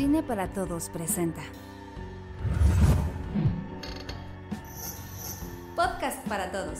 Cine 0.00 0.22
para 0.22 0.48
Todos 0.48 0.88
presenta. 0.88 1.42
Podcast 5.76 6.26
para 6.26 6.50
Todos. 6.50 6.78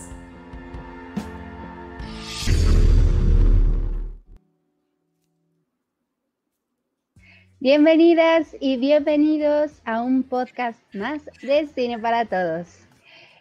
Bienvenidas 7.61 8.57
y 8.59 8.79
bienvenidos 8.79 9.83
a 9.85 10.01
un 10.01 10.23
podcast 10.23 10.81
más 10.95 11.23
de 11.43 11.67
Cine 11.67 11.99
para 11.99 12.25
Todos. 12.25 12.69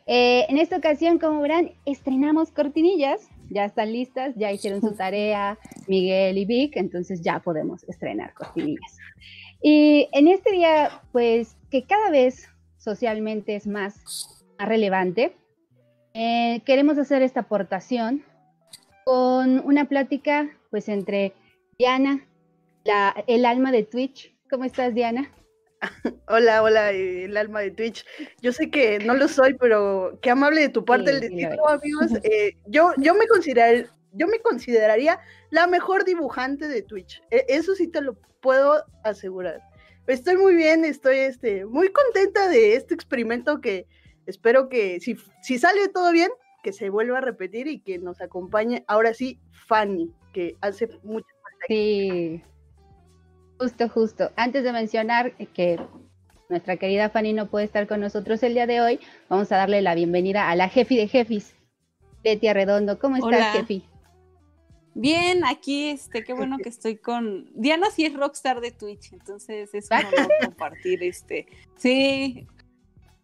Eh, 0.08 0.46
en 0.50 0.58
esta 0.58 0.76
ocasión, 0.76 1.20
como 1.20 1.40
verán, 1.40 1.72
estrenamos 1.86 2.52
cortinillas. 2.52 3.30
Ya 3.50 3.64
están 3.64 3.94
listas, 3.94 4.36
ya 4.36 4.52
hicieron 4.52 4.82
su 4.82 4.94
tarea 4.94 5.58
Miguel 5.88 6.38
y 6.38 6.46
Vic, 6.46 6.76
entonces 6.76 7.22
ya 7.22 7.40
podemos 7.40 7.84
estrenar 7.86 8.34
cortinillas. 8.34 8.98
Y 9.62 10.10
en 10.14 10.28
este 10.28 10.52
día, 10.52 11.02
pues 11.12 11.58
que 11.70 11.86
cada 11.86 12.10
vez 12.10 12.48
socialmente 12.78 13.56
es 13.56 13.68
más, 13.68 14.40
relevante, 14.60 15.36
eh, 16.14 16.62
queremos 16.66 16.98
hacer 16.98 17.22
esta 17.22 17.42
aportación 17.42 18.24
con 19.06 19.60
una 19.66 19.86
plática 19.86 20.50
pues 20.70 20.90
entre 20.90 21.34
Diana, 21.78 22.28
la, 22.84 23.24
el 23.28 23.46
alma 23.46 23.72
de 23.72 23.84
Twitch. 23.84 24.36
¿Cómo 24.50 24.66
estás, 24.66 24.94
Diana? 24.94 25.32
Hola, 26.28 26.62
hola, 26.62 26.92
el 26.92 27.38
alma 27.38 27.62
de 27.62 27.72
Twitch. 27.72 28.06
Yo 28.42 28.52
sé 28.52 28.70
que 28.70 29.00
no 29.00 29.14
lo 29.14 29.28
soy, 29.28 29.54
pero 29.54 30.20
qué 30.22 30.30
amable 30.30 30.62
de 30.62 30.70
tu 30.70 30.84
parte 30.84 31.12
el 31.12 31.22
decirlo, 31.22 31.68
amigos. 31.68 32.12
Eh, 32.24 32.58
yo, 32.68 32.92
yo, 32.98 33.16
me 33.16 33.28
considerar, 33.28 33.88
yo 34.14 34.28
me 34.28 34.40
consideraría 34.40 35.20
la 35.50 35.68
mejor 35.68 36.06
dibujante 36.06 36.68
de 36.68 36.82
Twitch. 36.82 37.22
E, 37.32 37.46
eso 37.50 37.76
sí 37.76 37.88
te 37.88 38.02
lo 38.02 38.16
puedo 38.42 38.84
asegurar. 39.04 39.62
Estoy 40.08 40.38
muy 40.38 40.56
bien, 40.56 40.86
estoy 40.86 41.18
este, 41.20 41.66
muy 41.66 41.90
contenta 41.90 42.48
de 42.48 42.76
este 42.76 42.96
experimento 42.96 43.62
que 43.62 43.86
espero 44.26 44.70
que 44.70 45.00
si, 45.00 45.18
si 45.42 45.60
sale 45.60 45.88
todo 45.90 46.12
bien, 46.12 46.32
que 46.64 46.74
se 46.74 46.90
vuelva 46.90 47.20
a 47.20 47.22
repetir 47.22 47.68
y 47.68 47.80
que 47.80 48.00
nos 48.00 48.20
acompañe 48.22 48.84
ahora 48.88 49.14
sí 49.14 49.40
Fanny, 49.68 50.12
que 50.34 50.58
hace 50.62 50.90
mucho 51.04 51.28
Sí, 51.68 52.42
justo, 53.60 53.90
justo. 53.90 54.32
Antes 54.36 54.64
de 54.64 54.72
mencionar 54.72 55.34
que 55.54 55.80
nuestra 56.50 56.78
querida 56.78 57.10
Fanny 57.10 57.34
no 57.34 57.48
puede 57.48 57.66
estar 57.66 57.88
con 57.88 58.00
nosotros 58.00 58.42
el 58.44 58.54
día 58.54 58.66
de 58.66 58.82
hoy, 58.82 59.00
vamos 59.28 59.52
a 59.52 59.58
darle 59.58 59.82
la 59.82 59.94
bienvenida 59.94 60.50
a 60.50 60.56
la 60.56 60.70
jefi 60.70 60.98
de 60.98 61.08
jefis, 61.08 61.56
Betty 62.24 62.48
Arredondo. 62.48 62.98
¿Cómo 62.98 63.18
estás, 63.18 63.58
jefi? 63.58 63.86
Bien, 64.96 65.46
aquí, 65.46 65.90
este, 65.90 66.24
qué 66.24 66.34
bueno 66.34 66.58
que 66.58 66.70
estoy 66.70 66.98
con. 66.98 67.50
Diana 67.54 67.90
sí 67.92 68.06
es 68.06 68.14
rockstar 68.14 68.60
de 68.60 68.72
Twitch, 68.72 69.14
entonces 69.14 69.74
es 69.74 69.90
un 69.92 69.98
honor 69.98 70.32
compartir 70.44 71.04
este. 71.04 71.48
Sí, 71.78 72.48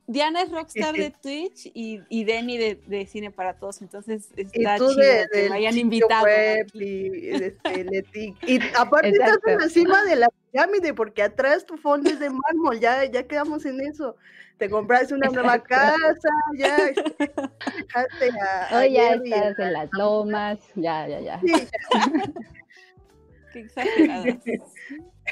Diana 0.07 0.43
es 0.43 0.51
rockstar 0.51 0.93
de 0.93 1.09
Twitch 1.09 1.71
y, 1.73 1.99
y 2.09 2.25
Denny 2.25 2.57
de, 2.57 3.07
Cine 3.07 3.31
para 3.31 3.55
Todos, 3.55 3.81
entonces 3.81 4.29
está 4.35 4.77
chido 4.77 4.93
que 5.31 5.49
me 5.49 5.55
hayan 5.55 5.77
invitado. 5.77 6.27
y, 6.73 7.29
este, 7.29 8.35
y, 8.45 8.59
aparte 8.77 9.09
estás 9.09 9.39
encima 9.63 10.03
de 10.03 10.17
la 10.17 10.27
pirámide, 10.51 10.93
porque 10.93 11.23
atrás 11.23 11.65
tu 11.65 11.77
fondo 11.77 12.09
es 12.09 12.19
de 12.19 12.29
mármol, 12.29 12.79
ya, 12.79 13.05
ya 13.05 13.23
quedamos 13.23 13.65
en 13.65 13.81
eso. 13.81 14.15
Te 14.57 14.69
compraste 14.69 15.13
una 15.13 15.29
nueva 15.29 15.61
casa, 15.61 16.29
ya 16.57 16.77
dejaste 16.85 18.29
a, 18.39 18.77
Hoy 18.77 18.93
ya 18.93 19.15
estás 19.15 19.59
en 19.59 19.73
las 19.73 19.89
lomas, 19.91 20.59
ya, 20.75 21.05
ya, 21.07 21.19
ya. 21.19 21.41
Qué 23.53 23.67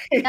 Pues, 0.10 0.24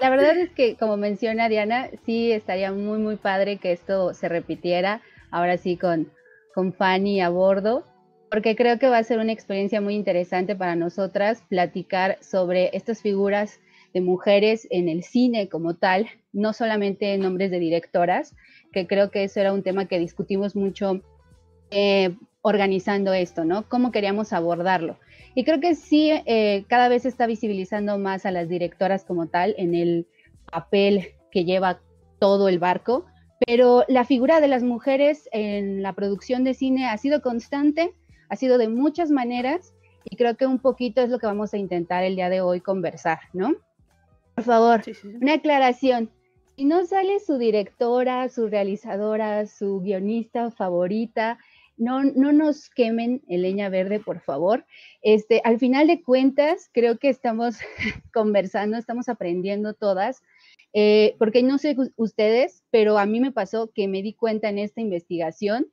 la 0.00 0.10
verdad 0.10 0.36
es 0.36 0.50
que, 0.50 0.76
como 0.76 0.96
menciona 0.96 1.48
Diana, 1.48 1.88
sí 2.04 2.32
estaría 2.32 2.72
muy, 2.72 2.98
muy 2.98 3.16
padre 3.16 3.58
que 3.58 3.72
esto 3.72 4.14
se 4.14 4.28
repitiera, 4.28 5.02
ahora 5.30 5.56
sí 5.56 5.76
con, 5.76 6.10
con 6.54 6.72
Fanny 6.72 7.20
a 7.20 7.28
bordo, 7.28 7.84
porque 8.30 8.56
creo 8.56 8.78
que 8.78 8.88
va 8.88 8.98
a 8.98 9.04
ser 9.04 9.18
una 9.18 9.32
experiencia 9.32 9.80
muy 9.80 9.94
interesante 9.94 10.56
para 10.56 10.76
nosotras 10.76 11.42
platicar 11.48 12.18
sobre 12.20 12.76
estas 12.76 13.00
figuras 13.00 13.60
de 13.94 14.00
mujeres 14.00 14.66
en 14.70 14.88
el 14.88 15.02
cine 15.02 15.48
como 15.48 15.74
tal, 15.74 16.08
no 16.32 16.52
solamente 16.52 17.16
nombres 17.16 17.50
de 17.50 17.58
directoras, 17.58 18.34
que 18.72 18.86
creo 18.86 19.10
que 19.10 19.24
eso 19.24 19.40
era 19.40 19.52
un 19.52 19.62
tema 19.62 19.86
que 19.86 19.98
discutimos 19.98 20.56
mucho 20.56 21.00
eh, 21.70 22.16
organizando 22.42 23.12
esto, 23.12 23.44
¿no? 23.44 23.68
¿Cómo 23.68 23.90
queríamos 23.92 24.32
abordarlo? 24.32 24.98
Y 25.38 25.44
creo 25.44 25.60
que 25.60 25.76
sí, 25.76 26.10
eh, 26.10 26.64
cada 26.66 26.88
vez 26.88 27.02
se 27.02 27.08
está 27.10 27.28
visibilizando 27.28 27.96
más 27.96 28.26
a 28.26 28.32
las 28.32 28.48
directoras 28.48 29.04
como 29.04 29.28
tal 29.28 29.54
en 29.56 29.72
el 29.76 30.08
papel 30.50 31.10
que 31.30 31.44
lleva 31.44 31.78
todo 32.18 32.48
el 32.48 32.58
barco, 32.58 33.06
pero 33.46 33.84
la 33.86 34.04
figura 34.04 34.40
de 34.40 34.48
las 34.48 34.64
mujeres 34.64 35.28
en 35.30 35.80
la 35.80 35.92
producción 35.92 36.42
de 36.42 36.54
cine 36.54 36.88
ha 36.88 36.98
sido 36.98 37.22
constante, 37.22 37.94
ha 38.28 38.34
sido 38.34 38.58
de 38.58 38.66
muchas 38.66 39.12
maneras 39.12 39.74
y 40.02 40.16
creo 40.16 40.36
que 40.36 40.44
un 40.44 40.58
poquito 40.58 41.02
es 41.02 41.08
lo 41.08 41.20
que 41.20 41.28
vamos 41.28 41.54
a 41.54 41.58
intentar 41.58 42.02
el 42.02 42.16
día 42.16 42.30
de 42.30 42.40
hoy 42.40 42.60
conversar, 42.60 43.20
¿no? 43.32 43.54
Por 44.34 44.42
favor, 44.42 44.82
una 45.22 45.34
aclaración. 45.34 46.10
Si 46.56 46.64
no 46.64 46.84
sale 46.84 47.20
su 47.20 47.38
directora, 47.38 48.28
su 48.28 48.48
realizadora, 48.48 49.46
su 49.46 49.78
guionista 49.82 50.50
favorita, 50.50 51.38
no, 51.78 52.04
no 52.04 52.32
nos 52.32 52.68
quemen 52.70 53.22
el 53.28 53.42
leña 53.42 53.68
verde, 53.68 54.00
por 54.00 54.20
favor. 54.20 54.66
Este, 55.02 55.40
al 55.44 55.58
final 55.58 55.86
de 55.86 56.02
cuentas, 56.02 56.70
creo 56.72 56.98
que 56.98 57.08
estamos 57.08 57.58
conversando, 58.12 58.76
estamos 58.76 59.08
aprendiendo 59.08 59.74
todas, 59.74 60.22
eh, 60.72 61.14
porque 61.18 61.42
no 61.42 61.58
sé 61.58 61.76
ustedes, 61.96 62.62
pero 62.70 62.98
a 62.98 63.06
mí 63.06 63.20
me 63.20 63.32
pasó 63.32 63.70
que 63.72 63.88
me 63.88 64.02
di 64.02 64.12
cuenta 64.12 64.48
en 64.48 64.58
esta 64.58 64.80
investigación 64.80 65.66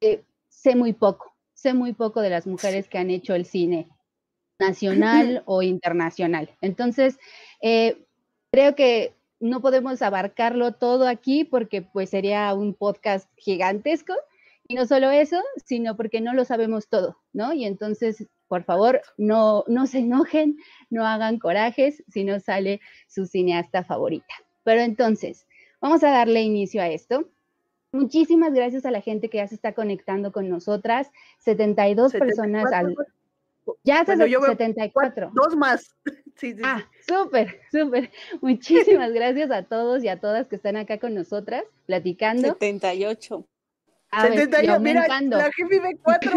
que 0.00 0.24
sé 0.48 0.76
muy 0.76 0.92
poco, 0.92 1.34
sé 1.54 1.74
muy 1.74 1.92
poco 1.92 2.20
de 2.20 2.30
las 2.30 2.46
mujeres 2.46 2.88
que 2.88 2.98
han 2.98 3.10
hecho 3.10 3.34
el 3.34 3.44
cine 3.44 3.88
nacional 4.58 5.42
o 5.46 5.62
internacional. 5.62 6.50
Entonces, 6.60 7.18
eh, 7.60 8.06
creo 8.50 8.74
que 8.74 9.14
no 9.40 9.60
podemos 9.60 10.00
abarcarlo 10.02 10.72
todo 10.72 11.06
aquí 11.06 11.44
porque 11.44 11.82
pues 11.82 12.10
sería 12.10 12.52
un 12.54 12.74
podcast 12.74 13.28
gigantesco. 13.36 14.14
Y 14.68 14.74
no 14.74 14.86
solo 14.86 15.10
eso, 15.10 15.40
sino 15.64 15.96
porque 15.96 16.20
no 16.20 16.34
lo 16.34 16.44
sabemos 16.44 16.88
todo, 16.88 17.18
¿no? 17.32 17.52
Y 17.52 17.64
entonces, 17.64 18.26
por 18.48 18.64
favor, 18.64 19.00
no, 19.16 19.64
no 19.68 19.86
se 19.86 19.98
enojen, 19.98 20.56
no 20.90 21.06
hagan 21.06 21.38
corajes 21.38 22.02
si 22.08 22.24
no 22.24 22.40
sale 22.40 22.80
su 23.06 23.26
cineasta 23.26 23.84
favorita. 23.84 24.34
Pero 24.64 24.80
entonces, 24.80 25.46
vamos 25.80 26.02
a 26.02 26.10
darle 26.10 26.42
inicio 26.42 26.82
a 26.82 26.88
esto. 26.88 27.30
Muchísimas 27.92 28.52
gracias 28.52 28.84
a 28.84 28.90
la 28.90 29.00
gente 29.00 29.30
que 29.30 29.38
ya 29.38 29.46
se 29.46 29.54
está 29.54 29.72
conectando 29.72 30.32
con 30.32 30.48
nosotras. 30.48 31.10
72 31.38 32.12
personas 32.12 32.72
al... 32.72 32.96
Ya 33.84 34.04
se 34.04 34.16
bueno, 34.16 34.46
74. 34.46 35.30
Dos 35.34 35.56
más. 35.56 35.94
Sí, 36.36 36.52
sí, 36.52 36.60
ah, 36.62 36.86
súper, 37.08 37.62
súper. 37.72 38.10
Muchísimas 38.42 39.10
gracias 39.14 39.50
a 39.50 39.62
todos 39.62 40.04
y 40.04 40.08
a 40.08 40.20
todas 40.20 40.48
que 40.48 40.56
están 40.56 40.76
acá 40.76 40.98
con 40.98 41.14
nosotras 41.14 41.64
platicando. 41.86 42.48
78. 42.48 43.48
A 44.10 44.28
mira, 44.78 45.06
la 45.08 45.50
jefe 45.52 45.68
vive 45.68 45.96
cuatro, 46.02 46.32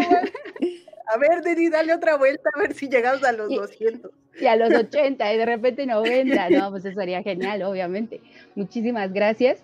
A 1.06 1.18
ver, 1.18 1.42
Deni, 1.42 1.68
dale 1.68 1.94
otra 1.94 2.16
vuelta 2.16 2.50
a 2.54 2.60
ver 2.60 2.74
si 2.74 2.88
llegamos 2.88 3.24
a 3.24 3.32
los 3.32 3.48
200. 3.48 4.10
Y 4.40 4.46
a 4.46 4.56
los 4.56 4.72
80 4.72 5.32
y 5.32 5.36
de 5.36 5.46
repente 5.46 5.86
90. 5.86 6.50
No, 6.50 6.70
pues 6.70 6.84
eso 6.84 6.98
sería 6.98 7.22
genial, 7.22 7.62
obviamente. 7.62 8.20
Muchísimas 8.54 9.12
gracias. 9.12 9.62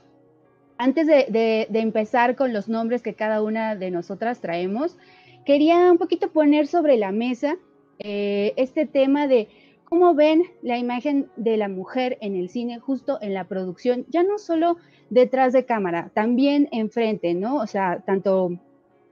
Antes 0.79 1.07
de, 1.07 1.69
empezar 1.73 2.37
con 2.37 2.53
los 2.53 2.69
nombres 2.69 3.03
que 3.03 3.15
cada 3.15 3.43
una 3.43 3.77
de 3.77 3.91
nosotras 3.91 4.41
traemos, 4.41 4.99
quería 5.45 5.91
un 5.91 5.99
poquito 5.99 6.31
poner 6.31 6.67
sobre 6.67 6.97
la 6.97 7.13
mesa 7.13 7.57
eh, 7.99 8.53
este 8.57 8.85
tema 8.87 9.27
de 9.27 9.49
cómo 9.89 10.15
ven 10.15 10.43
la 10.63 10.79
imagen 10.79 11.31
de 11.37 11.57
la 11.57 11.69
mujer 11.69 12.19
en 12.21 12.37
el 12.37 12.51
cine, 12.51 12.79
justo 12.79 13.19
en 13.23 13.35
la 13.35 13.45
producción, 13.45 14.05
ya 14.09 14.23
no 14.23 14.39
solo 14.39 14.77
detrás 15.11 15.53
de 15.53 15.65
cámara, 15.65 16.11
también 16.13 16.69
enfrente, 16.73 17.35
¿no? 17.35 17.57
O 17.57 17.67
sea, 17.67 18.03
tanto 18.05 18.51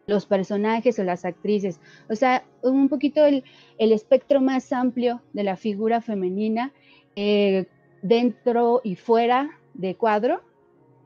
los 0.07 0.27
personajes 0.27 0.99
o 0.99 1.05
las 1.05 1.25
actrices, 1.25 1.81
o 2.11 2.17
sea, 2.17 2.45
un 2.63 2.89
poquito 2.89 3.25
el, 3.25 3.45
espectro 3.79 4.41
más 4.41 4.73
amplio 4.73 5.23
de 5.33 5.45
la 5.45 5.57
figura 5.57 6.01
femenina 6.01 6.73
eh, 7.17 7.67
dentro 8.03 8.81
y 8.85 8.97
fuera 8.97 9.51
de 9.73 9.95
cuadro. 9.95 10.43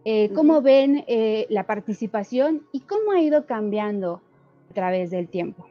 Eh, 0.05 0.31
¿Cómo 0.35 0.63
ven 0.63 1.05
eh, 1.07 1.47
la 1.51 1.65
participación 1.65 2.67
y 2.73 2.81
cómo 2.81 3.13
ha 3.13 3.21
ido 3.21 3.45
cambiando 3.47 4.23
a 4.71 4.75
través 4.75 5.11
del 5.11 5.29
tiempo? 5.29 5.67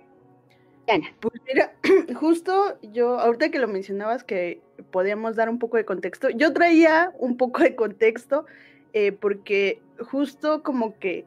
Pues 1.20 1.42
mira, 1.46 1.74
justo 2.16 2.78
yo, 2.82 3.20
ahorita 3.20 3.52
que 3.52 3.60
lo 3.60 3.68
mencionabas 3.68 4.24
que 4.24 4.62
podíamos 4.92 5.36
dar 5.36 5.50
un 5.50 5.60
poco 5.60 5.78
de 5.78 5.86
contexto, 5.86 6.30
yo 6.30 6.54
traía 6.54 7.12
un 7.20 7.36
poco 7.38 7.62
de 7.62 7.76
contexto 7.76 8.46
eh, 8.94 9.12
porque 9.12 9.82
justo 10.00 10.64
como 10.64 10.98
que 10.98 11.26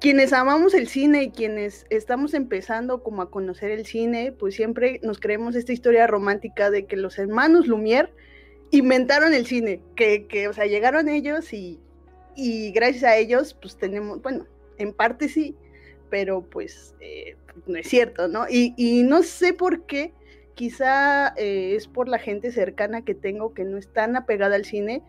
quienes 0.00 0.32
amamos 0.32 0.72
el 0.72 0.88
cine 0.88 1.24
y 1.24 1.30
quienes 1.30 1.84
estamos 1.90 2.32
empezando 2.32 3.02
como 3.02 3.20
a 3.20 3.30
conocer 3.30 3.70
el 3.70 3.84
cine, 3.84 4.32
pues 4.32 4.54
siempre 4.54 4.98
nos 5.02 5.20
creemos 5.20 5.54
esta 5.54 5.72
historia 5.72 6.06
romántica 6.06 6.70
de 6.70 6.86
que 6.86 6.96
los 6.96 7.18
hermanos 7.18 7.68
Lumière 7.68 8.10
inventaron 8.70 9.34
el 9.34 9.44
cine, 9.44 9.82
que, 9.96 10.26
que, 10.26 10.48
o 10.48 10.54
sea, 10.54 10.64
llegaron 10.64 11.10
ellos 11.10 11.52
y, 11.52 11.78
y 12.34 12.72
gracias 12.72 13.04
a 13.04 13.16
ellos, 13.16 13.52
pues 13.52 13.76
tenemos, 13.76 14.22
bueno, 14.22 14.46
en 14.78 14.94
parte 14.94 15.28
sí, 15.28 15.54
pero 16.08 16.42
pues 16.42 16.94
eh, 17.00 17.36
no 17.66 17.76
es 17.76 17.88
cierto, 17.88 18.28
¿no? 18.28 18.46
Y, 18.48 18.74
y, 18.76 19.02
no 19.02 19.22
sé 19.22 19.52
por 19.52 19.86
qué, 19.86 20.12
quizá 20.54 21.28
eh, 21.36 21.74
es 21.76 21.88
por 21.88 22.08
la 22.08 22.18
gente 22.18 22.52
cercana 22.52 23.02
que 23.02 23.14
tengo 23.14 23.54
que 23.54 23.64
no 23.64 23.78
es 23.78 23.92
tan 23.92 24.16
apegada 24.16 24.56
al 24.56 24.64
cine, 24.64 25.02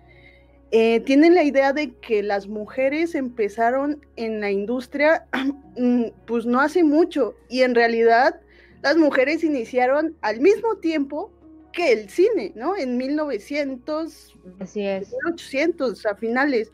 eh, 0.71 1.01
tienen 1.01 1.35
la 1.35 1.43
idea 1.43 1.73
de 1.73 1.93
que 1.95 2.23
las 2.23 2.47
mujeres 2.47 3.13
empezaron 3.15 4.05
en 4.15 4.39
la 4.39 4.51
industria 4.51 5.25
mm, 5.77 6.05
pues 6.25 6.45
no 6.45 6.61
hace 6.61 6.83
mucho 6.83 7.35
y 7.49 7.63
en 7.63 7.75
realidad 7.75 8.39
las 8.81 8.95
mujeres 8.95 9.43
iniciaron 9.43 10.15
al 10.21 10.39
mismo 10.39 10.77
tiempo 10.77 11.31
que 11.73 11.91
el 11.91 12.09
cine, 12.09 12.53
¿no? 12.55 12.77
En 12.77 12.97
1900, 12.97 14.35
Así 14.59 14.85
es. 14.85 15.09
1800, 15.25 16.05
a 16.05 16.15
finales. 16.15 16.71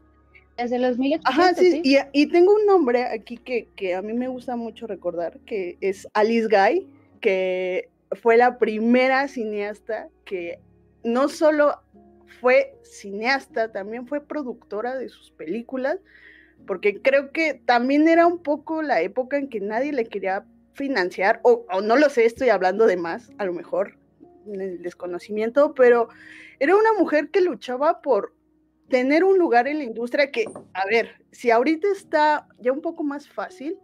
Desde 0.57 0.80
los 0.80 0.98
1800. 0.98 1.24
Ajá, 1.25 1.54
sí, 1.54 1.71
sí. 1.71 1.81
Y, 1.83 1.98
y, 2.13 2.27
tengo 2.27 2.54
un 2.56 2.65
nombre 2.65 3.06
aquí 3.06 3.38
que, 3.38 3.68
que 3.75 3.94
a 3.94 4.01
mí 4.01 4.13
me 4.13 4.27
gusta 4.27 4.56
mucho 4.56 4.88
recordar, 4.88 5.39
que 5.45 5.77
es 5.81 6.07
Alice 6.13 6.48
Guy, 6.48 6.88
que 7.21 7.89
fue 8.13 8.38
la 8.38 8.57
primera 8.57 9.27
cineasta 9.27 10.09
que 10.25 10.59
no 11.04 11.30
solo 11.30 11.81
fue 12.42 12.75
cineasta, 12.83 13.71
también 13.71 14.07
fue 14.07 14.21
productora 14.21 14.98
de 14.98 15.09
sus 15.09 15.31
películas, 15.31 16.00
porque 16.65 17.01
creo 17.01 17.31
que 17.31 17.54
también 17.54 18.07
era 18.07 18.27
un 18.27 18.39
poco 18.39 18.81
la 18.81 19.01
época 19.01 19.38
en 19.38 19.50
que 19.50 19.59
nadie 19.59 19.94
le 19.94 20.06
quería 20.06 20.45
financiar, 20.74 21.39
o, 21.44 21.65
o 21.71 21.81
no 21.81 21.98
lo 21.98 22.09
sé, 22.09 22.25
estoy 22.25 22.50
hablando 22.50 22.86
de 22.86 22.98
más, 22.98 23.31
a 23.38 23.45
lo 23.45 23.54
mejor, 23.54 23.98
en 24.45 24.62
el 24.62 24.81
desconocimiento, 24.81 25.74
pero 25.74 26.09
era 26.59 26.75
una 26.75 26.94
mujer 26.94 27.30
que 27.30 27.42
luchaba 27.42 28.01
por 28.01 28.33
tener 28.89 29.24
un 29.24 29.38
lugar 29.38 29.68
en 29.68 29.80
la 29.80 29.84
industria 29.84 30.31
que, 30.31 30.45
a 30.74 30.86
ver, 30.86 31.10
si 31.31 31.51
ahorita 31.51 31.88
está 31.92 32.48
ya 32.60 32.72
un 32.72 32.81
poco 32.81 33.04
más 33.04 33.28
fácil, 33.28 33.78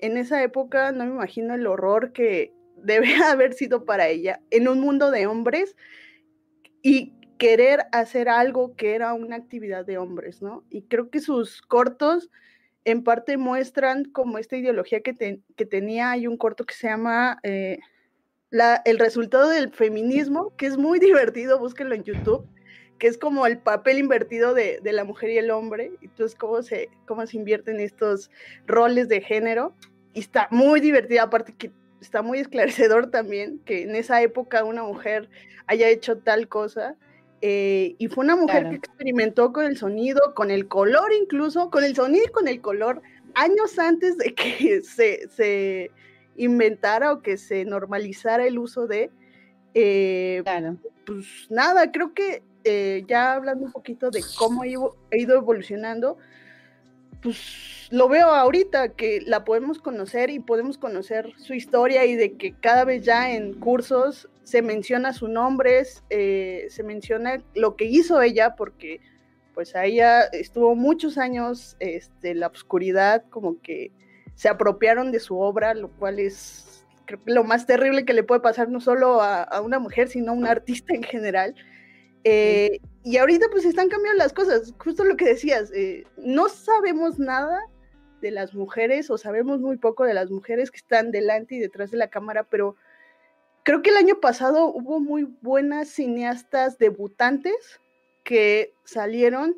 en 0.00 0.16
esa 0.16 0.42
época 0.42 0.92
no 0.92 1.04
me 1.04 1.10
imagino 1.10 1.54
el 1.54 1.66
horror 1.66 2.12
que 2.12 2.52
debe 2.76 3.14
haber 3.16 3.54
sido 3.54 3.84
para 3.84 4.08
ella 4.08 4.40
en 4.50 4.68
un 4.68 4.80
mundo 4.80 5.10
de 5.10 5.26
hombres 5.26 5.74
y 6.82 7.14
querer 7.38 7.86
hacer 7.92 8.28
algo 8.28 8.74
que 8.76 8.94
era 8.94 9.14
una 9.14 9.36
actividad 9.36 9.84
de 9.84 9.98
hombres, 9.98 10.42
¿no? 10.42 10.64
Y 10.70 10.82
creo 10.82 11.10
que 11.10 11.20
sus 11.20 11.62
cortos 11.62 12.30
en 12.84 13.04
parte 13.04 13.36
muestran 13.36 14.04
como 14.04 14.38
esta 14.38 14.56
ideología 14.56 15.00
que, 15.00 15.40
que 15.56 15.66
tenía, 15.66 16.12
hay 16.12 16.26
un 16.26 16.36
corto 16.36 16.64
que 16.64 16.74
se 16.74 16.88
llama 16.88 17.38
eh, 17.42 17.78
El 18.84 18.98
resultado 18.98 19.50
del 19.50 19.70
feminismo, 19.70 20.54
que 20.56 20.66
es 20.66 20.76
muy 20.76 20.98
divertido, 21.00 21.58
búsquenlo 21.58 21.94
en 21.94 22.04
YouTube, 22.04 22.48
que 22.98 23.06
es 23.06 23.18
como 23.18 23.46
el 23.46 23.58
papel 23.58 23.98
invertido 23.98 24.54
de, 24.54 24.80
de 24.82 24.92
la 24.92 25.04
mujer 25.04 25.30
y 25.30 25.38
el 25.38 25.50
hombre, 25.50 25.92
entonces 26.02 26.36
cómo 26.36 26.62
se, 26.62 26.88
cómo 27.06 27.26
se 27.26 27.36
invierten 27.36 27.80
estos 27.80 28.30
roles 28.66 29.08
de 29.08 29.20
género, 29.20 29.74
y 30.14 30.20
está 30.20 30.48
muy 30.50 30.80
divertido, 30.80 31.22
aparte 31.22 31.54
que 31.56 31.70
está 32.00 32.22
muy 32.22 32.38
esclarecedor 32.38 33.10
también, 33.10 33.60
que 33.64 33.82
en 33.82 33.94
esa 33.94 34.22
época 34.22 34.64
una 34.64 34.82
mujer 34.82 35.28
haya 35.66 35.88
hecho 35.88 36.18
tal 36.18 36.48
cosa, 36.48 36.96
eh, 37.40 37.94
y 37.98 38.08
fue 38.08 38.24
una 38.24 38.34
mujer 38.34 38.62
claro. 38.62 38.70
que 38.70 38.76
experimentó 38.76 39.52
con 39.52 39.64
el 39.64 39.76
sonido, 39.76 40.34
con 40.34 40.50
el 40.50 40.66
color 40.66 41.12
incluso, 41.12 41.70
con 41.70 41.84
el 41.84 41.94
sonido 41.94 42.24
y 42.26 42.32
con 42.32 42.48
el 42.48 42.60
color, 42.60 43.00
años 43.34 43.78
antes 43.78 44.18
de 44.18 44.34
que 44.34 44.82
se, 44.82 45.28
se 45.28 45.90
inventara 46.36 47.12
o 47.12 47.22
que 47.22 47.36
se 47.36 47.64
normalizara 47.64 48.46
el 48.46 48.58
uso 48.58 48.86
de... 48.86 49.10
Eh, 49.74 50.40
claro. 50.42 50.76
Pues 51.06 51.46
nada, 51.48 51.92
creo 51.92 52.12
que 52.12 52.42
eh, 52.64 53.04
ya 53.06 53.34
hablando 53.34 53.64
un 53.64 53.72
poquito 53.72 54.10
de 54.10 54.22
cómo 54.36 54.62
ha 54.62 54.66
ido 54.66 54.96
evolucionando, 55.10 56.18
pues 57.22 57.88
lo 57.90 58.08
veo 58.08 58.26
ahorita 58.26 58.90
que 58.90 59.20
la 59.22 59.44
podemos 59.44 59.78
conocer 59.78 60.30
y 60.30 60.40
podemos 60.40 60.78
conocer 60.78 61.32
su 61.36 61.54
historia 61.54 62.04
y 62.04 62.14
de 62.14 62.36
que 62.36 62.54
cada 62.54 62.84
vez 62.84 63.04
ya 63.04 63.32
en 63.32 63.54
cursos 63.54 64.28
se 64.44 64.62
menciona 64.62 65.12
su 65.12 65.28
nombre, 65.28 65.82
eh, 66.10 66.66
se 66.70 66.82
menciona 66.82 67.42
lo 67.54 67.76
que 67.76 67.84
hizo 67.84 68.22
ella, 68.22 68.54
porque 68.56 69.00
pues 69.54 69.74
a 69.74 69.84
ella 69.84 70.22
estuvo 70.22 70.74
muchos 70.74 71.18
años 71.18 71.76
este, 71.80 72.34
la 72.34 72.46
oscuridad, 72.46 73.24
como 73.30 73.60
que 73.60 73.90
se 74.34 74.48
apropiaron 74.48 75.10
de 75.10 75.20
su 75.20 75.38
obra, 75.38 75.74
lo 75.74 75.90
cual 75.90 76.20
es 76.20 76.86
lo 77.24 77.42
más 77.42 77.66
terrible 77.66 78.04
que 78.04 78.12
le 78.12 78.22
puede 78.22 78.40
pasar 78.40 78.68
no 78.68 78.80
solo 78.80 79.20
a, 79.20 79.42
a 79.42 79.60
una 79.60 79.78
mujer, 79.78 80.08
sino 80.08 80.30
a 80.30 80.34
un 80.34 80.46
artista 80.46 80.94
en 80.94 81.02
general. 81.02 81.54
Eh, 82.24 82.80
y 83.04 83.16
ahorita 83.16 83.46
pues 83.50 83.64
están 83.64 83.88
cambiando 83.88 84.18
las 84.18 84.32
cosas, 84.32 84.74
justo 84.78 85.04
lo 85.04 85.16
que 85.16 85.24
decías, 85.24 85.70
eh, 85.72 86.04
no 86.16 86.48
sabemos 86.48 87.18
nada 87.18 87.60
de 88.20 88.30
las 88.30 88.54
mujeres 88.54 89.10
o 89.10 89.18
sabemos 89.18 89.60
muy 89.60 89.76
poco 89.76 90.04
de 90.04 90.14
las 90.14 90.30
mujeres 90.30 90.70
que 90.70 90.78
están 90.78 91.10
delante 91.10 91.54
y 91.54 91.58
detrás 91.58 91.90
de 91.90 91.96
la 91.98 92.08
cámara, 92.08 92.44
pero 92.44 92.76
creo 93.62 93.82
que 93.82 93.90
el 93.90 93.96
año 93.96 94.20
pasado 94.20 94.66
hubo 94.66 95.00
muy 95.00 95.24
buenas 95.40 95.88
cineastas 95.88 96.78
debutantes 96.78 97.80
que 98.24 98.74
salieron 98.84 99.56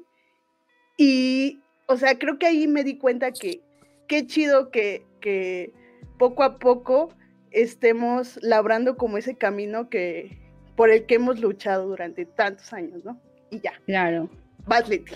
y, 0.96 1.60
o 1.86 1.96
sea, 1.96 2.18
creo 2.18 2.38
que 2.38 2.46
ahí 2.46 2.68
me 2.68 2.84
di 2.84 2.98
cuenta 2.98 3.32
que 3.32 3.62
qué 4.06 4.26
chido 4.26 4.70
que, 4.70 5.06
que 5.20 5.72
poco 6.18 6.42
a 6.42 6.58
poco 6.58 7.08
estemos 7.50 8.38
labrando 8.42 8.96
como 8.96 9.16
ese 9.16 9.34
camino 9.36 9.88
que, 9.88 10.39
por 10.80 10.88
el 10.88 11.04
que 11.04 11.16
hemos 11.16 11.38
luchado 11.40 11.88
durante 11.88 12.24
tantos 12.24 12.72
años, 12.72 13.04
¿no? 13.04 13.20
Y 13.50 13.60
ya. 13.60 13.72
Claro. 13.84 14.30
Vas, 14.66 14.88
Leti. 14.88 15.12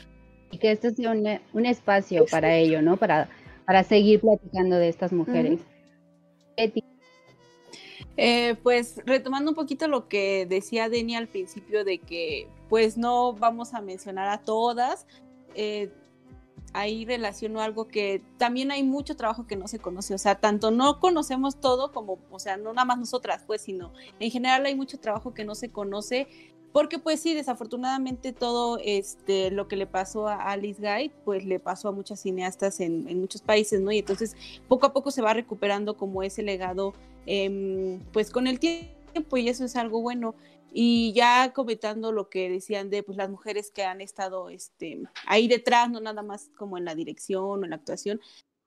Y 0.51 0.59
que 0.59 0.71
este 0.71 0.91
sea 0.91 1.13
un, 1.13 1.27
un 1.55 1.65
espacio 1.65 2.25
este. 2.25 2.31
para 2.31 2.55
ello, 2.55 2.83
¿no? 2.83 2.99
Para, 2.99 3.31
para 3.65 3.83
seguir 3.83 4.21
platicando 4.21 4.77
de 4.77 4.91
estas 4.91 5.11
mujeres. 5.15 5.61
Uh 6.59 6.65
-huh. 6.65 6.85
eh, 8.19 8.57
pues 8.63 9.01
retomando 9.07 9.53
un 9.53 9.55
poquito 9.55 9.89
lo 9.89 10.07
que 10.07 10.45
decía 10.45 10.91
Deni 10.91 11.17
al 11.17 11.29
principio 11.29 11.83
de 11.83 11.97
que 11.97 12.47
pues 12.69 12.99
no 12.99 13.33
vamos 13.33 13.73
a 13.73 13.81
mencionar 13.81 14.29
a 14.29 14.43
todas, 14.43 15.07
eh, 15.55 15.89
ahí 16.75 17.05
relaciono 17.07 17.61
algo 17.61 17.89
que 17.89 18.21
también 18.37 18.71
hay 18.71 18.83
mucho 18.83 19.17
trabajo 19.17 19.47
que 19.47 19.57
no 19.57 19.69
se 19.69 19.79
conoce, 19.79 20.13
o 20.13 20.19
sea, 20.19 20.35
tanto 20.35 20.71
no 20.71 21.01
conocemos 21.01 21.61
todo 21.61 21.93
como, 21.93 22.19
o 22.31 22.39
sea, 22.39 22.57
no 22.57 22.73
nada 22.75 22.85
más 22.85 22.99
nosotras, 22.99 23.43
pues, 23.47 23.63
sino 23.63 23.93
en 24.21 24.31
general 24.31 24.67
hay 24.67 24.75
mucho 24.75 24.99
trabajo 24.99 25.33
que 25.33 25.45
no 25.45 25.55
se 25.55 25.71
conoce, 25.71 26.27
porque 26.73 26.99
pues 26.99 27.21
sí, 27.21 27.35
desafortunadamente 27.35 28.33
todo 28.33 28.81
este, 28.83 29.53
lo 29.53 29.69
que 29.69 29.77
le 29.77 29.87
pasó 29.87 30.27
a 30.27 30.51
Alice 30.51 30.83
Guy, 30.83 31.13
pues 31.25 31.45
le 31.45 31.61
pasó 31.61 31.89
a 31.89 31.93
muchas 31.93 32.21
cineastas 32.21 32.81
en, 32.81 33.21
muchos 33.21 33.43
países, 33.43 33.81
¿no? 33.81 33.93
Y 33.93 33.99
entonces 33.99 34.37
poco 34.67 34.87
a 34.87 34.93
poco 34.93 35.13
se 35.13 35.23
va 35.23 35.33
recuperando 35.33 35.97
como 35.97 36.25
ese 36.25 36.43
legado, 36.43 36.93
eh, 37.27 38.01
pues 38.13 38.31
con 38.31 38.49
el 38.49 38.59
tiempo, 38.59 39.37
y 39.37 39.49
eso 39.49 39.65
es 39.65 39.77
algo 39.77 40.01
bueno. 40.01 40.35
Y 40.77 41.13
ya 41.13 41.53
comentando 41.53 42.11
lo 42.11 42.29
que 42.29 42.51
decían 42.51 42.91
de 42.91 43.05
pues, 43.05 43.17
las 43.17 43.31
mujeres 43.31 43.71
que 43.71 43.85
han 43.85 44.01
estado 44.01 44.51
este, 44.51 45.01
ahí 45.25 45.47
detrás, 45.47 45.89
no 45.89 46.01
nada 46.01 46.23
más 46.23 46.51
como 46.57 46.77
en 46.77 46.85
la 46.85 46.97
dirección 46.97 47.45
o 47.45 47.65
en 47.65 47.71
la 47.71 47.77
actuación, 47.77 48.21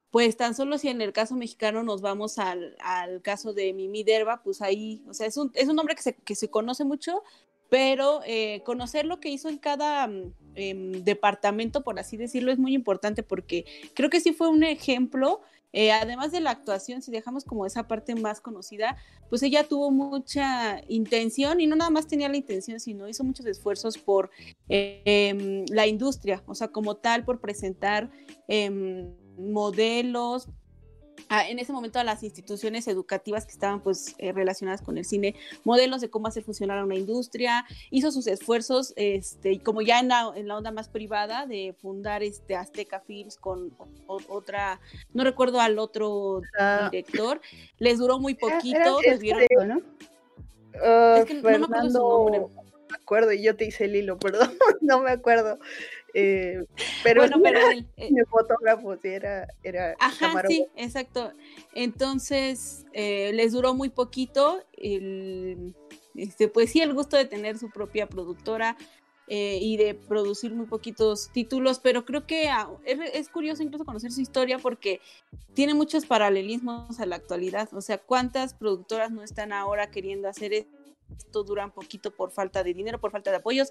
pues 0.10 0.38
tan 0.38 0.56
solo 0.56 0.78
si 0.78 0.88
en 0.88 1.02
el 1.02 1.12
caso 1.12 1.36
mexicano 1.36 1.84
nos 1.84 2.02
vamos 2.02 2.40
al, 2.40 2.78
al 2.80 3.22
caso 3.22 3.52
de 3.52 3.74
Mimi 3.74 4.06
Derba, 4.06 4.42
pues 4.42 4.62
ahí, 4.62 5.04
o 5.10 5.14
sea, 5.14 5.28
es 5.28 5.36
un, 5.36 5.52
es 5.54 5.68
un 5.68 5.76
nombre 5.76 5.96
que 5.96 6.02
se, 6.02 6.16
que 6.16 6.36
se 6.36 6.50
conoce 6.50 6.86
mucho, 6.86 7.24
pero 7.68 8.22
eh, 8.26 8.62
conocer 8.64 9.06
lo 9.06 9.20
que 9.20 9.28
hizo 9.28 9.50
en 9.50 9.58
cada 9.58 10.10
eh, 10.56 10.74
departamento, 11.04 11.84
por 11.84 12.00
así 12.00 12.16
decirlo, 12.16 12.54
es 12.54 12.58
muy 12.58 12.74
importante 12.74 13.22
porque 13.22 13.66
creo 13.94 14.10
que 14.10 14.22
sí 14.22 14.32
fue 14.32 14.48
un 14.48 14.64
ejemplo 14.64 15.42
eh, 15.74 15.92
además 15.92 16.32
de 16.32 16.40
la 16.40 16.52
actuación, 16.52 17.02
si 17.02 17.12
dejamos 17.12 17.44
como 17.44 17.66
esa 17.66 17.88
parte 17.88 18.16
más 18.16 18.42
conocida, 18.42 18.98
pues 19.30 19.44
ella 19.44 19.68
tuvo 19.68 19.92
mucha 19.92 20.82
intención 20.88 21.60
y 21.60 21.68
no 21.68 21.76
nada 21.76 21.92
más 21.92 22.08
tenía 22.08 22.30
la 22.30 22.38
intención, 22.38 22.80
sino 22.80 23.08
hizo 23.08 23.24
muchos 23.24 23.46
esfuerzos 23.46 23.98
por 23.98 24.30
eh, 24.70 25.66
la 25.70 25.88
industria, 25.88 26.44
o 26.48 26.56
sea, 26.56 26.70
como 26.70 26.96
tal, 26.96 27.26
por 27.26 27.42
presentar 27.42 28.10
eh, 28.48 29.06
modelos, 29.38 30.50
a, 31.30 31.48
en 31.48 31.60
ese 31.60 31.74
momento 31.74 32.00
a 32.00 32.04
las 32.04 32.24
instituciones 32.24 32.88
educativas 32.88 33.46
que 33.46 33.52
estaban 33.52 33.82
pues 33.82 34.16
eh, 34.18 34.32
relacionadas 34.32 34.82
con 34.82 34.98
el 34.98 35.06
cine, 35.06 35.36
modelos 35.64 36.02
de 36.02 36.10
cómo 36.10 36.28
hacer 36.28 36.44
funcionar 36.44 36.84
una 36.84 36.96
industria, 36.96 37.66
hizo 37.90 38.12
sus 38.12 38.28
esfuerzos, 38.28 38.94
este, 38.96 39.54
y 39.54 39.60
como 39.60 39.82
ya 39.82 40.00
en 40.00 40.10
la, 40.10 40.32
en 40.36 40.48
la 40.48 40.58
onda 40.58 40.72
más 40.72 40.90
privada 40.90 41.46
de 41.46 41.76
fundar 41.82 42.24
este 42.24 42.56
Azteca 42.56 43.00
Films 43.00 43.38
con 43.38 43.76
o, 44.08 44.20
otra, 44.28 44.80
no 45.14 45.24
recuerdo 45.24 45.60
al 45.60 45.80
otro 45.80 46.38
uh, 46.38 46.90
director, 46.92 47.42
les 47.78 48.00
duró 48.00 48.20
muy 48.20 48.36
poquito, 48.36 49.02
era, 49.04 49.16
era 49.22 49.42
este, 49.42 49.66
¿no? 49.66 49.78
Uh, 49.78 51.18
es 51.18 51.26
que 51.26 51.42
Fernando... 51.42 51.60
no 51.60 51.68
me 51.68 51.78
acuerdo 51.78 51.92
su 51.92 52.00
nombre. 52.00 52.68
Me 52.90 52.96
acuerdo 52.96 53.34
y 53.34 53.44
yo 53.44 53.56
te 53.56 53.66
hice 53.66 53.86
el 53.86 53.96
hilo, 53.96 54.18
perdón, 54.20 54.58
no 54.82 55.02
me 55.02 55.12
acuerdo. 55.12 55.60
Eh, 56.14 56.66
pero 57.04 57.22
bueno, 57.22 57.38
pero 57.44 57.60
el, 57.70 57.86
eh, 57.98 58.26
fotógrafo 58.30 58.96
sí 58.96 59.10
era, 59.10 59.48
era 59.64 59.96
ajá, 60.00 60.42
sí, 60.48 60.66
exacto. 60.76 61.32
Entonces 61.74 62.86
eh, 62.94 63.32
les 63.34 63.52
duró 63.52 63.74
muy 63.74 63.90
poquito. 63.90 64.64
El, 64.74 65.76
este, 66.16 66.48
pues 66.48 66.72
sí, 66.72 66.82
el 66.82 66.94
gusto 66.94 67.18
de 67.18 67.26
tener 67.26 67.58
su 67.58 67.70
propia 67.70 68.08
productora. 68.08 68.78
y 69.30 69.76
de 69.76 69.94
producir 69.94 70.54
muy 70.54 70.68
poquitos 70.68 71.30
títulos, 71.34 71.80
pero 71.80 72.06
creo 72.06 72.26
que 72.26 72.48
ah, 72.48 72.70
es, 72.86 73.28
curioso 73.28 73.62
incluso 73.62 73.84
conocer 73.84 74.10
su 74.14 74.22
historia 74.22 74.58
porque 74.58 75.02
tiene 75.54 75.74
muchos 75.74 76.06
paralelismos 76.06 76.98
a 77.02 77.06
la 77.06 77.18
actualidad. 77.18 77.68
O 77.74 77.82
sea, 77.82 77.98
¿cuántas 77.98 78.54
productoras 78.54 79.12
no 79.12 79.24
están 79.24 79.52
ahora 79.52 79.92
queriendo 79.92 80.30
hacer 80.30 80.54
esto? 80.54 80.87
Duran 81.32 81.72
poquito 81.72 82.12
por 82.12 82.32
falta 82.32 82.64
de 82.64 82.74
dinero, 82.74 83.00
por 83.00 83.12
falta 83.12 83.32
de 83.32 83.38
apoyos. 83.38 83.70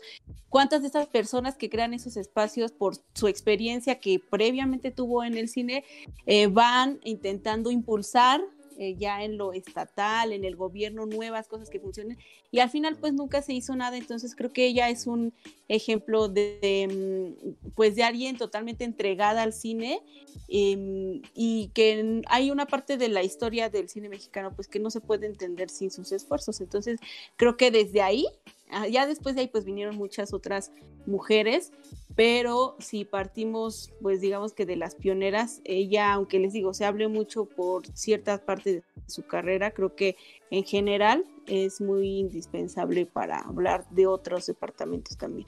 ¿Cuántas 0.48 0.82
de 0.82 0.88
esas 0.88 1.06
personas 1.06 1.56
que 1.56 1.68
crean 1.68 1.94
esos 1.94 2.16
espacios 2.16 2.72
por 2.72 2.96
su 3.14 3.28
experiencia 3.28 3.98
que 3.98 4.18
previamente 4.18 4.90
tuvo 4.90 5.24
en 5.24 5.36
el 5.36 5.48
cine 5.48 5.84
eh, 6.26 6.46
van 6.46 7.00
intentando 7.04 7.70
impulsar 7.70 8.40
eh, 8.78 8.96
ya 8.96 9.24
en 9.24 9.38
lo 9.38 9.52
estatal, 9.52 10.32
en 10.32 10.44
el 10.44 10.56
gobierno, 10.56 11.06
nuevas 11.06 11.48
cosas 11.48 11.70
que 11.70 11.80
funcionen. 11.80 12.18
Y 12.50 12.60
al 12.60 12.70
final, 12.70 12.96
pues 12.96 13.12
nunca 13.12 13.42
se 13.42 13.52
hizo 13.52 13.74
nada. 13.76 13.96
Entonces 13.96 14.34
creo 14.34 14.52
que 14.52 14.66
ella 14.66 14.88
es 14.88 15.06
un 15.06 15.32
ejemplo 15.68 16.28
de, 16.28 17.34
mm, 17.36 17.70
pues 17.74 17.94
de 17.96 18.02
alguien 18.02 18.36
totalmente 18.36 18.84
entregada 18.84 19.42
al 19.42 19.52
cine 19.52 20.00
em, 20.48 21.22
y 21.34 21.70
que 21.74 22.22
hay 22.28 22.50
una 22.50 22.66
parte 22.66 22.96
de 22.96 23.08
la 23.08 23.22
historia 23.22 23.68
del 23.70 23.88
cine 23.88 24.08
mexicano, 24.08 24.52
pues 24.54 24.68
que 24.68 24.78
no 24.78 24.90
se 24.90 25.00
puede 25.00 25.26
entender 25.26 25.70
sin 25.70 25.90
sus 25.90 26.12
esfuerzos. 26.12 26.60
Entonces 26.60 27.00
creo 27.36 27.56
que 27.56 27.70
desde 27.70 28.02
ahí, 28.02 28.26
ah, 28.46 28.50
ya 28.90 29.06
después 29.06 29.34
de 29.34 29.42
ahí, 29.42 29.48
pues 29.48 29.64
vinieron 29.64 29.96
muchas 29.96 30.32
otras 30.32 30.72
mujeres 31.06 31.72
pero 32.16 32.76
si 32.78 33.04
partimos, 33.04 33.92
pues 34.00 34.22
digamos 34.22 34.54
que 34.54 34.64
de 34.64 34.76
las 34.76 34.94
pioneras, 34.94 35.60
ella, 35.64 36.14
aunque 36.14 36.38
les 36.38 36.54
digo, 36.54 36.72
se 36.72 36.86
hable 36.86 37.08
mucho 37.08 37.44
por 37.44 37.86
ciertas 37.94 38.40
partes 38.40 38.76
de 38.76 38.82
su 39.06 39.22
carrera, 39.26 39.70
creo 39.70 39.94
que 39.94 40.16
en 40.50 40.64
general 40.64 41.26
es 41.46 41.82
muy 41.82 42.18
indispensable 42.18 43.04
para 43.04 43.40
hablar 43.40 43.86
de 43.90 44.06
otros 44.06 44.46
departamentos 44.46 45.18
también. 45.18 45.46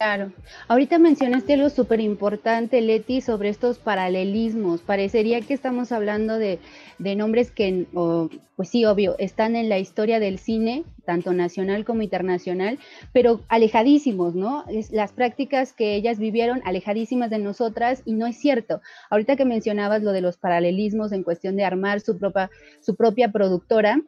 Claro. 0.00 0.30
Ahorita 0.68 1.00
mencionaste 1.00 1.54
algo 1.54 1.70
súper 1.70 1.98
importante, 1.98 2.80
Leti, 2.80 3.20
sobre 3.20 3.48
estos 3.48 3.80
paralelismos. 3.80 4.80
Parecería 4.80 5.40
que 5.40 5.54
estamos 5.54 5.90
hablando 5.90 6.38
de, 6.38 6.60
nombres 7.16 7.50
que, 7.50 7.84
pues 8.54 8.68
sí, 8.68 8.84
obvio, 8.84 9.16
están 9.18 9.56
en 9.56 9.68
la 9.68 9.80
historia 9.80 10.20
del 10.20 10.38
cine, 10.38 10.84
tanto 11.04 11.32
nacional 11.32 11.84
como 11.84 12.02
internacional, 12.02 12.78
pero 13.12 13.40
alejadísimos, 13.48 14.36
¿no? 14.36 14.64
Es, 14.68 14.92
las 14.92 15.10
prácticas 15.10 15.72
que 15.72 15.96
ellas 15.96 16.20
vivieron 16.20 16.62
alejadísimas 16.64 17.28
de 17.28 17.40
nosotras 17.40 18.02
y 18.04 18.12
no 18.12 18.28
es 18.28 18.36
cierto. 18.36 18.80
Ahorita 19.10 19.34
que 19.34 19.44
mencionabas 19.44 20.04
lo 20.04 20.12
de 20.12 20.20
los 20.20 20.36
paralelismos 20.36 21.10
en 21.10 21.24
cuestión 21.24 21.56
de 21.56 21.64
armar 21.64 21.98
su 22.02 22.16
propia, 22.18 22.50
su 22.80 22.94
propia 22.94 23.32
productora, 23.32 24.00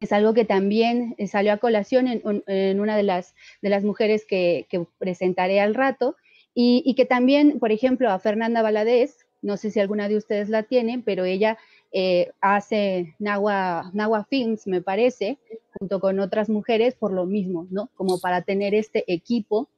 es 0.00 0.12
algo 0.12 0.34
que 0.34 0.44
también 0.44 1.14
eh, 1.18 1.26
salió 1.26 1.52
a 1.52 1.58
colación 1.58 2.06
en, 2.08 2.80
una 2.80 2.96
de 2.96 3.02
las, 3.02 3.34
de 3.62 3.68
las 3.68 3.84
mujeres 3.84 4.24
que, 4.26 4.66
presentaré 4.98 5.60
al 5.60 5.74
rato, 5.74 6.16
y, 6.60 6.94
que 6.96 7.04
también, 7.04 7.60
por 7.60 7.70
ejemplo, 7.70 8.10
a 8.10 8.18
Fernanda 8.18 8.62
Valadez, 8.62 9.26
no 9.42 9.56
sé 9.56 9.70
si 9.70 9.78
alguna 9.78 10.08
de 10.08 10.16
ustedes 10.16 10.48
la 10.48 10.64
tienen, 10.64 11.02
pero 11.02 11.24
ella 11.24 11.56
eh, 11.92 12.32
hace 12.40 13.14
Nahua, 13.20 13.92
Films, 14.28 14.66
me 14.66 14.82
parece, 14.82 15.38
junto 15.78 16.00
con 16.00 16.18
otras 16.18 16.48
mujeres 16.48 16.96
por 16.96 17.12
lo 17.12 17.26
mismo, 17.26 17.68
¿no? 17.70 17.90
Como 17.94 18.18
para 18.18 18.42
tener 18.42 18.74
este 18.74 19.04
equipo, 19.06 19.68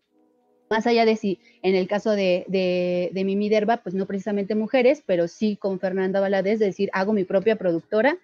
más 0.70 0.86
allá 0.86 1.04
de 1.04 1.16
si 1.16 1.38
en 1.62 1.74
el 1.74 1.86
caso 1.86 2.12
de, 2.12 2.46
de, 2.48 3.10
de 3.12 3.24
Mimi 3.24 3.50
Derba, 3.50 3.82
pues 3.82 3.94
no 3.94 4.06
precisamente 4.06 4.54
mujeres, 4.54 5.02
pero 5.04 5.28
sí 5.28 5.56
con 5.56 5.80
Fernanda 5.80 6.20
Valadez, 6.20 6.60
decir, 6.60 6.88
hago 6.94 7.12
mi 7.12 7.24
propia 7.24 7.56
productora 7.56 8.18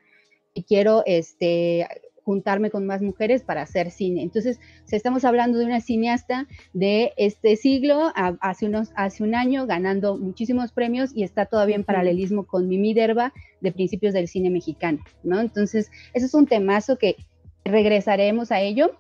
y 0.57 0.63
quiero 0.63 1.03
este, 1.05 1.87
juntarme 2.25 2.71
con 2.71 2.87
más 2.87 3.03
mujeres 3.03 3.43
para 3.43 3.61
hacer 3.61 3.91
cine. 3.91 4.23
Entonces, 4.23 4.59
estamos 4.91 5.25
hablando 5.27 5.59
de 5.59 5.67
una 5.67 5.83
cineasta 5.83 6.49
de 6.73 7.13
este 7.19 7.57
siglo, 7.57 8.11
hace, 8.15 8.67
unos, 8.67 8.91
hace 8.97 9.23
un 9.23 9.35
año, 9.35 9.67
ganando 9.67 10.17
muchísimos 10.17 10.73
premios 10.73 11.11
y 11.15 11.25
está 11.25 11.45
todavía 11.45 11.77
en 11.77 11.85
paralelismo 11.85 12.47
con 12.47 12.69
Mimi 12.69 12.95
Derba 12.95 13.35
de 13.61 13.71
principios 13.71 14.15
del 14.15 14.29
cine 14.29 14.49
mexicano, 14.49 15.05
¿no? 15.23 15.41
Entonces, 15.41 15.91
eso 16.15 16.25
es 16.25 16.33
un 16.33 16.47
temazo 16.47 16.97
que 16.97 17.17
regresaremos 17.65 18.51
a 18.51 18.63
ello. 18.63 18.97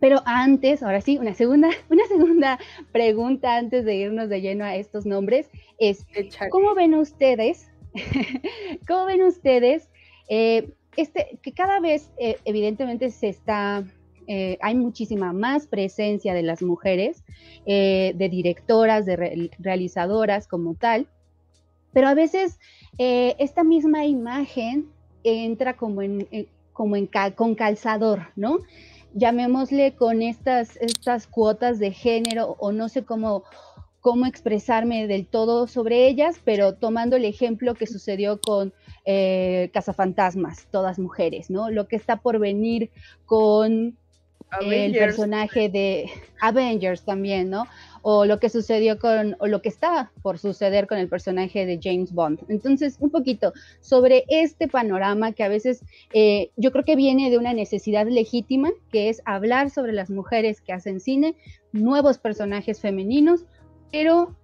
Pero 0.00 0.22
antes, 0.24 0.82
ahora 0.82 1.02
sí, 1.02 1.18
una 1.18 1.34
segunda, 1.34 1.70
una 1.88 2.06
segunda 2.08 2.58
pregunta 2.90 3.56
antes 3.56 3.84
de 3.84 3.94
irnos 3.94 4.28
de 4.28 4.40
lleno 4.40 4.64
a 4.64 4.74
estos 4.74 5.06
nombres 5.06 5.48
es, 5.78 6.04
¿cómo 6.50 6.74
ven 6.74 6.94
ustedes, 6.94 7.70
cómo 8.88 9.04
ven 9.04 9.22
ustedes 9.22 9.88
eh, 10.28 10.70
este, 10.96 11.38
que 11.42 11.52
cada 11.52 11.80
vez 11.80 12.10
eh, 12.18 12.36
evidentemente 12.44 13.10
se 13.10 13.28
está, 13.28 13.84
eh, 14.26 14.58
hay 14.60 14.74
muchísima 14.74 15.32
más 15.32 15.66
presencia 15.66 16.34
de 16.34 16.42
las 16.42 16.62
mujeres, 16.62 17.22
eh, 17.66 18.12
de 18.16 18.28
directoras, 18.28 19.06
de 19.06 19.50
realizadoras 19.58 20.46
como 20.46 20.74
tal, 20.74 21.06
pero 21.92 22.08
a 22.08 22.14
veces 22.14 22.58
esta 22.98 23.64
misma 23.64 24.04
imagen 24.04 24.90
entra 25.24 25.76
como 25.76 26.02
en, 26.02 26.28
como 26.72 26.96
en 26.96 27.08
con 27.34 27.54
calzador, 27.54 28.28
¿no? 28.36 28.58
Llamémosle 29.14 29.94
con 29.94 30.22
estas, 30.22 30.76
estas 30.76 31.26
cuotas 31.26 31.78
de 31.78 31.92
género 31.92 32.56
o 32.58 32.72
no 32.72 32.88
sé 32.88 33.04
cómo 33.04 33.42
cómo 34.00 34.26
expresarme 34.26 35.06
del 35.06 35.26
todo 35.26 35.66
sobre 35.66 36.08
ellas, 36.08 36.40
pero 36.44 36.74
tomando 36.74 37.16
el 37.16 37.24
ejemplo 37.24 37.74
que 37.74 37.86
sucedió 37.86 38.40
con 38.40 38.72
eh, 39.04 39.70
Cazafantasmas, 39.72 40.66
todas 40.70 40.98
mujeres, 40.98 41.50
¿no? 41.50 41.70
Lo 41.70 41.88
que 41.88 41.96
está 41.96 42.16
por 42.16 42.38
venir 42.38 42.90
con 43.26 43.96
el 44.60 44.92
personaje 44.92 45.68
de 45.68 46.10
Avengers 46.40 47.04
también, 47.04 47.50
¿no? 47.50 47.66
O 48.02 48.24
lo 48.24 48.40
que 48.40 48.48
sucedió 48.48 48.98
con, 48.98 49.36
o 49.38 49.46
lo 49.46 49.62
que 49.62 49.68
está 49.68 50.10
por 50.22 50.38
suceder 50.38 50.86
con 50.86 50.98
el 50.98 51.08
personaje 51.08 51.66
de 51.66 51.78
James 51.82 52.12
Bond. 52.12 52.40
Entonces, 52.48 52.96
un 52.98 53.10
poquito 53.10 53.52
sobre 53.80 54.24
este 54.28 54.68
panorama 54.68 55.32
que 55.32 55.44
a 55.44 55.48
veces 55.48 55.84
eh, 56.12 56.50
yo 56.56 56.72
creo 56.72 56.84
que 56.84 56.96
viene 56.96 57.30
de 57.30 57.38
una 57.38 57.52
necesidad 57.52 58.06
legítima, 58.06 58.70
que 58.90 59.08
es 59.08 59.22
hablar 59.24 59.70
sobre 59.70 59.92
las 59.92 60.10
mujeres 60.10 60.60
que 60.60 60.72
hacen 60.72 61.00
cine, 61.00 61.36
nuevos 61.72 62.18
personajes 62.18 62.80
femeninos, 62.80 63.44
pero 63.92 64.34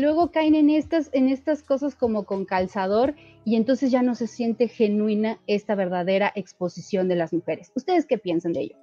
luego 0.00 0.30
caen 0.30 0.54
en 0.54 0.70
estas, 0.70 1.10
en 1.12 1.28
estas 1.28 1.62
cosas 1.62 1.94
como 1.94 2.24
con 2.24 2.44
calzador 2.44 3.14
y 3.44 3.56
entonces 3.56 3.90
ya 3.90 4.02
no 4.02 4.14
se 4.14 4.26
siente 4.26 4.68
genuina 4.68 5.40
esta 5.46 5.74
verdadera 5.74 6.32
exposición 6.34 7.08
de 7.08 7.16
las 7.16 7.32
mujeres. 7.32 7.72
¿Ustedes 7.74 8.06
qué 8.06 8.18
piensan 8.18 8.52
de 8.52 8.60
ello? 8.60 8.76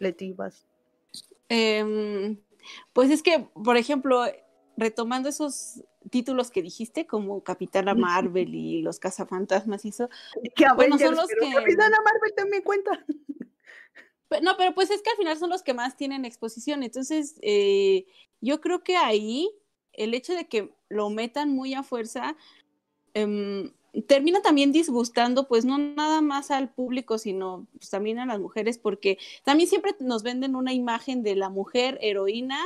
Letivas. 0.00 0.66
Em, 1.48 2.38
pues 2.92 3.10
es 3.10 3.22
que, 3.22 3.48
por 3.52 3.76
ejemplo, 3.76 4.24
retomando 4.76 5.28
esos 5.28 5.82
títulos 6.10 6.50
que 6.50 6.62
dijiste, 6.62 7.06
como 7.06 7.42
Capitana 7.42 7.94
Marvel 7.94 8.54
y 8.54 8.82
los 8.82 8.98
cazafantasmas, 8.98 9.84
hizo. 9.84 10.08
Que 10.54 10.66
bueno, 10.74 10.98
son 10.98 11.16
los 11.16 11.28
que... 11.28 11.52
Capitana 11.52 11.98
Marvel 12.02 12.34
también 12.34 12.62
cuenta. 12.62 13.04
No, 14.42 14.56
pero 14.56 14.74
pues 14.74 14.90
es 14.90 15.02
que 15.02 15.10
al 15.10 15.16
final 15.16 15.38
son 15.38 15.50
los 15.50 15.62
que 15.62 15.74
más 15.74 15.96
tienen 15.96 16.24
exposición. 16.24 16.82
Entonces, 16.82 17.36
eh, 17.42 18.06
yo 18.40 18.60
creo 18.60 18.82
que 18.82 18.96
ahí 18.96 19.50
el 19.92 20.14
hecho 20.14 20.34
de 20.34 20.46
que 20.48 20.74
lo 20.88 21.10
metan 21.10 21.50
muy 21.50 21.74
a 21.74 21.82
fuerza 21.82 22.36
em, 23.14 23.72
termina 24.08 24.42
también 24.42 24.72
disgustando, 24.72 25.46
pues 25.46 25.64
no 25.64 25.78
nada 25.78 26.20
más 26.20 26.50
al 26.50 26.72
público, 26.72 27.18
sino 27.18 27.66
pues, 27.78 27.90
también 27.90 28.18
a 28.18 28.26
las 28.26 28.40
mujeres, 28.40 28.78
porque 28.78 29.18
también 29.44 29.68
siempre 29.68 29.92
nos 30.00 30.22
venden 30.22 30.56
una 30.56 30.72
imagen 30.72 31.22
de 31.22 31.36
la 31.36 31.48
mujer 31.48 31.98
heroína, 32.02 32.58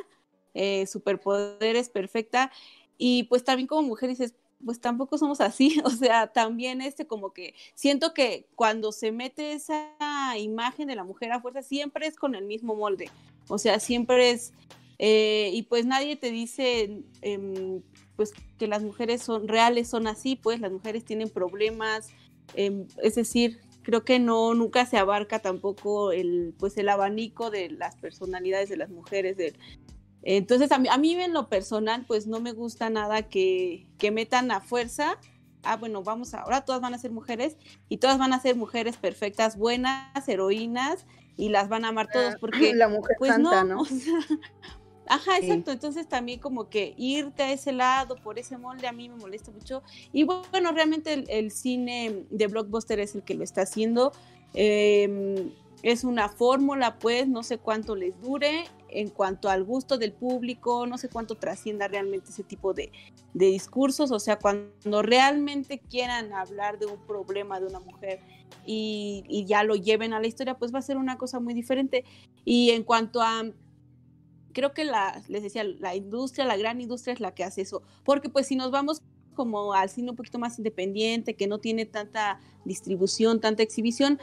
eh, 0.54 0.86
superpoderes 0.86 1.90
perfecta, 1.90 2.50
y 2.96 3.24
pues 3.24 3.44
también 3.44 3.66
como 3.66 3.82
mujer 3.82 4.08
dices, 4.08 4.34
pues 4.64 4.80
tampoco 4.80 5.18
somos 5.18 5.40
así, 5.40 5.80
o 5.84 5.90
sea, 5.90 6.28
también 6.28 6.80
este 6.80 7.06
como 7.06 7.32
que 7.32 7.54
siento 7.74 8.14
que 8.14 8.46
cuando 8.54 8.92
se 8.92 9.12
mete 9.12 9.52
esa 9.52 9.94
imagen 10.38 10.88
de 10.88 10.96
la 10.96 11.04
mujer 11.04 11.32
a 11.32 11.40
fuerza, 11.40 11.62
siempre 11.62 12.06
es 12.06 12.16
con 12.16 12.34
el 12.34 12.44
mismo 12.44 12.74
molde, 12.74 13.10
o 13.48 13.58
sea, 13.58 13.80
siempre 13.80 14.30
es, 14.30 14.52
eh, 14.98 15.50
y 15.52 15.62
pues 15.62 15.86
nadie 15.86 16.16
te 16.16 16.30
dice, 16.30 17.02
em, 17.22 17.82
pues 18.16 18.32
que 18.58 18.66
las 18.66 18.82
mujeres 18.82 19.22
son 19.22 19.46
reales, 19.46 19.88
son 19.88 20.06
así, 20.06 20.36
pues 20.36 20.60
las 20.60 20.72
mujeres 20.72 21.04
tienen 21.04 21.28
problemas, 21.28 22.08
em, 22.54 22.86
es 23.02 23.14
decir, 23.14 23.60
creo 23.82 24.04
que 24.04 24.18
no, 24.18 24.52
nunca 24.54 24.84
se 24.84 24.98
abarca 24.98 25.38
tampoco 25.38 26.12
el, 26.12 26.54
pues 26.58 26.76
el 26.76 26.88
abanico 26.90 27.50
de 27.50 27.70
las 27.70 27.96
personalidades 27.96 28.68
de 28.68 28.76
las 28.76 28.90
mujeres, 28.90 29.36
entonces, 30.36 30.70
a 30.72 30.78
mí, 30.78 30.88
a 30.90 30.98
mí 30.98 31.14
en 31.14 31.32
lo 31.32 31.48
personal, 31.48 32.04
pues 32.06 32.26
no 32.26 32.38
me 32.38 32.52
gusta 32.52 32.90
nada 32.90 33.22
que, 33.22 33.86
que 33.96 34.10
metan 34.10 34.50
a 34.50 34.60
fuerza. 34.60 35.18
Ah, 35.62 35.76
bueno, 35.76 36.02
vamos, 36.02 36.34
ahora 36.34 36.66
todas 36.66 36.82
van 36.82 36.92
a 36.92 36.98
ser 36.98 37.12
mujeres 37.12 37.56
y 37.88 37.96
todas 37.96 38.18
van 38.18 38.34
a 38.34 38.40
ser 38.40 38.54
mujeres 38.54 38.98
perfectas, 38.98 39.56
buenas, 39.56 40.28
heroínas 40.28 41.06
y 41.38 41.48
las 41.48 41.70
van 41.70 41.86
a 41.86 41.88
amar 41.88 42.10
todos 42.12 42.34
ah, 42.34 42.38
porque 42.38 42.74
la 42.74 42.88
mujer 42.88 43.16
pues 43.18 43.32
santa, 43.32 43.64
no, 43.64 43.84
ajá, 45.06 45.38
exacto. 45.38 45.70
Entonces 45.70 46.06
también 46.06 46.40
como 46.40 46.68
que 46.68 46.92
irte 46.98 47.44
a 47.44 47.52
ese 47.52 47.72
lado 47.72 48.16
por 48.16 48.38
ese 48.38 48.58
molde 48.58 48.86
a 48.86 48.92
mí 48.92 49.08
me 49.08 49.16
molesta 49.16 49.50
mucho. 49.50 49.82
Y 50.12 50.24
bueno, 50.24 50.72
realmente 50.72 51.24
el, 51.26 51.50
cine 51.50 52.26
de 52.28 52.46
blockbuster 52.48 53.00
es 53.00 53.14
el 53.14 53.22
que 53.22 53.32
lo 53.32 53.44
está 53.44 53.62
haciendo. 53.62 54.12
Em, 54.52 55.52
es 55.82 56.04
una 56.04 56.28
fórmula, 56.28 56.98
pues, 56.98 57.28
no 57.28 57.42
sé 57.42 57.56
cuánto 57.56 57.96
les 57.96 58.20
dure 58.20 58.66
en 58.90 59.10
cuanto 59.10 59.48
al 59.48 59.64
gusto 59.64 59.98
del 59.98 60.12
público, 60.12 60.86
no 60.86 60.98
sé 60.98 61.08
cuánto 61.08 61.36
trascienda 61.36 61.88
realmente 61.88 62.30
ese 62.30 62.42
tipo 62.42 62.72
de, 62.74 62.90
discursos, 63.34 64.10
o 64.10 64.18
sea, 64.18 64.38
cuando 64.38 65.02
realmente 65.02 65.78
quieran 65.78 66.32
hablar 66.32 66.78
de 66.78 66.86
un 66.86 66.98
problema 67.06 67.60
de 67.60 67.66
una 67.66 67.80
mujer 67.80 68.20
y, 68.66 69.44
ya 69.46 69.62
lo 69.62 69.76
lleven 69.76 70.12
a 70.12 70.20
la 70.20 70.26
historia, 70.26 70.58
pues 70.58 70.74
va 70.74 70.80
a 70.80 70.82
ser 70.82 70.96
una 70.96 71.16
cosa 71.18 71.38
muy 71.40 71.54
diferente. 71.54 72.04
Y 72.44 72.70
en 72.70 72.82
cuanto 72.82 73.22
a, 73.22 73.44
creo 74.52 74.72
que 74.72 74.84
la, 74.84 75.22
les 75.28 75.42
decía, 75.42 75.64
la 75.64 75.94
industria, 75.94 76.44
la 76.44 76.56
gran 76.56 76.80
industria 76.80 77.14
es 77.14 77.20
la 77.20 77.32
que 77.32 77.44
hace 77.44 77.62
eso, 77.62 77.82
porque 78.04 78.28
pues 78.28 78.46
si 78.46 78.56
nos 78.56 78.70
vamos 78.70 79.02
como 79.34 79.72
al 79.72 79.88
cine 79.88 80.10
un 80.10 80.16
poquito 80.16 80.40
más 80.40 80.58
independiente, 80.58 81.34
que 81.34 81.46
no 81.46 81.58
tiene 81.58 81.86
tanta 81.86 82.40
distribución, 82.64 83.40
tanta 83.40 83.62
exhibición, 83.62 84.18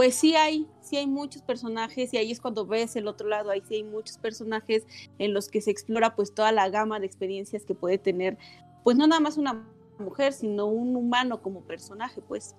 pues 0.00 0.14
sí 0.14 0.34
hay, 0.34 0.66
sí 0.80 0.96
hay 0.96 1.06
muchos 1.06 1.42
personajes 1.42 2.14
y 2.14 2.16
ahí 2.16 2.32
es 2.32 2.40
cuando 2.40 2.64
ves 2.64 2.96
el 2.96 3.06
otro 3.06 3.28
lado, 3.28 3.50
ahí 3.50 3.60
sí 3.68 3.74
hay 3.74 3.84
muchos 3.84 4.16
personajes 4.16 4.86
en 5.18 5.34
los 5.34 5.50
que 5.50 5.60
se 5.60 5.70
explora 5.70 6.16
pues 6.16 6.32
toda 6.32 6.52
la 6.52 6.70
gama 6.70 6.98
de 6.98 7.04
experiencias 7.04 7.66
que 7.66 7.74
puede 7.74 7.98
tener, 7.98 8.38
pues 8.82 8.96
no 8.96 9.06
nada 9.06 9.20
más 9.20 9.36
una 9.36 9.62
mujer, 9.98 10.32
sino 10.32 10.64
un 10.68 10.96
humano 10.96 11.42
como 11.42 11.60
personaje, 11.64 12.22
pues. 12.22 12.56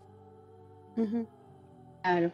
Claro. 2.03 2.31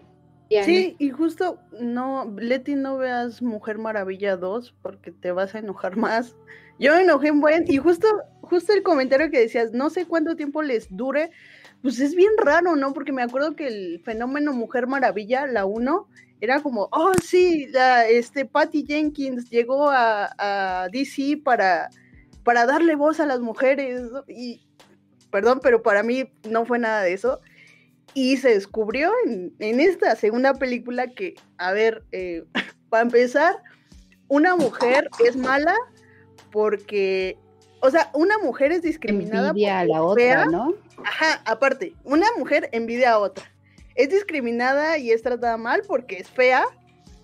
Sí, 0.50 0.98
y 1.00 1.10
justo 1.10 1.58
no, 1.80 2.26
Leti, 2.38 2.76
no 2.76 2.98
veas 2.98 3.42
Mujer 3.42 3.78
Maravilla 3.78 4.36
2 4.36 4.76
porque 4.82 5.14
te 5.14 5.32
vas 5.32 5.56
a 5.56 5.60
enojar 5.60 5.96
más. 5.96 6.36
Yo 6.80 6.94
me 6.94 7.04
enojé 7.04 7.30
en 7.30 7.40
buen, 7.40 7.64
y 7.66 7.78
justo, 7.78 8.08
justo 8.42 8.74
el 8.74 8.84
comentario 8.84 9.32
que 9.32 9.40
decías, 9.40 9.72
no 9.72 9.90
sé 9.90 10.06
cuánto 10.06 10.36
tiempo 10.36 10.62
les 10.64 10.94
dure, 10.94 11.32
pues 11.81 12.00
es 12.00 12.15
bien 12.15 12.31
raro, 12.38 12.75
¿no? 12.75 12.93
Porque 12.93 13.12
me 13.12 13.24
acuerdo 13.24 13.55
que 13.55 13.67
el 13.67 14.01
fenómeno 14.03 14.53
Mujer 14.53 14.88
Maravilla, 14.88 15.48
la 15.48 15.65
1, 15.65 16.07
era 16.39 16.62
como, 16.62 16.88
oh, 16.91 17.13
sí, 17.24 17.69
este, 18.10 18.46
Patty 18.46 18.86
Jenkins 18.86 19.50
llegó 19.50 19.89
a, 19.89 20.88
DC 20.91 21.41
para, 21.43 21.89
para 22.43 22.65
darle 22.65 22.96
voz 22.96 23.19
a 23.19 23.25
las 23.25 23.39
mujeres, 23.39 24.01
y, 24.27 24.62
perdón, 25.31 25.60
pero 25.62 25.81
para 25.81 26.03
mí 26.03 26.29
no 26.50 26.65
fue 26.65 26.79
nada 26.79 27.01
de 27.01 27.13
eso. 27.13 27.39
Y 28.13 28.38
se 28.38 28.50
descubrió 28.50 29.12
en, 29.25 29.79
esta 29.79 30.15
segunda 30.15 30.53
película 30.53 31.07
que, 31.07 31.36
a 31.57 31.72
ver, 31.72 32.03
eh, 32.12 32.43
para 32.89 33.03
empezar, 33.03 33.57
una 34.27 34.55
mujer 34.55 35.10
es 35.25 35.36
mala 35.36 35.75
porque 36.51 37.38
o 37.81 37.91
sea, 37.91 38.10
una 38.13 38.38
mujer 38.39 38.72
es 38.72 38.81
discriminada. 38.81 39.50
Envidia 39.50 39.79
a 39.79 39.86
la 39.86 40.01
otra, 40.01 40.46
¿no? 40.46 40.74
Ajá, 41.03 41.41
aparte, 41.46 41.93
una 42.03 42.27
mujer 42.38 42.69
envidia 42.72 43.12
a 43.13 43.19
otra. 43.19 43.51
Es 43.96 44.10
discriminada 44.10 44.98
y 44.98 45.12
es 45.12 45.22
tratada 45.24 45.57
mal 45.57 45.81
porque 45.88 46.17
es 46.17 46.29
fea, 46.29 46.65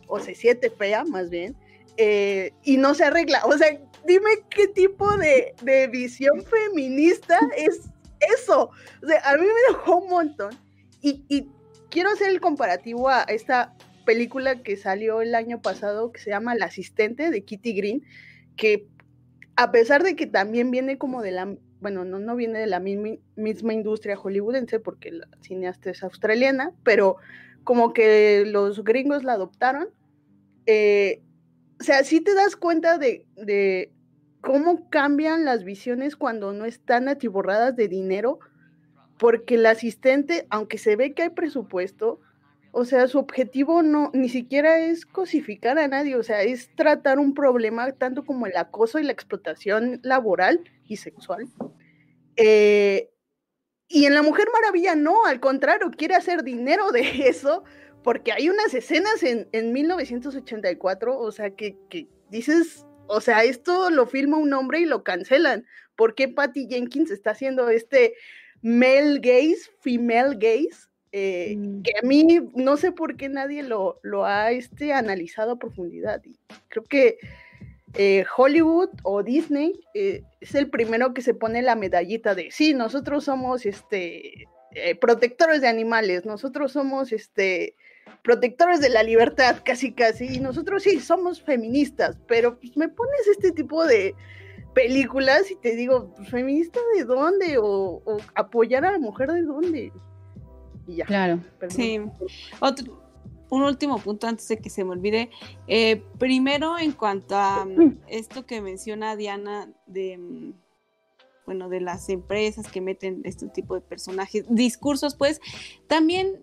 o 0.07 0.19
se 0.19 0.36
siente 0.36 0.69
fea 0.69 1.03
más 1.05 1.29
bien, 1.29 1.55
eh, 1.98 2.51
y 2.63 2.77
no 2.77 2.93
se 2.93 3.05
arregla. 3.05 3.41
O 3.45 3.57
sea, 3.57 3.79
dime 4.05 4.29
qué 4.50 4.67
tipo 4.67 5.17
de, 5.17 5.53
visión 5.91 6.43
feminista 6.43 7.39
es 7.57 7.81
eso. 8.38 8.69
O 9.03 9.07
sea, 9.07 9.22
a 9.25 9.36
mí 9.36 9.45
me 9.45 9.74
dejó 9.74 9.98
un 9.98 10.10
montón. 10.10 10.55
Y, 11.01 11.24
y 11.27 11.50
quiero 11.89 12.10
hacer 12.12 12.29
el 12.29 12.39
comparativo 12.39 13.10
a 13.10 13.24
esta 13.24 13.75
película 14.05 14.62
que 14.62 14.77
salió 14.77 15.22
el 15.22 15.36
año 15.36 15.62
pasado 15.62 16.12
que 16.12 16.19
se 16.19 16.29
llama 16.29 16.55
La 16.55 16.65
asistente 16.65 17.29
de 17.29 17.43
Kitty 17.43 17.74
Green, 17.74 18.03
que 18.55 18.88
a 19.55 19.72
pesar 19.72 20.03
de 20.03 20.15
que 20.15 20.27
también 20.27 20.72
viene 20.72 20.98
como 20.98 21.22
de 21.22 21.31
la, 21.31 21.55
bueno, 21.81 22.05
no, 22.05 22.19
no 22.19 22.36
viene 22.36 22.60
de 22.60 22.67
la 22.67 22.79
misma, 22.79 23.74
industria 23.74 24.15
hollywoodense 24.15 24.79
porque 24.79 25.12
la 25.12 25.27
cineasta 25.41 25.91
es 25.91 26.03
australiana, 26.03 26.72
pero 26.83 27.17
como 27.63 27.93
que 27.93 28.45
los 28.45 28.83
gringos 28.83 29.24
la 29.24 29.33
adoptaron. 29.33 29.89
Eh, 30.65 31.22
o 31.79 31.83
sea, 31.83 32.03
sí 32.03 32.22
te 32.22 32.33
das 32.33 32.55
cuenta 32.55 32.98
de, 32.98 33.25
de, 33.36 33.91
cómo 34.41 34.89
cambian 34.89 35.45
las 35.45 35.63
visiones 35.63 36.15
cuando 36.15 36.54
no 36.54 36.65
están 36.65 37.08
atiborradas 37.08 37.75
de 37.75 37.88
dinero, 37.88 38.39
porque 39.17 39.56
el 39.56 39.65
asistente, 39.65 40.47
aunque 40.49 40.78
se 40.78 40.95
ve 40.95 41.13
que 41.13 41.23
hay 41.23 41.30
presupuesto, 41.30 42.19
o 42.75 42.86
sea, 42.86 43.07
su 43.07 43.19
objetivo 43.19 43.83
no, 43.83 44.09
ni 44.15 44.29
siquiera 44.29 44.79
es 44.79 45.05
cosificar 45.05 45.77
a 45.77 45.88
nadie, 45.88 46.15
o 46.15 46.23
sea, 46.23 46.41
es 46.41 46.75
tratar 46.75 47.19
un 47.19 47.36
problema 47.36 47.91
tanto 47.91 48.25
como 48.25 48.47
el 48.47 48.57
acoso 48.57 48.97
y 48.97 49.03
la 49.03 49.12
explotación 49.12 49.99
laboral 50.01 50.59
y 50.88 50.97
sexual. 50.97 51.47
Eh, 52.36 53.12
y 53.88 54.05
en 54.05 54.15
La 54.15 54.23
Mujer 54.23 54.47
Maravilla 54.51 54.95
no, 54.95 55.23
al 55.27 55.39
contrario, 55.39 55.91
quiere 55.95 56.15
hacer 56.15 56.43
dinero 56.43 56.91
de 56.91 57.01
eso, 57.27 57.63
porque 58.03 58.31
hay 58.31 58.49
unas 58.49 58.73
escenas 58.73 59.21
en, 59.21 59.47
en 59.51 59.71
1984, 59.71 61.15
o 61.15 61.31
sea, 61.31 61.51
que, 61.51 61.77
que, 61.91 62.07
dices, 62.31 62.88
o 63.05 63.21
sea, 63.21 63.43
esto 63.43 63.91
lo 63.91 64.07
filma 64.07 64.38
un 64.38 64.51
hombre 64.51 64.79
y 64.79 64.86
lo 64.86 65.03
cancelan. 65.03 65.63
¿Por 65.95 66.15
qué 66.15 66.27
Patty 66.27 66.67
Jenkins 66.67 67.12
está 67.12 67.31
haciendo 67.31 67.69
este 67.69 68.15
male 68.63 69.19
gaze, 69.19 69.69
female 69.81 70.36
gaze? 70.39 70.88
Eh, 71.15 71.56
mm. 71.56 71.84
que 71.84 71.91
a 72.02 72.02
mí 72.02 72.26
no 72.56 72.76
sé 72.76 72.91
por 72.91 73.15
qué 73.15 73.30
nadie 73.30 73.62
lo, 73.62 73.99
lo 74.02 74.26
ha 74.26 74.52
este, 74.52 74.93
analizado 74.93 75.52
a 75.52 75.60
profundidad. 75.60 76.21
Y 76.26 76.36
creo 76.69 76.84
que 76.84 77.19
eh, 77.93 78.26
Hollywood 78.36 78.89
o 79.04 79.21
Disney 79.21 79.80
eh, 79.93 80.23
es 80.41 80.56
el 80.56 80.71
primero 80.71 81.13
que 81.13 81.21
se 81.21 81.36
pone 81.36 81.62
la 81.62 81.76
medallita 81.76 82.34
de, 82.34 82.49
sí, 82.49 82.73
nosotros 82.73 83.26
somos 83.26 83.67
este, 83.67 84.47
protectores 84.99 85.62
de 85.62 85.67
animales, 85.67 86.26
nosotros 86.26 86.71
somos 86.71 87.12
este, 87.12 87.76
protectores 88.23 88.82
de 88.82 88.89
la 88.89 89.04
libertad, 89.04 89.58
casi 89.63 89.93
casi, 89.93 90.26
y 90.26 90.39
nosotros 90.39 90.82
sí 90.82 90.99
somos 90.99 91.43
feministas, 91.43 92.17
pero 92.28 92.58
pues, 92.58 92.76
me 92.76 92.89
pones 92.89 93.28
este 93.28 93.52
tipo 93.52 93.86
de 93.86 94.15
películas 94.73 95.52
y 95.52 95.56
te 95.58 95.76
digo, 95.76 96.12
pues, 96.15 96.30
¿feminista 96.30 96.80
de 96.95 97.04
dónde? 97.04 97.60
O, 97.60 98.02
o 98.04 98.17
apoyar 98.34 98.84
a 98.84 98.93
la 98.93 98.99
mujer 98.99 99.32
de 99.32 99.43
dónde? 99.43 99.91
Claro. 101.06 101.39
Sí. 101.69 102.00
Otro, 102.60 103.04
un 103.54 103.62
último 103.62 104.00
punto 104.00 104.26
antes 104.26 104.48
de 104.48 104.58
que 104.58 104.72
se 104.72 104.84
me 104.84 104.91
olvide. 104.91 105.30
Eh, 105.67 106.02
primero, 106.17 106.80
en 106.80 106.91
cuanto 106.91 107.36
a 107.36 107.65
mm, 107.65 108.00
esto 108.08 108.48
que 108.48 108.62
menciona 108.62 109.15
Diana 109.15 109.72
de 109.86 110.17
mm, 110.17 110.54
bueno, 111.46 111.69
de 111.69 111.82
las 111.82 112.10
empresas 112.10 112.72
que 112.72 112.82
meten 112.82 113.22
este 113.26 113.48
tipo 113.50 113.76
de 113.76 113.82
personajes, 113.82 114.46
discursos, 114.50 115.13
pues 115.15 115.39
también 115.88 116.41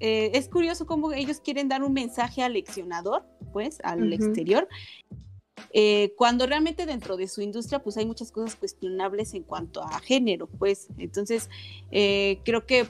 eh, 0.00 0.30
es 0.34 0.48
curioso 0.48 0.86
cómo 0.86 1.12
ellos 1.12 1.40
quieren 1.40 1.68
dar 1.68 1.84
un 1.84 1.92
mensaje 1.92 2.42
al 2.42 2.54
leccionador, 2.54 3.26
pues, 3.52 3.78
al 3.84 4.10
exterior, 4.14 4.66
eh, 5.72 6.14
cuando 6.16 6.46
realmente 6.46 6.86
dentro 6.86 7.18
de 7.18 7.28
su 7.28 7.42
industria, 7.42 7.80
pues 7.80 7.98
hay 7.98 8.06
muchas 8.06 8.32
cosas 8.32 8.56
cuestionables 8.56 9.34
en 9.34 9.42
cuanto 9.42 9.82
a 9.82 10.00
género, 10.00 10.46
pues, 10.46 10.88
entonces 10.96 11.50
creo 11.90 12.64
que 12.66 12.88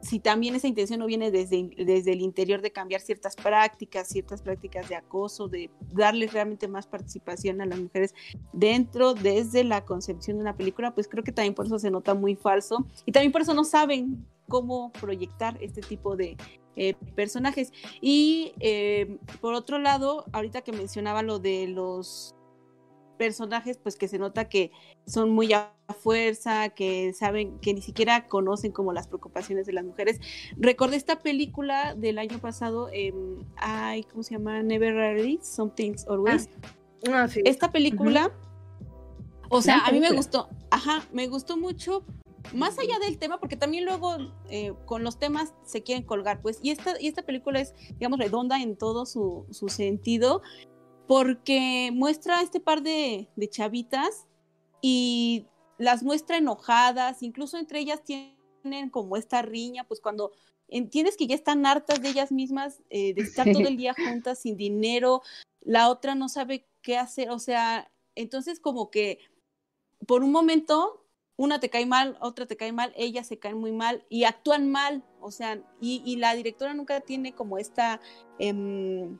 si 0.00 0.20
también 0.20 0.54
esa 0.54 0.68
intención 0.68 1.00
no 1.00 1.06
viene 1.06 1.30
desde, 1.30 1.70
desde 1.76 2.12
el 2.12 2.20
interior 2.20 2.62
de 2.62 2.70
cambiar 2.70 3.00
ciertas 3.00 3.34
prácticas, 3.36 4.08
ciertas 4.08 4.42
prácticas 4.42 4.88
de 4.88 4.96
acoso, 4.96 5.48
de 5.48 5.70
darle 5.92 6.26
realmente 6.26 6.68
más 6.68 6.86
participación 6.86 7.60
a 7.60 7.66
las 7.66 7.78
mujeres 7.78 8.14
dentro, 8.52 9.14
desde 9.14 9.64
la 9.64 9.84
concepción 9.84 10.36
de 10.36 10.42
una 10.42 10.56
película, 10.56 10.94
pues 10.94 11.08
creo 11.08 11.24
que 11.24 11.32
también 11.32 11.54
por 11.54 11.66
eso 11.66 11.78
se 11.78 11.90
nota 11.90 12.14
muy 12.14 12.36
falso 12.36 12.86
y 13.06 13.12
también 13.12 13.32
por 13.32 13.42
eso 13.42 13.54
no 13.54 13.64
saben 13.64 14.26
cómo 14.48 14.92
proyectar 14.92 15.56
este 15.62 15.80
tipo 15.80 16.16
de 16.16 16.36
eh, 16.76 16.94
personajes. 17.14 17.72
Y 18.00 18.52
eh, 18.60 19.18
por 19.40 19.54
otro 19.54 19.78
lado, 19.78 20.24
ahorita 20.32 20.62
que 20.62 20.72
mencionaba 20.72 21.22
lo 21.22 21.38
de 21.38 21.66
los 21.66 22.34
personajes, 23.18 23.76
pues 23.76 23.96
que 23.96 24.08
se 24.08 24.18
nota 24.18 24.48
que 24.48 24.70
son 25.06 25.30
muy 25.30 25.52
a 25.52 25.74
fuerza, 26.00 26.70
que 26.70 27.12
saben, 27.12 27.58
que 27.58 27.74
ni 27.74 27.82
siquiera 27.82 28.26
conocen 28.26 28.72
como 28.72 28.92
las 28.92 29.08
preocupaciones 29.08 29.66
de 29.66 29.74
las 29.74 29.84
mujeres. 29.84 30.20
Recordé 30.56 30.96
esta 30.96 31.18
película 31.18 31.94
del 31.94 32.18
año 32.18 32.38
pasado, 32.38 32.88
eh, 32.92 33.12
ay, 33.56 34.04
¿cómo 34.04 34.22
se 34.22 34.34
llama? 34.34 34.62
Never 34.62 34.94
Rarely, 34.94 35.40
Something's 35.42 36.06
Always. 36.08 36.48
Ah, 37.08 37.24
ah, 37.24 37.28
sí. 37.28 37.42
Esta 37.44 37.70
película, 37.70 38.32
o 39.50 39.60
sea, 39.60 39.80
a 39.80 39.92
mí 39.92 40.00
me 40.00 40.12
gustó, 40.12 40.48
ajá, 40.70 41.02
me 41.12 41.26
gustó 41.26 41.56
mucho 41.56 42.04
más 42.54 42.78
allá 42.78 42.98
del 42.98 43.18
tema, 43.18 43.38
porque 43.38 43.56
también 43.56 43.84
luego 43.84 44.16
eh, 44.48 44.72
con 44.86 45.04
los 45.04 45.18
temas 45.18 45.54
se 45.64 45.82
quieren 45.82 46.04
colgar, 46.04 46.40
pues, 46.40 46.60
y 46.62 46.70
esta, 46.70 47.00
y 47.00 47.08
esta 47.08 47.22
película 47.22 47.60
es, 47.60 47.74
digamos, 47.98 48.18
redonda 48.18 48.60
en 48.62 48.76
todo 48.76 49.06
su, 49.06 49.46
su 49.50 49.68
sentido, 49.68 50.42
porque 51.08 51.90
muestra 51.92 52.38
a 52.38 52.42
este 52.42 52.60
par 52.60 52.82
de, 52.82 53.28
chavitas 53.50 54.26
y 54.82 55.46
las 55.78 56.02
muestra 56.02 56.36
enojadas, 56.36 57.22
incluso 57.22 57.56
entre 57.56 57.80
ellas 57.80 58.04
tienen 58.04 58.90
como 58.90 59.16
esta 59.16 59.40
riña, 59.40 59.84
pues 59.84 60.00
cuando 60.00 60.32
entiendes 60.68 61.16
que 61.16 61.26
ya 61.26 61.34
están 61.34 61.64
hartas 61.64 62.02
de 62.02 62.10
ellas 62.10 62.30
mismas, 62.30 62.82
eh, 62.90 63.14
de 63.14 63.22
estar 63.22 63.50
todo 63.50 63.66
el 63.66 63.78
día 63.78 63.94
juntas 63.94 64.40
sin 64.40 64.58
dinero, 64.58 65.22
la 65.62 65.88
otra 65.88 66.14
no 66.14 66.28
sabe 66.28 66.68
qué 66.82 66.98
hacer, 66.98 67.30
o 67.30 67.38
sea, 67.38 67.90
entonces 68.14 68.60
como 68.60 68.90
que 68.90 69.18
por 70.06 70.22
un 70.22 70.30
momento 70.30 71.06
una 71.36 71.58
te 71.58 71.70
cae 71.70 71.86
mal, 71.86 72.18
otra 72.20 72.44
te 72.44 72.56
cae 72.58 72.72
mal, 72.72 72.92
ellas 72.96 73.26
se 73.26 73.38
caen 73.38 73.56
muy 73.56 73.72
mal 73.72 74.04
y 74.10 74.24
actúan 74.24 74.70
mal, 74.70 75.04
o 75.20 75.30
sea, 75.30 75.62
y, 75.80 76.16
la 76.16 76.34
directora 76.34 76.74
nunca 76.74 77.00
tiene 77.00 77.32
como 77.32 77.56
esta, 77.56 78.00
em, 78.38 79.18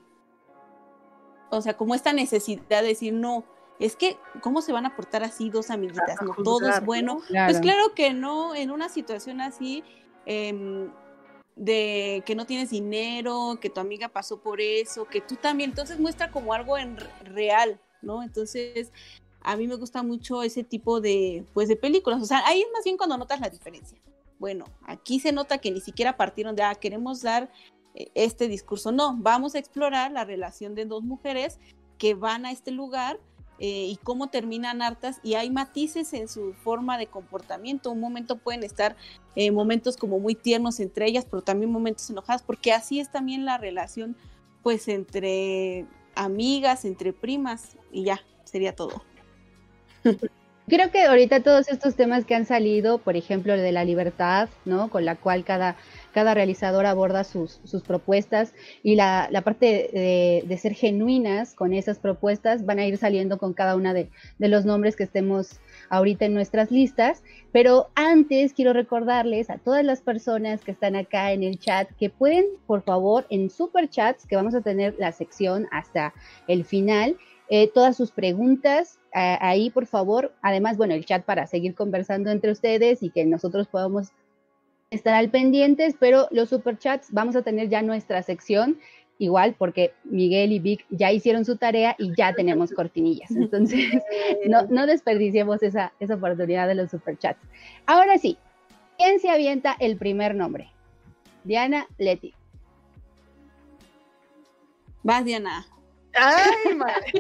o 1.51 1.63
sea, 1.63 1.77
como 1.77 1.95
esta 1.95 2.13
necesidad 2.13 2.83
de 2.83 2.89
decir, 2.89 3.13
no, 3.13 3.45
es 3.79 3.97
que, 3.97 4.17
¿cómo 4.41 4.61
se 4.61 4.73
van 4.73 4.87
a 4.87 4.97
portar 4.97 5.23
así 5.23 5.51
dos 5.51 5.71
amiguitas? 5.71 6.21
No, 6.21 6.35
todo 6.43 6.69
es 6.69 6.85
bueno. 6.85 7.21
Pues 7.29 7.61
claro 7.61 7.95
que 7.95 8.13
no, 8.13 8.55
en 8.55 8.71
una 8.71 8.89
situación 8.89 9.41
así, 9.41 9.85
em, 10.27 10.91
de 11.55 12.23
que 12.27 12.35
no 12.35 12.47
tienes 12.47 12.71
dinero, 12.71 13.59
que 13.61 13.71
tu 13.71 13.81
amiga 13.81 14.09
pasó 14.09 14.41
por 14.41 14.61
eso, 14.61 15.05
que 15.07 15.21
tú 15.21 15.37
también, 15.37 15.71
entonces 15.71 15.99
muestra 15.99 16.31
como 16.31 16.55
algo 16.55 16.77
en 16.77 16.97
real, 17.25 17.81
¿no? 18.03 18.23
Entonces, 18.23 18.93
a 19.41 19.57
mí 19.57 19.67
me 19.67 19.77
gusta 19.77 20.03
mucho 20.03 20.43
ese 20.43 20.65
tipo 20.65 21.01
de, 21.01 21.45
pues, 21.55 21.69
de 21.69 21.77
películas, 21.77 22.21
o 22.23 22.25
sea, 22.25 22.43
ahí 22.47 22.61
es 22.61 22.69
más 22.73 22.85
bien 22.85 22.97
cuando 22.97 23.17
notas 23.17 23.41
la 23.41 23.49
diferencia. 23.49 23.99
Bueno, 24.39 24.67
aquí 24.85 25.19
se 25.19 25.33
nota 25.33 25.59
que 25.59 25.71
ni 25.71 25.81
siquiera 25.81 26.17
partieron 26.17 26.55
de, 26.55 26.63
ah, 26.63 26.75
queremos 26.75 27.23
dar 27.23 27.51
este 27.95 28.49
discurso, 28.49 28.93
no, 28.93 29.17
vamos 29.17 29.55
a 29.55 29.59
explorar 29.59 30.13
la 30.13 30.25
relación 30.25 30.75
de 30.75 30.85
dos 30.85 31.03
mujeres 31.03 31.59
que 31.99 32.15
van 32.15 32.47
a 32.47 32.53
este 32.53 32.71
lugar 32.71 33.19
eh, 33.61 33.87
y 33.91 33.99
cómo 34.05 34.29
terminan 34.29 34.83
hartas 34.83 35.19
y 35.25 35.35
hay 35.35 35.51
matices 35.51 36.13
en 36.13 36.29
su 36.29 36.55
forma 36.55 36.97
de 36.97 37.09
comportamiento. 37.09 37.91
Un 37.91 38.01
momento 38.01 38.37
pueden 38.37 38.63
estar 38.63 38.97
eh, 39.35 39.51
momentos 39.51 39.97
como 39.97 40.21
muy 40.21 40.37
tiernos 40.37 40.79
entre 40.79 41.07
ellas, 41.07 41.27
pero 41.29 41.43
también 41.43 41.73
momentos 41.73 42.09
enojados, 42.09 42.43
porque 42.43 42.73
así 42.73 43.01
es 43.01 43.11
también 43.11 43.45
la 43.45 43.59
relación 43.59 44.17
pues 44.63 44.87
entre 44.89 45.87
amigas, 46.15 46.85
entre 46.85 47.13
primas 47.13 47.77
y 47.91 48.05
ya, 48.05 48.21
sería 48.45 48.75
todo. 48.77 49.03
Creo 50.69 50.91
que 50.91 51.03
ahorita 51.05 51.43
todos 51.43 51.69
estos 51.69 51.95
temas 51.95 52.27
que 52.27 52.35
han 52.35 52.45
salido, 52.45 52.99
por 52.99 53.17
ejemplo, 53.17 53.55
el 53.55 53.63
de 53.63 53.73
la 53.73 53.85
libertad, 53.85 54.51
¿no? 54.67 54.91
Con 54.91 55.07
la 55.07 55.17
cual 55.17 55.43
cada 55.45 55.77
cada 56.13 56.35
realizador 56.35 56.87
aborda 56.87 57.25
sus, 57.25 57.61
propuestas 57.87 58.55
y 58.83 58.97
la, 58.97 59.29
parte 59.45 59.91
de, 60.47 60.59
ser 60.59 60.75
genuinas 60.75 61.55
con 61.55 61.73
esas 61.73 61.99
propuestas 61.99 62.65
van 62.65 62.79
a 62.79 62.87
ir 62.87 62.99
saliendo 62.99 63.39
con 63.39 63.53
cada 63.55 63.77
una 63.77 63.95
de, 63.95 64.09
los 64.39 64.65
nombres 64.65 64.97
que 64.97 65.05
estemos 65.05 65.61
ahorita 65.91 66.25
en 66.25 66.35
nuestras 66.35 66.71
listas. 66.71 67.23
Pero 67.53 67.89
antes 67.95 68.53
quiero 68.53 68.73
recordarles 68.73 69.51
a 69.51 69.59
todas 69.59 69.85
las 69.85 70.01
personas 70.01 70.63
que 70.63 70.73
están 70.73 70.97
acá 70.97 71.33
en 71.33 71.43
el 71.43 71.59
chat 71.59 71.89
que 71.99 72.11
pueden, 72.11 72.47
por 72.67 72.83
favor, 72.83 73.27
en 73.31 73.51
super 73.51 73.89
chats, 73.89 74.27
que 74.27 74.37
vamos 74.37 74.55
a 74.55 74.61
tener 74.61 74.95
la 74.99 75.13
sección 75.13 75.67
hasta 75.71 76.13
el 76.47 76.65
final, 76.65 77.17
eh, 77.51 77.71
todas 77.73 77.97
sus 77.97 78.11
preguntas, 78.11 78.99
ahí 79.13 79.71
por 79.71 79.87
favor. 79.87 80.35
Además, 80.43 80.77
bueno, 80.77 80.95
el 80.95 81.05
chat 81.05 81.25
para 81.25 81.47
seguir 81.47 81.75
conversando 81.75 82.31
entre 82.31 82.53
ustedes 82.53 83.03
y 83.03 83.11
que 83.11 83.25
nosotros 83.25 83.67
podamos 83.67 84.13
estar 84.91 85.15
al 85.15 85.31
pendientes, 85.31 85.95
pero 85.99 86.29
los 86.31 86.49
superchats 86.49 87.13
vamos 87.13 87.37
a 87.37 87.43
tener 87.43 87.69
ya 87.69 87.83
nuestra 87.83 88.23
sección 88.23 88.79
igual 89.19 89.55
porque 89.59 89.93
Miguel 90.05 90.53
y 90.53 90.61
Vic 90.61 90.87
ya 90.91 91.13
hicieron 91.13 91.45
su 91.45 91.57
tarea 91.57 91.97
y 91.99 92.15
ya 92.17 92.33
tenemos 92.33 92.73
cortinillas. 92.73 93.31
Entonces, 93.37 93.91
no, 94.47 94.63
no 94.67 94.87
desperdiciemos 94.87 95.63
esa, 95.63 95.93
esa 96.01 96.15
oportunidad 96.15 96.69
de 96.69 96.77
los 96.77 96.91
superchats. 96.91 97.41
Ahora 97.87 98.19
sí, 98.19 98.39
¿quién 98.97 99.21
se 99.21 99.29
avienta 99.29 99.77
el 99.79 99.97
primer 99.97 100.35
nombre? 100.35 100.71
Diana 101.45 101.87
Leti. 101.99 102.35
Vas, 105.03 105.25
Diana. 105.25 105.67
Ay, 106.15 106.75
madre. 106.77 107.13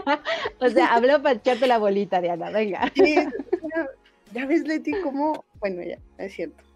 o 0.61 0.69
sea, 0.69 0.95
habló 0.95 1.23
para 1.23 1.37
echarte 1.37 1.67
la 1.67 1.79
bolita, 1.79 2.21
Diana, 2.21 2.51
venga. 2.51 2.93
ya 4.33 4.47
ves, 4.47 4.67
Leti, 4.67 4.93
cómo. 5.03 5.45
Bueno, 5.61 5.83
ya, 5.83 5.99
es 6.19 6.35
cierto. 6.35 6.68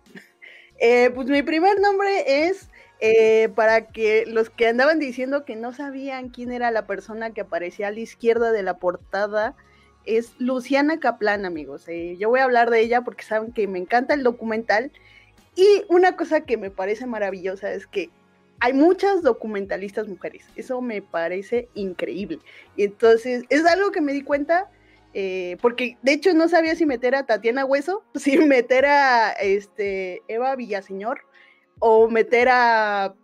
Eh, 0.85 1.12
pues 1.14 1.29
mi 1.29 1.42
primer 1.42 1.81
nombre 1.81 2.49
es 2.49 2.68
eh, 2.99 3.51
para 3.55 3.87
que 3.87 4.27
los 4.27 4.51
que 4.51 4.66
andaban 4.66 4.99
diciendo 4.99 5.45
que 5.45 5.55
no 5.55 5.73
sabían 5.73 6.31
quién 6.31 6.51
era 6.51 6.73
la 6.73 6.88
persona 6.88 7.33
que 7.33 7.42
aparecía 7.42 7.87
a 7.87 7.92
la 7.92 8.01
izquierda 8.01 8.51
de 8.51 8.64
la 8.64 8.79
portada, 8.79 9.55
es 10.07 10.35
Luciana 10.38 10.99
Kaplan, 10.99 11.47
amigos. 11.47 11.87
Eh, 11.87 12.16
yo 12.18 12.31
voy 12.31 12.40
a 12.40 12.45
hablar 12.45 12.68
de 12.71 12.81
ella 12.81 13.03
porque 13.03 13.23
saben 13.23 13.53
que 13.53 13.68
me 13.68 13.79
encanta 13.79 14.14
el 14.14 14.25
documental. 14.25 14.90
Y 15.55 15.85
una 15.88 16.16
cosa 16.16 16.40
que 16.40 16.57
me 16.57 16.73
parece 16.73 17.07
maravillosa 17.07 17.73
es 17.73 17.87
que 17.87 18.11
hay 18.59 18.73
muchas 18.73 19.23
documentalistas 19.23 20.09
mujeres. 20.09 20.45
Eso 20.57 20.81
me 20.81 21.01
parece 21.01 21.68
increíble. 21.75 22.40
Entonces 22.77 23.45
es 23.51 23.64
algo 23.66 23.92
que 23.92 24.01
me 24.01 24.12
di 24.12 24.23
cuenta 24.23 24.68
eh, 25.14 25.59
porque 25.61 25.98
de 26.03 26.12
hecho 26.12 26.33
no 26.33 26.48
sabía 26.48 26.75
si 26.75 26.87
meter 26.87 27.14
a 27.14 27.27
Tatiana 27.27 27.64
Hueso, 27.64 28.03
si 28.14 28.38
meter 28.38 28.87
a 28.87 29.33
este, 29.33 30.22
Eva 30.29 30.57
Villaseñor 30.57 31.22
o 31.79 32.09
meter 32.09 32.48
a, 32.51 33.14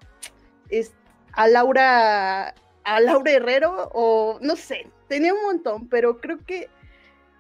Laura 1.49 2.55
a 2.85 3.01
Laura 3.01 3.31
Herrero 3.31 3.91
o 3.93 4.39
no 4.41 4.57
sé, 4.57 4.87
tenía 5.09 5.33
un 5.33 5.43
montón, 5.43 5.89
pero 5.89 6.21
creo 6.21 6.39
que 6.45 6.69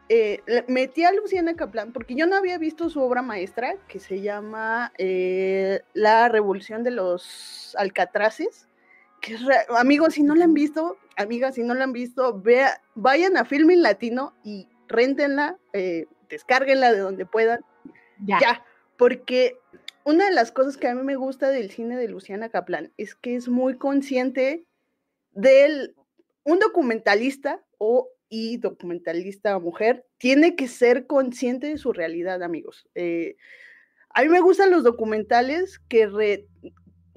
eh, 0.08 0.42
metí 0.68 1.04
a 1.04 1.12
Luciana 1.12 1.54
Kaplan 1.54 1.92
porque 1.92 2.14
yo 2.14 2.26
no 2.26 2.36
había 2.36 2.56
visto 2.56 2.88
su 2.88 3.02
obra 3.02 3.20
maestra 3.20 3.74
que 3.88 3.98
se 3.98 4.22
llama 4.22 4.92
eh, 4.96 5.80
La 5.92 6.28
Revolución 6.28 6.82
de 6.82 6.92
los 6.92 7.76
Alcatraces. 7.78 8.67
Que 9.20 9.36
amigos, 9.76 10.14
si 10.14 10.22
no 10.22 10.34
la 10.34 10.44
han 10.44 10.54
visto, 10.54 10.96
amigas, 11.16 11.56
si 11.56 11.62
no 11.62 11.74
la 11.74 11.84
han 11.84 11.92
visto, 11.92 12.40
vea, 12.40 12.80
vayan 12.94 13.36
a 13.36 13.44
Filming 13.44 13.82
Latino 13.82 14.34
y 14.44 14.68
rentenla, 14.86 15.58
eh, 15.72 16.06
descárguenla 16.28 16.92
de 16.92 17.00
donde 17.00 17.26
puedan. 17.26 17.60
Ya. 18.24 18.64
porque 18.96 19.56
una 20.04 20.24
de 20.24 20.32
las 20.32 20.50
cosas 20.50 20.76
que 20.76 20.88
a 20.88 20.94
mí 20.94 21.02
me 21.02 21.14
gusta 21.14 21.50
del 21.50 21.70
cine 21.70 21.96
de 21.96 22.08
Luciana 22.08 22.48
Kaplan 22.48 22.92
es 22.96 23.14
que 23.14 23.36
es 23.36 23.48
muy 23.48 23.76
consciente 23.76 24.66
del 25.30 25.94
un 26.42 26.58
documentalista 26.58 27.62
o 27.78 28.08
y 28.28 28.56
documentalista 28.58 29.58
mujer 29.58 30.06
tiene 30.18 30.56
que 30.56 30.68
ser 30.68 31.06
consciente 31.06 31.68
de 31.68 31.78
su 31.78 31.92
realidad, 31.92 32.42
amigos. 32.42 32.88
Eh, 32.94 33.36
a 34.10 34.22
mí 34.22 34.28
me 34.28 34.40
gustan 34.40 34.70
los 34.70 34.84
documentales 34.84 35.78
que 35.88 36.06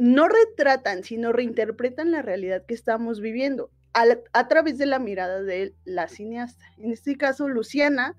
no 0.01 0.27
retratan, 0.27 1.03
sino 1.03 1.31
reinterpretan 1.31 2.09
la 2.09 2.23
realidad 2.23 2.65
que 2.65 2.73
estamos 2.73 3.21
viviendo 3.21 3.69
a, 3.93 4.47
través 4.47 4.79
de 4.79 4.87
la 4.87 4.97
mirada 4.97 5.43
de 5.43 5.75
la 5.85 6.07
cineasta. 6.07 6.65
En 6.79 6.89
este 6.91 7.17
caso, 7.17 7.47
Luciana 7.47 8.15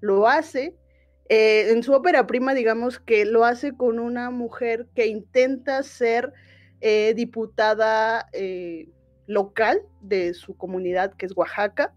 lo 0.00 0.28
hace 0.28 0.76
eh, 1.28 1.72
en 1.72 1.82
su 1.82 1.92
ópera 1.92 2.28
prima, 2.28 2.54
digamos 2.54 3.00
que 3.00 3.24
lo 3.24 3.44
hace 3.44 3.76
con 3.76 3.98
una 3.98 4.30
mujer 4.30 4.86
que 4.94 5.08
intenta 5.08 5.82
ser 5.82 6.32
eh, 6.80 7.14
diputada 7.16 8.28
eh, 8.32 8.90
local 9.26 9.82
de 10.02 10.34
su 10.34 10.56
comunidad, 10.56 11.14
que 11.14 11.26
es 11.26 11.36
Oaxaca, 11.36 11.92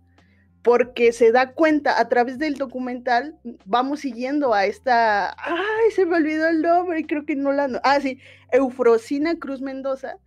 porque 0.67 1.13
se 1.13 1.31
da 1.31 1.53
cuenta 1.53 1.97
a 1.97 2.09
través 2.09 2.39
del 2.39 2.55
documental, 2.55 3.39
vamos 3.63 4.01
siguiendo 4.01 4.53
a 4.53 4.65
esta, 4.65 5.29
ay, 5.29 5.91
se 5.95 6.05
me 6.05 6.17
olvidó 6.17 6.45
el 6.49 6.61
nombre, 6.61 7.07
creo 7.07 7.25
que 7.25 7.37
no 7.37 7.53
la, 7.53 7.79
ah, 7.85 8.01
sí, 8.01 8.19
Eufrosina 8.51 9.39
Cruz 9.39 9.61
Mendoza, 9.61 10.17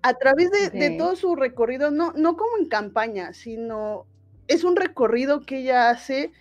a 0.00 0.14
través 0.14 0.50
de, 0.50 0.96
todo 0.96 1.14
su 1.14 1.36
recorrido, 1.36 1.90
no, 1.90 2.14
no 2.14 2.38
como 2.38 2.56
en 2.56 2.70
campaña, 2.70 3.34
sino 3.34 4.06
es 4.48 4.64
un 4.64 4.76
recorrido 4.76 5.42
que 5.42 5.58
ella 5.58 5.90
hace, 5.90 6.32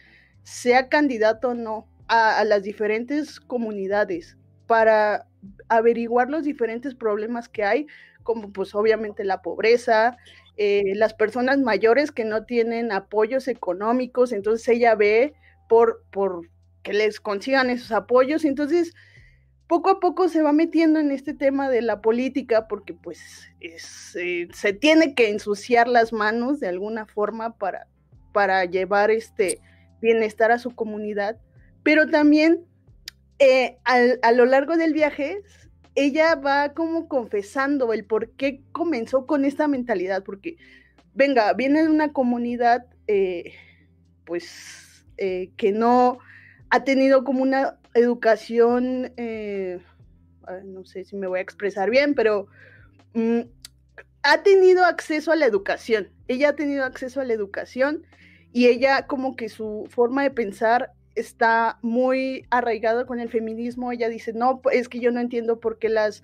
sea 0.44 0.88
candidato 0.88 1.50
o 1.50 1.54
no, 1.56 1.90
a, 2.08 2.42
las 2.46 2.64
diferentes 2.64 3.42
comunidades 3.42 4.38
para 4.66 5.28
averiguar 5.68 6.30
los 6.30 6.46
diferentes 6.46 6.96
problemas 6.96 7.50
que 7.50 7.66
hay, 7.66 7.88
como 8.24 8.54
pues 8.54 8.74
obviamente 8.76 9.26
la 9.26 9.42
pobreza, 9.42 10.16
eh, 10.62 10.92
las 10.94 11.14
personas 11.14 11.58
mayores 11.60 12.12
que 12.12 12.26
no 12.26 12.44
tienen 12.44 12.92
apoyos 12.92 13.48
económicos, 13.48 14.34
entonces 14.34 14.68
ella 14.68 14.94
ve 14.94 15.34
por, 15.70 16.04
por 16.12 16.50
que 16.84 16.92
les 16.92 17.22
consigan 17.22 17.70
esos 17.70 17.94
apoyos, 17.94 18.44
entonces 18.44 18.94
poco 19.68 19.90
a 19.90 20.02
poco 20.02 20.28
se 20.28 20.42
va 20.42 20.52
metiendo 20.52 21.00
en 21.00 21.12
este 21.12 21.34
tema 21.34 21.70
de 21.70 21.82
la 21.82 22.02
política 22.02 22.68
porque 22.68 22.94
pues 22.94 23.50
eh, 23.62 24.50
se 24.52 24.74
tiene 24.74 25.16
que 25.16 25.30
ensuciar 25.30 25.88
las 25.88 26.12
manos 26.12 26.60
de 26.60 26.68
alguna 26.68 27.06
forma 27.06 27.56
para, 27.56 27.88
para 28.34 28.66
llevar 28.66 29.12
este 29.12 29.62
bienestar 30.02 30.52
a 30.52 30.60
su 30.60 30.76
comunidad, 30.76 31.38
pero 31.84 32.10
también 32.10 32.66
eh, 33.40 33.78
a 33.86 34.32
lo 34.34 34.46
largo 34.46 34.76
del 34.76 34.92
viaje 34.92 35.42
ella 36.06 36.36
va 36.36 36.74
como 36.74 37.08
confesando 37.08 37.92
el 37.94 38.06
por 38.06 38.32
qué 38.32 38.62
comenzó 38.72 39.26
con 39.26 39.46
esta 39.46 39.68
mentalidad, 39.68 40.24
porque 40.24 40.58
venga, 41.14 41.54
viene 41.54 41.84
de 41.84 41.90
una 41.90 42.14
comunidad 42.14 42.86
eh, 43.08 43.54
pues 44.26 45.06
que 45.18 45.74
no 45.74 46.20
ha 46.70 46.84
tenido 46.86 47.26
como 47.26 47.42
una 47.42 47.78
educación, 47.94 49.12
eh, 49.18 49.80
no 50.64 50.86
sé 50.86 51.04
si 51.04 51.16
me 51.16 51.28
voy 51.28 51.40
a 51.40 51.42
expresar 51.42 51.90
bien, 51.90 52.14
pero 52.14 52.48
mm, 53.14 53.42
ha 54.24 54.44
tenido 54.44 54.86
acceso 54.86 55.32
a 55.32 55.36
la 55.36 55.46
educación. 55.46 56.10
Ella 56.28 56.50
ha 56.50 56.56
tenido 56.56 56.84
acceso 56.84 57.22
a 57.22 57.26
la 57.26 57.34
educación 57.34 58.06
y 58.52 58.68
ella 58.68 59.08
como 59.08 59.36
que 59.36 59.50
su 59.50 59.88
forma 59.90 60.24
de 60.24 60.32
pensar 60.32 60.94
está 61.16 61.80
muy 61.82 62.46
arraigado 62.50 63.06
con 63.06 63.20
el 63.20 63.30
feminismo. 63.30 63.92
Ella 63.92 64.10
dice, 64.10 64.34
no, 64.34 64.62
es 64.72 64.90
que 64.90 65.00
yo 65.00 65.12
no 65.12 65.20
entiendo 65.20 65.60
por 65.60 65.80
qué 65.80 65.90
las 65.90 66.24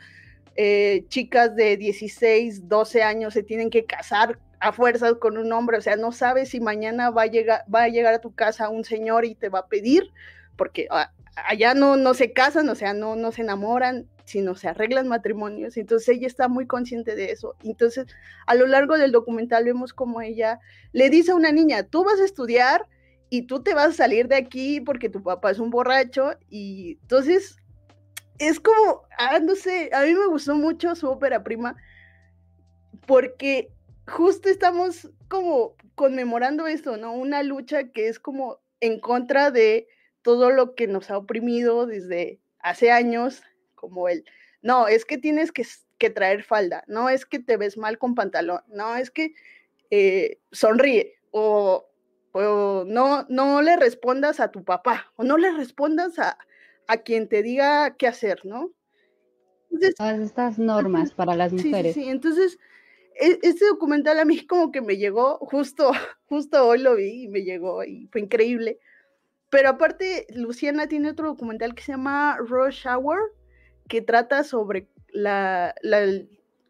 eh, 0.55 1.05
chicas 1.09 1.55
de 1.55 1.77
16, 1.77 2.69
12 2.69 3.03
años 3.03 3.33
se 3.33 3.43
tienen 3.43 3.69
que 3.69 3.85
casar 3.85 4.39
a 4.59 4.71
fuerzas 4.71 5.15
con 5.15 5.37
un 5.37 5.51
hombre, 5.51 5.77
o 5.77 5.81
sea, 5.81 5.95
no 5.95 6.11
sabes 6.11 6.49
si 6.49 6.59
mañana 6.59 7.09
va 7.09 7.23
a 7.23 7.27
llegar, 7.27 7.65
va 7.73 7.83
a, 7.83 7.89
llegar 7.89 8.13
a 8.13 8.21
tu 8.21 8.33
casa 8.33 8.69
un 8.69 8.83
señor 8.83 9.25
y 9.25 9.35
te 9.35 9.49
va 9.49 9.59
a 9.59 9.67
pedir, 9.67 10.11
porque 10.55 10.87
ah, 10.89 11.11
allá 11.35 11.73
no, 11.73 11.97
no 11.97 12.13
se 12.13 12.31
casan, 12.31 12.69
o 12.69 12.75
sea, 12.75 12.93
no, 12.93 13.15
no 13.15 13.31
se 13.31 13.41
enamoran, 13.41 14.07
sino 14.23 14.55
se 14.55 14.67
arreglan 14.67 15.07
matrimonios. 15.07 15.77
Entonces 15.77 16.09
ella 16.09 16.27
está 16.27 16.47
muy 16.47 16.65
consciente 16.65 17.15
de 17.15 17.31
eso. 17.31 17.55
Entonces, 17.63 18.07
a 18.47 18.55
lo 18.55 18.65
largo 18.65 18.97
del 18.97 19.11
documental 19.11 19.65
vemos 19.65 19.93
como 19.93 20.21
ella 20.21 20.59
le 20.93 21.09
dice 21.09 21.31
a 21.31 21.35
una 21.35 21.51
niña, 21.51 21.83
tú 21.83 22.03
vas 22.03 22.19
a 22.19 22.25
estudiar 22.25 22.87
y 23.29 23.43
tú 23.43 23.63
te 23.63 23.73
vas 23.73 23.89
a 23.89 23.93
salir 23.93 24.27
de 24.27 24.35
aquí 24.35 24.81
porque 24.81 25.09
tu 25.09 25.21
papá 25.21 25.51
es 25.51 25.59
un 25.59 25.69
borracho. 25.69 26.33
Y 26.49 26.97
entonces, 27.01 27.57
es 28.39 28.59
como, 28.59 29.03
ah, 29.17 29.39
no 29.39 29.55
sé, 29.55 29.89
a 29.93 30.01
mí 30.01 30.13
me 30.13 30.27
gustó 30.27 30.55
mucho 30.55 30.95
su 30.95 31.07
ópera 31.07 31.43
prima 31.43 31.75
porque 33.05 33.71
justo 34.07 34.49
estamos 34.49 35.09
como 35.27 35.75
conmemorando 35.95 36.67
esto, 36.67 36.97
¿no? 36.97 37.13
Una 37.13 37.43
lucha 37.43 37.91
que 37.91 38.07
es 38.07 38.19
como 38.19 38.59
en 38.79 38.99
contra 38.99 39.51
de 39.51 39.87
todo 40.21 40.49
lo 40.49 40.75
que 40.75 40.87
nos 40.87 41.09
ha 41.11 41.17
oprimido 41.17 41.85
desde 41.85 42.39
hace 42.59 42.91
años, 42.91 43.43
como 43.75 44.09
el, 44.09 44.25
no, 44.61 44.87
es 44.87 45.05
que 45.05 45.17
tienes 45.17 45.51
que, 45.51 45.65
traer 46.09 46.43
falda, 46.43 46.83
no 46.87 47.09
es 47.09 47.25
que 47.25 47.39
te 47.39 47.57
ves 47.57 47.77
mal 47.77 47.97
con 47.97 48.15
pantalón, 48.15 48.61
no 48.67 48.95
es 48.95 49.09
que 49.09 49.33
eh, 49.89 50.39
sonríe 50.51 51.15
o, 51.31 51.87
no, 52.41 53.25
no 53.29 53.61
le 53.61 53.75
respondas 53.77 54.39
a 54.39 54.51
tu 54.51 54.63
papá 54.63 55.11
o 55.15 55.23
no 55.23 55.37
le 55.37 55.51
respondas 55.51 56.19
a, 56.19 56.37
a 56.87 56.97
quien 56.97 57.27
te 57.27 57.43
diga 57.43 57.95
qué 57.97 58.07
hacer, 58.07 58.45
¿no? 58.45 58.71
Todas 59.97 60.19
estas 60.19 60.57
normas 60.57 61.13
para 61.13 61.35
las 61.35 61.51
mujeres. 61.51 61.93
Sí, 61.93 62.03
sí, 62.03 62.09
entonces 62.09 62.57
e, 63.15 63.39
este 63.41 63.65
documental 63.65 64.19
a 64.19 64.25
mí 64.25 64.45
como 64.45 64.71
que 64.71 64.81
me 64.81 64.97
llegó, 64.97 65.37
justo, 65.39 65.91
justo 66.25 66.67
hoy 66.67 66.79
lo 66.79 66.95
vi 66.95 67.23
y 67.23 67.27
me 67.27 67.43
llegó 67.43 67.83
y 67.83 68.07
fue 68.11 68.21
increíble. 68.21 68.79
Pero 69.49 69.69
aparte, 69.69 70.27
Luciana 70.33 70.87
tiene 70.87 71.09
otro 71.09 71.27
documental 71.27 71.75
que 71.75 71.83
se 71.83 71.93
llama 71.93 72.37
Rush 72.39 72.85
Hour, 72.87 73.33
que 73.87 74.01
trata 74.01 74.43
sobre 74.43 74.87
la, 75.09 75.73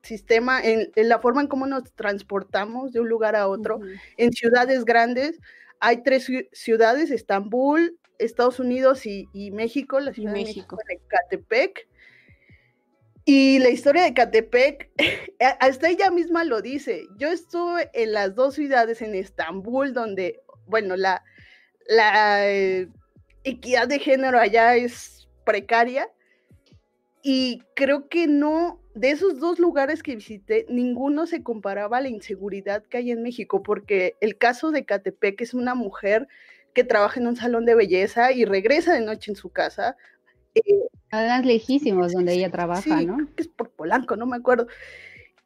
sistema, 0.06 0.62
en, 0.64 0.92
la 0.96 1.20
forma 1.20 1.42
en 1.42 1.48
cómo 1.48 1.68
nos 1.68 1.92
transportamos 1.94 2.94
de 2.94 3.02
un 3.02 3.10
lugar 3.10 3.36
a 3.36 3.48
otro 3.48 3.80
en 4.18 4.32
ciudades 4.32 4.86
grandes. 4.86 5.40
Hay 5.80 6.04
tres 6.04 6.30
ciudades, 6.54 7.12
Estambul, 7.12 7.98
Estados 8.20 8.60
Unidos 8.60 9.06
y, 9.06 9.52
México, 9.52 10.00
la 10.00 10.14
ciudad 10.14 10.34
de 10.34 10.44
México, 10.44 10.78
de 10.88 11.00
Catepec. 11.08 11.88
Y 13.26 13.58
la 13.60 13.70
historia 13.70 14.04
de 14.04 14.14
Catepec, 14.14 14.92
hasta 15.60 15.90
ella 15.90 16.12
misma 16.12 16.44
lo 16.44 16.62
dice. 16.62 17.08
Yo 17.18 17.30
estuve 17.30 17.90
en 17.94 18.14
las 18.14 18.36
dos 18.36 18.56
ciudades, 18.56 19.02
en 19.02 19.16
Estambul, 19.16 19.94
donde, 19.94 20.42
bueno, 20.68 20.96
la, 20.96 21.24
la 21.88 22.50
eh, 22.50 22.88
equidad 23.44 23.88
de 23.88 24.00
género 24.00 24.40
allá 24.40 24.76
es 24.76 25.28
precaria. 25.44 26.10
Y 27.24 27.64
creo 27.76 28.08
que 28.08 28.28
no, 28.28 28.80
de 28.96 29.12
esos 29.12 29.40
dos 29.40 29.60
lugares 29.60 30.02
que 30.02 30.16
visité, 30.16 30.66
ninguno 30.70 31.28
se 31.28 31.44
comparaba 31.44 31.98
a 31.98 32.02
la 32.02 32.08
inseguridad 32.08 32.84
que 32.84 32.98
hay 32.98 33.12
en 33.12 33.22
México, 33.22 33.62
porque 33.62 34.16
el 34.22 34.38
caso 34.38 34.72
de 34.72 34.86
Catepec 34.86 35.42
es 35.42 35.54
una 35.54 35.76
mujer 35.76 36.28
que 36.74 36.86
trabaja 36.86 37.20
en 37.20 37.28
un 37.28 37.36
salón 37.36 37.66
de 37.66 37.76
belleza 37.76 38.32
y 38.32 38.46
regresa 38.46 38.94
de 38.94 39.02
noche 39.02 39.32
en 39.32 39.36
su 39.36 39.50
casa. 39.50 39.98
Eh, 40.56 41.42
lejísimos 41.44 42.14
donde 42.14 42.34
ella 42.34 42.50
trabaja, 42.50 43.02
¿no? 43.02 43.30
Que 43.36 43.44
es 43.44 43.50
por 43.50 43.70
Polanco, 43.72 44.16
no 44.16 44.26
me 44.26 44.38
acuerdo. 44.38 44.68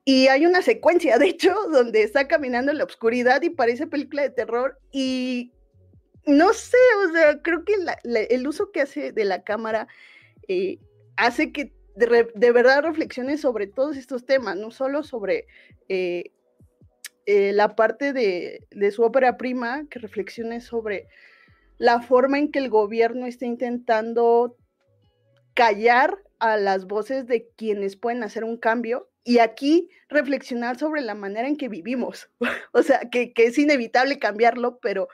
Y 0.05 0.27
hay 0.27 0.45
una 0.45 0.61
secuencia, 0.61 1.17
de 1.17 1.27
hecho, 1.27 1.53
donde 1.71 2.03
está 2.03 2.27
caminando 2.27 2.71
en 2.71 2.77
la 2.77 2.83
oscuridad 2.83 3.41
y 3.41 3.49
parece 3.49 3.87
película 3.87 4.21
de 4.21 4.29
terror 4.29 4.79
y 4.91 5.51
no 6.27 6.53
sé, 6.53 6.77
o 7.07 7.11
sea, 7.11 7.41
creo 7.41 7.65
que 7.65 7.73
el 8.29 8.47
uso 8.47 8.71
que 8.71 8.81
hace 8.81 9.11
de 9.11 9.25
la 9.25 9.43
cámara 9.43 9.87
eh, 10.47 10.77
hace 11.15 11.51
que 11.51 11.73
de, 11.95 12.51
verdad 12.51 12.83
reflexione 12.83 13.37
sobre 13.37 13.67
todos 13.67 13.97
estos 13.97 14.25
temas, 14.25 14.55
no 14.55 14.71
solo 14.71 15.03
sobre 15.03 15.47
eh, 15.87 16.31
eh, 17.25 17.51
la 17.53 17.75
parte 17.75 18.13
de, 18.13 18.91
su 18.91 19.03
ópera 19.03 19.37
prima, 19.37 19.85
que 19.89 19.99
reflexione 19.99 20.61
sobre 20.61 21.07
la 21.77 22.01
forma 22.01 22.39
en 22.39 22.51
que 22.51 22.59
el 22.59 22.69
gobierno 22.69 23.25
está 23.25 23.45
intentando 23.45 24.57
callar 25.53 26.17
a 26.39 26.57
las 26.57 26.85
voces 26.85 27.27
de 27.27 27.49
quienes 27.55 27.97
pueden 27.97 28.23
hacer 28.23 28.43
un 28.43 28.57
cambio 28.57 29.09
y 29.23 29.39
aquí 29.39 29.89
reflexionar 30.07 30.79
sobre 30.79 31.01
la 31.01 31.15
manera 31.15 31.47
en 31.47 31.57
que 31.57 31.69
vivimos. 31.69 32.29
o 32.71 32.81
sea, 32.81 33.01
que, 33.11 33.33
que, 33.33 33.45
es 33.45 33.57
inevitable 33.57 34.19
cambiarlo, 34.19 34.79
pero 34.79 35.07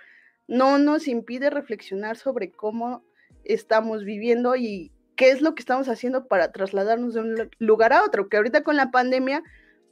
no 0.48 0.78
nos 0.78 1.08
impide 1.08 1.50
reflexionar 1.50 2.18
sobre 2.18 2.52
cómo 2.52 3.04
estamos 3.44 4.04
viviendo 4.04 4.56
y 4.56 4.92
qué 5.15 5.30
es 5.30 5.41
lo 5.41 5.56
que 5.56 5.62
estamos 5.62 5.88
haciendo 5.88 6.28
para 6.28 6.51
trasladarnos 6.51 7.13
de 7.13 7.21
un 7.21 7.49
lugar 7.60 7.93
a 7.93 8.04
otro, 8.04 8.30
que 8.30 8.38
ahorita 8.38 8.63
con 8.63 8.75
la 8.75 8.91
pandemia 8.91 9.43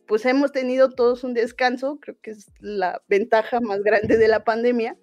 pues 0.07 0.25
hemos 0.25 0.51
tenido 0.51 0.89
todos 0.89 1.23
un 1.23 1.33
descanso, 1.33 1.97
creo 2.01 2.17
que 2.21 2.31
es 2.31 2.51
la 2.59 3.01
ventaja 3.07 3.62
más 3.62 3.81
grande 3.83 4.17
de 4.17 4.27
la 4.27 4.43
pandemia, 4.43 4.97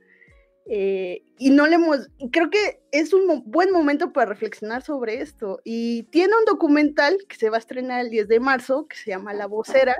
eh, 0.66 1.22
y 1.38 1.50
no 1.50 1.66
le 1.66 1.76
hemos, 1.76 2.10
creo 2.30 2.50
que 2.50 2.82
es 2.92 3.14
un 3.14 3.42
buen 3.46 3.72
momento 3.72 4.12
para 4.12 4.28
reflexionar 4.28 4.82
sobre 4.82 5.22
esto, 5.22 5.60
y 5.64 6.02
tiene 6.10 6.34
un 6.38 6.44
documental 6.44 7.16
que 7.28 7.36
se 7.36 7.48
va 7.48 7.56
a 7.56 7.60
estrenar 7.60 8.02
el 8.02 8.10
10 8.10 8.28
de 8.28 8.40
marzo, 8.40 8.86
que 8.88 8.96
se 8.96 9.10
llama 9.10 9.32
La 9.32 9.46
Vocera, 9.46 9.96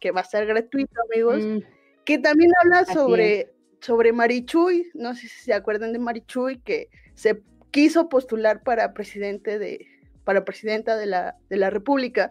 que 0.00 0.10
va 0.10 0.20
a 0.20 0.24
estar 0.24 0.44
gratuito, 0.46 0.94
amigos, 1.12 1.44
mm. 1.44 1.58
que 2.04 2.18
también 2.18 2.50
habla 2.62 2.86
sobre 2.86 3.52
sobre 3.80 4.12
Marichuy, 4.12 4.90
no 4.94 5.14
sé 5.14 5.22
si 5.22 5.44
se 5.44 5.54
acuerdan 5.54 5.92
de 5.92 5.98
Marichuy, 5.98 6.60
que 6.60 6.88
se 7.14 7.42
quiso 7.70 8.08
postular 8.08 8.62
para 8.62 8.94
presidente 8.94 9.58
de, 9.58 9.86
para 10.24 10.44
presidenta 10.44 10.96
de 10.96 11.06
la, 11.06 11.36
de 11.48 11.56
la 11.56 11.70
República, 11.70 12.30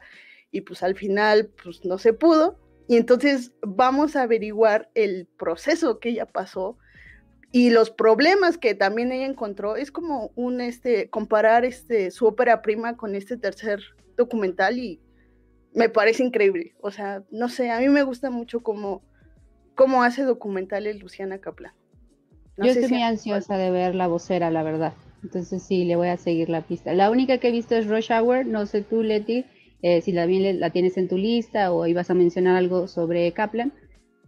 y 0.51 0.61
pues 0.61 0.83
al 0.83 0.95
final 0.95 1.49
pues 1.61 1.85
no 1.85 1.97
se 1.97 2.13
pudo. 2.13 2.59
Y 2.87 2.97
entonces 2.97 3.51
vamos 3.61 4.15
a 4.15 4.23
averiguar 4.23 4.89
el 4.95 5.27
proceso 5.37 5.99
que 5.99 6.09
ella 6.09 6.25
pasó 6.25 6.77
y 7.51 7.69
los 7.69 7.91
problemas 7.91 8.57
que 8.57 8.73
también 8.73 9.11
ella 9.11 9.25
encontró. 9.25 9.75
Es 9.75 9.91
como 9.91 10.31
un 10.35 10.59
este 10.59 11.09
comparar 11.09 11.65
este 11.65 12.09
su 12.09 12.25
ópera 12.25 12.61
prima 12.61 12.97
con 12.97 13.15
este 13.15 13.37
tercer 13.37 13.81
documental 14.17 14.79
y 14.79 14.99
me 15.73 15.89
parece 15.89 16.23
increíble. 16.23 16.75
O 16.81 16.89
sea, 16.89 17.23
no 17.29 17.47
sé, 17.47 17.69
a 17.69 17.79
mí 17.79 17.89
me 17.89 18.03
gusta 18.03 18.31
mucho 18.31 18.61
cómo 18.61 19.03
cómo 19.75 20.03
hace 20.03 20.23
documentales 20.23 20.99
Luciana 20.99 21.39
Kaplan. 21.39 21.73
Yo 22.57 22.71
estoy 22.71 22.89
muy 22.89 23.03
ansiosa 23.03 23.55
de 23.55 23.71
ver 23.71 23.95
la 23.95 24.07
vocera, 24.07 24.49
la 24.51 24.63
verdad. 24.63 24.93
Entonces 25.23 25.63
sí, 25.63 25.85
le 25.85 25.95
voy 25.95 26.07
a 26.07 26.17
seguir 26.17 26.49
la 26.49 26.61
pista. 26.61 26.93
La 26.93 27.09
única 27.11 27.37
que 27.37 27.49
he 27.49 27.51
visto 27.51 27.75
es 27.75 27.87
Rush 27.87 28.11
Hour, 28.11 28.45
no 28.45 28.65
sé 28.65 28.81
tú, 28.81 29.03
Leti, 29.03 29.45
eh, 29.81 30.01
si 30.01 30.13
también 30.13 30.59
la 30.59 30.69
tienes 30.69 30.97
en 30.97 31.07
tu 31.07 31.17
lista 31.17 31.71
o 31.71 31.85
ibas 31.87 32.09
a 32.09 32.13
mencionar 32.13 32.55
algo 32.55 32.87
sobre 32.87 33.31
Kaplan. 33.33 33.73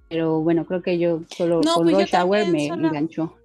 Pero 0.10 0.42
bueno, 0.42 0.66
creo 0.66 0.82
que 0.82 0.98
yo 0.98 1.22
solo 1.36 1.62
con 1.62 1.90
pues 1.90 2.12
Rush 2.12 2.16
Hour 2.16 2.48
me 2.48 2.68
enganchó. 2.68 3.38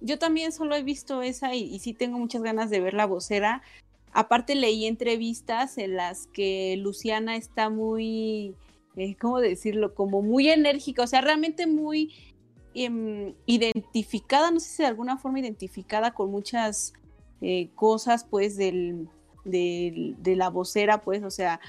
Yo 0.00 0.18
también 0.18 0.52
solo 0.52 0.76
he 0.76 0.82
visto 0.82 1.22
esa 1.22 1.54
y, 1.54 1.62
y 1.62 1.78
sí 1.80 1.92
tengo 1.92 2.18
muchas 2.18 2.42
ganas 2.42 2.70
de 2.70 2.80
ver 2.80 2.94
la 2.94 3.06
vocera. 3.06 3.62
Aparte 4.12 4.54
leí 4.54 4.86
entrevistas 4.86 5.78
en 5.78 5.96
las 5.96 6.26
que 6.28 6.76
Luciana 6.78 7.36
está 7.36 7.70
muy 7.70 8.54
eh, 8.96 9.14
¿cómo 9.20 9.40
decirlo? 9.40 9.94
Como 9.94 10.22
muy 10.22 10.48
enérgica, 10.48 11.02
o 11.02 11.06
sea, 11.06 11.20
realmente 11.20 11.66
muy 11.66 12.14
em, 12.84 13.34
identificada, 13.46 14.50
no 14.50 14.60
sé 14.60 14.68
si 14.68 14.82
de 14.82 14.88
alguna 14.88 15.18
forma 15.18 15.40
identificada 15.40 16.12
con 16.12 16.30
muchas 16.30 16.92
eh, 17.40 17.70
cosas, 17.74 18.24
pues, 18.24 18.56
del, 18.56 19.08
de 19.44 20.36
la 20.36 20.50
vocera, 20.50 21.02
pues, 21.02 21.22
o 21.22 21.30
sea, 21.30 21.60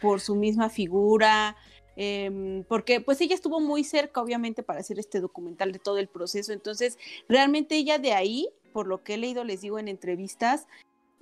por 0.00 0.20
su 0.20 0.34
misma 0.34 0.68
figura, 0.68 1.56
em, 1.96 2.64
porque 2.64 3.00
pues 3.00 3.20
ella 3.20 3.34
estuvo 3.34 3.60
muy 3.60 3.84
cerca, 3.84 4.20
obviamente, 4.20 4.62
para 4.62 4.80
hacer 4.80 4.98
este 4.98 5.20
documental 5.20 5.72
de 5.72 5.78
todo 5.78 5.98
el 5.98 6.08
proceso, 6.08 6.52
entonces, 6.52 6.98
realmente 7.28 7.76
ella 7.76 7.98
de 7.98 8.12
ahí, 8.12 8.48
por 8.72 8.86
lo 8.86 9.02
que 9.02 9.14
he 9.14 9.18
leído, 9.18 9.44
les 9.44 9.60
digo 9.60 9.78
en 9.78 9.88
entrevistas, 9.88 10.66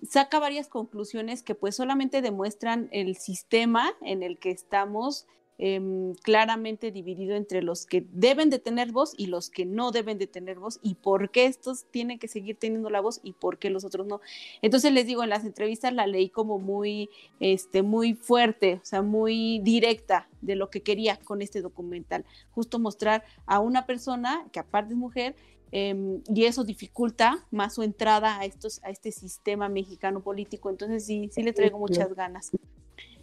saca 0.08 0.38
varias 0.38 0.68
conclusiones 0.68 1.42
que 1.42 1.54
pues 1.54 1.76
solamente 1.76 2.22
demuestran 2.22 2.88
el 2.92 3.16
sistema 3.16 3.92
en 4.00 4.22
el 4.22 4.38
que 4.38 4.50
estamos 4.50 5.26
em, 5.62 6.14
claramente 6.14 6.90
dividido 6.90 7.36
entre 7.36 7.60
los 7.60 7.84
que 7.84 8.06
deben 8.12 8.48
de 8.48 8.58
tener 8.58 8.92
voz 8.92 9.12
y 9.18 9.26
los 9.26 9.50
que 9.50 9.66
no 9.66 9.90
deben 9.90 10.16
de 10.16 10.26
tener 10.26 10.58
voz 10.58 10.80
y 10.82 10.94
por 10.94 11.30
qué 11.30 11.44
estos 11.44 11.84
tienen 11.90 12.18
que 12.18 12.28
seguir 12.28 12.56
teniendo 12.56 12.88
la 12.88 13.02
voz 13.02 13.20
y 13.22 13.34
por 13.34 13.58
qué 13.58 13.68
los 13.68 13.84
otros 13.84 14.06
no. 14.06 14.22
Entonces 14.62 14.90
les 14.90 15.06
digo, 15.06 15.22
en 15.22 15.28
las 15.28 15.44
entrevistas 15.44 15.92
la 15.92 16.06
leí 16.06 16.30
como 16.30 16.58
muy, 16.58 17.10
este, 17.40 17.82
muy 17.82 18.14
fuerte, 18.14 18.80
o 18.82 18.84
sea, 18.86 19.02
muy 19.02 19.58
directa 19.58 20.30
de 20.40 20.56
lo 20.56 20.70
que 20.70 20.80
quería 20.80 21.16
con 21.16 21.42
este 21.42 21.60
documental, 21.60 22.24
justo 22.52 22.78
mostrar 22.78 23.24
a 23.44 23.60
una 23.60 23.84
persona 23.84 24.46
que 24.52 24.60
aparte 24.60 24.94
es 24.94 24.98
mujer, 24.98 25.36
em, 25.72 26.22
y 26.34 26.44
eso 26.44 26.64
dificulta 26.64 27.46
más 27.50 27.74
su 27.74 27.82
entrada 27.82 28.38
a, 28.38 28.46
estos, 28.46 28.82
a 28.82 28.88
este 28.88 29.12
sistema 29.12 29.68
mexicano 29.68 30.22
político. 30.22 30.70
Entonces 30.70 31.04
sí, 31.04 31.28
sí 31.30 31.42
le 31.42 31.52
traigo 31.52 31.78
muchas 31.78 32.14
ganas. 32.14 32.50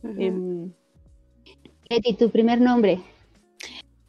Uh 0.03 0.69
¿tu 2.17 2.29
primer 2.29 2.59
nombre? 2.59 3.01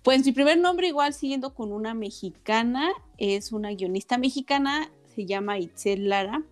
Pues 0.02 0.24
mi 0.24 0.32
primer 0.32 0.58
nombre, 0.58 0.88
igual 0.88 1.12
siguiendo 1.12 1.54
con 1.54 1.72
una 1.72 1.94
mexicana, 1.94 2.90
es 3.18 3.52
una 3.52 3.72
guionista 3.72 4.18
mexicana, 4.18 4.90
se 5.14 5.26
llama 5.26 5.58
Itzel 5.58 6.08
Lara. 6.08 6.42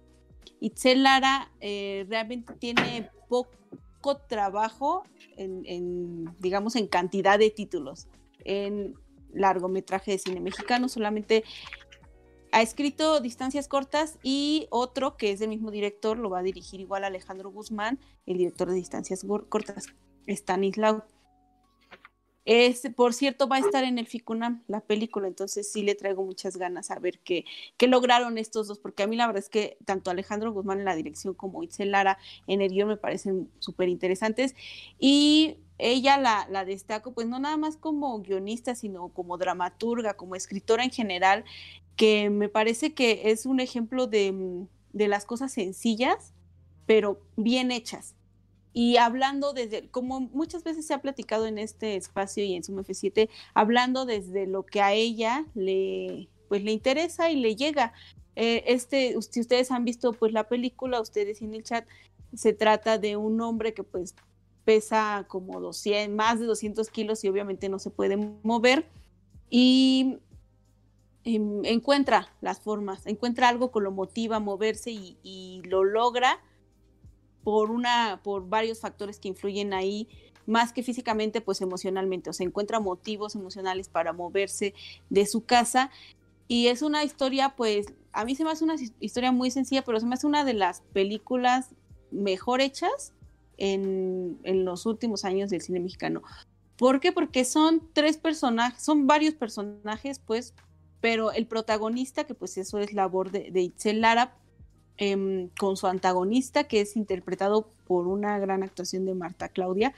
Itzel 0.60 1.02
Lara 1.02 1.50
eh, 1.60 2.06
realmente 2.08 2.52
tiene 2.54 3.10
poco 3.28 4.18
trabajo 4.28 5.04
en, 5.36 6.24
digamos, 6.38 6.76
en 6.76 6.86
cantidad 6.86 7.38
de 7.38 7.50
títulos. 7.50 8.08
En 8.44 8.94
largometraje 9.32 10.12
de 10.12 10.18
cine 10.18 10.40
mexicano, 10.40 10.88
solamente 10.88 11.44
ha 12.52 12.62
escrito 12.62 13.20
Distancias 13.20 13.68
Cortas 13.68 14.18
y 14.22 14.66
otro 14.70 15.16
que 15.16 15.32
es 15.32 15.40
del 15.40 15.48
mismo 15.48 15.70
director, 15.70 16.18
lo 16.18 16.30
va 16.30 16.38
a 16.38 16.42
dirigir 16.42 16.80
igual 16.80 17.04
Alejandro 17.04 17.50
Guzmán, 17.50 17.98
el 18.26 18.38
director 18.38 18.68
de 18.68 18.76
Distancias 18.76 19.26
Cortas, 19.48 19.86
Stanislaw. 20.26 21.04
Es, 22.46 22.88
por 22.94 23.12
cierto, 23.12 23.48
va 23.48 23.56
a 23.56 23.58
estar 23.58 23.82
en 23.82 23.98
el 23.98 24.06
FICUNAM 24.06 24.62
la 24.68 24.80
película, 24.80 25.26
entonces 25.26 25.70
sí 25.70 25.82
le 25.82 25.96
traigo 25.96 26.24
muchas 26.24 26.56
ganas 26.56 26.92
a 26.92 26.98
ver 27.00 27.18
qué, 27.18 27.44
lograron 27.88 28.38
estos 28.38 28.68
dos, 28.68 28.78
porque 28.78 29.02
a 29.02 29.08
mí 29.08 29.16
la 29.16 29.26
verdad 29.26 29.42
es 29.42 29.48
que 29.48 29.78
tanto 29.84 30.12
Alejandro 30.12 30.52
Guzmán 30.52 30.78
en 30.78 30.84
la 30.84 30.94
dirección 30.94 31.34
como 31.34 31.64
Itzel 31.64 31.90
Lara 31.90 32.18
en 32.46 32.62
el 32.62 32.70
guion 32.70 32.86
me 32.86 32.96
parecen 32.96 33.50
súper 33.58 33.88
interesantes. 33.88 34.54
Y 35.00 35.56
ella 35.78 36.18
la, 36.18 36.64
destaco, 36.64 37.12
pues 37.12 37.26
no 37.26 37.40
nada 37.40 37.56
más 37.56 37.76
como 37.76 38.20
guionista, 38.22 38.76
sino 38.76 39.08
como 39.08 39.38
dramaturga, 39.38 40.14
como 40.14 40.36
escritora 40.36 40.84
en 40.84 40.92
general, 40.92 41.44
que 41.96 42.30
me 42.30 42.48
parece 42.48 42.94
que 42.94 43.32
es 43.32 43.44
un 43.46 43.58
ejemplo 43.58 44.06
de 44.06 44.68
las 44.92 45.24
cosas 45.24 45.52
sencillas, 45.52 46.32
pero 46.86 47.20
bien 47.36 47.72
hechas 47.72 48.14
y 48.78 48.98
hablando 48.98 49.54
desde, 49.54 49.88
como 49.88 50.20
muchas 50.20 50.62
veces 50.62 50.86
se 50.86 50.92
ha 50.92 51.00
platicado 51.00 51.46
en 51.46 51.56
este 51.56 51.96
espacio 51.96 52.44
y 52.44 52.52
en 52.52 52.62
su 52.62 52.76
F7, 52.76 53.30
hablando 53.54 54.04
desde 54.04 54.46
lo 54.46 54.64
que 54.66 54.82
a 54.82 54.92
ella 54.92 55.46
le, 55.54 56.28
pues, 56.48 56.62
le 56.62 56.72
interesa 56.72 57.30
y 57.30 57.36
le 57.36 57.56
llega. 57.56 57.94
Eh, 58.34 58.64
este, 58.66 59.16
si 59.22 59.40
ustedes 59.40 59.70
han 59.70 59.86
visto 59.86 60.12
pues 60.12 60.34
la 60.34 60.46
película, 60.46 61.00
ustedes 61.00 61.40
en 61.40 61.54
el 61.54 61.62
chat, 61.62 61.86
se 62.34 62.52
trata 62.52 62.98
de 62.98 63.16
un 63.16 63.40
hombre 63.40 63.72
que 63.72 63.82
pues 63.82 64.14
pesa 64.66 65.24
como 65.26 65.58
200, 65.58 66.14
más 66.14 66.38
de 66.38 66.44
200 66.44 66.90
kilos 66.90 67.24
y 67.24 67.28
obviamente 67.28 67.70
no 67.70 67.78
se 67.78 67.88
puede 67.88 68.18
mover 68.42 68.86
y 69.48 70.18
em, 71.24 71.64
encuentra 71.64 72.28
las 72.42 72.60
formas, 72.60 73.06
encuentra 73.06 73.48
algo 73.48 73.72
que 73.72 73.80
lo 73.80 73.90
motiva 73.90 74.36
a 74.36 74.40
moverse 74.40 74.90
y, 74.90 75.16
y 75.22 75.62
lo 75.64 75.82
logra 75.82 76.38
por 77.46 77.70
una, 77.70 78.22
por 78.24 78.48
varios 78.48 78.80
factores 78.80 79.20
que 79.20 79.28
influyen 79.28 79.72
ahí, 79.72 80.08
más 80.46 80.72
que 80.72 80.82
físicamente, 80.82 81.40
pues 81.40 81.60
emocionalmente, 81.60 82.28
o 82.28 82.32
sea, 82.32 82.44
encuentra 82.44 82.80
motivos 82.80 83.36
emocionales 83.36 83.88
para 83.88 84.12
moverse 84.12 84.74
de 85.10 85.26
su 85.26 85.44
casa. 85.44 85.92
Y 86.48 86.66
es 86.66 86.82
una 86.82 87.04
historia, 87.04 87.54
pues, 87.54 87.86
a 88.10 88.24
mí 88.24 88.34
se 88.34 88.42
me 88.42 88.50
hace 88.50 88.64
una 88.64 88.74
historia 88.98 89.30
muy 89.30 89.52
sencilla, 89.52 89.84
pero 89.84 90.00
se 90.00 90.06
me 90.06 90.14
hace 90.14 90.26
una 90.26 90.44
de 90.44 90.54
las 90.54 90.80
películas 90.92 91.68
mejor 92.10 92.60
hechas 92.60 93.12
en, 93.58 94.40
en 94.42 94.64
los 94.64 94.84
últimos 94.84 95.24
años 95.24 95.48
del 95.48 95.60
cine 95.60 95.78
mexicano. 95.78 96.24
¿Por 96.76 96.98
qué? 96.98 97.12
Porque 97.12 97.44
son 97.44 97.80
tres 97.92 98.16
personajes, 98.16 98.82
son 98.82 99.06
varios 99.06 99.34
personajes, 99.34 100.18
pues, 100.18 100.52
pero 101.00 101.30
el 101.30 101.46
protagonista, 101.46 102.24
que 102.24 102.34
pues 102.34 102.58
eso 102.58 102.80
es 102.80 102.92
labor 102.92 103.30
de, 103.30 103.52
de 103.52 103.60
Itzel 103.60 104.00
Lara, 104.00 104.34
Em, 104.98 105.50
con 105.58 105.76
su 105.76 105.86
antagonista, 105.88 106.64
que 106.64 106.80
es 106.80 106.96
interpretado 106.96 107.68
por 107.86 108.06
una 108.06 108.38
gran 108.38 108.62
actuación 108.62 109.04
de 109.04 109.14
Marta 109.14 109.50
Claudia. 109.50 109.92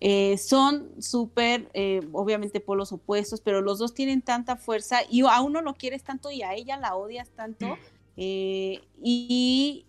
Eh, 0.00 0.36
son 0.36 1.00
súper, 1.00 1.70
eh, 1.74 2.00
obviamente, 2.12 2.58
polos 2.58 2.90
opuestos, 2.90 3.40
pero 3.40 3.60
los 3.60 3.78
dos 3.78 3.94
tienen 3.94 4.22
tanta 4.22 4.56
fuerza 4.56 4.98
y 5.08 5.20
a 5.20 5.40
uno 5.42 5.62
lo 5.62 5.74
quieres 5.74 6.02
tanto 6.02 6.32
y 6.32 6.42
a 6.42 6.54
ella 6.54 6.76
la 6.76 6.96
odias 6.96 7.28
tanto. 7.30 7.78
Eh, 8.16 8.80
y, 9.00 9.86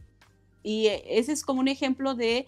y, 0.62 0.88
ese 1.08 1.32
es 1.32 1.44
como 1.44 1.62
un 1.62 1.68
ejemplo 1.68 2.14
de 2.14 2.46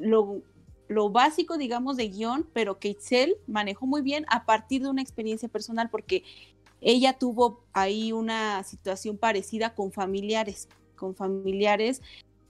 lo, 0.00 0.42
lo 0.88 1.10
básico, 1.10 1.56
digamos, 1.56 1.96
de 1.96 2.08
guion, 2.08 2.48
pero 2.52 2.80
que 2.80 2.88
Itzel 2.88 3.36
manejó 3.46 3.86
muy 3.86 4.02
bien 4.02 4.26
a 4.28 4.44
partir 4.44 4.82
de 4.82 4.90
una 4.90 5.02
experiencia 5.02 5.48
personal, 5.48 5.88
porque 5.88 6.24
ella 6.80 7.12
tuvo 7.16 7.62
ahí 7.72 8.10
una 8.10 8.64
situación 8.64 9.18
parecida 9.18 9.76
con 9.76 9.92
familiares 9.92 10.68
con 10.98 11.14
familiares 11.14 12.02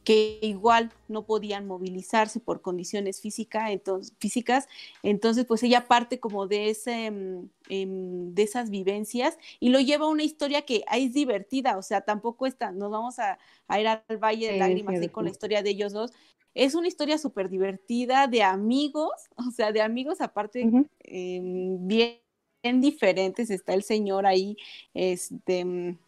que 0.08 0.38
igual 0.40 0.90
no 1.06 1.26
podían 1.26 1.66
movilizarse 1.66 2.40
por 2.40 2.62
condiciones 2.62 3.20
física, 3.20 3.70
entonces, 3.72 4.14
físicas, 4.18 4.66
entonces 5.02 5.44
pues 5.44 5.62
ella 5.62 5.86
parte 5.86 6.18
como 6.18 6.46
de, 6.46 6.70
ese, 6.70 7.10
mm, 7.10 7.50
em, 7.68 8.34
de 8.34 8.42
esas 8.42 8.70
vivencias 8.70 9.36
y 9.60 9.68
lo 9.68 9.80
lleva 9.80 10.06
a 10.06 10.08
una 10.08 10.22
historia 10.22 10.62
que 10.62 10.82
es 10.90 11.12
divertida, 11.12 11.76
o 11.76 11.82
sea, 11.82 12.00
tampoco 12.00 12.46
está, 12.46 12.72
nos 12.72 12.90
vamos 12.90 13.18
a, 13.18 13.38
ir 13.78 13.86
al 13.86 14.02
Valle 14.16 14.50
de 14.50 14.58
Lágrimas 14.58 14.98
con 15.10 15.26
la 15.26 15.30
historia 15.30 15.62
de 15.62 15.68
ellos 15.68 15.92
dos, 15.92 16.12
es 16.54 16.74
una 16.74 16.88
historia 16.88 17.18
súper 17.18 17.50
divertida 17.50 18.28
de 18.28 18.42
amigos, 18.42 19.12
o 19.36 19.50
sea, 19.50 19.72
de 19.72 19.82
amigos 19.82 20.22
aparte 20.22 20.62
em, 21.00 21.86
bien, 21.86 22.16
bien 22.62 22.80
diferentes, 22.80 23.50
está 23.50 23.74
el 23.74 23.82
señor 23.82 24.24
ahí, 24.24 24.56
este 24.94 25.98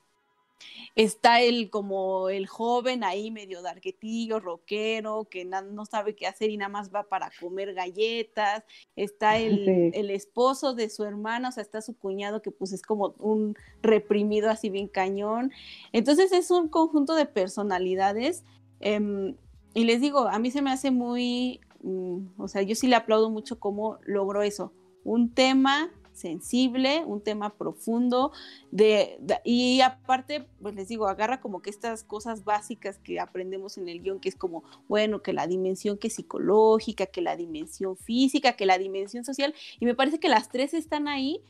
Está 0.94 1.40
el 1.40 1.70
como 1.70 2.28
el 2.28 2.46
joven 2.46 3.04
ahí 3.04 3.30
medio 3.30 3.62
darquetillo, 3.62 4.40
rockero, 4.40 5.28
que 5.30 5.44
no 5.44 5.86
sabe 5.86 6.14
qué 6.14 6.26
hacer 6.26 6.50
y 6.50 6.56
nada 6.56 6.68
más 6.68 6.92
va 6.94 7.04
para 7.04 7.30
comer 7.40 7.74
galletas. 7.74 8.64
Está 8.96 9.38
el, 9.38 9.92
el, 9.94 10.10
esposo 10.10 10.74
de 10.74 10.90
su 10.90 11.04
hermana, 11.04 11.48
o 11.48 11.52
sea, 11.52 11.62
está 11.62 11.80
su 11.80 11.96
cuñado 11.96 12.42
que 12.42 12.50
pues 12.50 12.72
es 12.72 12.82
como 12.82 13.14
un 13.18 13.56
reprimido 13.82 14.50
así 14.50 14.68
bien 14.70 14.88
cañón. 14.88 15.52
Entonces 15.92 16.32
es 16.32 16.50
un 16.50 16.68
conjunto 16.68 17.14
de 17.14 17.26
personalidades. 17.26 18.44
Em, 18.80 19.36
y 19.74 19.84
les 19.84 20.00
digo, 20.00 20.28
a 20.28 20.38
mí 20.38 20.50
se 20.50 20.62
me 20.62 20.70
hace 20.70 20.90
muy, 20.90 21.60
mm, 21.82 22.40
o 22.40 22.48
sea, 22.48 22.62
yo 22.62 22.74
sí 22.74 22.88
le 22.88 22.96
aplaudo 22.96 23.30
mucho 23.30 23.60
cómo 23.60 23.98
logró 24.04 24.42
eso. 24.42 24.72
Un 25.04 25.32
tema 25.32 25.90
sensible, 26.12 27.02
un 27.06 27.20
tema 27.20 27.56
profundo, 27.56 28.32
de, 28.70 29.18
y 29.44 29.80
aparte, 29.80 30.46
pues 30.60 30.74
les 30.74 30.88
digo, 30.88 31.06
agarra 31.06 31.40
como 31.40 31.62
que 31.62 31.70
estas 31.70 32.04
cosas 32.04 32.44
básicas 32.44 32.98
que 32.98 33.20
aprendemos 33.20 33.78
en 33.78 33.88
el 33.88 34.02
guion, 34.02 34.20
que 34.20 34.28
es 34.28 34.36
como, 34.36 34.64
bueno, 34.88 35.22
que 35.22 35.32
la 35.32 35.46
dimensión 35.46 35.98
que 35.98 36.10
psicológica, 36.10 37.06
que 37.06 37.22
la 37.22 37.36
dimensión 37.36 37.96
física, 37.96 38.54
que 38.54 38.66
la 38.66 38.78
dimensión 38.78 39.24
social, 39.24 39.54
y 39.78 39.86
me 39.86 39.94
parece 39.94 40.20
que 40.20 40.28
las 40.28 40.48
tres 40.48 40.74
están 40.74 41.08
ahí, 41.08 41.42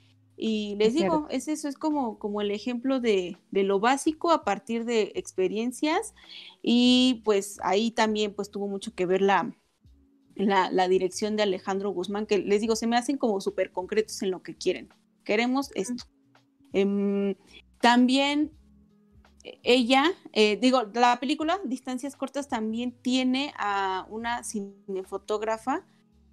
y 0.42 0.74
les 0.76 0.94
digo, 0.94 1.26
es 1.28 1.48
eso, 1.48 1.68
es 1.68 1.76
como, 1.76 2.18
como 2.18 2.40
el 2.40 2.50
ejemplo 2.50 2.98
de, 2.98 3.36
de, 3.50 3.62
lo 3.62 3.78
básico 3.78 4.30
a 4.30 4.42
partir 4.42 4.86
de 4.86 5.12
experiencias, 5.14 6.14
y 6.62 7.20
pues 7.26 7.58
ahí 7.62 7.90
también 7.90 8.32
pues 8.32 8.50
tuvo 8.50 8.66
mucho 8.66 8.94
que 8.94 9.04
ver 9.04 9.20
la, 9.20 9.52
la, 10.46 10.88
dirección 10.88 11.36
de 11.36 11.42
Alejandro 11.42 11.90
Guzmán, 11.90 12.26
que 12.26 12.38
les 12.38 12.60
digo, 12.60 12.76
se 12.76 12.86
me 12.86 12.96
hacen 12.96 13.18
como 13.18 13.40
súper 13.40 13.72
concretos 13.72 14.22
en 14.22 14.30
lo 14.30 14.42
que 14.42 14.56
quieren. 14.56 14.88
Queremos 15.24 15.70
esto. 15.74 16.04
Em, 16.72 17.34
también 17.80 18.52
eh, 19.42 19.58
ella, 19.62 20.04
eh, 20.32 20.56
digo, 20.56 20.82
la 20.94 21.18
película 21.20 21.58
Distancias 21.64 22.16
Cortas 22.16 22.48
también 22.48 22.92
tiene 22.92 23.52
a 23.56 24.06
una 24.10 24.44
cinefotógrafa 24.44 25.84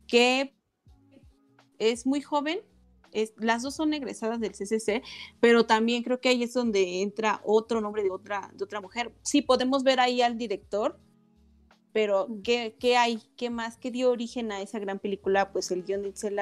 que 0.07 0.55
es 1.79 2.05
muy 2.05 2.21
joven, 2.21 2.59
es, 3.11 3.33
las 3.37 3.63
dos 3.63 3.75
son 3.75 3.93
egresadas 3.93 4.39
del 4.39 4.51
CCC, 4.51 5.01
pero 5.39 5.65
también 5.65 6.03
creo 6.03 6.19
que 6.19 6.29
ahí 6.29 6.43
es 6.43 6.53
donde 6.53 7.01
entra 7.01 7.41
otro 7.43 7.81
nombre 7.81 8.03
de 8.03 8.11
otra, 8.11 8.51
de 8.53 8.63
otra 8.63 8.81
mujer. 8.81 9.13
Sí, 9.21 9.41
podemos 9.41 9.83
ver 9.83 9.99
ahí 9.99 10.21
al 10.21 10.37
director, 10.37 10.99
pero 11.97 12.27
¿qué, 12.43 12.75
¿qué, 12.79 12.95
hay? 12.95 13.17
¿Qué 13.37 13.49
más? 13.49 13.77
¿Qué 13.77 13.89
dio 13.89 14.11
origen 14.11 14.51
a 14.51 14.61
esa 14.61 14.77
gran 14.77 14.99
película? 14.99 15.51
Pues 15.51 15.71
el 15.71 15.81
guion 15.81 16.03
de 16.03 16.09
Itzel 16.09 16.37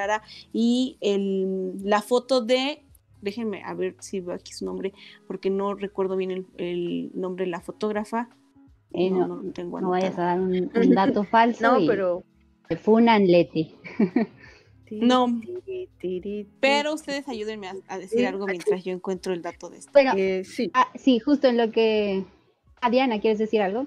y 0.52 0.98
el, 1.00 1.82
la 1.82 2.02
foto 2.02 2.42
de, 2.42 2.82
déjenme 3.22 3.62
a 3.64 3.72
ver 3.72 3.96
si 4.00 4.20
veo 4.20 4.34
aquí 4.34 4.52
su 4.52 4.66
nombre, 4.66 4.92
porque 5.26 5.48
no 5.48 5.72
recuerdo 5.72 6.14
bien 6.18 6.46
el, 6.58 7.10
nombre 7.14 7.46
de 7.46 7.52
la 7.52 7.62
fotógrafa. 7.62 8.28
Eh, 8.92 9.08
no, 9.10 9.26
no, 9.26 9.50
tengo 9.52 9.80
no, 9.80 9.88
vayas 9.88 10.18
a 10.18 10.24
dar 10.24 10.40
un, 10.42 10.70
dato 10.94 11.24
falso. 11.24 11.78
no, 11.78 11.86
pero... 11.86 12.22
Funan 12.82 13.26
Leti. 13.26 13.76
No, 14.90 15.40
pero 16.60 16.92
ustedes 16.92 17.26
ayúdenme 17.30 17.70
a, 17.88 17.98
decir 17.98 18.26
algo 18.26 18.46
mientras 18.46 18.84
yo 18.84 18.92
encuentro 18.92 19.32
el 19.32 19.40
dato 19.40 19.70
de 19.70 19.78
esto. 19.78 19.90
Bueno, 19.94 20.12
eh, 20.18 20.44
sí. 20.44 20.70
Ah, 20.74 20.88
sí, 20.96 21.18
justo 21.18 21.48
en 21.48 21.56
lo 21.56 21.70
que... 21.70 22.26
Diana, 22.90 23.20
¿quieres 23.20 23.38
decir 23.38 23.62
algo? 23.62 23.86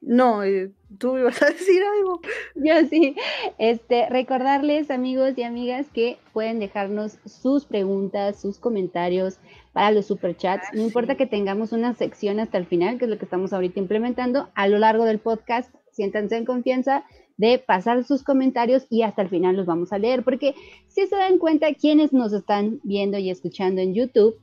No, 0.00 0.44
eh, 0.44 0.70
tú 0.98 1.18
ibas 1.18 1.42
a 1.42 1.46
decir 1.50 1.82
algo. 1.82 2.20
Yo 2.54 2.86
sí. 2.88 3.16
Este, 3.58 4.08
recordarles, 4.08 4.90
amigos 4.90 5.36
y 5.36 5.42
amigas, 5.42 5.88
que 5.92 6.18
pueden 6.32 6.60
dejarnos 6.60 7.18
sus 7.24 7.64
preguntas, 7.64 8.40
sus 8.40 8.58
comentarios 8.58 9.38
para 9.72 9.90
los 9.90 10.06
superchats. 10.06 10.66
Ah, 10.68 10.70
no 10.74 10.82
importa 10.82 11.16
que 11.16 11.26
tengamos 11.26 11.72
una 11.72 11.94
sección 11.94 12.40
hasta 12.40 12.58
el 12.58 12.66
final, 12.66 12.98
que 12.98 13.04
es 13.06 13.10
lo 13.10 13.18
que 13.18 13.24
estamos 13.24 13.52
ahorita 13.52 13.80
implementando, 13.80 14.48
a 14.54 14.68
lo 14.68 14.78
largo 14.78 15.04
del 15.04 15.18
podcast, 15.18 15.74
siéntanse 15.92 16.36
en 16.36 16.44
confianza 16.44 17.04
de 17.36 17.58
pasar 17.58 18.02
sus 18.04 18.24
comentarios 18.24 18.86
y 18.90 19.02
hasta 19.02 19.22
el 19.22 19.28
final 19.28 19.56
los 19.56 19.66
vamos 19.66 19.92
a 19.92 19.98
leer, 19.98 20.24
porque 20.24 20.54
si 20.88 21.06
se 21.06 21.16
dan 21.16 21.38
cuenta, 21.38 21.72
quienes 21.74 22.12
nos 22.12 22.32
están 22.32 22.80
viendo 22.82 23.18
y 23.18 23.30
escuchando 23.30 23.80
en 23.80 23.94
YouTube, 23.94 24.40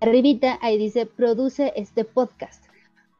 arribita 0.00 0.58
ahí 0.60 0.76
dice, 0.76 1.06
produce 1.06 1.72
este 1.74 2.04
podcast 2.04 2.71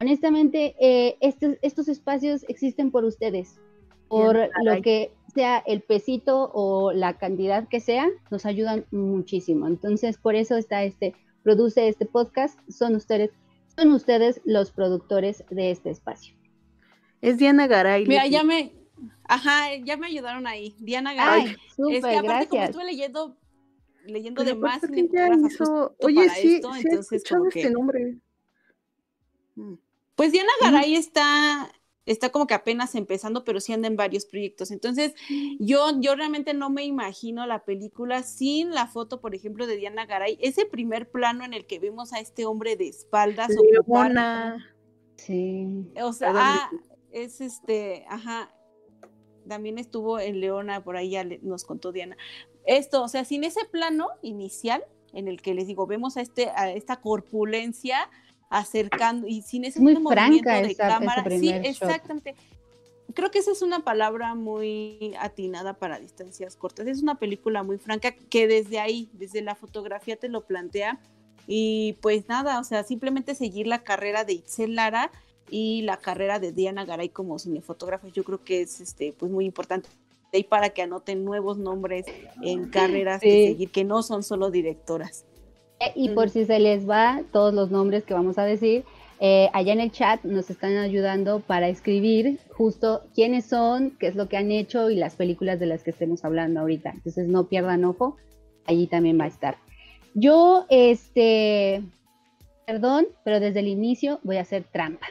honestamente, 0.03 0.75
eh, 0.81 1.17
estos, 1.21 1.57
estos 1.63 1.89
espacios 1.89 2.45
existen 2.49 2.91
por 2.91 3.05
ustedes, 3.05 3.61
por 4.09 4.37
lo 4.37 4.83
que 4.83 5.13
sea 5.35 5.63
el 5.67 5.81
pesito 5.81 6.51
o 6.53 6.93
la 6.93 7.17
cantidad 7.17 7.69
que 7.69 7.81
sea, 7.81 8.09
nos 8.31 8.45
ayudan 8.45 8.85
muchísimo. 8.91 9.67
Entonces, 9.67 10.19
por 10.19 10.35
eso 10.35 10.57
está 10.57 10.83
este, 10.85 11.15
produce 11.43 11.89
este 11.89 12.05
podcast, 12.05 12.59
son 12.69 12.97
ustedes, 12.97 13.31
son 13.77 13.93
ustedes 13.93 14.41
los 14.45 14.71
productores 14.73 15.45
de 15.51 15.71
este 15.71 15.91
espacio. 15.91 16.35
Es 17.21 17.39
Diana 17.39 17.67
Garay. 17.69 18.05
Mira, 18.07 18.27
ya 18.27 18.43
me, 18.43 18.73
ajá, 19.25 19.77
ya 19.85 19.97
me 19.97 20.09
ayudaron 20.09 20.47
ahí. 20.47 20.75
Diana 20.81 21.15
Garay. 21.15 21.47
Ay, 21.47 21.57
súper, 21.77 21.95
es 21.95 22.05
que 22.05 22.17
aparte 22.17 22.27
gracias. 22.27 22.49
como 22.51 22.63
estuve 22.65 22.85
leyendo, 22.85 23.37
leyendo 24.05 24.45
de 24.45 24.55
más 24.57 24.83
ya 24.83 25.29
hizo- 25.47 25.95
Oye, 26.01 26.29
sí, 26.31 26.57
esto, 26.57 26.73
sí 26.75 26.79
he 26.79 26.91
entonces 26.91 27.13
escuchado 27.13 27.47
este 27.47 27.63
que- 27.63 27.71
nombre. 27.71 28.19
Mm. 29.55 29.75
Pues 30.23 30.31
Diana 30.31 30.53
Garay 30.61 30.95
está, 30.95 31.69
está 32.07 32.31
como 32.31 32.47
que 32.47 32.55
apenas 32.55 32.95
empezando, 32.95 33.43
pero 33.43 33.59
sí 33.59 33.73
anda 33.73 33.89
en 33.89 33.97
varios 33.97 34.25
proyectos. 34.25 34.71
Entonces, 34.71 35.17
yo, 35.59 36.01
yo 36.01 36.15
realmente 36.15 36.55
no 36.55 36.71
me 36.71 36.85
imagino 36.85 37.45
la 37.45 37.65
película 37.65 38.23
sin 38.23 38.71
la 38.71 38.87
foto, 38.87 39.21
por 39.21 39.35
ejemplo, 39.35 39.67
de 39.67 39.77
Diana 39.77 40.07
Garay. 40.07 40.39
Ese 40.41 40.65
primer 40.65 41.11
plano 41.11 41.45
en 41.45 41.55
el 41.55 41.67
que 41.67 41.81
vemos 41.81 42.13
a 42.13 42.21
este 42.21 42.47
hombre 42.47 42.77
de 42.77 42.87
espaldas 42.87 43.49
Leona. 43.49 44.65
Sí. 45.17 45.91
o 46.01 46.13
sea, 46.13 46.31
ah, 46.37 46.71
es 47.11 47.41
este, 47.41 48.05
ajá, 48.09 48.55
también 49.49 49.77
estuvo 49.77 50.21
en 50.21 50.39
Leona, 50.39 50.85
por 50.85 50.97
ahí 50.97 51.11
ya 51.11 51.25
le- 51.25 51.41
nos 51.43 51.65
contó 51.65 51.91
Diana. 51.91 52.17
Esto, 52.65 53.03
o 53.03 53.09
sea, 53.09 53.25
sin 53.25 53.43
ese 53.43 53.65
plano 53.65 54.07
inicial 54.23 54.85
en 55.15 55.27
el 55.27 55.43
que 55.43 55.53
les 55.53 55.67
digo, 55.67 55.89
vemos 55.89 56.17
a, 56.17 56.21
este, 56.21 56.49
a 56.51 56.71
esta 56.71 57.01
corpulencia 57.01 58.09
acercando 58.53 59.27
y 59.27 59.43
sin 59.43 59.65
ese 59.65 59.81
Muy 59.81 59.95
movimiento 59.95 60.11
franca 60.51 60.55
de 60.55 60.61
esa- 60.73 60.89
ese 60.89 60.99
cámara. 61.01 61.25
Sí, 61.39 61.47
shot. 61.51 61.65
exactamente. 61.65 62.35
Creo 63.15 63.31
que 63.31 63.39
esa 63.41 63.51
es 63.53 63.63
una 63.63 63.81
palabra 63.85 64.35
muy 64.35 65.15
atinada 65.19 65.75
para 65.75 65.99
distancias 65.99 66.57
cortas. 66.57 66.87
Es 66.87 67.03
una 67.03 67.17
película 67.17 67.63
muy 67.63 67.79
franca 67.79 68.13
que 68.13 68.47
desde 68.47 68.79
ahí, 68.79 69.09
desde 69.15 69.43
la 69.43 69.55
fotografía 69.55 70.17
te 70.17 70.29
lo 70.29 70.43
plantea. 70.43 70.99
Y 71.47 71.95
pues 72.01 72.29
nada, 72.29 72.61
o 72.61 72.65
sea, 72.65 72.85
simplemente 72.85 73.35
seguir 73.35 73.67
la 73.67 73.83
carrera 73.83 74.25
de 74.25 74.35
Itzel 74.35 74.77
Lara 74.77 75.11
y 75.51 75.83
la 75.83 75.97
carrera 75.97 76.39
de 76.39 76.53
Diana 76.53 76.85
Garay 76.85 77.09
como 77.09 77.39
cinefotógrafa, 77.39 78.09
yo 78.09 78.23
creo 78.25 78.43
que 78.45 78.63
es 78.63 78.81
este 78.81 79.13
pues 79.13 79.31
muy 79.31 79.45
importante 79.45 79.89
y 80.33 80.45
para 80.45 80.71
que 80.71 80.81
anoten 80.83 81.25
nuevos 81.25 81.59
nombres 81.59 82.07
en 82.43 82.71
carreras 82.71 83.21
que 83.21 83.31
Sí. 83.31 83.47
seguir, 83.49 83.71
que 83.71 83.85
no 83.85 84.03
son 84.03 84.23
solo 84.23 84.51
directoras. 84.51 85.25
Y 85.95 86.11
por 86.11 86.31
si 86.31 86.45
se 86.45 86.59
les 86.59 86.89
va 86.89 87.23
todos 87.33 87.53
los 87.55 87.71
nombres 87.71 88.05
que 88.05 88.15
vamos 88.15 88.39
a 88.39 88.45
decir, 88.45 88.85
eh, 89.21 89.49
allá 89.53 89.73
en 89.73 89.81
el 89.81 89.93
chat 89.93 90.25
nos 90.25 90.51
están 90.51 90.77
ayudando 90.77 91.41
para 91.41 91.69
escribir 91.69 92.41
justo 92.51 93.03
quiénes 93.15 93.47
son, 93.47 93.93
qué 93.99 94.09
es 94.09 94.17
lo 94.17 94.29
que 94.29 94.37
han 94.37 94.51
hecho 94.51 94.91
y 94.91 94.97
las 94.97 95.15
películas 95.15 95.61
de 95.61 95.67
las 95.67 95.85
que 95.85 95.91
estemos 95.91 96.25
hablando 96.25 96.61
ahorita. 96.61 96.91
Entonces 96.91 97.29
no 97.29 97.47
pierdan 97.47 97.85
ojo, 97.85 98.17
allí 98.67 98.87
también 98.89 99.21
va 99.21 99.25
a 99.25 99.29
estar. 99.29 99.57
Yo, 100.15 100.67
este, 100.69 101.83
perdón, 102.67 103.07
pero 103.25 103.39
desde 103.39 103.61
el 103.61 103.69
inicio 103.69 104.19
voy 104.25 104.39
a 104.39 104.43
hacer 104.43 104.65
trampa. 104.65 105.07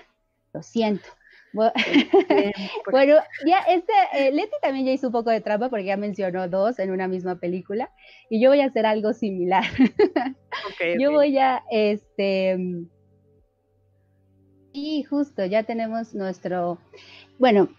Lo 0.54 0.62
siento. 0.62 1.08
Pues, 1.54 1.72
bueno, 2.92 3.16
ya 3.46 3.60
este, 3.68 3.92
eh, 4.14 4.32
Leti 4.32 4.54
también 4.62 4.86
ya 4.86 4.92
hizo 4.94 5.08
un 5.08 5.14
poco 5.14 5.30
de 5.30 5.42
trampa 5.42 5.70
porque 5.70 5.86
ya 5.86 5.98
mencionó 5.98 6.48
dos 6.48 6.80
en 6.80 6.92
una 6.92 7.08
misma 7.08 7.36
película 7.40 7.92
y 8.30 8.42
yo 8.42 8.50
voy 8.50 8.62
a 8.62 8.66
hacer 8.66 8.86
algo 8.86 9.14
similar. 9.14 9.64
Yo 11.00 11.12
voy 11.12 11.38
a, 11.38 11.64
este, 11.72 12.58
y 14.74 15.04
justo, 15.04 15.46
ya 15.46 15.64
tenemos 15.64 16.14
nuestro, 16.14 16.78
bueno, 17.40 17.70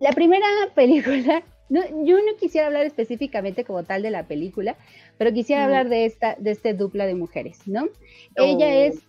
la 0.00 0.12
primera 0.12 0.46
película, 0.74 1.42
no, 1.68 1.80
yo 2.04 2.16
no 2.18 2.36
quisiera 2.38 2.66
hablar 2.66 2.86
específicamente 2.86 3.64
como 3.64 3.82
tal 3.84 4.02
de 4.02 4.10
la 4.10 4.24
película, 4.24 4.76
pero 5.18 5.32
quisiera 5.32 5.64
hablar 5.64 5.88
de 5.88 6.04
esta, 6.06 6.36
de 6.38 6.50
este 6.50 6.74
dupla 6.74 7.06
de 7.06 7.14
mujeres, 7.14 7.66
¿no? 7.66 7.88
Ella 8.36 8.66
Oh. 8.68 8.86
es 8.86 9.02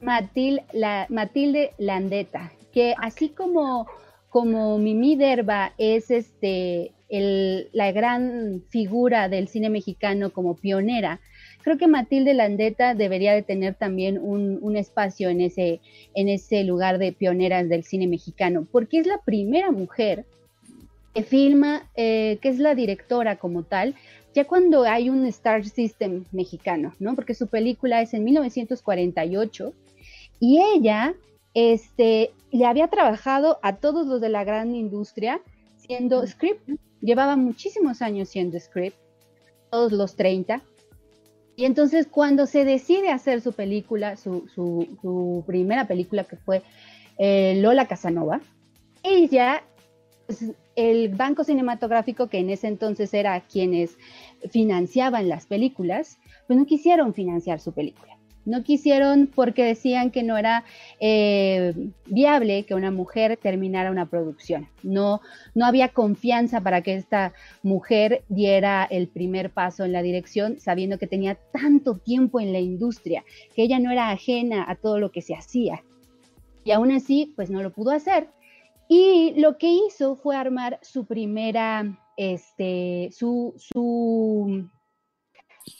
Matil- 0.00 0.64
la, 0.72 1.06
Matilde 1.10 1.72
Landeta, 1.78 2.52
que 2.72 2.94
así 2.98 3.28
como, 3.28 3.86
como 4.30 4.78
Mimi 4.78 5.16
Derba 5.16 5.72
es 5.78 6.10
este, 6.10 6.92
el- 7.08 7.68
la 7.72 7.92
gran 7.92 8.62
figura 8.68 9.28
del 9.28 9.48
cine 9.48 9.68
mexicano 9.70 10.30
como 10.32 10.56
pionera, 10.56 11.20
creo 11.62 11.78
que 11.78 11.86
Matilde 11.86 12.34
Landeta 12.34 12.94
debería 12.94 13.34
de 13.34 13.42
tener 13.42 13.74
también 13.74 14.18
un, 14.18 14.58
un 14.62 14.76
espacio 14.76 15.28
en 15.28 15.40
ese, 15.40 15.80
en 16.14 16.28
ese 16.28 16.64
lugar 16.64 16.98
de 16.98 17.12
pioneras 17.12 17.68
del 17.68 17.84
cine 17.84 18.06
mexicano, 18.06 18.66
porque 18.72 18.98
es 18.98 19.06
la 19.06 19.18
primera 19.18 19.70
mujer 19.70 20.24
que 21.14 21.22
filma, 21.22 21.88
eh, 21.94 22.38
que 22.40 22.48
es 22.48 22.58
la 22.58 22.74
directora 22.74 23.36
como 23.36 23.62
tal, 23.64 23.94
ya 24.34 24.46
cuando 24.46 24.84
hay 24.84 25.10
un 25.10 25.26
Star 25.26 25.66
System 25.66 26.24
mexicano, 26.32 26.94
¿no? 26.98 27.14
Porque 27.14 27.34
su 27.34 27.48
película 27.48 28.00
es 28.00 28.14
en 28.14 28.24
1948 28.24 29.74
y 30.40 30.58
ella 30.74 31.14
este, 31.54 32.32
le 32.50 32.66
había 32.66 32.88
trabajado 32.88 33.58
a 33.62 33.76
todos 33.76 34.06
los 34.06 34.20
de 34.20 34.28
la 34.28 34.44
gran 34.44 34.74
industria 34.74 35.40
siendo 35.78 36.26
script. 36.26 36.68
Llevaba 37.00 37.36
muchísimos 37.36 38.00
años 38.02 38.28
siendo 38.28 38.58
script, 38.60 38.96
todos 39.70 39.92
los 39.92 40.14
30. 40.16 40.62
Y 41.56 41.64
entonces 41.64 42.06
cuando 42.10 42.46
se 42.46 42.64
decide 42.64 43.10
hacer 43.10 43.40
su 43.40 43.52
película, 43.52 44.16
su, 44.16 44.48
su- 44.54 44.88
su 45.02 45.44
primera 45.46 45.86
película 45.86 46.24
que 46.24 46.36
fue 46.36 46.62
eh, 47.18 47.58
Lola 47.60 47.86
Casanova, 47.86 48.40
ella, 49.02 49.62
pues, 50.26 50.44
el 50.76 51.10
banco 51.10 51.44
cinematográfico 51.44 52.28
que 52.28 52.38
en 52.38 52.48
ese 52.50 52.68
entonces 52.68 53.12
era 53.12 53.40
quienes 53.42 53.98
financiaban 54.50 55.28
las 55.28 55.46
películas, 55.46 56.18
pues 56.46 56.58
no 56.58 56.64
quisieron 56.64 57.12
financiar 57.12 57.60
su 57.60 57.72
película. 57.72 58.16
No 58.44 58.64
quisieron 58.64 59.28
porque 59.32 59.64
decían 59.64 60.10
que 60.10 60.22
no 60.22 60.36
era 60.36 60.64
eh, 60.98 61.74
viable 62.06 62.64
que 62.64 62.74
una 62.74 62.90
mujer 62.90 63.36
terminara 63.36 63.90
una 63.90 64.06
producción. 64.06 64.68
No, 64.82 65.20
no 65.54 65.66
había 65.66 65.88
confianza 65.90 66.60
para 66.60 66.82
que 66.82 66.94
esta 66.94 67.32
mujer 67.62 68.24
diera 68.28 68.84
el 68.84 69.08
primer 69.08 69.50
paso 69.50 69.84
en 69.84 69.92
la 69.92 70.02
dirección, 70.02 70.58
sabiendo 70.58 70.98
que 70.98 71.06
tenía 71.06 71.38
tanto 71.52 71.98
tiempo 71.98 72.40
en 72.40 72.52
la 72.52 72.58
industria, 72.58 73.24
que 73.54 73.62
ella 73.62 73.78
no 73.78 73.92
era 73.92 74.10
ajena 74.10 74.64
a 74.68 74.74
todo 74.74 74.98
lo 74.98 75.12
que 75.12 75.22
se 75.22 75.34
hacía. 75.34 75.82
Y 76.64 76.72
aún 76.72 76.92
así, 76.92 77.32
pues 77.36 77.50
no 77.50 77.62
lo 77.62 77.72
pudo 77.72 77.92
hacer. 77.92 78.28
Y 78.88 79.34
lo 79.40 79.56
que 79.56 79.72
hizo 79.72 80.16
fue 80.16 80.36
armar 80.36 80.78
su 80.82 81.06
primera, 81.06 81.98
este, 82.16 83.08
su, 83.12 83.54
su, 83.56 84.68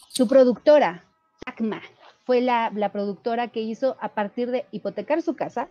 su 0.09 0.29
productora, 0.29 1.05
ACMA. 1.45 1.83
Fue 2.25 2.41
la, 2.41 2.70
productora 2.93 3.49
que 3.49 3.61
hizo 3.61 3.97
a 4.01 4.11
partir 4.11 4.51
de 4.51 4.66
hipotecar 4.70 5.23
su 5.23 5.35
casa, 5.35 5.68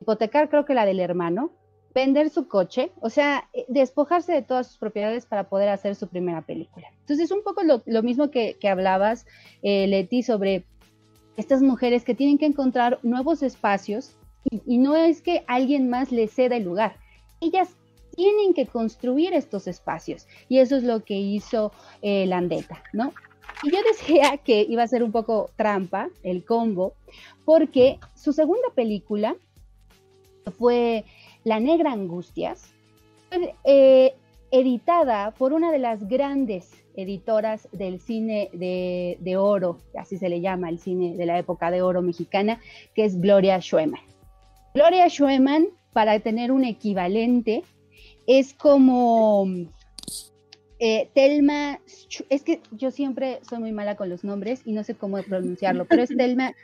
hipotecar 0.00 0.48
creo 0.48 0.64
que 0.64 0.74
la 0.74 0.86
del 0.86 1.00
hermano, 1.00 1.50
vender 1.94 2.30
su 2.30 2.48
coche, 2.48 2.90
o 3.00 3.10
sea, 3.10 3.48
eh, 3.52 3.64
despojarse 3.68 4.32
de 4.32 4.42
todas 4.42 4.68
sus 4.68 4.78
propiedades 4.78 5.26
para 5.26 5.48
poder 5.48 5.68
hacer 5.68 5.94
su 5.94 6.08
primera 6.08 6.42
película. 6.42 6.88
Entonces, 7.00 7.30
un 7.30 7.42
poco 7.42 7.62
lo, 7.62 8.02
mismo 8.02 8.30
que, 8.30 8.56
hablabas, 8.68 9.26
eh, 9.62 9.86
Leti, 9.86 10.22
sobre 10.22 10.64
estas 11.36 11.62
mujeres 11.62 12.04
que 12.04 12.14
tienen 12.14 12.38
que 12.38 12.46
encontrar 12.46 12.98
nuevos 13.02 13.42
espacios 13.42 14.16
y, 14.50 14.62
y 14.66 14.78
no 14.78 14.96
es 14.96 15.22
que 15.22 15.44
alguien 15.46 15.88
más 15.88 16.10
les 16.10 16.32
ceda 16.32 16.56
el 16.56 16.64
lugar, 16.64 16.96
ellas 17.40 17.76
tienen 18.14 18.54
que 18.54 18.66
construir 18.66 19.34
estos 19.34 19.66
espacios 19.66 20.26
y 20.48 20.58
eso 20.58 20.76
es 20.76 20.84
lo 20.84 21.04
que 21.04 21.14
hizo 21.14 21.72
eh, 22.02 22.26
Landeta, 22.26 22.82
¿no? 22.92 23.12
Yo 23.64 23.78
decía 23.90 24.36
que 24.38 24.66
iba 24.68 24.82
a 24.82 24.88
ser 24.88 25.02
un 25.02 25.12
poco 25.12 25.50
trampa 25.56 26.10
el 26.22 26.44
combo, 26.44 26.94
porque 27.44 27.98
su 28.14 28.32
segunda 28.32 28.68
película 28.74 29.36
fue 30.58 31.04
La 31.44 31.60
Negra 31.60 31.92
Angustias, 31.92 32.72
eh, 33.64 34.14
editada 34.50 35.32
por 35.32 35.52
una 35.52 35.72
de 35.72 35.78
las 35.78 36.06
grandes 36.08 36.70
editoras 36.96 37.68
del 37.72 38.00
cine 38.00 38.50
de, 38.52 39.36
oro, 39.36 39.78
así 39.98 40.16
se 40.16 40.28
le 40.28 40.40
llama 40.40 40.68
el 40.68 40.78
cine 40.78 41.16
de 41.16 41.26
la 41.26 41.38
época 41.38 41.70
de 41.70 41.82
oro 41.82 42.02
mexicana, 42.02 42.60
que 42.94 43.04
es 43.04 43.20
Gloria 43.20 43.60
Schwemmer. 43.60 44.00
Gloria 44.74 45.08
Schumann, 45.08 45.68
para 45.92 46.18
tener 46.20 46.52
un 46.52 46.64
equivalente, 46.64 47.62
es 48.26 48.54
como 48.54 49.46
eh, 50.86 51.08
Telma, 51.14 51.80
es 52.28 52.42
que 52.42 52.60
yo 52.70 52.90
siempre 52.90 53.40
soy 53.48 53.58
muy 53.58 53.72
mala 53.72 53.96
con 53.96 54.10
los 54.10 54.22
nombres 54.22 54.60
y 54.66 54.72
no 54.72 54.84
sé 54.84 54.94
cómo 54.94 55.16
pronunciarlo, 55.22 55.86
pero 55.86 56.02
es 56.02 56.10
Telma 56.18 56.54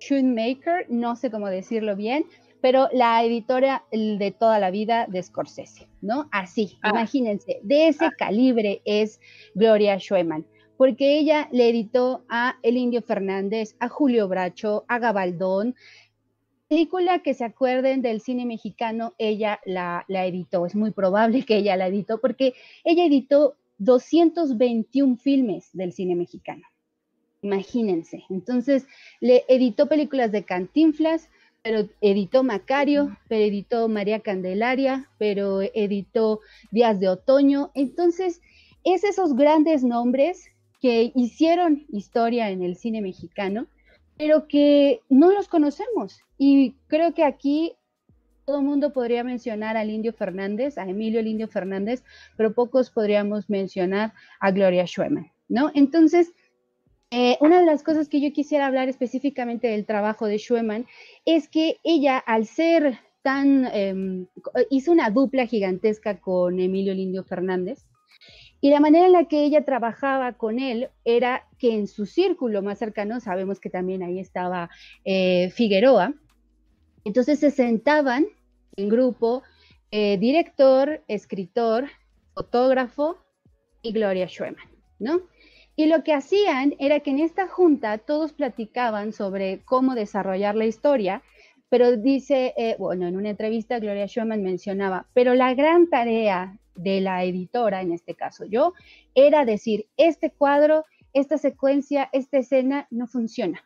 Schoonmaker, 0.00 0.86
no 0.88 1.14
sé 1.14 1.30
cómo 1.30 1.48
decirlo 1.48 1.94
bien, 1.94 2.24
pero 2.62 2.88
la 2.90 3.22
editora 3.22 3.84
de 3.92 4.34
toda 4.38 4.58
la 4.58 4.70
vida 4.70 5.06
de 5.10 5.22
Scorsese, 5.22 5.88
¿no? 6.00 6.26
Así, 6.32 6.78
ah. 6.80 6.88
imagínense, 6.88 7.60
de 7.62 7.88
ese 7.88 8.06
ah. 8.06 8.12
calibre 8.16 8.80
es 8.86 9.20
Gloria 9.54 9.98
Schumann 9.98 10.46
porque 10.78 11.18
ella 11.18 11.48
le 11.52 11.68
editó 11.68 12.24
a 12.28 12.56
El 12.62 12.76
Indio 12.76 13.02
Fernández, 13.02 13.76
a 13.80 13.88
Julio 13.88 14.28
Bracho, 14.28 14.84
a 14.88 14.98
Gabaldón. 14.98 15.74
Película 16.68 17.20
que 17.20 17.34
se 17.34 17.44
acuerden 17.44 18.02
del 18.02 18.20
cine 18.20 18.44
mexicano, 18.44 19.14
ella 19.18 19.60
la, 19.64 20.04
editó, 20.08 20.66
es 20.66 20.74
muy 20.74 20.90
probable 20.90 21.44
que 21.44 21.58
ella 21.58 21.76
la 21.76 21.86
editó, 21.86 22.20
porque 22.20 22.54
ella 22.82 23.04
editó 23.04 23.56
221 23.78 25.16
filmes 25.16 25.68
del 25.72 25.92
cine 25.92 26.16
mexicano. 26.16 26.66
Imagínense. 27.42 28.24
Entonces, 28.30 28.86
le 29.20 29.44
editó 29.48 29.86
películas 29.86 30.32
de 30.32 30.44
Cantinflas, 30.44 31.28
pero 31.62 31.88
editó 32.00 32.42
Macario, 32.42 33.16
pero 33.28 33.44
editó 33.44 33.88
María 33.88 34.20
Candelaria, 34.20 35.08
pero 35.18 35.62
editó 35.62 36.40
Días 36.72 36.98
de 36.98 37.08
Otoño. 37.08 37.70
Entonces, 37.74 38.40
es 38.82 39.04
esos 39.04 39.36
grandes 39.36 39.84
nombres 39.84 40.48
que 40.80 41.12
hicieron 41.14 41.86
historia 41.90 42.50
en 42.50 42.62
el 42.62 42.76
cine 42.76 43.00
mexicano, 43.00 43.66
pero 44.18 44.46
que 44.48 45.00
no 45.08 45.32
los 45.32 45.48
conocemos. 45.48 46.20
Y 46.38 46.74
creo 46.88 47.14
que 47.14 47.24
aquí 47.24 47.74
todo 48.44 48.58
el 48.58 48.64
mundo 48.64 48.92
podría 48.92 49.24
mencionar 49.24 49.76
al 49.76 49.90
Indio 49.90 50.12
Fernández, 50.12 50.78
a 50.78 50.88
Emilio 50.88 51.20
el 51.20 51.26
Indio 51.26 51.48
Fernández, 51.48 52.04
pero 52.36 52.54
pocos 52.54 52.90
podríamos 52.90 53.50
mencionar 53.50 54.12
a 54.40 54.52
Gloria 54.52 54.86
Schumann, 54.86 55.32
¿no? 55.48 55.70
Entonces, 55.74 56.32
eh, 57.10 57.36
una 57.40 57.60
de 57.60 57.66
las 57.66 57.82
cosas 57.82 58.08
que 58.08 58.20
yo 58.20 58.32
quisiera 58.32 58.66
hablar 58.66 58.88
específicamente 58.88 59.68
del 59.68 59.84
trabajo 59.84 60.26
de 60.26 60.38
Schumann 60.38 60.86
es 61.24 61.48
que 61.48 61.78
ella, 61.84 62.18
al 62.18 62.46
ser 62.46 62.98
tan, 63.22 63.66
em, 63.72 64.26
hizo 64.70 64.92
una 64.92 65.10
dupla 65.10 65.46
gigantesca 65.46 66.20
con 66.20 66.60
Emilio 66.60 66.92
el 66.92 67.00
Indio 67.00 67.24
Fernández, 67.24 67.86
y 68.60 68.70
la 68.70 68.80
manera 68.80 69.06
en 69.06 69.12
la 69.12 69.24
que 69.24 69.44
ella 69.44 69.64
trabajaba 69.64 70.32
con 70.32 70.58
él 70.58 70.88
era 71.04 71.46
que 71.58 71.74
en 71.74 71.86
su 71.86 72.06
círculo 72.06 72.62
más 72.62 72.78
cercano, 72.78 73.20
sabemos 73.20 73.60
que 73.60 73.70
también 73.70 74.02
ahí 74.02 74.18
estaba 74.18 74.70
eh, 75.04 75.50
Figueroa, 75.50 76.14
entonces 77.04 77.38
se 77.38 77.50
sentaban 77.50 78.26
en 78.76 78.88
grupo 78.88 79.42
eh, 79.90 80.18
director, 80.18 81.02
escritor, 81.06 81.86
fotógrafo 82.34 83.18
y 83.82 83.92
Gloria 83.92 84.26
Schumann, 84.26 84.56
¿no? 84.98 85.20
Y 85.76 85.86
lo 85.86 86.02
que 86.02 86.14
hacían 86.14 86.74
era 86.78 87.00
que 87.00 87.10
en 87.10 87.20
esta 87.20 87.48
junta 87.48 87.98
todos 87.98 88.32
platicaban 88.32 89.12
sobre 89.12 89.60
cómo 89.64 89.94
desarrollar 89.94 90.54
la 90.54 90.64
historia, 90.64 91.22
pero 91.68 91.96
dice, 91.96 92.54
eh, 92.56 92.76
bueno, 92.78 93.06
en 93.06 93.16
una 93.16 93.30
entrevista 93.30 93.78
Gloria 93.78 94.06
Schumann 94.06 94.42
mencionaba, 94.42 95.06
pero 95.12 95.34
la 95.34 95.54
gran 95.54 95.88
tarea 95.90 96.58
de 96.76 97.00
la 97.00 97.24
editora, 97.24 97.82
en 97.82 97.92
este 97.92 98.14
caso 98.14 98.44
yo, 98.44 98.74
era 99.14 99.44
decir, 99.44 99.86
este 99.96 100.30
cuadro, 100.30 100.84
esta 101.12 101.38
secuencia, 101.38 102.08
esta 102.12 102.38
escena 102.38 102.86
no 102.90 103.06
funciona. 103.06 103.64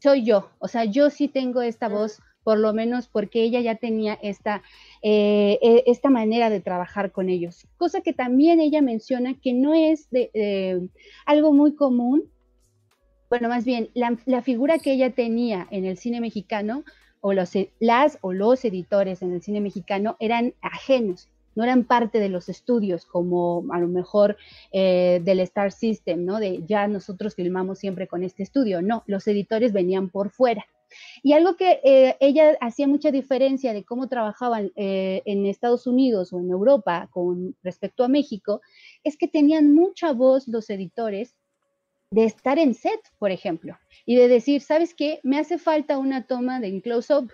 Soy 0.00 0.24
yo, 0.24 0.50
o 0.58 0.68
sea, 0.68 0.84
yo 0.84 1.10
sí 1.10 1.28
tengo 1.28 1.62
esta 1.62 1.88
voz, 1.88 2.20
por 2.44 2.58
lo 2.58 2.72
menos 2.72 3.08
porque 3.08 3.42
ella 3.42 3.60
ya 3.60 3.74
tenía 3.74 4.14
esta, 4.22 4.62
eh, 5.02 5.58
e, 5.60 5.84
esta 5.86 6.08
manera 6.08 6.50
de 6.50 6.60
trabajar 6.60 7.12
con 7.12 7.28
ellos. 7.28 7.66
Cosa 7.76 8.00
que 8.00 8.12
también 8.12 8.60
ella 8.60 8.80
menciona 8.80 9.34
que 9.40 9.52
no 9.52 9.74
es 9.74 10.08
de, 10.10 10.88
algo 11.26 11.52
muy 11.52 11.74
común. 11.74 12.30
Bueno, 13.28 13.48
más 13.48 13.64
bien, 13.64 13.90
la, 13.92 14.16
la 14.24 14.40
figura 14.40 14.78
que 14.78 14.92
ella 14.92 15.10
tenía 15.10 15.66
en 15.70 15.84
el 15.84 15.98
cine 15.98 16.20
mexicano, 16.20 16.84
o 17.20 17.32
los, 17.32 17.52
las 17.80 18.18
o 18.20 18.32
los 18.32 18.64
editores 18.64 19.22
en 19.22 19.32
el 19.32 19.42
cine 19.42 19.60
mexicano 19.60 20.16
eran 20.20 20.54
ajenos 20.60 21.28
no 21.58 21.64
eran 21.64 21.82
parte 21.82 22.20
de 22.20 22.28
los 22.28 22.48
estudios 22.48 23.04
como 23.04 23.64
a 23.72 23.80
lo 23.80 23.88
mejor 23.88 24.36
eh, 24.70 25.20
del 25.24 25.40
Star 25.40 25.72
System, 25.72 26.24
¿no? 26.24 26.38
De 26.38 26.62
ya 26.68 26.86
nosotros 26.86 27.34
filmamos 27.34 27.80
siempre 27.80 28.06
con 28.06 28.22
este 28.22 28.44
estudio, 28.44 28.80
no, 28.80 29.02
los 29.08 29.26
editores 29.26 29.72
venían 29.72 30.08
por 30.08 30.30
fuera. 30.30 30.64
Y 31.20 31.32
algo 31.32 31.56
que 31.56 31.80
eh, 31.82 32.16
ella 32.20 32.56
hacía 32.60 32.86
mucha 32.86 33.10
diferencia 33.10 33.72
de 33.72 33.82
cómo 33.82 34.08
trabajaban 34.08 34.70
eh, 34.76 35.22
en 35.24 35.46
Estados 35.46 35.88
Unidos 35.88 36.32
o 36.32 36.38
en 36.38 36.48
Europa 36.48 37.08
con 37.10 37.56
respecto 37.64 38.04
a 38.04 38.08
México, 38.08 38.60
es 39.02 39.16
que 39.16 39.26
tenían 39.26 39.74
mucha 39.74 40.12
voz 40.12 40.46
los 40.46 40.70
editores 40.70 41.34
de 42.12 42.24
estar 42.24 42.60
en 42.60 42.74
set, 42.74 43.00
por 43.18 43.32
ejemplo, 43.32 43.76
y 44.06 44.14
de 44.14 44.28
decir, 44.28 44.60
¿sabes 44.60 44.94
qué? 44.94 45.18
Me 45.24 45.40
hace 45.40 45.58
falta 45.58 45.98
una 45.98 46.24
toma 46.28 46.60
de 46.60 46.80
close-up, 46.80 47.32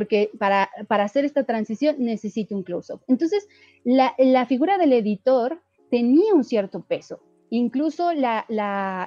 porque 0.00 0.30
para, 0.38 0.70
hacer 0.88 1.26
esta 1.26 1.44
transición 1.44 1.96
necesito 1.98 2.56
un 2.56 2.62
close-up. 2.62 3.02
Entonces, 3.06 3.46
la, 3.84 4.46
figura 4.46 4.78
del 4.78 4.94
editor 4.94 5.60
tenía 5.90 6.32
un 6.32 6.42
cierto 6.42 6.82
peso. 6.82 7.20
Incluso 7.50 8.14
la, 8.14 8.46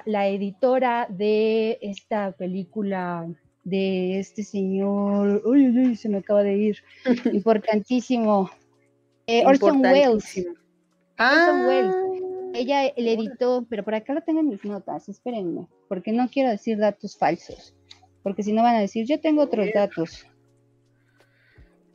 editora 0.06 1.08
de 1.10 1.78
esta 1.82 2.30
película 2.30 3.26
de 3.64 4.20
este 4.20 4.44
señor, 4.44 5.42
uy, 5.44 5.66
uy, 5.66 5.96
se 5.96 6.08
me 6.08 6.18
acaba 6.18 6.44
de 6.44 6.58
ir, 6.58 6.76
importantísimo, 7.32 8.48
eh, 9.26 9.42
Orson 9.44 9.80
Welles. 9.80 10.46
Ah. 11.18 11.48
Orson 11.48 11.66
Welles. 11.66 11.96
Ella 12.54 12.92
le 12.96 13.14
editó, 13.14 13.66
pero 13.68 13.82
por 13.82 13.96
acá 13.96 14.14
lo 14.14 14.22
tengo 14.22 14.38
en 14.38 14.48
mis 14.50 14.64
notas, 14.64 15.08
espérenme, 15.08 15.66
porque 15.88 16.12
no 16.12 16.28
quiero 16.28 16.50
decir 16.50 16.78
datos 16.78 17.18
falsos, 17.18 17.74
porque 18.22 18.44
si 18.44 18.52
no 18.52 18.62
van 18.62 18.76
a 18.76 18.80
decir, 18.80 19.06
yo 19.08 19.18
tengo 19.18 19.42
otros 19.42 19.66
datos. 19.74 20.24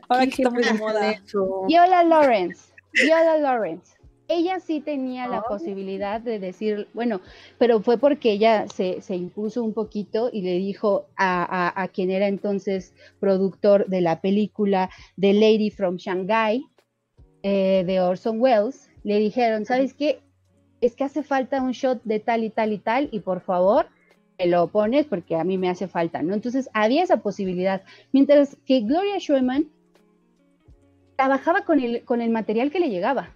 Ahora 0.09 0.25
que 0.25 0.41
está 0.41 0.49
muy 0.49 0.63
de 0.63 0.73
moda. 0.73 1.21
Viola 1.67 2.03
Lawrence. 2.03 2.73
Viola 2.93 3.37
Lawrence. 3.37 3.93
Ella 4.27 4.59
sí 4.59 4.79
tenía 4.79 5.27
la 5.27 5.41
posibilidad 5.41 6.21
de 6.21 6.37
decir, 6.37 6.87
bueno, 6.93 7.19
pero 7.57 7.81
fue 7.81 7.97
porque 7.97 8.33
ella 8.33 8.67
se, 8.67 9.01
impuso 9.15 9.63
un 9.63 9.73
poquito 9.73 10.29
y 10.31 10.43
le 10.43 10.53
dijo 10.57 11.07
a, 11.17 11.89
quien 11.93 12.11
era 12.11 12.27
entonces 12.27 12.93
productor 13.19 13.87
de 13.87 14.01
la 14.01 14.21
película 14.21 14.91
The 15.19 15.33
Lady 15.33 15.71
from 15.71 15.97
Shanghai 15.97 16.63
eh, 17.41 17.83
de 17.87 18.01
Orson 18.01 18.39
Welles, 18.39 18.91
le 19.03 19.17
dijeron, 19.17 19.65
¿sabes 19.65 19.95
qué? 19.95 20.19
Es 20.79 20.95
que 20.95 21.05
hace 21.05 21.23
falta 21.23 21.61
un 21.63 21.71
shot 21.71 22.03
de 22.03 22.19
tal 22.19 22.43
y 22.43 22.51
tal 22.51 22.71
y 22.71 22.77
tal 22.77 23.09
y 23.11 23.21
por 23.21 23.41
favor 23.41 23.87
me 24.37 24.45
lo 24.45 24.67
pones 24.67 25.07
porque 25.07 25.37
a 25.37 25.43
mí 25.43 25.57
me 25.57 25.69
hace 25.69 25.87
falta, 25.87 26.21
¿no? 26.21 26.35
Entonces 26.35 26.69
había 26.73 27.01
esa 27.01 27.17
posibilidad. 27.17 27.81
Mientras 28.11 28.57
que 28.65 28.81
Gloria 28.81 29.17
Schumann 29.19 29.69
trabajaba 31.19 31.65
con 31.65 31.81
el, 31.81 32.05
con 32.05 32.21
el 32.21 32.29
material 32.29 32.71
que 32.71 32.79
le 32.79 32.89
llegaba. 32.89 33.35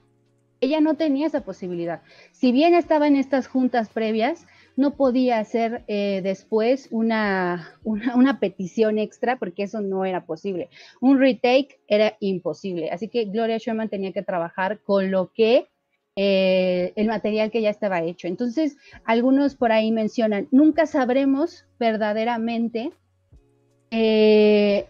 Ella 0.61 0.79
no 0.79 0.93
tenía 0.93 1.27
esa 1.27 1.43
posibilidad. 1.43 2.01
Si 2.31 2.53
bien 2.53 2.75
estaba 2.75 3.07
en 3.07 3.17
estas 3.17 3.47
juntas 3.47 3.89
previas, 3.89 4.45
no 4.77 4.95
podía 4.95 5.39
hacer 5.39 5.84
eh, 5.88 6.21
después 6.23 6.88
una, 6.91 7.77
una, 7.84 8.39
petición 8.39 8.99
extra 8.99 9.36
porque 9.36 9.63
eso 9.63 9.81
no 9.81 10.05
era 10.05 10.25
posible. 10.25 10.69
Un 11.01 11.19
retake 11.19 11.81
era 11.89 12.15
imposible. 12.21 12.89
Así 12.89 13.09
que 13.09 13.25
Gloria 13.25 13.57
Schumann 13.57 13.89
tenía 13.89 14.13
que 14.13 14.23
trabajar 14.23 14.79
con 14.79 15.11
lo 15.11 15.34
que 15.34 15.67
eh, 16.15 16.93
el 16.95 17.07
material 17.07 17.51
que 17.51 17.61
ya 17.61 17.69
estaba 17.69 18.01
hecho. 18.01 18.29
Entonces, 18.29 18.77
algunos 19.03 19.55
por 19.55 19.73
ahí 19.73 19.91
mencionan, 19.91 20.47
nunca 20.51 20.86
sabremos 20.86 21.65
verdaderamente 21.79 22.93
eh, 23.91 24.88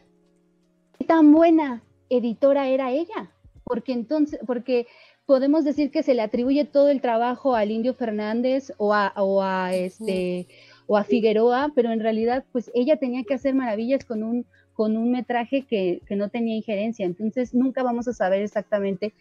qué 1.00 1.06
tan 1.06 1.32
buena 1.32 1.82
editora 2.10 2.68
era 2.70 2.92
ella, 2.92 3.32
porque 3.64 3.94
entonces, 3.94 4.40
porque 4.46 4.88
podemos 5.26 5.64
decir 5.64 5.92
que 5.92 6.04
se 6.04 6.14
le 6.14 6.22
atribuye 6.22 6.66
todo 6.66 6.90
el 6.90 7.02
trabajo 7.02 7.56
al 7.56 7.72
Indio 7.72 7.94
Fernández 7.94 8.74
o 8.78 8.94
a, 8.94 9.14
o 9.16 9.42
a 9.42 9.74
este 9.74 10.48
o 10.86 10.98
a 10.98 11.04
Figueroa, 11.04 11.72
pero 11.76 11.92
en 11.92 12.02
realidad 12.02 12.46
pues 12.52 12.70
ella 12.74 12.98
tenía 12.98 13.24
que 13.24 13.34
hacer 13.34 13.56
maravillas 13.56 14.04
con 14.06 14.24
un 14.24 14.46
con 14.74 14.98
un 14.98 15.12
metraje 15.12 15.66
que, 15.66 16.02
que 16.08 16.16
no 16.16 16.30
tenía 16.30 16.56
injerencia, 16.56 17.06
entonces 17.06 17.54
nunca 17.54 17.84
vamos 17.84 18.08
a 18.08 18.14
saber 18.14 18.42
exactamente 18.42 19.14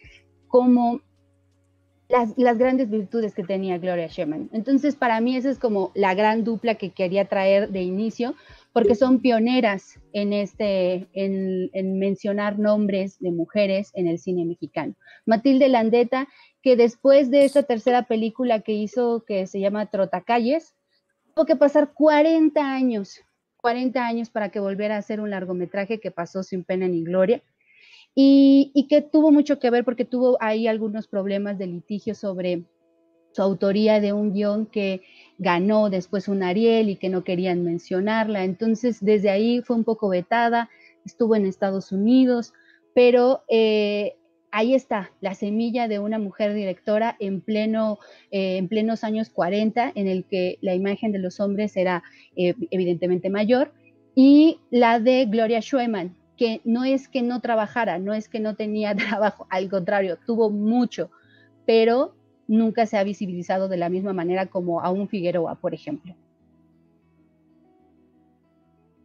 cómo 0.48 1.02
las, 2.08 2.36
las, 2.36 2.58
grandes 2.58 2.90
virtudes 2.90 3.34
que 3.34 3.42
tenía 3.42 3.78
Gloria 3.78 4.06
Sherman. 4.06 4.50
Entonces, 4.52 4.96
para 4.96 5.20
mí 5.20 5.36
esa 5.36 5.50
es 5.50 5.58
como 5.58 5.92
la 5.94 6.14
gran 6.14 6.44
dupla 6.44 6.74
que 6.74 6.90
quería 6.90 7.26
traer 7.26 7.70
de 7.70 7.82
inicio, 7.82 8.34
porque 8.72 8.94
son 8.94 9.20
pioneras 9.20 10.00
en, 10.12 10.32
este, 10.32 11.08
en, 11.12 11.98
mencionar 11.98 12.58
nombres 12.58 13.18
de 13.18 13.30
mujeres 13.30 13.90
en 13.94 14.06
el 14.06 14.18
cine 14.18 14.44
mexicano. 14.44 14.94
Matilde 15.26 15.68
Landeta, 15.68 16.28
que 16.62 16.76
después 16.76 17.30
de 17.30 17.44
esta 17.44 17.62
tercera 17.64 18.04
película 18.04 18.60
que 18.60 18.72
hizo, 18.72 19.24
que 19.26 19.46
se 19.46 19.60
llama 19.60 19.86
Trotacalles, 19.86 20.74
tuvo 21.34 21.46
que 21.46 21.56
pasar 21.56 21.92
40 21.92 22.60
años 22.60 23.20
40 23.62 24.04
años 24.04 24.28
para 24.28 24.50
que 24.50 24.60
volviera 24.60 24.96
a 24.96 24.98
hacer 24.98 25.20
un 25.20 25.30
largometraje 25.30 26.00
que 26.00 26.10
pasó 26.10 26.42
sin 26.42 26.64
pena 26.64 26.88
ni 26.88 27.02
gloria. 27.02 27.42
Y, 28.14 28.72
y, 28.74 28.88
que 28.88 29.00
tuvo 29.00 29.30
mucho 29.30 29.58
que 29.58 29.70
ver 29.70 29.86
porque 29.86 30.04
tuvo 30.04 30.36
ahí 30.40 30.66
algunos 30.66 31.08
problemas 31.08 31.56
de 31.56 31.66
litigio 31.66 32.14
sobre 32.14 32.64
su 33.32 33.42
autoría 33.42 34.00
de 34.00 34.12
un 34.12 34.32
guion 34.32 34.66
que 34.66 35.02
ganó 35.38 35.90
después 35.90 36.28
un 36.28 36.42
Ariel 36.42 36.88
y 36.88 36.96
que 36.96 37.08
no 37.08 37.24
querían 37.24 37.64
mencionarla. 37.64 38.44
Entonces, 38.44 38.98
desde 39.00 39.30
ahí 39.30 39.62
fue 39.62 39.76
un 39.76 39.84
poco 39.84 40.08
vetada, 40.08 40.70
estuvo 41.04 41.34
en 41.34 41.46
Estados 41.46 41.92
Unidos, 41.92 42.52
pero 42.94 43.42
eh, 43.48 44.14
ahí 44.52 44.74
está, 44.74 45.10
la 45.20 45.34
semilla 45.34 45.88
de 45.88 45.98
una 45.98 46.18
mujer 46.18 46.54
directora 46.54 47.16
en, 47.18 47.40
pleno, 47.40 47.98
eh, 48.30 48.58
en 48.58 48.68
plenos 48.68 49.02
años 49.02 49.30
40, 49.30 49.92
en 49.94 50.06
el 50.06 50.24
que 50.24 50.58
la 50.60 50.74
imagen 50.74 51.10
de 51.10 51.18
los 51.18 51.40
hombres 51.40 51.76
era 51.76 52.04
eh, 52.36 52.54
evidentemente 52.70 53.30
mayor, 53.30 53.72
y 54.14 54.60
la 54.70 55.00
de 55.00 55.24
Gloria 55.24 55.60
Schuemann, 55.60 56.16
que 56.36 56.60
no 56.64 56.84
es 56.84 57.08
que 57.08 57.22
no 57.22 57.40
trabajara, 57.40 57.98
no 57.98 58.12
es 58.12 58.28
que 58.28 58.40
no 58.40 58.54
tenía 58.54 58.94
trabajo, 58.96 59.46
al 59.50 59.68
contrario, 59.68 60.18
tuvo 60.26 60.50
mucho, 60.50 61.10
pero 61.66 62.14
nunca 62.52 62.86
se 62.86 62.98
ha 62.98 63.04
visibilizado 63.04 63.68
de 63.68 63.78
la 63.78 63.88
misma 63.88 64.12
manera 64.12 64.46
como 64.46 64.82
a 64.82 64.90
un 64.90 65.08
Figueroa, 65.08 65.54
por 65.54 65.74
ejemplo. 65.74 66.14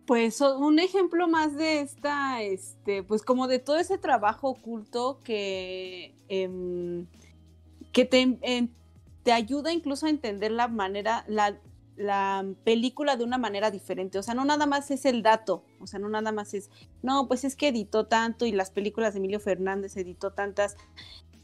Pues 0.05 0.39
un 0.41 0.79
ejemplo 0.79 1.27
más 1.27 1.55
de 1.55 1.81
esta, 1.81 2.41
este, 2.41 3.03
pues 3.03 3.23
como 3.23 3.47
de 3.47 3.59
todo 3.59 3.77
ese 3.77 3.97
trabajo 3.97 4.49
oculto 4.49 5.19
que, 5.23 6.13
em, 6.29 7.07
que 7.91 8.05
te, 8.05 8.69
te, 9.23 9.31
ayuda 9.31 9.73
incluso 9.73 10.05
a 10.05 10.09
entender 10.09 10.51
la 10.51 10.69
manera, 10.69 11.25
la, 11.27 11.57
la, 11.97 12.45
película 12.63 13.17
de 13.17 13.25
una 13.25 13.37
manera 13.37 13.69
diferente. 13.69 14.17
O 14.17 14.23
sea, 14.23 14.33
no 14.33 14.45
nada 14.45 14.65
más 14.65 14.91
es 14.91 15.05
el 15.05 15.23
dato, 15.23 15.63
o 15.81 15.87
sea, 15.87 15.99
no 15.99 16.07
nada 16.07 16.31
más 16.31 16.53
es, 16.53 16.69
no, 17.01 17.27
pues 17.27 17.43
es 17.43 17.57
que 17.57 17.67
editó 17.67 18.07
tanto 18.07 18.45
y 18.45 18.53
las 18.53 18.71
películas 18.71 19.13
de 19.13 19.19
Emilio 19.19 19.41
Fernández 19.41 19.97
editó 19.97 20.31
tantas, 20.31 20.77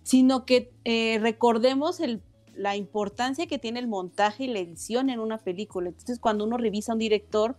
sino 0.03 0.45
que 0.45 0.71
eh, 0.83 1.17
recordemos 1.21 2.01
la 2.55 2.75
importancia 2.75 3.47
que 3.47 3.57
tiene 3.57 3.79
el 3.79 3.87
montaje 3.87 4.45
y 4.45 4.47
la 4.47 4.59
edición 4.59 5.09
en 5.09 5.19
una 5.19 5.37
película. 5.37 5.89
Entonces, 5.89 6.19
cuando 6.19 6.45
uno 6.45 6.57
revisa 6.57 6.91
a 6.91 6.95
un 6.95 6.99
director, 6.99 7.55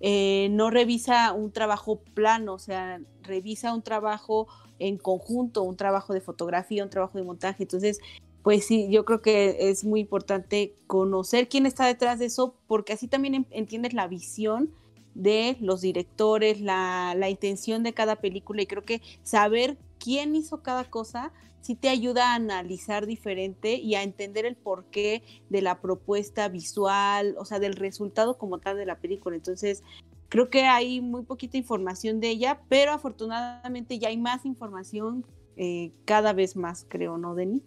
eh, 0.00 0.48
no 0.52 0.70
revisa 0.70 1.32
un 1.32 1.50
trabajo 1.50 2.00
plano, 2.14 2.54
o 2.54 2.58
sea, 2.58 3.00
revisa 3.22 3.74
un 3.74 3.82
trabajo 3.82 4.46
en 4.78 4.96
conjunto, 4.96 5.62
un 5.62 5.76
trabajo 5.76 6.14
de 6.14 6.20
fotografía, 6.20 6.84
un 6.84 6.90
trabajo 6.90 7.18
de 7.18 7.24
montaje. 7.24 7.64
Entonces, 7.64 7.98
pues 8.42 8.64
sí, 8.64 8.88
yo 8.90 9.04
creo 9.04 9.20
que 9.20 9.70
es 9.70 9.84
muy 9.84 10.00
importante 10.00 10.74
conocer 10.86 11.48
quién 11.48 11.66
está 11.66 11.86
detrás 11.86 12.18
de 12.18 12.26
eso, 12.26 12.54
porque 12.66 12.92
así 12.92 13.08
también 13.08 13.46
entiendes 13.50 13.92
la 13.92 14.06
visión 14.06 14.70
de 15.14 15.56
los 15.60 15.80
directores, 15.80 16.60
la, 16.60 17.14
la 17.16 17.28
intención 17.28 17.82
de 17.82 17.92
cada 17.92 18.16
película 18.16 18.62
y 18.62 18.66
creo 18.66 18.84
que 18.84 19.02
saber 19.24 19.76
quién 20.08 20.34
hizo 20.34 20.62
cada 20.62 20.84
cosa 20.84 21.32
sí 21.60 21.74
te 21.74 21.90
ayuda 21.90 22.32
a 22.32 22.36
analizar 22.36 23.04
diferente 23.04 23.74
y 23.74 23.94
a 23.94 24.02
entender 24.02 24.46
el 24.46 24.56
porqué 24.56 25.22
de 25.50 25.60
la 25.60 25.82
propuesta 25.82 26.48
visual, 26.48 27.34
o 27.36 27.44
sea, 27.44 27.58
del 27.58 27.74
resultado 27.74 28.38
como 28.38 28.56
tal 28.58 28.78
de 28.78 28.86
la 28.86 28.96
película. 28.96 29.36
Entonces, 29.36 29.82
creo 30.30 30.48
que 30.48 30.62
hay 30.62 31.02
muy 31.02 31.24
poquita 31.24 31.58
información 31.58 32.20
de 32.20 32.30
ella, 32.30 32.58
pero 32.70 32.92
afortunadamente 32.92 33.98
ya 33.98 34.08
hay 34.08 34.16
más 34.16 34.46
información 34.46 35.26
eh, 35.58 35.92
cada 36.06 36.32
vez 36.32 36.56
más, 36.56 36.86
creo, 36.88 37.18
¿no, 37.18 37.34
Denny? 37.34 37.60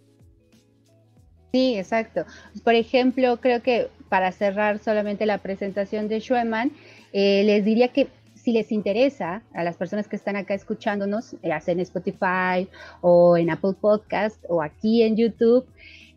Sí, 1.52 1.76
exacto. 1.78 2.26
Por 2.64 2.74
ejemplo, 2.74 3.40
creo 3.40 3.62
que 3.62 3.90
para 4.10 4.32
cerrar 4.32 4.80
solamente 4.80 5.28
la 5.28 5.38
presentación 5.38 6.08
de 6.08 6.22
Schuemann, 6.22 6.72
eh, 7.14 7.44
les 7.44 7.64
diría 7.64 7.90
que 7.90 8.08
si 8.42 8.52
les 8.52 8.72
interesa 8.72 9.44
a 9.54 9.64
las 9.64 9.78
personas 9.78 10.08
que 10.08 10.16
están 10.16 10.36
acá 10.36 10.54
escuchándonos, 10.54 11.36
ya 11.44 11.60
sea 11.62 11.74
en 11.74 11.80
Spotify 11.82 12.68
o 13.02 13.38
en 13.38 13.50
Apple 13.52 13.74
Podcast 13.80 14.44
o 14.50 14.62
aquí 14.62 15.04
en 15.04 15.16
YouTube, 15.16 15.66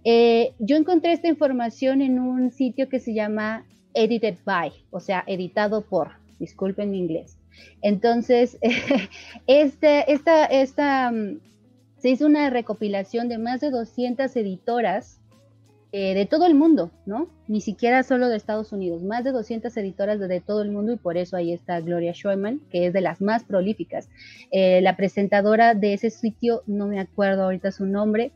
eh, 0.05 0.53
yo 0.59 0.77
encontré 0.77 1.13
esta 1.13 1.29
información 1.29 2.01
en 2.01 2.19
un 2.19 2.51
sitio 2.51 2.89
que 2.89 3.01
se 3.01 3.15
llama 3.15 3.65
Edited 3.95 4.37
by, 4.45 4.73
o 4.91 5.01
sea, 5.01 5.25
editado 5.27 5.83
por, 5.83 6.13
disculpen 6.39 6.91
mi 6.91 6.99
inglés. 6.99 7.37
Entonces, 7.83 8.59
este, 9.47 10.13
esta, 10.13 10.47
esta, 10.47 11.11
mm, 11.11 11.41
se 11.99 12.11
hizo 12.11 12.27
una 12.27 12.51
recopilación 12.51 13.29
de 13.29 13.39
más 13.39 13.61
de 13.61 13.71
200 13.71 14.35
editoras 14.37 15.21
eh, 15.97 16.13
de 16.13 16.27
todo 16.27 16.45
el 16.45 16.57
mundo, 16.57 16.91
¿no? 17.07 17.29
Ni 17.47 17.61
siquiera 17.61 18.03
solo 18.03 18.29
de 18.29 18.37
Estados 18.37 18.73
Unidos, 18.73 19.05
más 19.05 19.23
de 19.23 19.31
200 19.31 19.77
editoras 19.77 20.19
de, 20.19 20.41
todo 20.41 20.61
el 20.63 20.73
mundo 20.73 20.91
y 20.91 20.97
por 20.97 21.17
eso 21.17 21.37
ahí 21.37 21.53
está 21.53 21.81
Gloria 21.81 22.13
Schumann, 22.13 22.61
que 22.69 22.87
es 22.87 22.93
de 22.93 23.01
las 23.01 23.21
más 23.21 23.45
prolíficas. 23.45 24.09
Eh, 24.51 24.81
la 24.83 24.97
presentadora 24.97 25.75
de 25.75 25.93
ese 25.93 26.11
sitio, 26.11 26.65
no 26.67 26.89
me 26.89 26.99
acuerdo 26.99 27.45
ahorita 27.45 27.71
su 27.71 27.87
nombre, 27.87 28.33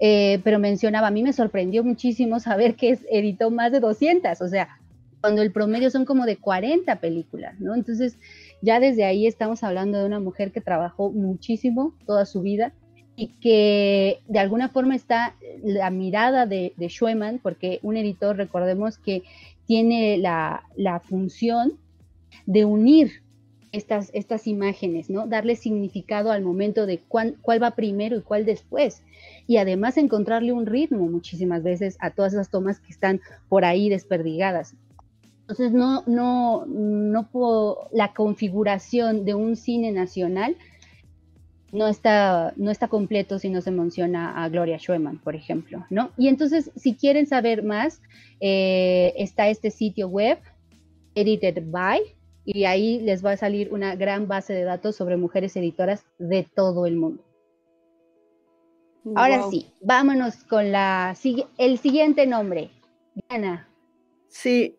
eh, 0.00 0.40
pero 0.42 0.58
mencionaba, 0.58 1.06
a 1.06 1.12
mí 1.12 1.22
me 1.22 1.32
sorprendió 1.32 1.84
muchísimo 1.84 2.40
saber 2.40 2.74
que 2.74 2.98
editó 3.12 3.52
más 3.52 3.70
de 3.70 3.78
200, 3.78 4.40
o 4.40 4.48
sea, 4.48 4.80
cuando 5.20 5.42
el 5.42 5.52
promedio 5.52 5.88
son 5.88 6.04
como 6.04 6.26
de 6.26 6.38
40 6.38 6.98
películas, 6.98 7.60
¿no? 7.60 7.76
Entonces, 7.76 8.18
ya 8.60 8.80
desde 8.80 9.04
ahí 9.04 9.28
estamos 9.28 9.62
hablando 9.62 10.00
de 10.00 10.06
una 10.06 10.18
mujer 10.18 10.50
que 10.50 10.60
trabajó 10.60 11.12
muchísimo 11.12 11.94
toda 12.06 12.26
su 12.26 12.42
vida 12.42 12.72
y 13.22 13.28
que 13.40 14.18
de 14.26 14.40
alguna 14.40 14.68
forma 14.68 14.96
está 14.96 15.36
la 15.62 15.90
mirada 15.90 16.44
de, 16.44 16.72
de 16.76 17.38
porque 17.40 17.78
un 17.84 17.96
editor, 17.96 18.36
recordemos 18.36 18.98
que 18.98 19.22
tiene 19.64 20.18
la, 20.18 20.64
función 21.08 21.74
de 22.46 22.64
unir 22.64 23.22
estas, 23.70 24.10
estas 24.12 24.48
imágenes, 24.48 25.08
¿no? 25.08 25.28
Darle 25.28 25.54
significado 25.54 26.32
al 26.32 26.42
momento 26.42 26.84
de 26.84 26.98
cuál, 26.98 27.36
cuál 27.42 27.62
va 27.62 27.76
primero 27.76 28.16
y 28.16 28.22
cuál 28.22 28.44
después. 28.44 29.04
Y 29.46 29.58
además 29.58 29.98
encontrarle 29.98 30.50
un 30.50 30.66
ritmo 30.66 31.06
muchísimas 31.06 31.62
veces 31.62 31.96
a 32.00 32.10
todas 32.10 32.32
esas 32.32 32.50
tomas 32.50 32.80
que 32.80 32.90
están 32.90 33.20
por 33.48 33.64
ahí 33.64 33.88
desperdigadas. 33.88 34.74
Entonces, 35.42 35.70
no, 35.70 36.02
no, 36.08 36.66
no 36.66 37.28
puedo, 37.28 37.88
la 37.92 38.14
configuración 38.14 39.24
de 39.24 39.34
un 39.34 39.54
cine 39.54 39.92
nacional 39.92 40.56
no 41.72 41.88
está, 41.88 42.52
no 42.56 42.70
está 42.70 42.88
completo 42.88 43.38
si 43.38 43.48
no 43.48 43.62
se 43.62 43.70
menciona 43.70 44.44
a 44.44 44.48
Gloria 44.50 44.78
Schumann, 44.78 45.18
por 45.18 45.34
ejemplo, 45.34 45.84
¿no? 45.88 46.10
Y 46.18 46.28
entonces, 46.28 46.70
si 46.76 46.94
quieren 46.94 47.26
saber 47.26 47.64
más, 47.64 48.02
eh, 48.40 49.14
está 49.16 49.48
este 49.48 49.70
sitio 49.70 50.08
web, 50.08 50.38
Edited 51.14 51.62
by, 51.70 52.00
y 52.44 52.64
ahí 52.64 53.00
les 53.00 53.24
va 53.24 53.32
a 53.32 53.36
salir 53.36 53.72
una 53.72 53.96
gran 53.96 54.28
base 54.28 54.52
de 54.52 54.64
datos 54.64 54.96
sobre 54.96 55.16
mujeres 55.16 55.56
editoras 55.56 56.04
de 56.18 56.46
todo 56.54 56.86
el 56.86 56.96
mundo. 56.96 57.24
Ahora 59.16 59.42
sí, 59.50 59.72
vámonos 59.80 60.44
con 60.44 60.70
la, 60.70 61.16
el 61.58 61.78
siguiente 61.78 62.26
nombre. 62.26 62.70
Diana. 63.28 63.68
Sí, 64.28 64.76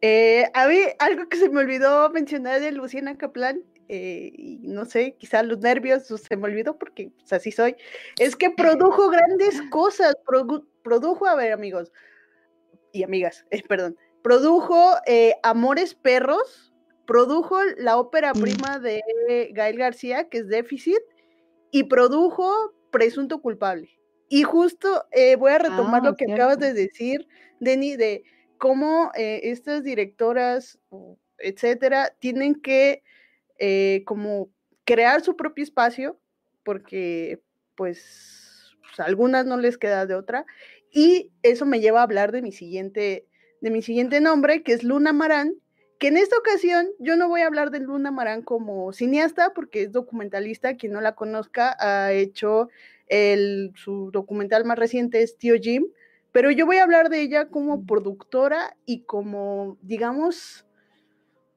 eh, 0.00 0.44
a 0.54 0.66
mí 0.66 0.76
algo 0.98 1.28
que 1.28 1.36
se 1.36 1.48
me 1.48 1.60
olvidó 1.60 2.08
mencionar 2.10 2.60
de 2.60 2.72
Luciana 2.72 3.16
Kaplan 3.16 3.60
eh, 3.88 4.32
y 4.34 4.58
no 4.62 4.84
sé, 4.84 5.14
quizás 5.16 5.46
los 5.46 5.60
nervios 5.60 6.06
se 6.06 6.36
me 6.36 6.44
olvidó 6.44 6.78
porque 6.78 7.10
pues, 7.16 7.32
así 7.32 7.52
soy, 7.52 7.76
es 8.18 8.34
que 8.34 8.50
produjo 8.50 9.08
grandes 9.10 9.62
cosas, 9.70 10.16
produjo, 10.24 11.26
a 11.26 11.34
ver 11.36 11.52
amigos 11.52 11.92
y 12.92 13.04
amigas, 13.04 13.46
eh, 13.50 13.62
perdón, 13.68 13.96
produjo 14.22 14.94
eh, 15.06 15.34
Amores 15.42 15.94
Perros, 15.94 16.72
produjo 17.06 17.62
la 17.78 17.96
ópera 17.98 18.32
prima 18.32 18.80
de 18.80 19.02
Gael 19.52 19.76
García, 19.76 20.28
que 20.28 20.38
es 20.38 20.48
Déficit, 20.48 20.98
y 21.70 21.84
produjo 21.84 22.74
Presunto 22.90 23.40
Culpable. 23.40 23.88
Y 24.28 24.42
justo 24.42 25.04
voy 25.38 25.52
a 25.52 25.58
retomar 25.58 26.02
lo 26.02 26.10
ah, 26.10 26.16
que 26.16 26.32
acabas 26.32 26.58
de 26.58 26.72
decir, 26.72 27.28
Denny, 27.60 27.94
de 27.94 28.24
cómo 28.58 29.12
estas 29.14 29.84
directoras, 29.84 30.80
etcétera, 31.38 32.12
tienen 32.18 32.56
que 32.56 33.04
eh, 33.58 34.02
como 34.06 34.50
crear 34.84 35.22
su 35.22 35.36
propio 35.36 35.64
espacio, 35.64 36.18
porque 36.64 37.40
pues, 37.74 38.76
pues, 38.82 39.00
algunas 39.00 39.46
no 39.46 39.56
les 39.56 39.78
queda 39.78 40.06
de 40.06 40.14
otra. 40.14 40.46
Y 40.90 41.30
eso 41.42 41.66
me 41.66 41.80
lleva 41.80 42.00
a 42.00 42.04
hablar 42.04 42.32
de 42.32 42.42
mi 42.42 42.52
siguiente, 42.52 43.26
de 43.60 43.70
mi 43.70 43.82
siguiente 43.82 44.20
nombre, 44.20 44.62
que 44.62 44.72
es 44.72 44.82
Luna 44.82 45.12
Marán, 45.12 45.54
que 45.98 46.08
en 46.08 46.16
esta 46.16 46.36
ocasión 46.36 46.88
yo 46.98 47.16
no 47.16 47.28
voy 47.28 47.40
a 47.40 47.46
hablar 47.46 47.70
de 47.70 47.80
Luna 47.80 48.10
Marán 48.10 48.42
como 48.42 48.92
cineasta, 48.92 49.52
porque 49.54 49.82
es 49.82 49.92
documentalista, 49.92 50.76
quien 50.76 50.92
no 50.92 51.00
la 51.00 51.14
conozca, 51.14 51.76
ha 51.78 52.12
hecho 52.12 52.68
el, 53.08 53.72
su 53.76 54.10
documental 54.10 54.64
más 54.64 54.78
reciente 54.78 55.22
es 55.22 55.36
Tío 55.36 55.54
Jim, 55.60 55.86
pero 56.32 56.50
yo 56.50 56.66
voy 56.66 56.76
a 56.76 56.82
hablar 56.82 57.08
de 57.08 57.20
ella 57.22 57.48
como 57.48 57.86
productora 57.86 58.76
y 58.84 59.02
como, 59.04 59.78
digamos, 59.80 60.66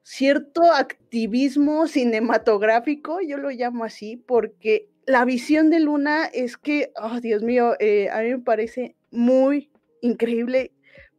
cierto 0.02 0.62
activismo 0.64 1.86
cinematográfico, 1.86 3.20
yo 3.20 3.36
lo 3.36 3.50
llamo 3.50 3.84
así, 3.84 4.16
porque 4.16 4.88
la 5.06 5.24
visión 5.24 5.70
de 5.70 5.80
Luna 5.80 6.26
es 6.26 6.56
que, 6.56 6.92
oh 7.00 7.20
Dios 7.20 7.42
mío, 7.42 7.74
eh, 7.80 8.08
a 8.10 8.20
mí 8.20 8.30
me 8.30 8.38
parece 8.38 8.96
muy 9.10 9.70
increíble 10.02 10.72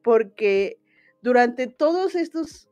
porque 0.03 0.79
durante 1.21 1.67
todos 1.67 2.15
estos 2.15 2.69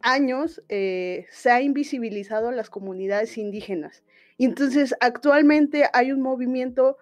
años 0.00 0.62
eh, 0.68 1.26
se 1.30 1.50
ha 1.50 1.60
invisibilizado 1.60 2.48
a 2.48 2.52
las 2.52 2.70
comunidades 2.70 3.36
indígenas. 3.38 4.04
Entonces 4.38 4.94
actualmente 5.00 5.88
hay 5.92 6.12
un 6.12 6.20
movimiento 6.20 6.96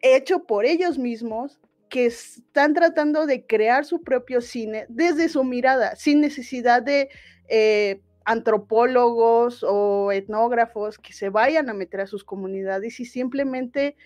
hecho 0.00 0.44
por 0.44 0.64
ellos 0.64 0.98
mismos 0.98 1.60
que 1.88 2.06
están 2.06 2.74
tratando 2.74 3.26
de 3.26 3.46
crear 3.46 3.84
su 3.84 4.02
propio 4.02 4.40
cine 4.40 4.86
desde 4.88 5.28
su 5.28 5.44
mirada, 5.44 5.94
sin 5.94 6.20
necesidad 6.20 6.82
de 6.82 7.08
eh, 7.48 8.00
antropólogos 8.24 9.64
o 9.66 10.10
etnógrafos 10.12 10.98
que 10.98 11.12
se 11.12 11.28
vayan 11.30 11.70
a 11.70 11.74
meter 11.74 12.00
a 12.00 12.06
sus 12.06 12.24
comunidades 12.24 12.98
y 12.98 13.04
simplemente 13.04 13.96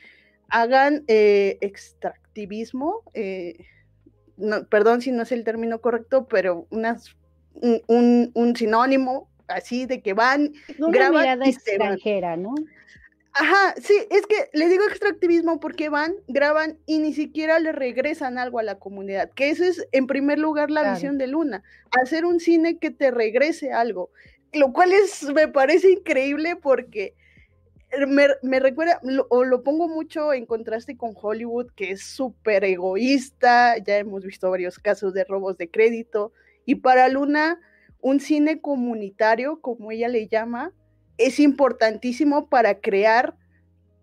hagan 0.51 1.05
eh, 1.09 1.59
extractivismo, 1.61 3.03
eh, 3.14 3.64
perdón 4.68 5.01
si 5.01 5.12
no 5.12 5.22
es 5.22 5.32
el 5.32 5.45
término 5.45 5.80
correcto, 5.80 6.26
pero 6.28 6.66
unas, 6.70 7.16
un, 7.55 8.55
sinónimo 8.57 9.28
así 9.49 9.86
de 9.86 10.03
que 10.03 10.12
van, 10.12 10.53
Una 10.78 10.93
graban 10.93 11.22
mirada 11.22 11.47
extranjera, 11.47 12.36
¿no? 12.36 12.55
Ajá, 13.33 13.74
sí, 13.81 13.95
es 14.11 14.26
que 14.26 14.51
le 14.53 14.68
digo 14.68 14.85
extractivismo 14.85 15.61
porque 15.61 15.89
van, 15.89 16.14
graban 16.26 16.78
y 16.87 16.99
ni 16.99 17.12
siquiera 17.12 17.61
le 17.61 17.72
regresan 17.72 18.39
algo 18.39 18.59
a 18.59 18.64
la 18.64 18.78
comunidad, 18.78 19.31
que 19.31 19.51
eso 19.51 19.64
es 19.64 19.87
en 19.93 20.07
primer 20.07 20.39
lugar 20.39 20.70
la 20.70 20.93
visión 20.93 21.16
de 21.16 21.28
Luna, 21.28 21.62
hacer 22.03 22.24
un 22.24 22.41
cine 22.41 22.78
que 22.78 22.91
te 22.91 23.11
regrese 23.12 23.72
algo, 23.72 24.11
lo 24.53 24.72
cual 24.72 24.93
es, 24.93 25.22
me 25.33 25.47
parece 25.47 25.93
increíble 25.93 26.57
porque 26.57 27.14
me, 28.43 28.61
recuerda, 28.61 29.01
o 29.28 29.45
lo 29.45 29.62
pongo 29.62 29.89
mucho 29.89 30.33
en 30.33 30.47
contraste 30.47 30.97
con 30.97 31.12
Hollywood, 31.14 31.70
que 31.74 31.93
es 31.93 32.03
súper 32.03 32.64
egoísta, 32.64 33.78
ya 33.78 33.99
hemos 33.99 34.24
visto 34.24 34.51
varios 34.51 34.78
casos 34.78 35.12
de 35.12 35.24
robos 35.24 35.57
de 35.57 35.70
crédito, 35.70 36.33
y 36.64 36.76
para 36.76 37.09
Luna, 37.09 37.61
un 38.01 38.20
cine 38.20 38.61
comunitario, 38.61 39.61
como 39.61 39.91
ella 39.91 40.09
le 40.09 40.28
llama, 40.28 40.72
es 41.21 41.39
importantísimo 41.39 42.49
para 42.49 42.81
crear 42.81 43.37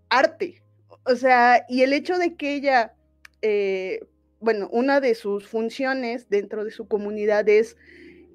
arte. 0.10 0.62
O 1.04 1.16
sea, 1.16 1.66
y 1.68 1.82
el 1.82 1.94
hecho 1.94 2.18
de 2.18 2.36
que 2.36 2.54
ella, 2.54 2.94
eh, 3.42 4.02
bueno, 4.40 4.70
una 4.72 5.00
de 5.00 5.16
sus 5.16 5.48
funciones 5.48 6.30
dentro 6.30 6.64
de 6.64 6.72
su 6.72 6.88
comunidad 6.88 7.48
es 7.50 7.76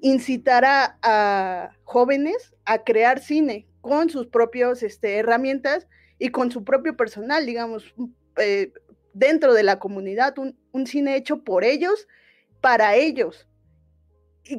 incitar 0.01 0.65
a, 0.65 1.71
jóvenes 1.83 2.53
a 2.65 2.83
crear 2.83 3.19
cine 3.19 3.67
con 3.81 4.09
sus 4.09 4.27
propias 4.27 4.83
este, 4.83 5.17
herramientas 5.17 5.87
y 6.19 6.29
con 6.29 6.51
su 6.51 6.63
propio 6.63 6.97
personal, 6.97 7.45
digamos, 7.45 7.93
eh, 8.37 8.73
dentro 9.13 9.53
de 9.53 9.63
la 9.63 9.79
comunidad, 9.79 10.35
un, 10.37 10.87
cine 10.87 11.15
hecho 11.15 11.43
por 11.43 11.63
ellos, 11.63 12.07
para 12.59 12.95
ellos. 12.95 13.47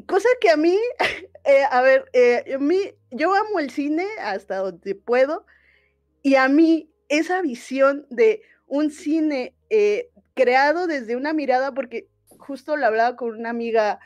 Cosa 0.06 0.28
que 0.40 0.50
a 0.50 0.56
mí, 0.56 0.78
eh, 1.44 1.64
a 1.70 1.82
ver, 1.82 2.10
a 2.54 2.58
mí 2.58 2.78
yo 3.10 3.34
amo 3.34 3.58
el 3.60 3.70
cine 3.70 4.06
hasta 4.20 4.58
donde 4.58 4.94
puedo 4.94 5.46
y 6.22 6.36
a 6.36 6.48
mí 6.48 6.90
esa 7.08 7.42
visión 7.42 8.06
de 8.08 8.42
un 8.66 8.90
cine 8.90 9.54
eh, 9.70 10.10
creado 10.34 10.86
desde 10.86 11.16
una 11.16 11.32
mirada, 11.32 11.72
porque 11.72 12.08
justo 12.28 12.76
lo 12.76 12.86
hablaba 12.86 13.16
con 13.16 13.38
una 13.38 13.50
amiga 13.50 14.00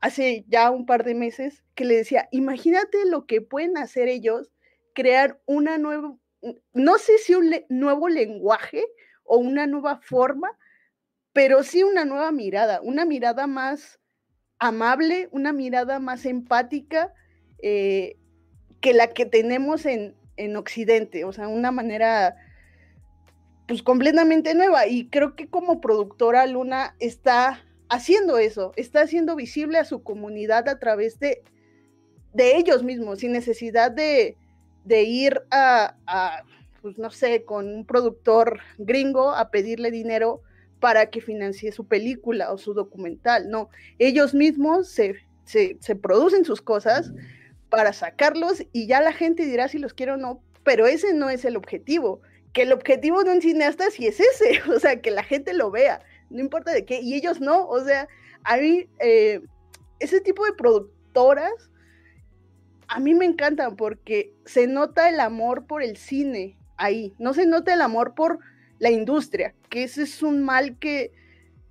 hace 0.00 0.44
ya 0.48 0.70
un 0.70 0.84
par 0.84 1.04
de 1.04 1.14
meses, 1.14 1.62
que 1.74 1.84
le 1.84 1.96
decía, 1.96 2.28
imagínate 2.32 3.04
lo 3.06 3.26
que 3.26 3.40
pueden 3.40 3.76
hacer 3.76 4.08
ellos, 4.08 4.50
crear 4.94 5.40
una 5.46 5.78
nueva, 5.78 6.16
no 6.72 6.98
sé 6.98 7.18
si 7.18 7.34
un 7.34 7.54
nuevo 7.68 8.08
lenguaje 8.08 8.84
o 9.22 9.38
una 9.38 9.66
nueva 9.66 10.00
forma, 10.02 10.50
pero 11.32 11.62
sí 11.62 11.82
una 11.82 12.04
nueva 12.04 12.32
mirada, 12.32 12.80
una 12.82 13.04
mirada 13.04 13.46
más 13.46 13.99
amable, 14.60 15.28
una 15.32 15.52
mirada 15.52 15.98
más 15.98 16.24
empática, 16.26 17.12
eh, 17.62 18.16
que 18.80 18.94
la 18.94 19.08
que 19.08 19.26
tenemos 19.26 19.86
en, 19.86 20.14
en 20.36 20.56
Occidente, 20.56 21.24
o 21.24 21.32
sea, 21.32 21.48
una 21.48 21.72
manera 21.72 22.36
pues 23.66 23.82
completamente 23.82 24.54
nueva. 24.54 24.86
Y 24.86 25.08
creo 25.08 25.34
que 25.36 25.48
como 25.48 25.80
productora 25.80 26.46
Luna 26.46 26.94
está 26.98 27.64
haciendo 27.88 28.38
eso, 28.38 28.72
está 28.76 29.02
haciendo 29.02 29.34
visible 29.34 29.78
a 29.78 29.84
su 29.84 30.02
comunidad 30.02 30.68
a 30.68 30.78
través 30.78 31.18
de, 31.18 31.42
de 32.32 32.56
ellos 32.56 32.82
mismos, 32.82 33.20
sin 33.20 33.32
necesidad 33.32 33.90
de, 33.90 34.36
de 34.84 35.02
ir 35.02 35.42
a, 35.50 35.96
a, 36.06 36.42
pues 36.82 36.98
no 36.98 37.10
sé, 37.10 37.44
con 37.44 37.72
un 37.72 37.84
productor 37.86 38.60
gringo 38.78 39.30
a 39.30 39.50
pedirle 39.50 39.90
dinero 39.90 40.42
para 40.80 41.06
que 41.06 41.20
financie 41.20 41.72
su 41.72 41.86
película 41.86 42.52
o 42.52 42.58
su 42.58 42.74
documental. 42.74 43.50
No, 43.50 43.68
ellos 43.98 44.34
mismos 44.34 44.88
se, 44.88 45.16
se, 45.44 45.96
producen 45.96 46.44
sus 46.44 46.62
cosas 46.62 47.12
para 47.68 47.92
sacarlos 47.92 48.64
y 48.72 48.86
ya 48.86 49.00
la 49.00 49.12
gente 49.12 49.44
dirá 49.44 49.68
si 49.68 49.78
los 49.78 49.94
quiere 49.94 50.12
o 50.12 50.16
no, 50.16 50.42
pero 50.64 50.86
ese 50.86 51.14
no 51.14 51.30
es 51.30 51.44
el 51.44 51.56
objetivo. 51.56 52.20
Que 52.52 52.62
el 52.62 52.72
objetivo 52.72 53.22
de 53.22 53.32
un 53.32 53.42
cineasta 53.42 53.90
sí 53.90 54.06
es 54.06 54.18
ese, 54.18 54.60
o 54.74 54.80
sea, 54.80 55.00
que 55.00 55.10
la 55.10 55.22
gente 55.22 55.52
lo 55.52 55.70
vea, 55.70 56.02
no 56.30 56.40
importa 56.40 56.72
de 56.72 56.84
qué, 56.84 57.00
y 57.00 57.14
ellos 57.14 57.40
no, 57.40 57.68
o 57.68 57.84
sea, 57.84 58.08
a 58.42 58.56
mí 58.56 58.88
eh, 58.98 59.40
ese 60.00 60.20
tipo 60.20 60.44
de 60.44 60.52
productoras 60.52 61.70
a 62.90 62.98
mí 62.98 63.14
me 63.14 63.24
encantan 63.24 63.76
porque 63.76 64.34
se 64.44 64.66
nota 64.66 65.08
el 65.08 65.20
amor 65.20 65.66
por 65.66 65.80
el 65.82 65.96
cine 65.96 66.58
ahí, 66.76 67.14
no 67.18 67.34
se 67.34 67.46
nota 67.46 67.72
el 67.72 67.82
amor 67.82 68.14
por 68.14 68.40
la 68.80 68.90
industria, 68.90 69.54
que 69.68 69.84
ese 69.84 70.02
es 70.02 70.22
un 70.22 70.42
mal 70.42 70.76
que 70.78 71.12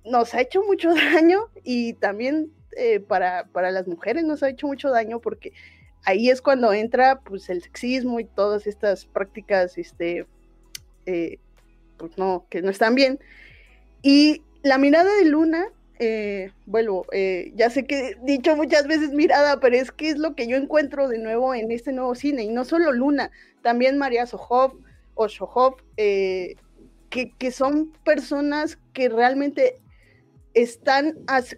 nos 0.06 0.32
ha 0.32 0.40
hecho 0.40 0.62
mucho 0.62 0.94
daño 0.94 1.48
y 1.62 1.92
también 1.94 2.50
eh, 2.76 3.00
para, 3.00 3.44
para 3.52 3.70
las 3.70 3.86
mujeres 3.86 4.24
nos 4.24 4.42
ha 4.42 4.48
hecho 4.48 4.66
mucho 4.66 4.88
daño 4.88 5.20
porque 5.20 5.52
ahí 6.04 6.30
es 6.30 6.40
cuando 6.40 6.72
entra 6.72 7.20
pues 7.20 7.50
el 7.50 7.62
sexismo 7.62 8.20
y 8.20 8.24
todas 8.24 8.66
estas 8.66 9.04
prácticas, 9.04 9.76
este, 9.78 10.26
eh, 11.06 11.38
pues 11.96 12.16
no, 12.16 12.46
que 12.48 12.62
no 12.62 12.70
están 12.70 12.94
bien. 12.94 13.20
Y 14.02 14.42
la 14.62 14.78
mirada 14.78 15.14
de 15.16 15.24
Luna, 15.26 15.66
eh, 15.98 16.52
vuelvo, 16.64 17.06
eh, 17.12 17.52
ya 17.54 17.68
sé 17.68 17.84
que 17.84 18.10
he 18.10 18.16
dicho 18.22 18.56
muchas 18.56 18.86
veces 18.86 19.10
mirada, 19.10 19.60
pero 19.60 19.76
es 19.76 19.92
que 19.92 20.08
es 20.08 20.18
lo 20.18 20.34
que 20.34 20.46
yo 20.46 20.56
encuentro 20.56 21.08
de 21.08 21.18
nuevo 21.18 21.54
en 21.54 21.70
este 21.70 21.92
nuevo 21.92 22.14
cine, 22.14 22.44
y 22.44 22.48
no 22.48 22.64
solo 22.64 22.92
Luna, 22.92 23.30
también 23.62 23.98
María 23.98 24.26
Sohov 24.26 24.78
o 25.14 25.28
Sohov, 25.28 25.76
que, 27.10 27.32
que 27.32 27.50
son 27.50 27.92
personas 28.04 28.78
que 28.92 29.08
realmente 29.08 29.80
están 30.54 31.14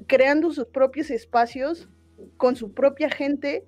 creando 0.07 0.53
sus 0.53 0.67
propios 0.67 1.11
espacios 1.11 1.89
con 2.37 2.57
su 2.57 2.73
propia 2.73 3.11
gente 3.11 3.67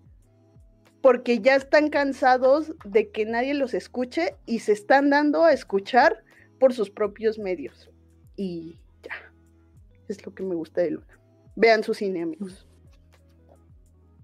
porque 1.01 1.41
ya 1.41 1.55
están 1.55 1.91
cansados 1.91 2.72
de 2.85 3.11
que 3.11 3.26
nadie 3.26 3.53
los 3.53 3.74
escuche 3.74 4.37
y 4.47 4.61
se 4.61 4.72
están 4.72 5.11
dando 5.11 5.45
a 5.45 5.53
escuchar 5.53 6.24
por 6.59 6.72
sus 6.72 6.89
propios 6.89 7.39
medios. 7.39 7.91
Y 8.37 8.78
ya, 9.03 9.12
es 10.09 10.24
lo 10.24 10.35
que 10.35 10.43
me 10.43 10.55
gusta 10.55 10.80
de 10.80 10.93
Luna. 10.93 11.20
Vean 11.57 11.82
su 11.85 11.93
cine, 11.93 12.22
amigos. 12.22 12.66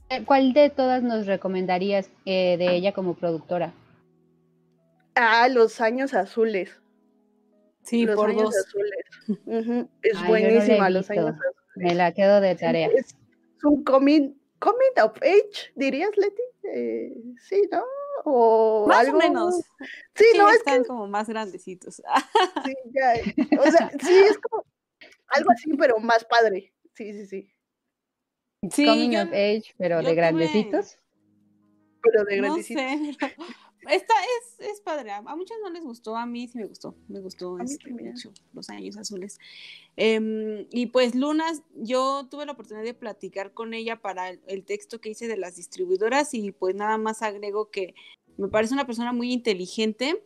Eh, 0.09 0.25
¿Cuál 0.25 0.55
de 0.55 0.71
todas 0.71 1.03
nos 1.03 1.27
recomendarías 1.27 2.11
eh, 2.25 2.57
de 2.57 2.75
ella 2.75 2.93
como 2.93 3.15
productora? 3.15 3.75
Ah, 5.15 5.49
Los 5.49 5.83
Años 5.83 6.15
Azules. 6.15 6.80
Sí, 7.83 8.05
los 8.05 8.17
por 8.17 8.31
años 8.31 8.55
azules. 8.57 8.93
Es 10.03 10.27
buenísima, 10.27 10.91
Los 10.91 11.11
Años 11.11 11.31
Azules. 11.31 11.55
Me 11.77 11.95
la 11.95 12.13
quedo 12.13 12.41
de 12.41 12.55
tarea. 12.55 12.89
Es, 12.89 13.17
un 13.63 13.85
coming, 13.85 14.35
coming 14.59 15.03
of 15.03 15.17
age, 15.23 15.73
dirías, 15.75 16.11
Leti. 16.17 16.43
Eh, 16.65 17.15
sí, 17.49 17.69
¿no? 17.71 17.83
O 18.25 18.87
más 18.87 19.09
o 19.09 19.15
menos. 19.15 19.63
Sí, 20.15 20.27
no, 20.37 20.49
es 20.49 20.57
están 20.57 20.85
como 20.85 21.07
más 21.07 21.29
grandecitos. 21.29 21.97
sí, 22.65 22.75
ya. 22.93 23.59
O 23.61 23.71
sea, 23.71 23.91
sí, 24.01 24.15
es 24.29 24.39
como 24.39 24.65
algo 25.29 25.51
así, 25.53 25.73
pero 25.79 25.99
más 25.99 26.25
padre. 26.25 26.73
Sí, 26.95 27.13
sí, 27.13 27.27
sí. 27.27 27.53
Sí, 28.71 28.85
Coming 28.85 29.17
of 29.17 29.29
age, 29.29 29.75
pero 29.79 30.03
de 30.03 30.15
grandecitos. 30.15 30.99
Pero 32.03 32.25
de 32.25 32.37
grandecitos. 32.37 32.83
No 32.83 32.99
sé, 32.99 33.37
esta 33.89 34.15
es, 34.39 34.69
es 34.71 34.81
padre. 34.81 35.11
A 35.13 35.23
muchos 35.23 35.57
no 35.63 35.71
les 35.71 35.83
gustó, 35.83 36.17
a 36.17 36.27
mí 36.27 36.49
sí 36.49 36.59
me 36.59 36.67
gustó. 36.67 36.95
Me 37.09 37.21
gustó 37.21 37.59
este, 37.59 37.91
mucho 37.91 38.33
Los 38.53 38.69
Años 38.71 38.97
Azules. 38.97 39.39
Em, 39.97 40.67
y 40.71 40.87
pues 40.87 41.15
Lunas, 41.15 41.63
yo 41.75 42.27
tuve 42.31 42.47
la 42.47 42.53
oportunidad 42.53 42.85
de 42.85 42.95
platicar 42.95 43.53
con 43.53 43.75
ella 43.75 44.01
para 44.01 44.31
el, 44.31 44.65
texto 44.65 45.01
que 45.01 45.11
hice 45.11 45.29
de 45.29 45.37
las 45.37 45.57
distribuidoras 45.57 46.35
y 46.35 46.53
pues 46.53 46.75
nada 46.75 46.99
más 46.99 47.23
agrego 47.23 47.71
que 47.71 47.95
me 48.37 48.49
parece 48.49 48.75
una 48.75 48.87
persona 48.87 49.13
muy 49.13 49.33
inteligente 49.33 50.23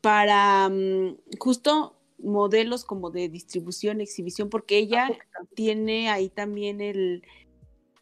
para 0.00 0.68
mm, 0.68 1.16
justo 1.38 1.96
modelos 2.18 2.84
como 2.84 3.10
de 3.10 3.28
distribución, 3.28 4.00
exhibición, 4.00 4.48
porque 4.48 4.78
ella 4.78 5.10
tiene 5.54 6.08
ahí 6.08 6.28
también 6.28 6.80
el 6.80 7.22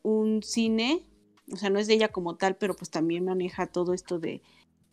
un 0.02 0.42
cine, 0.42 1.04
o 1.52 1.56
sea, 1.56 1.70
no 1.70 1.78
es 1.78 1.86
de 1.86 1.94
ella 1.94 2.08
como 2.08 2.36
tal, 2.36 2.56
pero 2.56 2.74
pues 2.74 2.90
también 2.90 3.24
maneja 3.24 3.66
todo 3.66 3.92
esto 3.92 4.18
de 4.18 4.42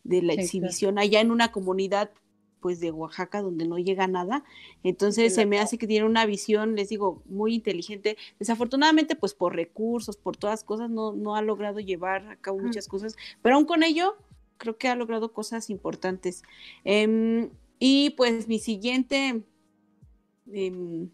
de 0.08 0.22
la 0.22 0.34
exhibición 0.34 0.98
allá 0.98 1.20
en 1.20 1.32
una 1.32 1.52
comunidad 1.52 2.12
pues 2.60 2.80
de 2.80 2.92
Oaxaca 2.92 3.42
donde 3.42 3.68
no 3.68 3.78
llega 3.78 4.08
nada. 4.08 4.44
Entonces 4.84 5.36
se 5.36 5.46
me 5.46 5.60
hace 5.60 5.78
que 5.78 5.86
tiene 5.86 6.06
una 6.06 6.26
visión, 6.26 6.76
les 6.76 6.90
digo, 6.90 7.22
muy 7.26 7.54
inteligente. 7.54 8.18
Desafortunadamente, 8.40 9.16
pues 9.16 9.34
por 9.34 9.56
recursos, 9.56 10.18
por 10.18 10.38
todas 10.38 10.64
cosas, 10.64 10.90
no, 10.90 11.14
no 11.14 11.36
ha 11.36 11.42
logrado 11.42 11.80
llevar 11.80 12.28
a 12.30 12.36
cabo 12.38 12.60
muchas 12.60 12.88
cosas, 12.88 13.16
pero 13.42 13.56
aún 13.56 13.66
con 13.66 13.84
ello, 13.84 14.18
creo 14.58 14.78
que 14.78 14.88
ha 14.88 14.96
logrado 14.96 15.34
cosas 15.34 15.70
importantes. 15.70 16.44
Em, 16.84 17.52
y 17.80 18.12
pues 18.12 18.48
mi 18.48 18.60
siguiente 18.60 19.44
em, 20.52 21.10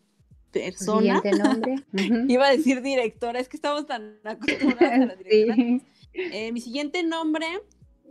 persona, 0.52 1.22
nombre? 1.38 1.84
iba 2.34 2.48
a 2.48 2.52
decir 2.52 2.82
directora, 2.82 3.40
es 3.40 3.50
que 3.50 3.58
estamos 3.58 3.86
tan 3.86 4.18
acostumbrados 4.24 5.02
a 5.02 5.06
la 5.06 5.16
directora. 5.16 5.82
Eh, 6.14 6.52
mi 6.52 6.62
siguiente 6.62 7.02
nombre 7.04 7.48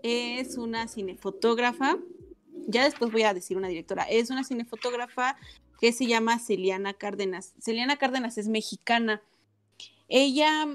es 0.03 0.59
una 0.59 0.89
cinefotógrafa, 0.89 1.99
ya 2.67 2.85
después 2.85 3.13
voy 3.13 3.23
a 3.23 3.35
decir 3.35 3.57
una 3.57 3.69
directora, 3.69 4.05
es 4.05 4.31
una 4.31 4.45
cinefotógrafa 4.45 5.37
que 5.81 5.93
se 5.93 6.07
llama 6.07 6.39
Celiana 6.39 6.95
Cárdenas. 6.95 7.55
Celiana 7.59 7.97
Cárdenas 7.97 8.39
es 8.39 8.47
mexicana. 8.49 9.21
Ella 10.09 10.67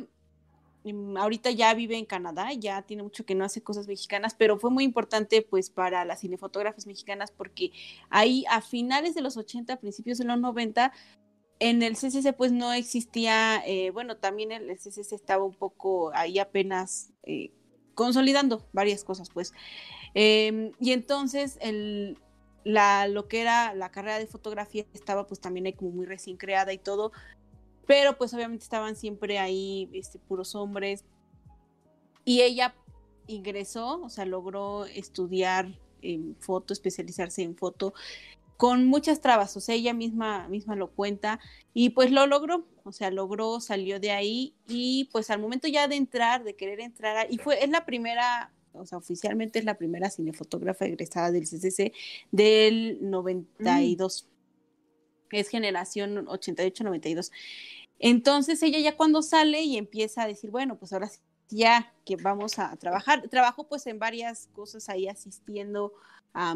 mm, 0.84 1.18
ahorita 1.18 1.52
ya 1.52 1.74
vive 1.74 1.98
en 1.98 2.06
Canadá, 2.06 2.52
ya 2.54 2.82
tiene 2.82 3.04
mucho 3.04 3.26
que 3.26 3.36
no 3.36 3.46
hace 3.46 3.62
cosas 3.62 3.88
mexicanas, 3.88 4.36
pero 4.38 4.60
fue 4.60 4.70
muy 4.70 4.84
importante 4.84 5.42
pues 5.42 5.70
para 5.70 6.04
las 6.04 6.22
cinefotógrafas 6.22 6.88
mexicanas 6.88 7.32
porque 7.32 7.72
ahí 8.10 8.44
a 8.50 8.62
finales 8.62 9.16
de 9.16 9.22
los 9.22 9.38
80, 9.38 9.78
principios 9.78 10.18
de 10.18 10.26
los 10.26 10.40
90, 10.40 10.92
en 11.60 11.84
el 11.84 11.96
CCC 11.96 12.34
pues 12.36 12.52
no 12.52 12.74
existía, 12.74 13.64
eh, 13.66 13.92
bueno, 13.92 14.18
también 14.18 14.52
el 14.52 14.78
CCC 14.78 15.14
estaba 15.14 15.44
un 15.44 15.56
poco 15.56 16.12
ahí 16.14 16.38
apenas 16.38 17.14
eh, 17.24 17.52
consolidando 17.98 18.64
varias 18.74 19.04
cosas, 19.04 19.32
pues. 19.32 19.54
Em, 20.14 20.72
y 20.80 20.92
entonces 20.92 21.58
el, 21.62 22.20
la, 22.64 23.08
lo 23.08 23.28
que 23.28 23.42
era 23.42 23.74
la 23.74 23.90
carrera 23.90 24.20
de 24.20 24.28
fotografía 24.28 24.86
estaba 24.94 25.26
pues 25.26 25.42
también 25.42 25.76
como 25.76 25.90
muy 25.90 26.06
recién 26.06 26.38
creada 26.38 26.72
y 26.74 26.78
todo, 26.78 27.12
pero 27.88 28.16
pues 28.16 28.36
obviamente 28.36 28.64
estaban 28.64 28.96
siempre 28.96 29.40
ahí 29.40 29.90
este, 29.94 30.20
puros 30.20 30.54
hombres. 30.54 31.06
Y 32.24 32.42
ella 32.44 32.76
ingresó, 33.26 34.04
o 34.04 34.10
sea, 34.10 34.26
logró 34.26 34.86
estudiar 34.86 35.80
en 36.04 36.36
foto, 36.40 36.74
especializarse 36.74 37.42
en 37.42 37.56
foto, 37.58 37.96
con 38.58 38.86
muchas 38.86 39.22
trabas, 39.22 39.58
o 39.58 39.60
sea, 39.60 39.74
ella 39.74 39.94
misma, 39.94 40.48
misma 40.50 40.76
lo 40.76 40.92
cuenta 40.92 41.40
y 41.74 41.92
pues 41.92 42.12
lo 42.12 42.28
logró, 42.28 42.68
o 42.88 42.92
sea, 42.92 43.12
logró, 43.12 43.60
salió 43.60 44.00
de 44.00 44.12
ahí 44.12 44.56
y 44.68 45.10
pues 45.12 45.30
al 45.30 45.40
momento 45.40 45.68
ya 45.68 45.88
de 45.88 45.96
entrar, 45.96 46.44
de 46.44 46.56
querer 46.56 46.80
entrar, 46.80 47.28
y 47.30 47.38
fue, 47.38 47.64
es 47.64 47.70
la 47.70 47.86
primera, 47.86 48.52
o 48.74 48.86
sea, 48.86 48.98
oficialmente 48.98 49.60
es 49.60 49.66
la 49.66 49.78
primera 49.78 50.10
cinefotógrafa 50.10 50.86
egresada 50.86 51.32
del 51.32 51.44
CCC 51.44 51.94
del 52.32 52.98
92, 53.02 54.26
mm. 54.26 55.36
es 55.36 55.50
generación 55.50 56.26
88-92. 56.26 57.32
Entonces 58.00 58.62
ella 58.64 58.80
ya 58.80 58.96
cuando 58.96 59.22
sale 59.22 59.62
y 59.64 59.78
empieza 59.78 60.24
a 60.24 60.28
decir, 60.28 60.52
bueno, 60.52 60.78
pues 60.78 60.94
ahora 60.94 61.10
sí, 61.10 61.20
ya 61.50 61.94
que 62.06 62.16
vamos 62.16 62.60
a 62.60 62.76
trabajar, 62.78 63.28
trabajo 63.30 63.68
pues 63.68 63.88
en 63.88 64.00
varias 64.00 64.48
cosas 64.54 64.90
ahí 64.90 65.08
asistiendo 65.08 65.94
a 66.34 66.56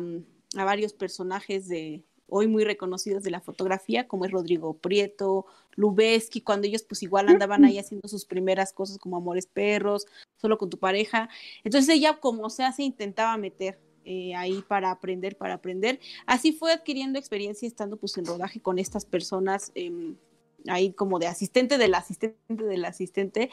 a 0.57 0.65
varios 0.65 0.93
personajes 0.93 1.67
de 1.67 2.03
hoy 2.33 2.47
muy 2.47 2.63
reconocidos 2.63 3.23
de 3.23 3.29
la 3.29 3.41
fotografía, 3.41 4.07
como 4.07 4.23
es 4.23 4.31
Rodrigo 4.31 4.73
Prieto, 4.73 5.45
Lubeski, 5.75 6.39
cuando 6.39 6.65
ellos 6.65 6.83
pues 6.83 7.03
igual 7.03 7.27
andaban 7.27 7.65
ahí 7.65 7.77
haciendo 7.77 8.07
sus 8.07 8.25
primeras 8.25 8.71
cosas 8.71 8.97
como 8.97 9.17
Amores 9.17 9.47
Perros, 9.47 10.07
solo 10.37 10.57
con 10.57 10.69
tu 10.69 10.77
pareja. 10.77 11.27
Entonces 11.65 11.93
ella 11.93 12.19
como 12.21 12.49
sea 12.49 12.71
se 12.71 12.83
intentaba 12.83 13.35
meter 13.35 13.79
eh, 14.05 14.33
ahí 14.33 14.63
para 14.65 14.91
aprender, 14.91 15.37
para 15.37 15.55
aprender. 15.55 15.99
Así 16.25 16.53
fue 16.53 16.71
adquiriendo 16.71 17.19
experiencia 17.19 17.67
estando 17.67 17.97
pues 17.97 18.17
en 18.17 18.25
rodaje 18.25 18.61
con 18.61 18.79
estas 18.79 19.05
personas. 19.05 19.73
Em, 19.75 20.15
ahí 20.67 20.93
como 20.93 21.17
de 21.17 21.25
asistente 21.25 21.79
del 21.79 21.95
asistente 21.95 22.63
del 22.63 22.85
asistente, 22.85 23.49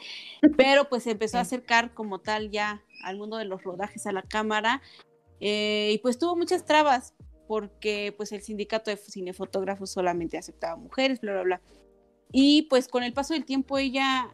pero 0.57 0.89
pues 0.89 1.03
se 1.03 1.11
empezó 1.11 1.39
a 1.39 1.41
acercar 1.41 1.95
como 1.95 2.19
tal 2.19 2.51
ya 2.51 2.83
al 3.03 3.17
mundo 3.17 3.37
de 3.37 3.45
los 3.45 3.63
rodajes 3.63 4.05
a 4.05 4.11
la 4.11 4.21
cámara 4.21 4.83
eh, 5.39 5.89
y 5.91 5.97
pues 5.97 6.19
tuvo 6.19 6.35
muchas 6.35 6.65
trabas 6.65 7.15
porque 7.49 8.13
pues 8.15 8.31
el 8.31 8.43
sindicato 8.43 8.91
de 8.91 8.97
cinefotógrafos 8.97 9.89
solamente 9.89 10.37
aceptaba 10.37 10.75
mujeres, 10.75 11.19
bla, 11.19 11.31
bla, 11.31 11.41
bla. 11.41 11.61
Y 12.31 12.67
pues 12.69 12.87
con 12.87 13.01
el 13.01 13.11
paso 13.11 13.33
del 13.33 13.43
tiempo 13.43 13.79
ella 13.79 14.29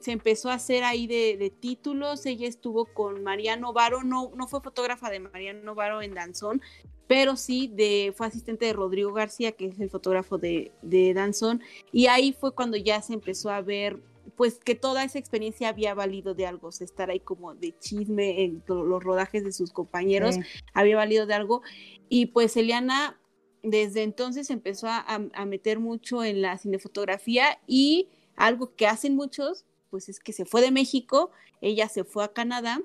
se 0.00 0.12
empezó 0.12 0.48
a 0.48 0.54
hacer 0.54 0.82
ahí 0.82 1.06
de, 1.06 1.52
títulos, 1.60 2.24
ella 2.24 2.48
estuvo 2.48 2.86
con 2.86 3.22
Mariano 3.22 3.74
Varo, 3.74 4.02
no, 4.02 4.32
no 4.34 4.48
fue 4.48 4.62
fotógrafa 4.62 5.10
de 5.10 5.20
Mariano 5.20 5.74
Varo 5.74 6.00
en 6.00 6.14
Danzón, 6.14 6.62
pero 7.06 7.36
sí 7.36 7.70
de, 7.70 8.14
fue 8.16 8.28
asistente 8.28 8.64
de 8.64 8.72
Rodrigo 8.72 9.12
García, 9.12 9.52
que 9.52 9.66
es 9.66 9.78
el 9.78 9.90
fotógrafo 9.90 10.38
de, 10.38 10.72
de 10.80 11.12
Danzón, 11.12 11.60
y 11.92 12.06
ahí 12.06 12.32
fue 12.32 12.54
cuando 12.54 12.78
ya 12.78 13.02
se 13.02 13.12
empezó 13.12 13.50
a 13.50 13.60
ver 13.60 14.00
pues 14.36 14.58
que 14.58 14.74
toda 14.74 15.04
esa 15.04 15.18
experiencia 15.18 15.68
había 15.68 15.94
valido 15.94 16.34
de 16.34 16.46
algo, 16.46 16.70
estar 16.70 17.10
ahí 17.10 17.20
como 17.20 17.54
de 17.54 17.76
chisme 17.78 18.42
en 18.42 18.62
los 18.66 19.02
rodajes 19.02 19.44
de 19.44 19.52
sus 19.52 19.72
compañeros, 19.72 20.36
había 20.74 20.96
valido 20.96 21.26
de 21.26 21.34
algo. 21.34 21.62
Y 22.08 22.26
pues 22.26 22.56
Eliana 22.56 23.18
desde 23.62 24.02
entonces 24.02 24.50
empezó 24.50 24.88
a, 24.88 25.18
meter 25.46 25.78
mucho 25.78 26.24
en 26.24 26.42
la 26.42 26.58
cinefotografía 26.58 27.60
y 27.66 28.08
algo 28.36 28.74
que 28.74 28.86
hacen 28.86 29.14
muchos, 29.14 29.64
pues 29.90 30.08
es 30.08 30.18
que 30.18 30.32
se 30.32 30.44
fue 30.44 30.60
de 30.60 30.70
México, 30.70 31.30
ella 31.60 31.88
se 31.88 32.04
fue 32.04 32.24
a 32.24 32.32
Canadá 32.32 32.80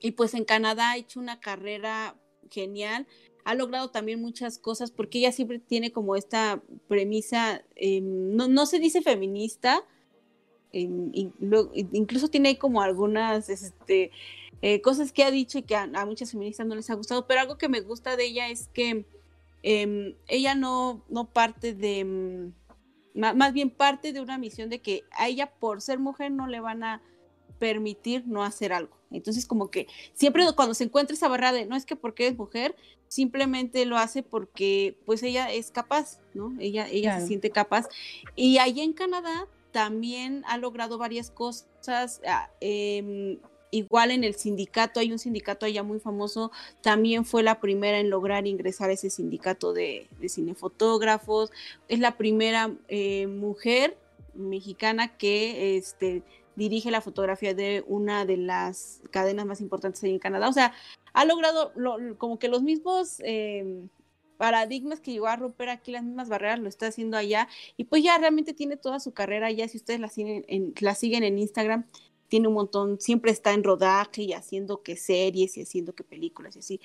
y 0.00 0.12
pues 0.12 0.34
en 0.34 0.44
Canadá 0.44 0.90
ha 0.90 0.96
hecho 0.96 1.18
una 1.18 1.40
carrera 1.40 2.16
genial, 2.50 3.06
ha 3.44 3.54
logrado 3.54 3.90
también 3.90 4.20
muchas 4.20 4.58
cosas 4.58 4.92
porque 4.92 5.18
ella 5.18 5.32
siempre 5.32 5.58
tiene 5.58 5.90
como 5.90 6.14
esta 6.14 6.62
premisa, 6.86 7.64
em, 7.74 8.36
no, 8.36 8.46
no 8.46 8.66
se 8.66 8.78
dice 8.78 9.02
feminista, 9.02 9.84
incluso 10.72 12.28
tiene 12.28 12.58
como 12.58 12.82
algunas 12.82 13.48
este, 13.48 14.10
eh, 14.62 14.80
cosas 14.80 15.12
que 15.12 15.24
ha 15.24 15.30
dicho 15.30 15.58
y 15.58 15.62
que 15.62 15.76
a, 15.76 15.86
muchas 16.06 16.30
feministas 16.30 16.66
no 16.66 16.74
les 16.74 16.88
ha 16.90 16.94
gustado, 16.94 17.26
pero 17.26 17.40
algo 17.40 17.58
que 17.58 17.68
me 17.68 17.80
gusta 17.80 18.16
de 18.16 18.24
ella 18.24 18.48
es 18.48 18.68
que 18.68 19.04
em, 19.62 20.14
ella 20.28 20.54
no, 20.54 21.04
no 21.08 21.26
parte 21.32 21.74
de, 21.74 22.04
mm, 22.04 22.52
más 23.14 23.52
bien 23.52 23.70
parte 23.70 24.12
de 24.12 24.20
una 24.20 24.38
misión 24.38 24.70
de 24.70 24.80
que 24.80 25.04
a 25.12 25.28
ella 25.28 25.50
por 25.50 25.82
ser 25.82 25.98
mujer 25.98 26.30
no 26.30 26.46
le 26.46 26.60
van 26.60 26.82
a 26.84 27.02
permitir 27.58 28.26
no 28.26 28.42
hacer 28.42 28.72
algo. 28.72 28.96
Entonces, 29.10 29.46
como 29.46 29.70
que 29.70 29.86
siempre 30.14 30.44
cuando 30.56 30.74
se 30.74 30.84
encuentra 30.84 31.14
esa 31.14 31.28
barrera 31.28 31.52
de 31.52 31.66
no 31.66 31.76
es 31.76 31.84
que 31.84 31.96
porque 31.96 32.26
es 32.26 32.36
mujer, 32.36 32.74
simplemente 33.08 33.84
lo 33.84 33.98
hace 33.98 34.22
porque 34.22 34.96
pues 35.04 35.22
ella 35.22 35.52
es 35.52 35.70
capaz, 35.70 36.20
¿no? 36.34 36.54
Ella, 36.58 36.88
ella 36.88 37.20
se 37.20 37.26
siente 37.26 37.50
capaz. 37.50 37.88
Y 38.36 38.58
ahí 38.58 38.80
en 38.80 38.94
Canadá 38.94 39.46
también 39.72 40.44
ha 40.46 40.58
logrado 40.58 40.98
varias 40.98 41.30
cosas. 41.30 42.20
Ah, 42.26 42.50
em, 42.60 43.38
igual 43.70 44.10
en 44.10 44.22
el 44.22 44.34
sindicato, 44.34 45.00
hay 45.00 45.10
un 45.10 45.18
sindicato 45.18 45.66
allá 45.66 45.82
muy 45.82 45.98
famoso, 45.98 46.52
también 46.82 47.24
fue 47.24 47.42
la 47.42 47.58
primera 47.58 47.98
en 47.98 48.10
lograr 48.10 48.46
ingresar 48.46 48.90
a 48.90 48.92
ese 48.92 49.10
sindicato 49.10 49.72
de, 49.72 50.08
cinefotógrafos. 50.28 51.50
Es 51.88 51.98
la 51.98 52.16
primera 52.16 52.70
eh, 52.88 53.26
mujer 53.26 53.96
mexicana 54.34 55.16
que 55.16 55.76
este, 55.76 56.22
dirige 56.54 56.90
la 56.90 57.00
fotografía 57.00 57.54
de 57.54 57.82
una 57.86 58.24
de 58.24 58.36
las 58.36 59.00
cadenas 59.10 59.46
más 59.46 59.60
importantes 59.60 60.04
ahí 60.04 60.10
en 60.10 60.18
Canadá. 60.18 60.48
O 60.48 60.52
sea, 60.52 60.74
ha 61.12 61.24
logrado 61.24 61.72
como 62.18 62.38
que 62.38 62.48
los 62.48 62.62
mismos 62.62 63.20
em, 63.20 63.88
paradigmas 64.42 64.98
que 64.98 65.12
llegó 65.12 65.28
a 65.28 65.36
romper 65.36 65.68
aquí 65.68 65.92
las 65.92 66.02
mismas 66.02 66.28
barreras, 66.28 66.58
lo 66.58 66.68
está 66.68 66.88
haciendo 66.88 67.16
allá 67.16 67.46
y 67.76 67.84
pues 67.84 68.02
ya 68.02 68.18
realmente 68.18 68.52
tiene 68.52 68.76
toda 68.76 68.98
su 68.98 69.12
carrera 69.12 69.52
ya, 69.52 69.68
si 69.68 69.76
ustedes 69.76 70.00
la 70.00 70.08
siguen 70.08 70.44
en, 70.48 70.74
la 70.80 70.96
siguen 70.96 71.22
en 71.22 71.38
Instagram, 71.38 71.86
tiene 72.26 72.48
un 72.48 72.54
montón, 72.54 72.98
siempre 73.00 73.30
está 73.30 73.52
en 73.52 73.62
rodaje 73.62 74.22
y 74.22 74.32
haciendo 74.32 74.82
que 74.82 74.96
series 74.96 75.56
y 75.56 75.62
haciendo 75.62 75.94
que 75.94 76.02
películas 76.02 76.56
y 76.56 76.58
así. 76.58 76.80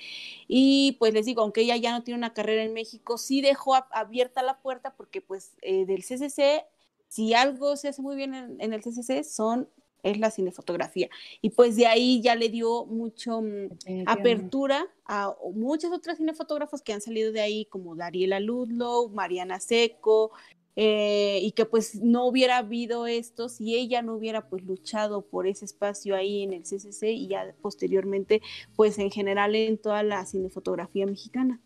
Y 0.46 0.96
pues 1.00 1.12
les 1.12 1.26
digo, 1.26 1.42
aunque 1.42 1.62
ella 1.62 1.76
ya 1.76 1.90
no 1.90 2.04
tiene 2.04 2.18
una 2.18 2.32
carrera 2.32 2.62
en 2.62 2.74
México, 2.74 3.18
sí 3.18 3.40
dejó 3.40 3.74
abierta 3.90 4.44
la 4.44 4.60
puerta 4.60 4.94
porque 4.94 5.20
pues 5.20 5.56
eh, 5.62 5.84
del 5.84 6.04
CCC, 6.04 6.64
si 7.08 7.34
algo 7.34 7.74
se 7.74 7.88
hace 7.88 8.02
muy 8.02 8.14
bien 8.14 8.34
en 8.36 8.72
el 8.72 8.82
CCC, 8.82 9.24
son 9.24 9.68
es 10.02 10.18
la 10.18 10.30
cinefotografía. 10.30 11.08
Y 11.42 11.50
pues 11.50 11.76
de 11.76 11.86
ahí 11.86 12.20
ya 12.22 12.34
le 12.34 12.48
dio 12.48 12.86
mucho 12.86 13.42
mm, 13.42 14.04
apertura 14.06 14.86
a 15.04 15.34
muchas 15.54 15.92
otras 15.92 16.18
cinefotógrafas 16.18 16.82
que 16.82 16.92
han 16.92 17.00
salido 17.00 17.32
de 17.32 17.40
ahí, 17.40 17.64
como 17.66 17.96
Dariela 17.96 18.40
Ludlow, 18.40 19.10
Mariana 19.10 19.60
Seco, 19.60 20.32
eh, 20.80 21.40
y 21.42 21.50
que 21.52 21.64
pues 21.64 21.96
no 21.96 22.26
hubiera 22.26 22.58
habido 22.58 23.08
esto 23.08 23.48
si 23.48 23.74
ella 23.74 24.00
no 24.00 24.14
hubiera 24.14 24.48
pues 24.48 24.62
luchado 24.62 25.22
por 25.22 25.48
ese 25.48 25.64
espacio 25.64 26.14
ahí 26.14 26.44
en 26.44 26.52
el 26.52 26.62
CCC 26.62 27.02
y 27.10 27.26
ya 27.26 27.52
posteriormente 27.60 28.42
pues 28.76 28.96
en 29.00 29.10
general 29.10 29.56
en 29.56 29.76
toda 29.76 30.04
la 30.04 30.24
cinefotografía 30.24 31.04
mexicana. 31.04 31.60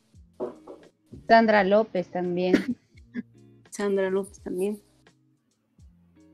Sandra 1.29 1.63
López 1.63 2.11
también. 2.11 2.55
Sandra 3.71 4.09
López 4.09 4.41
también. 4.41 4.81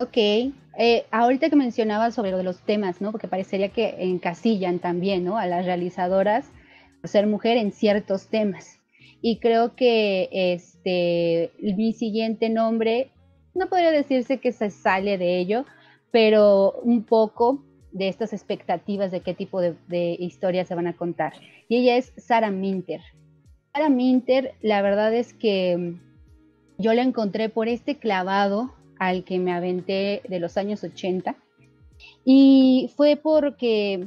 Ok, 0.01 0.17
eh, 0.17 1.07
ahorita 1.11 1.51
que 1.51 1.57
mencionabas 1.57 2.15
sobre 2.15 2.31
lo 2.31 2.37
de 2.37 2.45
los 2.45 2.61
temas, 2.61 3.01
¿no? 3.01 3.11
Porque 3.11 3.27
parecería 3.27 3.71
que 3.71 3.97
encasillan 3.99 4.79
también, 4.79 5.25
¿no? 5.25 5.39
A 5.39 5.47
las 5.47 5.65
realizadoras. 5.65 6.53
ser 7.03 7.27
mujer 7.27 7.57
en 7.57 7.73
ciertos 7.73 8.29
temas. 8.29 8.79
Y 9.21 9.39
creo 9.39 9.75
que 9.75 10.29
este, 10.31 11.51
mi 11.61 11.93
siguiente 11.93 12.49
nombre, 12.49 13.11
no 13.55 13.69
podría 13.69 13.91
decirse 13.91 14.39
que 14.39 14.53
se 14.53 14.71
sale 14.71 15.19
de 15.19 15.39
ello, 15.39 15.65
pero 16.13 16.75
un 16.83 17.03
poco 17.03 17.65
de 17.91 18.09
estas 18.09 18.33
expectativas 18.33 19.11
de 19.11 19.21
qué 19.21 19.35
tipo 19.35 19.61
de, 19.61 19.75
de 19.89 20.17
historias 20.19 20.69
se 20.69 20.77
van 20.77 20.87
a 20.87 20.97
contar. 20.97 21.33
Y 21.69 21.79
ella 21.79 21.97
es 21.97 22.13
Sara 22.17 22.53
Minter. 22.53 23.01
Sara 23.73 23.89
Minter, 23.89 24.55
la 24.63 24.81
verdad 24.83 25.13
es 25.13 25.35
que 25.35 25.95
yo 26.79 26.95
la 26.95 27.03
encontré 27.03 27.49
por 27.49 27.67
este 27.67 27.97
clavado 27.97 28.78
al 28.99 29.25
que 29.25 29.39
me 29.39 29.53
aventé 29.53 30.23
de 30.29 30.41
los 30.41 30.57
años 30.57 30.85
80. 30.85 31.37
Y 32.25 32.91
fue 32.97 33.17
porque 33.17 34.07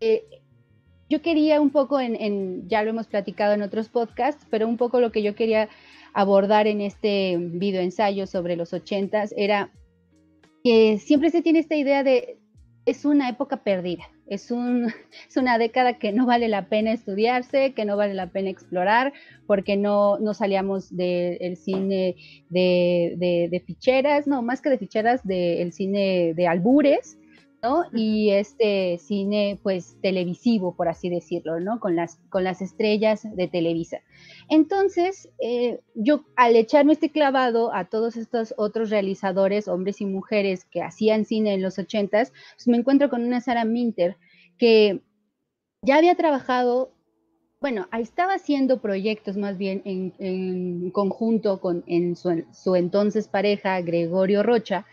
eh, 0.00 0.24
yo 1.08 1.22
quería 1.22 1.60
un 1.60 1.70
poco, 1.70 2.00
en, 2.00 2.68
ya 2.68 2.82
lo 2.82 2.90
hemos 2.90 3.08
platicado 3.08 3.54
en 3.54 3.62
otros 3.62 3.88
podcasts, 3.88 4.46
pero 4.50 4.68
un 4.68 4.76
poco 4.76 5.00
lo 5.00 5.10
que 5.10 5.22
yo 5.22 5.34
quería 5.34 5.68
abordar 6.12 6.66
en 6.66 6.80
este 6.80 7.36
video 7.38 7.82
ensayo 7.82 8.26
sobre 8.26 8.56
los 8.56 8.72
80 8.72 9.24
era 9.36 9.70
que 10.62 10.98
siempre 10.98 11.30
se 11.30 11.42
tiene 11.42 11.58
esta 11.58 11.76
idea 11.76 12.02
de 12.02 12.38
es 12.86 13.04
una 13.04 13.28
época 13.28 13.58
perdida, 13.58 14.04
es, 14.30 14.50
un, 14.50 14.86
es 15.28 15.36
una 15.36 15.58
década 15.58 15.98
que 15.98 16.12
no 16.12 16.24
vale 16.24 16.48
la 16.48 16.68
pena 16.68 16.92
estudiarse, 16.92 17.74
que 17.74 17.84
no 17.84 17.98
vale 17.98 18.14
la 18.14 18.28
pena 18.28 18.48
explorar, 18.48 19.12
porque 19.46 19.76
no, 19.76 20.18
no 20.18 20.32
salíamos 20.32 20.96
del 20.96 21.56
cine 21.56 22.16
de, 22.48 23.48
de, 23.50 23.60
ficheras, 23.60 24.26
no, 24.26 24.40
más 24.40 24.62
que 24.62 24.70
de 24.70 24.78
ficheras, 24.78 25.26
del 25.26 25.72
cine 25.72 26.32
de 26.34 26.46
albures, 26.46 27.18
¿no? 27.62 27.84
Y 27.92 28.30
este 28.30 28.98
cine, 28.98 29.58
pues, 29.62 29.96
televisivo, 30.00 30.74
por 30.74 30.88
así 30.88 31.08
decirlo, 31.10 31.60
¿no? 31.60 31.80
Con 31.80 31.96
las, 31.96 32.18
con 32.28 32.44
las 32.44 32.62
estrellas 32.62 33.26
de 33.36 33.48
Televisa. 33.48 33.98
Entonces, 34.48 35.28
eh, 35.40 35.80
yo 35.94 36.24
al 36.36 36.56
echarme 36.56 36.94
este 36.94 37.10
clavado 37.10 37.74
a 37.74 37.84
todos 37.84 38.16
estos 38.16 38.54
otros 38.56 38.90
realizadores, 38.90 39.68
hombres 39.68 40.00
y 40.00 40.06
mujeres 40.06 40.64
que 40.64 40.82
hacían 40.82 41.24
cine 41.24 41.54
en 41.54 41.62
los 41.62 41.78
ochentas, 41.78 42.32
pues 42.56 42.68
me 42.68 42.76
encuentro 42.76 43.10
con 43.10 43.24
una 43.24 43.40
Sara 43.40 43.64
Minter 43.64 44.16
que 44.58 45.00
ya 45.82 45.96
había 45.96 46.14
trabajado, 46.14 46.92
bueno, 47.60 47.86
estaba 47.98 48.34
haciendo 48.34 48.80
proyectos 48.80 49.36
más 49.36 49.56
bien 49.56 49.82
en, 49.84 50.90
conjunto 50.90 51.60
con 51.60 51.84
en 51.86 52.16
su, 52.16 52.44
su 52.52 52.74
entonces 52.74 53.28
pareja, 53.28 53.80
Gregorio 53.80 54.42
Rocha, 54.42 54.86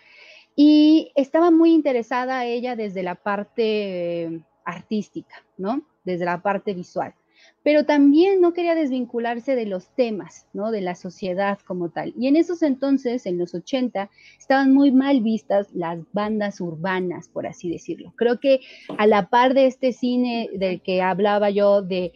y 0.60 1.12
estaba 1.14 1.52
muy 1.52 1.72
interesada 1.72 2.46
ella 2.46 2.76
desde 2.76 3.04
la 3.04 3.14
parte 3.14 4.42
artística, 4.66 5.46
¿no? 5.56 5.84
Desde 6.04 6.26
la 6.26 6.42
parte 6.42 6.74
visual. 6.74 7.14
Pero 7.62 7.86
también 7.86 8.42
no 8.42 8.54
quería 8.54 8.74
desvincularse 8.74 9.56
de 9.56 9.68
los 9.68 9.94
temas, 9.94 10.48
¿no? 10.54 10.72
De 10.72 10.82
la 10.82 10.96
sociedad 10.96 11.60
como 11.68 11.90
tal. 11.92 12.12
Y 12.18 12.26
en 12.26 12.36
esos 12.36 12.64
entonces, 12.64 13.28
en 13.28 13.38
los 13.38 13.54
80, 13.54 14.10
estaban 14.40 14.74
muy 14.74 14.92
mal 14.92 15.22
vistas 15.22 15.68
las 15.76 16.00
bandas 16.12 16.60
urbanas, 16.60 17.28
por 17.28 17.46
así 17.46 17.70
decirlo. 17.70 18.14
Creo 18.16 18.40
que 18.40 18.62
a 18.98 19.06
la 19.06 19.30
par 19.30 19.54
de 19.54 19.68
este 19.68 19.94
cine 19.94 20.50
del 20.56 20.82
que 20.82 21.04
hablaba 21.04 21.52
yo, 21.52 21.84
de, 21.84 22.14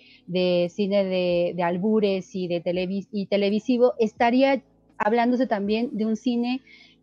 cine 0.73 1.05
de, 1.05 1.61
albures 1.61 2.33
y, 2.33 2.47
de 2.47 3.05
y 3.11 3.25
televisivo, 3.27 3.93
estaría 3.99 4.63
hablándose 4.97 5.47
también 5.47 5.89
de 5.93 6.05
un 6.05 6.15
cine 6.15 6.61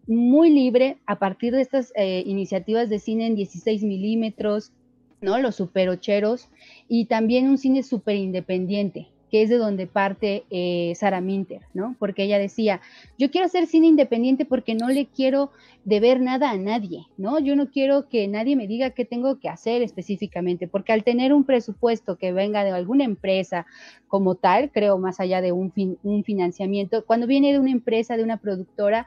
muy 0.08 0.50
libre 0.50 0.98
a 1.06 1.18
partir 1.18 1.52
de 1.54 1.60
estas 1.60 1.92
eh, 1.94 2.22
iniciativas 2.26 2.88
de 2.88 2.98
cine 2.98 3.26
en 3.26 3.36
16 3.36 3.84
milímetros, 3.84 4.72
¿no? 5.20 5.38
Los 5.38 5.56
superocheros 5.56 6.48
y 6.88 7.04
también 7.04 7.48
un 7.48 7.58
cine 7.58 7.82
súper 7.82 8.16
independiente, 8.16 9.08
que 9.30 9.42
es 9.42 9.48
de 9.48 9.56
donde 9.56 9.86
parte 9.86 10.44
eh, 10.50 10.92
Sara 10.96 11.20
Minter, 11.20 11.62
¿no? 11.74 11.96
Porque 11.98 12.24
ella 12.24 12.38
decía, 12.38 12.80
yo 13.18 13.30
quiero 13.30 13.46
hacer 13.46 13.66
cine 13.66 13.86
independiente 13.86 14.44
porque 14.44 14.74
no 14.74 14.88
le 14.88 15.06
quiero 15.06 15.50
deber 15.84 16.20
nada 16.20 16.50
a 16.50 16.56
nadie, 16.56 17.06
¿no? 17.16 17.38
Yo 17.38 17.56
no 17.56 17.70
quiero 17.70 18.08
que 18.08 18.28
nadie 18.28 18.56
me 18.56 18.66
diga 18.66 18.90
qué 18.90 19.04
tengo 19.04 19.38
que 19.38 19.48
hacer 19.48 19.82
específicamente, 19.82 20.68
porque 20.68 20.92
al 20.92 21.04
tener 21.04 21.32
un 21.32 21.44
presupuesto 21.44 22.16
que 22.16 22.32
venga 22.32 22.64
de 22.64 22.70
alguna 22.70 23.04
empresa 23.04 23.66
como 24.06 24.34
tal, 24.34 24.70
creo 24.70 24.98
más 24.98 25.20
allá 25.20 25.40
de 25.40 25.52
un, 25.52 25.72
un 26.02 26.24
financiamiento, 26.24 27.04
cuando 27.04 27.26
viene 27.26 27.52
de 27.52 27.58
una 27.58 27.70
empresa, 27.70 28.16
de 28.16 28.24
una 28.24 28.38
productora, 28.38 29.06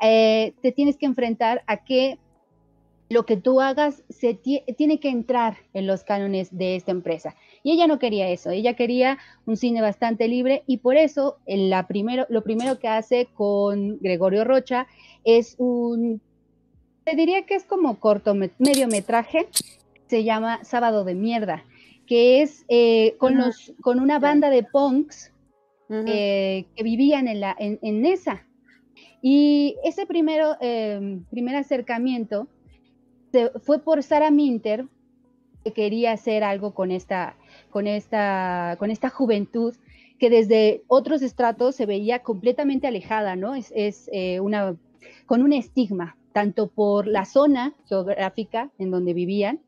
eh, 0.00 0.54
te 0.62 0.72
tienes 0.72 0.96
que 0.96 1.06
enfrentar 1.06 1.62
a 1.66 1.84
que 1.84 2.18
lo 3.12 3.26
que 3.26 3.36
tú 3.36 3.60
hagas 3.60 4.02
se 4.08 4.34
tiene 4.34 4.98
que 4.98 5.10
entrar 5.10 5.58
en 5.74 5.86
los 5.86 6.02
cánones 6.02 6.56
de 6.56 6.76
esta 6.76 6.90
empresa. 6.90 7.36
Y 7.62 7.72
ella 7.72 7.86
no 7.86 7.98
quería 7.98 8.28
eso, 8.28 8.50
ella 8.50 8.74
quería 8.74 9.18
un 9.46 9.56
cine 9.56 9.80
bastante 9.80 10.26
libre 10.26 10.64
y 10.66 10.78
por 10.78 10.96
eso 10.96 11.38
la 11.46 11.86
primero, 11.86 12.26
lo 12.28 12.42
primero 12.42 12.78
que 12.78 12.88
hace 12.88 13.28
con 13.34 13.98
Gregorio 14.00 14.44
Rocha 14.44 14.88
es 15.22 15.54
un, 15.58 16.20
te 17.04 17.14
diría 17.14 17.46
que 17.46 17.54
es 17.54 17.64
como 17.64 18.00
corto, 18.00 18.34
mediometraje, 18.58 19.48
se 20.06 20.24
llama 20.24 20.64
Sábado 20.64 21.04
de 21.04 21.14
Mierda, 21.14 21.64
que 22.06 22.42
es 22.42 22.64
eh, 22.68 23.14
con, 23.18 23.38
los, 23.38 23.72
con 23.80 24.00
una 24.00 24.18
banda 24.18 24.50
de 24.50 24.64
punks 24.64 25.32
eh, 25.88 26.66
que 26.74 26.82
vivían 26.82 27.28
en, 27.28 27.40
la, 27.40 27.54
en, 27.56 27.78
en 27.82 28.04
esa, 28.06 28.44
y 29.22 29.76
ese 29.84 30.04
primero, 30.04 30.56
em, 30.60 31.24
primer 31.30 31.54
acercamiento 31.54 32.48
fue 33.62 33.78
por 33.78 34.02
Sara 34.02 34.30
Minter, 34.30 34.86
que 35.64 35.72
quería 35.72 36.12
hacer 36.12 36.42
algo 36.42 36.74
con 36.74 36.90
esta, 36.90 37.36
con 37.72 37.88
esta, 37.88 38.76
con 38.78 38.90
esta 38.92 39.08
juventud 39.08 39.74
que 40.20 40.30
desde 40.30 40.84
otros 40.86 41.22
estratos 41.22 41.74
se 41.74 41.86
veía 41.86 42.20
completamente 42.20 42.86
alejada, 42.86 43.34
¿no? 43.34 43.56
Es, 43.56 44.08
eh, 44.12 44.38
una, 44.38 44.76
con 45.26 45.42
un 45.42 45.52
estigma, 45.52 46.16
tanto 46.32 46.68
por 46.68 47.08
la 47.08 47.24
zona 47.24 47.74
geográfica 47.88 48.70
en 48.78 48.92
donde 48.92 49.14
vivían, 49.14 49.60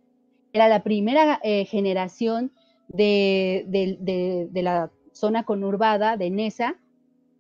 era 0.53 0.69
la 0.69 0.85
primera 0.85 1.41
eh, 1.43 1.65
generación 1.65 2.53
de, 2.87 3.65
de, 3.67 4.63
la 4.63 4.93
zona 5.13 5.45
conurbada 5.45 6.17
de 6.17 6.31
Nesa, 6.31 6.77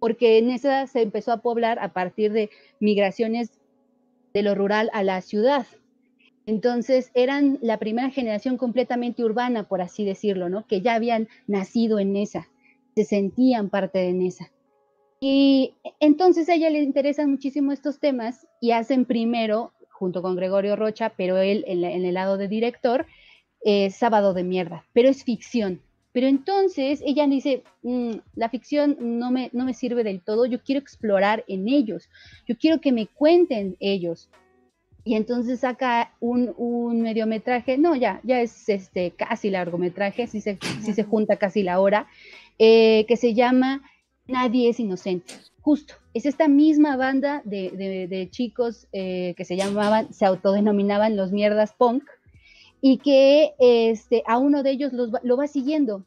porque 0.00 0.38
en 0.38 0.50
esa 0.50 0.88
se 0.88 1.02
empezó 1.02 1.30
a 1.30 1.42
poblar 1.42 1.78
a 1.78 1.92
partir 1.92 2.32
de 2.32 2.50
migraciones 2.80 3.52
de 4.32 4.42
lo 4.42 4.56
rural 4.56 4.90
a 4.92 5.04
la 5.04 5.20
ciudad. 5.20 5.66
Entonces 6.46 7.10
eran 7.14 7.58
la 7.62 7.78
primera 7.78 8.10
generación 8.10 8.58
completamente 8.58 9.24
urbana, 9.24 9.66
por 9.68 9.80
así 9.80 10.04
decirlo, 10.04 10.48
¿no? 10.48 10.66
Que 10.66 10.80
ya 10.80 10.94
habían 10.94 11.28
nacido 11.46 11.98
en 11.98 12.16
esa, 12.16 12.48
se 12.94 13.04
sentían 13.04 13.70
parte 13.70 13.98
de 13.98 14.12
Nesa. 14.12 14.50
Y 15.20 15.74
entonces 16.00 16.48
a 16.48 16.54
ella 16.54 16.68
le 16.68 16.82
interesan 16.82 17.30
muchísimo 17.30 17.72
estos 17.72 17.98
temas 17.98 18.46
y 18.60 18.72
hacen 18.72 19.06
primero, 19.06 19.72
junto 19.90 20.20
con 20.20 20.36
Gregorio 20.36 20.76
Rocha, 20.76 21.14
pero 21.16 21.38
él 21.38 21.64
en, 21.66 21.84
el 21.84 22.14
lado 22.14 22.36
de 22.36 22.48
director, 22.48 23.06
eh, 23.64 23.90
Sábado 23.90 24.34
de 24.34 24.44
Mierda, 24.44 24.84
pero 24.92 25.08
es 25.08 25.24
ficción, 25.24 25.80
pero 26.14 26.28
entonces 26.28 27.02
ella 27.04 27.26
dice, 27.26 27.64
mm, 27.82 28.12
la 28.36 28.48
ficción 28.48 28.96
no 29.00 29.32
me, 29.32 29.50
no 29.52 29.64
me 29.64 29.74
sirve 29.74 30.04
del 30.04 30.20
todo, 30.20 30.46
yo 30.46 30.60
quiero 30.62 30.80
explorar 30.80 31.44
en 31.48 31.68
ellos, 31.68 32.08
yo 32.46 32.56
quiero 32.56 32.80
que 32.80 32.92
me 32.92 33.06
cuenten 33.06 33.76
ellos. 33.80 34.30
Y 35.04 35.16
entonces 35.16 35.60
saca 35.60 36.14
un, 36.20 36.54
un 36.56 37.02
mediometraje, 37.02 37.76
no, 37.76 37.94
ya, 37.94 38.20
ya 38.24 38.40
es 38.40 38.68
este, 38.68 39.10
casi 39.10 39.50
largometraje, 39.50 40.26
si 40.26 40.40
se, 40.40 40.58
si 40.82 40.94
se 40.94 41.04
junta 41.04 41.36
casi 41.36 41.62
la 41.62 41.78
hora, 41.78 42.06
eh, 42.58 43.04
que 43.06 43.16
se 43.16 43.34
llama 43.34 43.82
Nadie 44.26 44.70
es 44.70 44.80
inocente. 44.80 45.34
Justo, 45.60 45.94
es 46.14 46.24
esta 46.24 46.48
misma 46.48 46.96
banda 46.96 47.42
de, 47.44 47.70
de, 48.08 48.30
chicos 48.30 48.86
eh, 48.92 49.34
que 49.36 49.44
se 49.44 49.56
llamaban, 49.56 50.12
se 50.12 50.24
autodenominaban 50.24 51.16
los 51.16 51.32
mierdas 51.32 51.74
punk, 51.74 52.04
y 52.80 52.98
que 52.98 53.54
este, 53.58 54.22
a 54.26 54.38
uno 54.38 54.62
de 54.62 54.70
ellos 54.70 54.92
lo 54.92 55.36
va 55.36 55.46
siguiendo, 55.46 56.04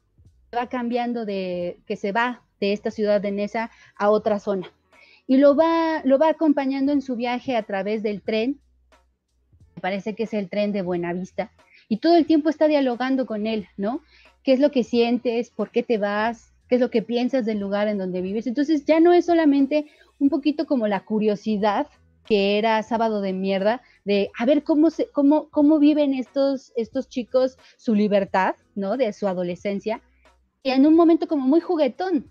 va 0.55 0.67
cambiando 0.67 1.25
de 1.25 1.79
que 1.85 1.95
se 1.95 2.11
va 2.11 2.43
de 2.59 2.73
esta 2.73 2.91
ciudad 2.91 3.21
de 3.21 3.31
Nesa 3.31 3.71
a 3.95 4.09
otra 4.09 4.39
zona. 4.39 4.71
Y 5.27 5.37
lo 5.37 5.55
va, 5.55 6.01
lo 6.05 6.17
va 6.17 6.29
acompañando 6.29 6.91
en 6.91 7.01
su 7.01 7.15
viaje 7.15 7.55
a 7.55 7.63
través 7.63 8.03
del 8.03 8.21
tren, 8.21 8.59
parece 9.77 10.15
que 10.15 10.23
es 10.23 10.33
el 10.33 10.49
tren 10.49 10.71
de 10.71 10.81
Buenavista, 10.81 11.51
y 11.89 11.97
todo 11.97 12.17
el 12.17 12.25
tiempo 12.25 12.49
está 12.49 12.67
dialogando 12.67 13.25
con 13.25 13.47
él, 13.47 13.67
¿no? 13.77 14.01
¿Qué 14.43 14.53
es 14.53 14.59
lo 14.59 14.71
que 14.71 14.83
sientes? 14.83 15.49
¿Por 15.49 15.71
qué 15.71 15.83
te 15.83 15.97
vas? 15.97 16.53
¿Qué 16.67 16.75
es 16.75 16.81
lo 16.81 16.91
que 16.91 17.01
piensas 17.01 17.45
del 17.45 17.59
lugar 17.59 17.87
en 17.87 17.97
donde 17.97 18.21
vives? 18.21 18.47
Entonces 18.47 18.85
ya 18.85 18.99
no 18.99 19.13
es 19.13 19.25
solamente 19.25 19.85
un 20.19 20.29
poquito 20.29 20.65
como 20.65 20.87
la 20.87 21.05
curiosidad 21.05 21.87
que 22.27 22.57
era 22.57 22.83
sábado 22.83 23.21
de 23.21 23.31
mierda, 23.31 23.81
de 24.03 24.29
a 24.37 24.45
ver 24.45 24.63
cómo, 24.63 24.89
se, 24.89 25.09
cómo, 25.11 25.49
cómo 25.49 25.79
viven 25.79 26.13
estos, 26.13 26.73
estos 26.75 27.07
chicos 27.07 27.57
su 27.77 27.95
libertad, 27.95 28.55
¿no? 28.75 28.97
De 28.97 29.13
su 29.13 29.27
adolescencia, 29.27 30.01
y 30.61 30.71
en 30.71 30.85
un 30.85 30.95
momento 30.95 31.27
como 31.27 31.47
muy 31.47 31.61
juguetón. 31.61 32.29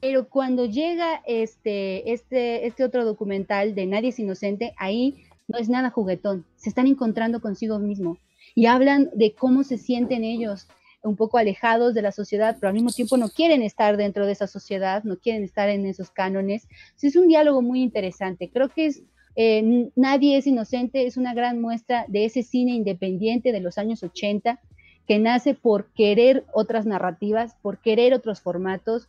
Pero 0.00 0.28
cuando 0.28 0.66
llega 0.66 1.22
este, 1.26 2.12
este, 2.12 2.66
este 2.66 2.84
otro 2.84 3.04
documental 3.04 3.74
de 3.74 3.86
Nadie 3.86 4.10
es 4.10 4.18
Inocente, 4.18 4.74
ahí 4.76 5.24
no 5.48 5.58
es 5.58 5.68
nada 5.68 5.90
juguetón, 5.90 6.44
se 6.56 6.68
están 6.68 6.86
encontrando 6.86 7.40
consigo 7.40 7.78
mismo 7.78 8.18
y 8.54 8.66
hablan 8.66 9.10
de 9.14 9.34
cómo 9.34 9.64
se 9.64 9.78
sienten 9.78 10.24
ellos, 10.24 10.68
un 11.02 11.16
poco 11.16 11.38
alejados 11.38 11.94
de 11.94 12.02
la 12.02 12.12
sociedad, 12.12 12.56
pero 12.60 12.68
al 12.68 12.74
mismo 12.74 12.90
tiempo 12.90 13.16
no 13.16 13.28
quieren 13.28 13.62
estar 13.62 13.96
dentro 13.96 14.26
de 14.26 14.32
esa 14.32 14.46
sociedad, 14.46 15.04
no 15.04 15.16
quieren 15.18 15.42
estar 15.42 15.68
en 15.68 15.86
esos 15.86 16.10
cánones. 16.10 16.68
es 17.00 17.16
un 17.16 17.28
diálogo 17.28 17.62
muy 17.62 17.82
interesante. 17.82 18.50
Creo 18.50 18.68
que 18.68 18.86
es 18.86 19.02
eh, 19.40 19.90
Nadie 19.94 20.36
es 20.36 20.48
inocente, 20.48 21.06
es 21.06 21.16
una 21.16 21.32
gran 21.32 21.60
muestra 21.60 22.04
de 22.08 22.24
ese 22.24 22.42
cine 22.42 22.72
independiente 22.72 23.52
de 23.52 23.60
los 23.60 23.78
años 23.78 24.02
80 24.02 24.60
que 25.06 25.18
nace 25.20 25.54
por 25.54 25.92
querer 25.92 26.44
otras 26.52 26.86
narrativas, 26.86 27.54
por 27.62 27.78
querer 27.78 28.14
otros 28.14 28.40
formatos, 28.40 29.08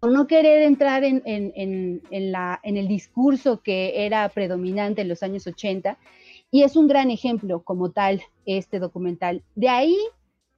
por 0.00 0.12
no 0.12 0.26
querer 0.26 0.62
entrar 0.62 1.04
en, 1.04 1.22
el 2.10 2.88
discurso 2.88 3.60
que 3.60 4.06
era 4.06 4.28
predominante 4.30 5.02
en 5.02 5.08
los 5.08 5.22
años 5.22 5.46
80. 5.46 5.98
Y 6.50 6.62
es 6.62 6.74
un 6.74 6.88
gran 6.88 7.10
ejemplo 7.10 7.62
como 7.62 7.90
tal 7.90 8.22
este 8.46 8.78
documental. 8.78 9.42
De 9.54 9.68
ahí 9.68 9.96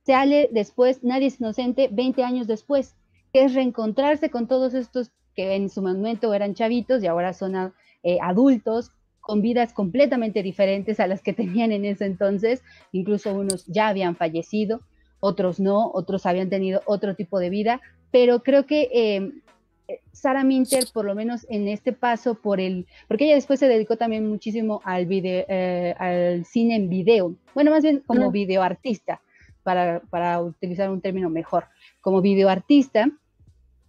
sale 0.06 0.48
después 0.52 1.02
Nadie 1.02 1.26
es 1.26 1.40
inocente 1.40 1.88
20 1.90 2.22
años 2.22 2.46
después, 2.46 2.94
que 3.32 3.44
es 3.44 3.54
reencontrarse 3.54 4.30
con 4.30 4.46
todos 4.46 4.74
estos 4.74 5.10
que 5.34 5.56
en 5.56 5.68
su 5.68 5.82
momento 5.82 6.32
eran 6.34 6.54
chavitos 6.54 7.02
y 7.02 7.08
ahora 7.08 7.32
son 7.32 7.72
eh, 8.02 8.18
adultos 8.22 8.92
con 9.20 9.40
vidas 9.42 9.72
completamente 9.72 10.42
diferentes 10.42 11.00
a 11.00 11.06
las 11.06 11.20
que 11.20 11.32
tenían 11.32 11.72
en 11.72 11.84
ese 11.84 12.04
entonces, 12.04 12.62
incluso 12.92 13.34
unos 13.34 13.66
ya 13.66 13.88
habían 13.88 14.14
fallecido, 14.14 14.82
otros 15.20 15.58
no, 15.58 15.90
otros 15.92 16.26
habían 16.26 16.48
tenido 16.48 16.82
otro 16.86 17.14
tipo 17.14 17.38
de 17.38 17.50
vida, 17.50 17.80
pero 18.12 18.42
creo 18.44 18.66
que 18.66 18.88
eh, 18.92 19.98
Sara 20.12 20.44
Minter, 20.44 20.84
por 20.92 21.04
lo 21.04 21.16
menos 21.16 21.44
en 21.48 21.66
este 21.66 21.92
paso 21.92 22.36
por 22.36 22.60
el, 22.60 22.86
porque 23.08 23.24
ella 23.24 23.34
después 23.34 23.58
se 23.58 23.66
dedicó 23.66 23.96
también 23.96 24.28
muchísimo 24.28 24.80
al, 24.84 25.06
video, 25.06 25.44
eh, 25.48 25.94
al 25.98 26.44
cine 26.44 26.76
en 26.76 26.88
video, 26.88 27.34
bueno, 27.54 27.72
más 27.72 27.82
bien 27.82 28.02
como 28.06 28.30
videoartista, 28.30 29.20
para, 29.64 30.00
para 30.10 30.40
utilizar 30.40 30.90
un 30.90 31.00
término 31.00 31.30
mejor, 31.30 31.64
como 32.00 32.20
videoartista, 32.20 33.10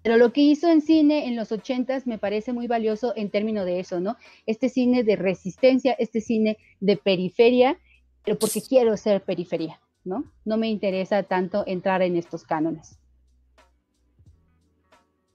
pero 0.01 0.17
lo 0.17 0.34
que 0.34 0.41
hizo 0.41 0.69
en 0.69 0.82
cine 0.82 1.28
en 1.28 1.36
los 1.36 1.51
ochentas 1.51 2.07
me 2.07 2.17
parece 2.17 2.51
muy 2.51 2.67
valioso 2.67 3.13
en 3.15 3.30
términos 3.30 3.65
de 3.65 3.80
eso, 3.80 3.99
¿no? 3.99 4.17
Este 4.45 4.67
cine 4.67 5.03
de 5.03 5.15
resistencia, 5.15 5.93
este 5.93 6.19
cine 6.19 6.57
de 6.82 6.97
periferia, 6.97 7.78
pero 8.26 8.38
porque 8.38 8.61
quiero 8.61 8.97
ser 8.97 9.24
periferia, 9.24 9.80
¿no? 10.03 10.26
No 10.43 10.57
me 10.57 10.69
interesa 10.69 11.24
tanto 11.24 11.63
entrar 11.67 12.01
en 12.01 12.17
estos 12.17 12.43
cánones. 12.43 12.99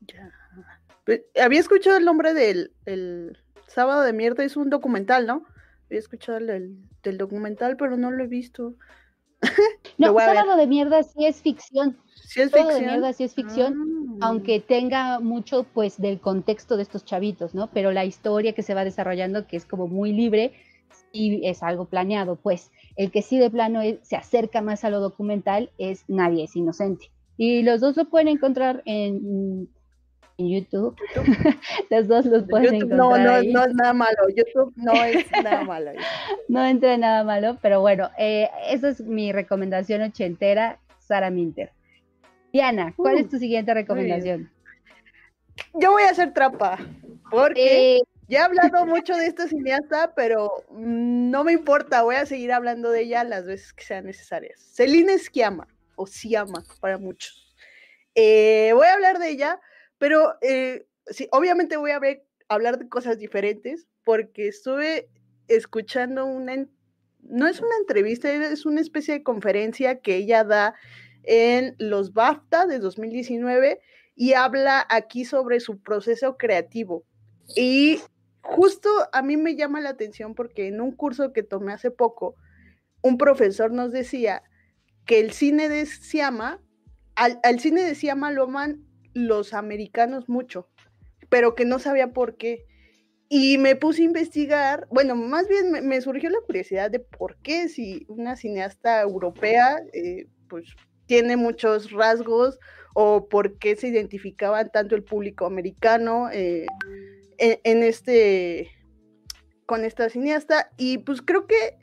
Ya. 0.08 0.32
Pues, 1.04 1.22
había 1.40 1.60
escuchado 1.60 1.96
el 1.96 2.04
nombre 2.04 2.34
del 2.34 2.72
el 2.84 3.38
Sábado 3.66 4.02
de 4.02 4.12
Mierda, 4.12 4.44
es 4.44 4.56
un 4.56 4.70
documental, 4.70 5.26
¿no? 5.26 5.44
Había 5.86 6.00
escuchado 6.00 6.38
el, 6.38 6.78
del 7.02 7.18
documental, 7.18 7.76
pero 7.76 7.96
no 7.96 8.10
lo 8.10 8.24
he 8.24 8.26
visto. 8.26 8.74
no, 9.98 10.18
Sábado 10.18 10.56
de 10.56 10.66
Mierda 10.66 11.02
sí 11.02 11.26
es 11.26 11.40
ficción. 11.42 11.96
Sí 12.14 12.40
es 12.40 12.50
ficción. 12.50 12.68
de 12.68 12.80
mierda 12.80 13.12
sí 13.12 13.24
es 13.24 13.34
ficción, 13.34 14.18
ah. 14.20 14.26
aunque 14.28 14.60
tenga 14.60 15.20
mucho 15.20 15.64
pues 15.64 15.98
del 15.98 16.20
contexto 16.20 16.76
de 16.76 16.82
estos 16.82 17.04
chavitos, 17.04 17.54
¿no? 17.54 17.70
Pero 17.70 17.92
la 17.92 18.04
historia 18.04 18.52
que 18.52 18.62
se 18.62 18.74
va 18.74 18.84
desarrollando, 18.84 19.46
que 19.46 19.56
es 19.56 19.64
como 19.64 19.86
muy 19.86 20.12
libre, 20.12 20.52
y 21.12 21.46
es 21.46 21.62
algo 21.62 21.86
planeado, 21.86 22.36
pues 22.36 22.70
el 22.96 23.10
que 23.10 23.22
sí 23.22 23.38
de 23.38 23.50
plano 23.50 23.80
se 24.02 24.16
acerca 24.16 24.60
más 24.60 24.84
a 24.84 24.90
lo 24.90 25.00
documental 25.00 25.70
es 25.78 26.04
Nadie 26.08 26.44
es 26.44 26.56
Inocente. 26.56 27.10
Y 27.36 27.62
los 27.62 27.80
dos 27.80 27.96
lo 27.96 28.10
pueden 28.10 28.28
encontrar 28.28 28.82
en 28.84 29.68
en 30.38 30.48
YouTube. 30.48 30.96
Los 31.90 32.08
dos 32.08 32.24
los 32.26 32.44
pueden 32.44 32.76
encontrar. 32.76 32.98
No, 32.98 33.18
no, 33.18 33.34
ahí. 33.34 33.52
no 33.52 33.64
es 33.64 33.74
nada 33.74 33.92
malo. 33.92 34.16
YouTube 34.34 34.72
no 34.76 34.92
es 35.04 35.30
nada 35.44 35.64
malo. 35.64 35.92
no 36.48 36.64
entra 36.64 36.96
nada 36.96 37.24
malo, 37.24 37.58
pero 37.60 37.80
bueno, 37.80 38.10
eh, 38.18 38.48
esa 38.68 38.88
es 38.88 39.00
mi 39.00 39.32
recomendación 39.32 40.02
ochentera, 40.02 40.78
Sara 40.98 41.30
Minter. 41.30 41.72
Diana, 42.52 42.94
¿cuál 42.96 43.18
es 43.18 43.26
uh, 43.26 43.30
tu 43.30 43.38
siguiente 43.38 43.74
recomendación? 43.74 44.50
Yo 45.74 45.90
voy 45.90 46.04
a 46.04 46.10
hacer 46.10 46.32
trampa, 46.32 46.78
porque 47.30 47.96
eh, 47.96 48.00
ya 48.28 48.40
he 48.40 48.42
hablado 48.42 48.86
mucho 48.86 49.14
de 49.16 49.26
esta 49.26 49.48
cineasta, 49.48 50.14
pero 50.14 50.64
no 50.70 51.44
me 51.44 51.52
importa, 51.52 52.02
voy 52.02 52.14
a 52.14 52.26
seguir 52.26 52.52
hablando 52.52 52.90
de 52.90 53.02
ella 53.02 53.24
las 53.24 53.44
veces 53.44 53.72
que 53.72 53.84
sean 53.84 54.06
necesarias. 54.06 54.60
Celine 54.72 55.18
Sciamma, 55.18 55.66
o 55.96 56.06
Siama 56.06 56.64
para 56.80 56.96
muchos. 56.96 57.54
Eh, 58.14 58.70
voy 58.74 58.86
a 58.86 58.94
hablar 58.94 59.18
de 59.18 59.30
ella 59.30 59.60
pero 59.98 60.36
eh, 60.40 60.86
sí, 61.06 61.28
obviamente 61.32 61.76
voy 61.76 61.90
a 61.90 61.98
ver, 61.98 62.24
hablar 62.48 62.78
de 62.78 62.88
cosas 62.88 63.18
diferentes 63.18 63.86
porque 64.04 64.48
estuve 64.48 65.08
escuchando 65.48 66.26
una, 66.26 66.66
no 67.20 67.46
es 67.46 67.60
una 67.60 67.76
entrevista, 67.80 68.30
es 68.30 68.64
una 68.66 68.80
especie 68.80 69.14
de 69.14 69.22
conferencia 69.22 70.00
que 70.00 70.16
ella 70.16 70.44
da 70.44 70.74
en 71.24 71.74
los 71.78 72.14
BAFTA 72.14 72.66
de 72.66 72.78
2019 72.78 73.80
y 74.14 74.32
habla 74.32 74.86
aquí 74.88 75.24
sobre 75.24 75.60
su 75.60 75.80
proceso 75.80 76.36
creativo. 76.36 77.04
Y 77.54 78.00
justo 78.42 78.88
a 79.12 79.22
mí 79.22 79.36
me 79.36 79.54
llama 79.54 79.80
la 79.80 79.90
atención 79.90 80.34
porque 80.34 80.68
en 80.68 80.80
un 80.80 80.92
curso 80.92 81.32
que 81.32 81.42
tomé 81.42 81.72
hace 81.72 81.90
poco, 81.90 82.34
un 83.02 83.18
profesor 83.18 83.72
nos 83.72 83.92
decía 83.92 84.42
que 85.06 85.20
el 85.20 85.32
cine 85.32 85.68
de 85.68 85.86
Siama, 85.86 86.60
al, 87.14 87.60
cine 87.60 87.82
de 87.82 87.94
Siama 87.94 88.30
lo 88.32 88.48
los 89.26 89.54
americanos 89.54 90.28
mucho, 90.28 90.68
pero 91.28 91.54
que 91.54 91.64
no 91.64 91.78
sabía 91.78 92.12
por 92.12 92.36
qué. 92.36 92.64
Y 93.28 93.58
me 93.58 93.76
puse 93.76 94.02
a 94.02 94.06
investigar, 94.06 94.86
bueno, 94.90 95.14
más 95.14 95.48
bien 95.48 95.86
me, 95.86 96.00
surgió 96.00 96.30
la 96.30 96.40
curiosidad 96.40 96.90
de 96.90 97.00
por 97.00 97.36
qué 97.42 97.68
si 97.68 98.06
una 98.08 98.36
cineasta 98.36 99.02
europea, 99.02 99.82
eh, 99.92 100.28
pues 100.48 100.64
tiene 101.06 101.36
muchos 101.36 101.90
rasgos 101.90 102.58
o 102.94 103.28
por 103.28 103.58
qué 103.58 103.76
se 103.76 103.88
identificaban 103.88 104.70
tanto 104.70 104.94
el 104.94 105.02
público 105.02 105.46
americano 105.46 106.30
eh, 106.32 106.66
en, 107.38 107.82
este 107.82 108.70
con 109.66 109.84
esta 109.84 110.08
cineasta 110.08 110.70
y 110.76 110.98
pues 110.98 111.22
creo 111.22 111.46
que 111.46 111.76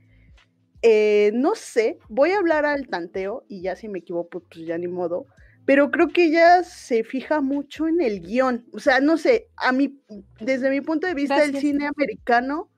eh, 0.81 1.31
no 1.33 1.55
sé, 1.55 1.99
voy 2.09 2.31
a 2.31 2.37
hablar 2.37 2.65
al 2.65 2.87
tanteo 2.87 3.43
y 3.47 3.61
ya 3.61 3.75
si 3.75 3.87
me 3.87 3.99
equivoco 3.99 4.41
pues 4.41 4.65
ya 4.65 4.77
ni 4.77 4.87
modo, 4.87 5.25
pero 5.65 5.89
creo 5.91 6.09
que 6.09 6.25
ella 6.25 6.63
se 6.63 7.03
fija 7.03 7.41
mucho 7.41 7.87
en 7.87 8.01
el 8.01 8.21
guion. 8.21 8.65
O 8.71 8.79
sea, 8.79 8.99
no 8.99 9.17
sé, 9.17 9.49
a 9.57 9.71
mí, 9.71 9.99
desde 10.39 10.69
mi 10.69 10.81
punto 10.81 11.07
de 11.07 11.15
vista, 11.15 11.43
el 11.43 11.57
cine 11.57 11.87
americano 11.87 12.69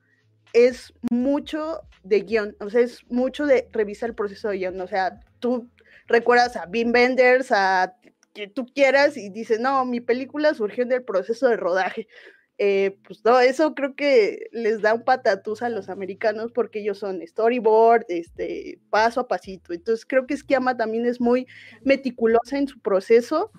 es 0.54 0.94
mucho 1.10 1.80
de 2.02 2.22
guion, 2.22 2.56
o 2.60 2.70
sea, 2.70 2.80
es 2.80 3.04
mucho 3.10 3.46
de 3.46 3.68
revisar 3.72 4.08
el 4.08 4.14
proceso 4.14 4.48
de 4.48 4.58
guion. 4.58 4.80
O 4.80 4.88
sea, 4.88 5.20
tú 5.38 5.70
recuerdas 6.06 6.56
a 6.56 6.66
Wim 6.66 6.92
Wenders, 6.92 7.52
a 7.52 7.94
que 8.32 8.48
tú 8.48 8.66
quieras, 8.66 9.16
y 9.16 9.28
dices, 9.30 9.60
no, 9.60 9.84
mi 9.84 10.00
película 10.00 10.54
surgió 10.54 10.84
en 10.84 10.92
el 10.92 11.02
proceso 11.02 11.48
de 11.48 11.56
rodaje. 11.56 12.08
Eh, 12.60 12.98
pues 13.06 13.24
no, 13.24 13.38
eso 13.38 13.74
creo 13.74 13.94
que 13.94 14.48
les 14.50 14.82
da 14.82 14.92
un 14.92 15.04
patatús 15.04 15.62
a 15.62 15.68
los 15.68 15.88
americanos 15.88 16.50
porque 16.52 16.80
ellos 16.80 16.98
son 16.98 17.24
storyboard, 17.24 18.04
este, 18.08 18.80
paso 18.90 19.20
a 19.20 19.28
pasito. 19.28 19.72
Entonces 19.72 20.04
creo 20.04 20.26
que 20.26 20.34
Esquiama 20.34 20.76
también 20.76 21.06
es 21.06 21.20
muy 21.20 21.46
meticulosa 21.82 22.58
en 22.58 22.66
su 22.66 22.80
proceso. 22.80 23.52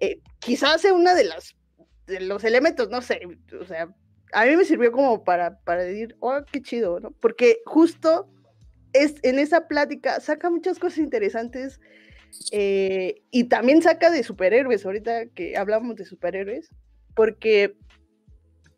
Eh, 0.00 0.20
quizás 0.38 0.80
sea 0.80 0.94
una 0.94 1.14
de 1.14 1.24
las 1.24 1.54
de 2.06 2.20
los 2.20 2.44
elementos, 2.44 2.88
no 2.88 3.02
sé, 3.02 3.20
o 3.60 3.64
sea, 3.64 3.92
a 4.32 4.44
mí 4.44 4.56
me 4.56 4.64
sirvió 4.64 4.92
como 4.92 5.24
para, 5.24 5.58
para 5.60 5.82
decir, 5.82 6.16
oh, 6.20 6.38
qué 6.50 6.62
chido, 6.62 7.00
¿no? 7.00 7.10
Porque 7.10 7.58
justo 7.66 8.28
es, 8.92 9.16
en 9.22 9.38
esa 9.38 9.66
plática 9.66 10.20
saca 10.20 10.50
muchas 10.50 10.78
cosas 10.78 10.98
interesantes 10.98 11.80
eh, 12.52 13.22
y 13.30 13.44
también 13.44 13.82
saca 13.82 14.10
de 14.10 14.22
superhéroes, 14.22 14.84
ahorita 14.84 15.26
que 15.26 15.56
hablamos 15.56 15.96
de 15.96 16.04
superhéroes, 16.04 16.70
porque 17.14 17.76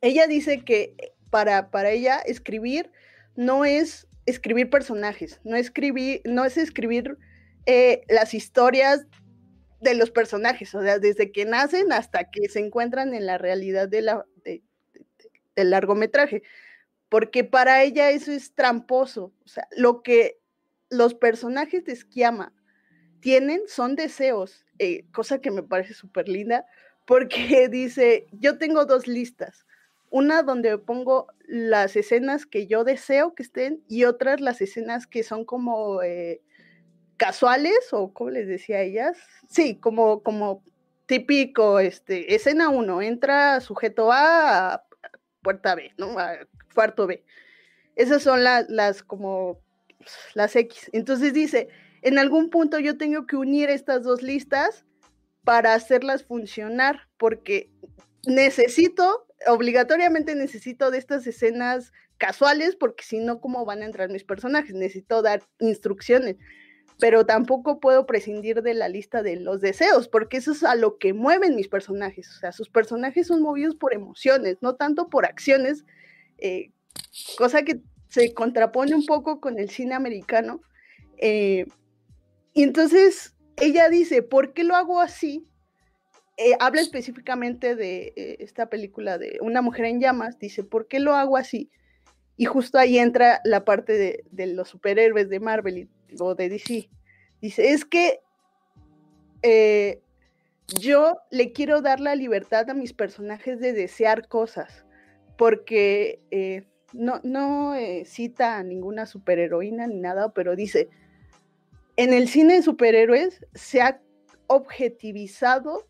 ella 0.01 0.27
dice 0.27 0.65
que 0.65 1.15
para, 1.31 1.71
para 1.71 1.91
ella 1.91 2.19
escribir 2.19 2.91
no 3.37 3.65
es 3.65 4.07
escribir 4.27 4.69
personajes, 4.69 5.41
no, 5.45 5.57
no 6.25 6.45
es 6.45 6.57
escribir 6.59 7.19
eh, 7.67 8.03
las 8.09 8.35
historias 8.35 9.07
de 9.81 9.95
los 9.95 10.11
personajes, 10.11 10.75
o 10.75 10.83
sea, 10.83 10.99
desde 10.99 11.33
que 11.33 11.45
nacen 11.45 11.93
hasta 11.93 12.31
que 12.31 12.49
se 12.49 12.59
encuentran 12.59 13.15
en 13.15 13.27
la 13.27 13.39
realidad 13.39 13.89
de 13.89 14.03
la, 14.03 14.27
del 14.45 15.71
largometraje, 15.71 16.43
porque 17.09 17.45
para 17.45 17.83
ella 17.83 18.11
eso 18.11 18.33
es 18.33 18.55
tramposo, 18.55 19.33
o 19.45 19.49
sea, 19.49 19.69
lo 19.77 20.03
que 20.03 20.39
los 20.91 21.15
personajes 21.15 21.85
de 21.85 21.93
Esquiama 21.93 22.53
tienen 23.21 23.63
son 23.67 23.97
deseos, 23.97 24.65
eh, 24.79 25.05
cosa 25.13 25.41
que 25.41 25.51
me 25.51 25.63
parece 25.63 25.95
súper 25.95 26.29
linda, 26.29 26.67
porque 27.07 27.69
dice, 27.71 28.27
yo 28.33 28.59
tengo 28.59 28.85
dos 28.85 29.07
listas, 29.07 29.67
una 30.11 30.43
donde 30.43 30.79
pongo 30.79 31.29
las 31.47 31.97
escenas 31.97 32.47
que 32.47 32.67
yo 32.67 32.85
deseo 32.85 33.35
que 33.35 33.43
estén 33.43 33.83
y 33.89 34.05
otras 34.05 34.41
las 34.41 34.61
escenas 34.61 35.07
que 35.07 35.23
son 35.23 35.45
como 35.45 36.03
eh, 36.03 36.43
casuales 37.17 37.93
o 37.93 38.13
como 38.13 38.31
les 38.31 38.49
decía 38.49 38.83
ellas, 38.83 39.19
sí, 39.49 39.77
como, 39.77 40.23
como 40.23 40.63
típico, 41.07 41.81
este, 41.81 42.35
escena 42.35 42.69
1, 42.69 43.03
entra 43.03 43.61
sujeto 43.61 44.13
A 44.13 44.75
a 44.75 44.85
puerta 45.43 45.75
B, 45.75 45.93
¿no? 45.97 46.19
A 46.19 46.39
cuarto 46.75 47.07
B. 47.07 47.25
Esas 47.97 48.23
son 48.23 48.45
las 48.45 49.03
como 49.03 49.61
las 50.35 50.55
X. 50.55 50.91
Entonces 50.93 51.33
dice, 51.33 51.69
en 52.03 52.19
algún 52.19 52.51
punto 52.51 52.79
yo 52.79 52.97
tengo 52.97 53.27
que 53.27 53.37
unir 53.37 53.71
estas 53.71 54.05
dos 54.05 54.23
listas 54.23 54.85
para 55.45 55.75
hacerlas 55.75 56.25
funcionar, 56.25 57.09
porque 57.17 57.71
necesito, 58.27 59.27
obligatoriamente 59.47 60.35
necesito 60.35 60.91
de 60.91 60.99
estas 60.99 61.27
escenas 61.27 61.93
casuales, 62.19 62.77
porque 62.77 63.05
si 63.05 63.19
no, 63.19 63.41
¿cómo 63.41 63.65
van 63.65 63.83
a 63.83 63.87
entrar 63.87 64.11
mis 64.11 64.25
personajes? 64.25 64.75
Necesito 64.75 65.23
dar 65.23 65.43
instrucciones, 65.61 66.37
pero 66.99 67.25
tampoco 67.25 67.79
puedo 67.79 68.07
prescindir 68.07 68.63
de 68.63 68.75
la 68.75 68.89
lista 68.89 69.23
de 69.23 69.37
los 69.37 69.61
deseos, 69.61 70.09
porque 70.09 70.39
eso 70.39 70.53
es 70.53 70.65
a 70.65 70.75
lo 70.75 70.99
que 70.99 71.13
mueven 71.13 71.55
mis 71.55 71.69
personajes, 71.69 72.29
o 72.37 72.41
sea, 72.41 72.53
sus 72.53 72.69
personajes 72.69 73.29
son 73.29 73.43
movidos 73.43 73.77
por 73.77 73.95
emociones, 73.95 74.57
no 74.61 74.75
tanto 74.75 75.09
por 75.09 75.25
acciones, 75.25 75.85
eh, 76.39 76.73
cosa 77.37 77.63
que 77.63 77.81
se 78.09 78.35
contrapone 78.35 78.95
un 78.95 79.07
poco 79.07 79.41
con 79.41 79.59
el 79.59 79.71
cine 79.71 79.95
americano. 79.95 80.61
Eh, 81.19 81.67
y 82.55 82.63
entonces 82.63 83.35
ella 83.57 83.89
dice, 83.89 84.23
¿por 84.23 84.55
qué 84.55 84.65
lo 84.65 84.75
hago 84.75 85.01
así? 85.01 85.47
Eh, 86.39 86.57
habla 86.61 86.81
específicamente 86.81 87.75
de 87.75 88.13
eh, 88.17 88.37
esta 88.41 88.71
película 88.71 89.19
de 89.19 89.39
Una 89.43 89.61
mujer 89.61 89.87
en 89.87 90.01
llamas, 90.01 90.39
dice, 90.39 90.63
¿por 90.65 90.87
qué 90.87 91.01
lo 91.01 91.15
hago 91.15 91.37
así? 91.37 91.71
Y 92.37 92.45
justo 92.45 92.79
ahí 92.79 92.99
entra 92.99 93.41
la 93.45 93.65
parte 93.65 94.25
de, 94.31 94.47
los 94.47 94.69
superhéroes 94.69 95.29
de 95.29 95.41
Marvel 95.41 95.89
o 96.21 96.35
de 96.35 96.49
DC. 96.49 96.89
Dice, 97.41 97.73
es 97.73 97.85
que 97.85 98.21
yo 100.81 101.17
le 101.31 101.53
quiero 101.53 101.83
dar 101.83 101.99
la 101.99 102.15
libertad 102.15 102.71
a 102.71 102.75
mis 102.75 102.93
personajes 102.93 103.59
de 103.59 103.73
desear 103.73 104.29
cosas, 104.29 104.85
porque 105.37 106.21
no, 106.93 107.21
no 107.23 107.75
eh, 107.75 108.05
cita 108.05 108.57
a 108.57 108.63
ninguna 108.63 109.07
superheroína 109.07 109.87
ni 109.87 110.01
nada, 110.01 110.33
pero 110.33 110.57
dice, 110.57 110.89
en 111.97 112.13
el 112.13 112.29
cine 112.29 112.55
de 112.55 112.63
superhéroes 112.63 113.45
se 113.55 113.83
ha 113.83 114.01
objetivizado 114.47 115.87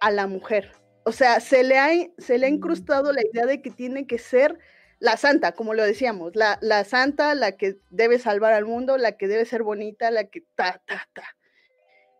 a 0.00 0.10
la 0.10 0.26
mujer. 0.26 0.72
O 1.04 1.12
sea, 1.12 1.40
se 1.40 1.62
le 1.62 1.78
ha, 1.78 1.90
se 2.18 2.38
le 2.38 2.46
ha 2.46 2.50
mm. 2.50 2.54
incrustado 2.54 3.12
la 3.12 3.22
idea 3.24 3.46
de 3.46 3.62
que 3.62 3.70
tiene 3.70 4.06
que 4.06 4.18
ser 4.18 4.58
la 4.98 5.16
santa, 5.16 5.52
como 5.52 5.74
lo 5.74 5.84
decíamos, 5.84 6.34
la, 6.34 6.58
la 6.62 6.84
santa, 6.84 7.34
la 7.34 7.52
que 7.52 7.78
debe 7.90 8.18
salvar 8.18 8.52
al 8.52 8.64
mundo, 8.64 8.96
la 8.96 9.12
que 9.12 9.28
debe 9.28 9.44
ser 9.44 9.62
bonita, 9.62 10.10
la 10.10 10.24
que 10.24 10.42
ta, 10.54 10.82
ta, 10.86 11.08
ta. 11.12 11.36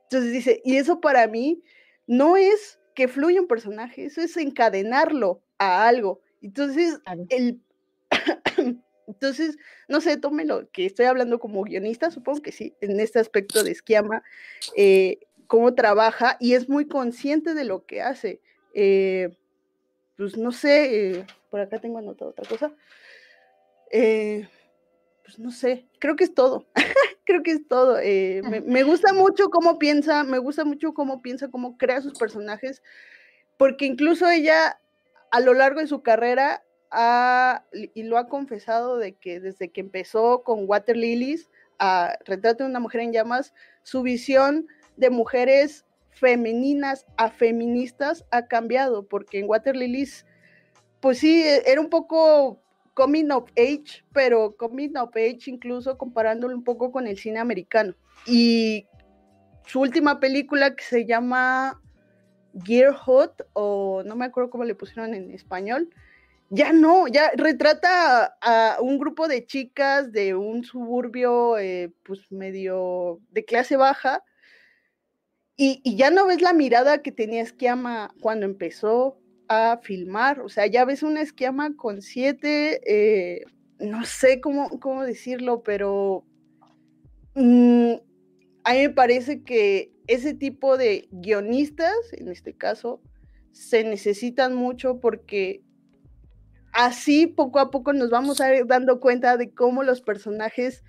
Entonces 0.05 0.33
dice, 0.33 0.61
y 0.65 0.77
eso 0.77 1.01
para 1.01 1.27
mí 1.27 1.63
no 2.07 2.37
es 2.37 2.79
que 2.95 3.09
fluya 3.09 3.41
un 3.41 3.49
personaje, 3.49 4.05
eso 4.05 4.21
es 4.21 4.37
encadenarlo 4.37 5.43
a 5.59 5.89
algo. 5.89 6.21
Entonces, 6.43 7.01
el 7.31 7.61
entonces, 9.07 9.57
no 9.89 10.01
sé, 10.01 10.17
tómelo, 10.17 10.69
que 10.71 10.87
estoy 10.87 11.07
hablando 11.07 11.39
como 11.39 11.63
guionista, 11.63 12.11
supongo 12.11 12.43
que 12.43 12.53
sí, 12.53 12.75
en 12.81 12.99
este 13.01 13.19
aspecto 13.19 13.63
de 13.63 13.71
Esquiama, 13.73 14.23
eh, 14.77 15.21
cómo 15.47 15.75
trabaja 15.75 16.37
y 16.41 16.55
es 16.55 16.69
muy 16.69 16.87
consciente 16.87 17.55
de 17.55 17.65
lo 17.65 17.87
que 17.87 18.03
hace. 18.03 18.41
Eh, 18.75 19.37
pues 20.17 20.37
no 20.37 20.53
sé, 20.53 21.11
eh, 21.19 21.27
por 21.51 21.61
acá 21.61 21.79
tengo 21.79 21.99
anotado 21.99 22.31
otra 22.31 22.49
cosa. 22.49 22.73
pues 23.91 25.39
no 25.39 25.51
sé, 25.51 25.87
creo 25.99 26.17
que 26.17 26.25
es 26.25 26.35
todo. 26.35 26.67
creo 27.25 27.43
que 27.43 27.53
es 27.53 27.67
todo. 27.69 27.97
Me, 27.97 28.61
me, 28.61 28.83
gusta 28.83 29.13
mucho 29.15 29.51
cómo 29.51 29.79
piensa, 29.79 30.25
me 30.25 30.39
gusta 30.39 30.65
mucho 30.65 30.95
cómo 30.95 31.23
piensa, 31.23 31.49
cómo 31.49 31.77
crea 31.77 32.01
sus 32.01 32.19
personajes, 32.19 32.83
porque 33.57 33.87
incluso 33.87 34.29
ella 34.29 34.79
a 35.31 35.41
lo 35.41 35.55
largo 35.55 35.81
de 35.81 35.87
su 35.87 36.03
carrera 36.03 36.63
y 37.95 38.03
lo 38.05 38.17
ha 38.17 38.29
confesado 38.29 38.97
de 38.97 39.15
que 39.15 39.41
desde 39.41 39.71
que 39.71 39.81
empezó 39.81 40.43
con 40.43 40.69
Water 40.69 40.97
Lilies 40.97 41.51
a 41.79 42.17
Retrato 42.25 42.65
de 42.65 42.71
una 42.71 42.81
mujer 42.81 43.03
en 43.03 43.13
llamas, 43.13 43.53
su 43.83 44.03
visión 44.03 44.67
de 44.97 45.11
mujeres 45.11 45.85
femeninas 46.11 47.07
a 47.17 47.31
feministas 47.31 48.25
ha 48.31 48.47
cambiado, 48.47 49.07
porque 49.07 49.39
en 49.39 49.49
Water 49.49 49.77
Lilies, 49.77 50.27
pues 51.01 51.19
sí, 51.19 51.43
e, 51.43 51.63
era 51.71 51.81
un 51.81 51.91
poco 51.91 52.63
coming 52.95 53.31
of 53.31 53.51
age, 53.59 54.03
pero 54.13 54.57
coming 54.57 54.97
of 54.97 55.15
age 55.15 55.51
incluso 55.51 55.99
comparándolo 55.99 56.57
un 56.57 56.65
poco 56.65 56.91
con 56.91 57.07
el 57.07 57.19
cine 57.19 57.39
americano. 57.39 57.95
Y 58.27 58.87
su 59.67 59.81
última 59.81 60.19
película 60.19 60.75
que 60.75 60.83
se 60.83 61.05
llama 61.05 61.81
Gear 62.65 62.95
Hot, 62.95 63.47
o 63.53 64.03
no 64.05 64.17
me 64.17 64.25
acuerdo 64.25 64.49
cómo 64.49 64.65
le 64.65 64.75
pusieron 64.75 65.13
en 65.13 65.31
español, 65.33 65.91
ya 66.49 66.73
no, 66.73 67.09
ya 67.09 67.31
retrata 67.37 68.37
a, 68.41 68.79
un 68.81 68.99
grupo 68.99 69.29
de 69.29 69.45
chicas 69.45 70.13
de 70.13 70.35
un 70.35 70.65
suburbio, 70.65 71.59
eh, 71.59 71.93
pues 72.05 72.31
medio 72.31 73.21
de 73.31 73.45
clase 73.45 73.77
baja, 73.77 74.23
y, 75.57 75.97
ya 75.97 76.11
no 76.11 76.27
ves 76.27 76.43
la 76.43 76.53
mirada 76.53 77.03
que 77.03 77.13
tenía 77.13 77.43
Esquiama 77.43 78.15
cuando 78.21 78.45
empezó 78.45 79.19
a 79.49 79.79
filmar, 79.83 80.41
o 80.41 80.49
sea, 80.49 80.67
ya 80.67 80.85
ves 80.85 81.03
una 81.03 81.23
Esquiama 81.23 81.75
con 81.77 82.03
siete, 82.03 82.81
eh, 82.87 83.45
no 83.79 84.05
sé 84.05 84.41
cómo, 84.41 84.81
cómo 84.81 85.05
decirlo, 85.05 85.63
pero 85.63 86.25
mm, 87.35 87.93
a 88.65 88.73
mí 88.73 88.79
me 88.79 88.91
parece 88.91 89.43
que 89.43 89.93
ese 90.07 90.35
tipo 90.35 90.77
de 90.77 91.09
guionistas, 91.11 91.95
en 92.13 92.29
este 92.29 92.53
caso, 92.53 93.01
se 93.53 93.85
necesitan 93.85 94.55
mucho 94.55 95.01
porque 95.01 95.63
así 96.73 97.27
poco 97.27 97.59
a 97.59 97.71
poco 97.71 97.93
nos 97.95 98.11
vamos 98.11 98.41
a 98.41 98.55
ir 98.55 98.67
dando 98.67 99.01
cuenta 99.01 99.37
de 99.39 99.55
cómo 99.55 99.83
los 99.83 100.03
personajes 100.03 100.85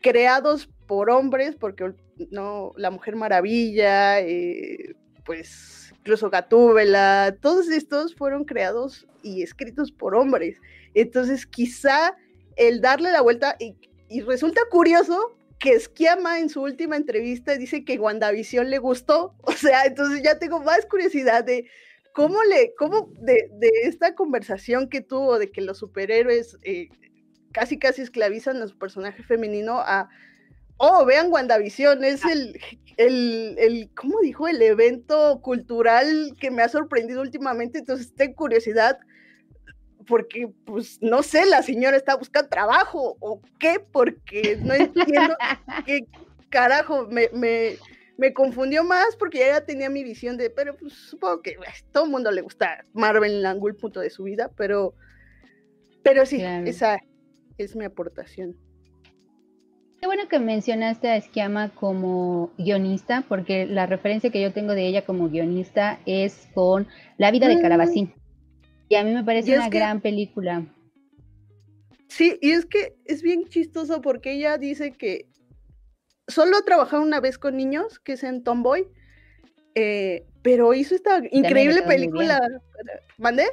creados 0.00 0.68
por 0.92 1.08
hombres, 1.08 1.56
porque 1.56 1.90
no, 2.30 2.72
la 2.76 2.90
Mujer 2.90 3.16
Maravilla, 3.16 4.20
eh, 4.20 4.94
pues 5.24 5.90
incluso 5.96 6.28
Gatúbela, 6.28 7.34
todos 7.40 7.70
estos 7.70 8.14
fueron 8.14 8.44
creados 8.44 9.08
y 9.22 9.42
escritos 9.42 9.90
por 9.90 10.14
hombres. 10.14 10.58
Entonces, 10.92 11.46
quizá 11.46 12.14
el 12.56 12.82
darle 12.82 13.10
la 13.10 13.22
vuelta, 13.22 13.56
y, 13.58 14.20
resulta 14.20 14.60
curioso 14.70 15.34
que 15.58 15.70
Esquiama 15.72 16.40
en 16.40 16.50
su 16.50 16.60
última 16.60 16.98
entrevista 16.98 17.56
dice 17.56 17.86
que 17.86 17.98
WandaVision 17.98 18.68
le 18.68 18.76
gustó, 18.76 19.34
o 19.44 19.52
sea, 19.52 19.86
entonces 19.86 20.22
ya 20.22 20.38
tengo 20.38 20.60
más 20.60 20.84
curiosidad 20.84 21.42
de 21.42 21.70
¿Cómo 22.12 22.36
le, 22.44 22.74
cómo 22.76 23.10
de, 23.18 23.48
esta 23.84 24.14
conversación 24.14 24.90
que 24.90 25.00
tuvo 25.00 25.38
de 25.38 25.50
que 25.50 25.62
los 25.62 25.78
superhéroes 25.78 26.58
eh, 26.62 26.90
casi 27.52 27.78
casi 27.78 28.02
esclavizan 28.02 28.60
a 28.60 28.68
su 28.68 28.76
personaje 28.76 29.22
femenino 29.22 29.78
a, 29.78 30.10
oh, 30.84 31.04
vean 31.04 31.32
WandaVision, 31.32 32.02
es 32.02 32.24
ah. 32.24 32.32
el, 32.32 32.60
el, 32.96 33.54
el, 33.58 33.90
¿cómo 33.94 34.20
dijo? 34.20 34.48
El 34.48 34.60
evento 34.60 35.40
cultural 35.40 36.34
que 36.40 36.50
me 36.50 36.62
ha 36.62 36.68
sorprendido 36.68 37.22
últimamente, 37.22 37.78
entonces 37.78 38.12
tengo 38.14 38.34
curiosidad 38.34 38.98
porque, 40.08 40.50
pues, 40.64 40.98
no 41.00 41.22
sé, 41.22 41.46
la 41.46 41.62
señora 41.62 41.96
está 41.96 42.16
buscando 42.16 42.48
trabajo 42.48 43.16
o 43.20 43.40
qué, 43.60 43.78
porque 43.92 44.58
no 44.60 44.74
entiendo 44.74 45.36
qué 45.86 46.04
carajo 46.50 47.06
me, 47.06 47.30
me, 47.32 47.76
me 48.16 48.32
confundió 48.32 48.82
más 48.82 49.14
porque 49.16 49.38
ya 49.38 49.64
tenía 49.64 49.88
mi 49.88 50.02
visión 50.02 50.36
de, 50.36 50.50
pero 50.50 50.76
pues 50.76 50.94
supongo 50.94 51.42
que 51.42 51.52
a 51.52 51.92
todo 51.92 52.06
el 52.06 52.10
mundo 52.10 52.32
le 52.32 52.40
gusta 52.40 52.84
Marvel 52.92 53.38
en 53.38 53.46
algún 53.46 53.76
punto 53.76 54.00
de 54.00 54.10
su 54.10 54.24
vida, 54.24 54.50
pero, 54.56 54.94
pero 56.02 56.26
sí, 56.26 56.42
esa 56.42 56.98
es 57.56 57.76
mi 57.76 57.84
aportación. 57.84 58.56
Qué 60.02 60.06
bueno 60.08 60.26
que 60.28 60.40
mencionaste 60.40 61.06
a 61.06 61.16
Esquiama 61.16 61.68
como 61.76 62.50
guionista, 62.58 63.24
porque 63.28 63.66
la 63.66 63.86
referencia 63.86 64.30
que 64.30 64.42
yo 64.42 64.52
tengo 64.52 64.74
de 64.74 64.84
ella 64.84 65.04
como 65.04 65.28
guionista 65.28 66.00
es 66.06 66.48
con 66.54 66.88
La 67.18 67.30
vida 67.30 67.46
de 67.46 67.58
mm. 67.58 67.62
Calabacín. 67.62 68.12
Y 68.88 68.96
a 68.96 69.04
mí 69.04 69.14
me 69.14 69.22
parece 69.22 69.54
una 69.54 69.68
gran 69.68 70.00
película. 70.00 70.66
Sí, 72.08 72.36
y 72.42 72.50
es 72.50 72.66
que 72.66 72.96
es 73.04 73.22
bien 73.22 73.44
chistoso 73.44 74.00
porque 74.00 74.32
ella 74.32 74.58
dice 74.58 74.90
que 74.90 75.28
solo 76.26 76.56
ha 76.56 76.64
trabajado 76.64 77.00
una 77.00 77.20
vez 77.20 77.38
con 77.38 77.56
niños, 77.56 78.00
que 78.00 78.14
es 78.14 78.24
en 78.24 78.42
Tomboy, 78.42 78.88
eh, 79.76 80.26
pero 80.42 80.74
hizo 80.74 80.96
esta 80.96 81.22
increíble 81.30 81.82
película. 81.82 82.40
¿Mandé? 83.18 83.46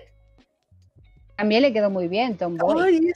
También 1.40 1.61
le 1.61 1.72
quedó 1.72 1.90
muy 1.90 2.10
bien, 2.10 2.36
Tomboy. 2.36 2.84
Ay, 2.84 3.11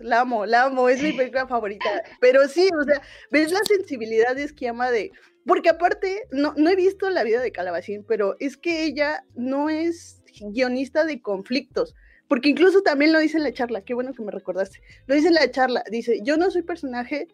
la 0.00 0.20
amo, 0.20 0.46
la 0.46 0.64
amo, 0.64 0.88
es 0.88 1.02
mi 1.02 1.12
película 1.12 1.46
favorita. 1.46 2.02
Pero 2.22 2.48
sí, 2.48 2.70
o 2.74 2.84
sea, 2.84 3.02
ves 3.30 3.52
la 3.52 3.60
sensibilidad 3.64 4.34
de 4.34 4.44
Esquiama 4.44 4.90
de. 4.90 5.12
Porque 5.46 5.68
aparte, 5.68 6.22
no, 6.30 6.54
no 6.56 6.70
he 6.70 6.74
visto 6.74 7.10
la 7.10 7.22
vida 7.22 7.42
de 7.42 7.52
Calabacín, 7.52 8.02
pero 8.08 8.36
es 8.40 8.56
que 8.56 8.84
ella 8.84 9.26
no 9.34 9.68
es 9.68 10.22
guionista 10.40 11.04
de 11.04 11.20
conflictos. 11.20 11.94
Porque 12.28 12.48
incluso 12.48 12.80
también 12.80 13.12
lo 13.12 13.18
dice 13.18 13.36
en 13.36 13.42
la 13.44 13.52
charla, 13.52 13.82
qué 13.82 13.92
bueno 13.92 14.14
que 14.14 14.22
me 14.22 14.32
recordaste. 14.32 14.80
Lo 15.06 15.14
dice 15.14 15.28
en 15.28 15.34
la 15.34 15.50
charla, 15.50 15.84
dice: 15.90 16.20
Yo 16.22 16.38
no 16.38 16.50
soy 16.50 16.62
personaje 16.62 17.28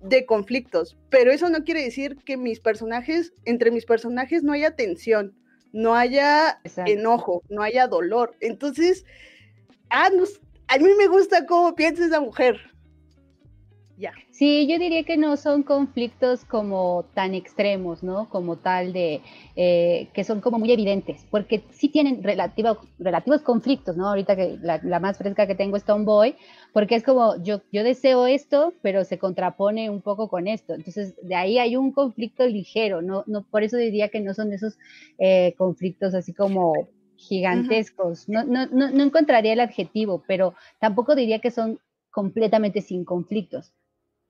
de 0.00 0.26
conflictos, 0.26 0.96
pero 1.10 1.32
eso 1.32 1.50
no 1.50 1.64
quiere 1.64 1.82
decir 1.82 2.18
que 2.24 2.36
mis 2.36 2.60
personajes, 2.60 3.32
entre 3.46 3.72
mis 3.72 3.84
personajes 3.84 4.44
no 4.44 4.52
haya 4.52 4.76
tensión, 4.76 5.34
no 5.72 5.94
haya 5.94 6.60
enojo, 6.86 7.42
no 7.48 7.62
haya 7.62 7.86
dolor. 7.86 8.36
Entonces, 8.40 9.04
ah, 9.90 10.10
a 10.68 10.78
mí 10.78 10.88
me 10.98 11.06
gusta 11.06 11.46
cómo 11.46 11.74
piensa 11.74 12.06
esa 12.06 12.20
mujer. 12.20 12.58
Ya. 13.98 14.12
Sí, 14.30 14.68
yo 14.68 14.78
diría 14.78 15.02
que 15.02 15.16
no 15.16 15.36
son 15.36 15.64
conflictos 15.64 16.44
como 16.44 17.04
tan 17.14 17.34
extremos, 17.34 18.04
¿no? 18.04 18.28
Como 18.28 18.56
tal 18.56 18.92
de 18.92 19.22
eh, 19.56 20.08
que 20.14 20.22
son 20.22 20.40
como 20.40 20.60
muy 20.60 20.70
evidentes, 20.70 21.26
porque 21.32 21.64
sí 21.72 21.88
tienen 21.88 22.22
relativos 22.22 23.42
conflictos, 23.42 23.96
¿no? 23.96 24.06
Ahorita 24.06 24.36
que 24.36 24.56
la, 24.62 24.80
la, 24.84 25.00
más 25.00 25.18
fresca 25.18 25.48
que 25.48 25.56
tengo 25.56 25.76
es 25.76 25.82
Tomboy, 25.82 26.36
porque 26.72 26.94
es 26.94 27.02
como 27.02 27.42
yo, 27.42 27.60
yo 27.72 27.82
deseo 27.82 28.28
esto, 28.28 28.72
pero 28.82 29.02
se 29.02 29.18
contrapone 29.18 29.90
un 29.90 30.00
poco 30.00 30.28
con 30.28 30.46
esto. 30.46 30.74
Entonces, 30.74 31.16
de 31.20 31.34
ahí 31.34 31.58
hay 31.58 31.74
un 31.74 31.90
conflicto 31.90 32.46
ligero, 32.46 33.02
¿no? 33.02 33.24
no 33.26 33.42
por 33.42 33.64
eso 33.64 33.76
diría 33.76 34.10
que 34.10 34.20
no 34.20 34.32
son 34.32 34.52
esos 34.52 34.78
eh, 35.18 35.54
conflictos 35.58 36.14
así 36.14 36.32
como 36.32 36.72
gigantescos. 37.16 38.28
No, 38.28 38.44
no, 38.44 38.66
no, 38.66 38.92
no 38.92 39.02
encontraría 39.02 39.54
el 39.54 39.60
adjetivo, 39.60 40.22
pero 40.28 40.54
tampoco 40.78 41.16
diría 41.16 41.40
que 41.40 41.50
son 41.50 41.80
completamente 42.10 42.80
sin 42.80 43.04
conflictos. 43.04 43.72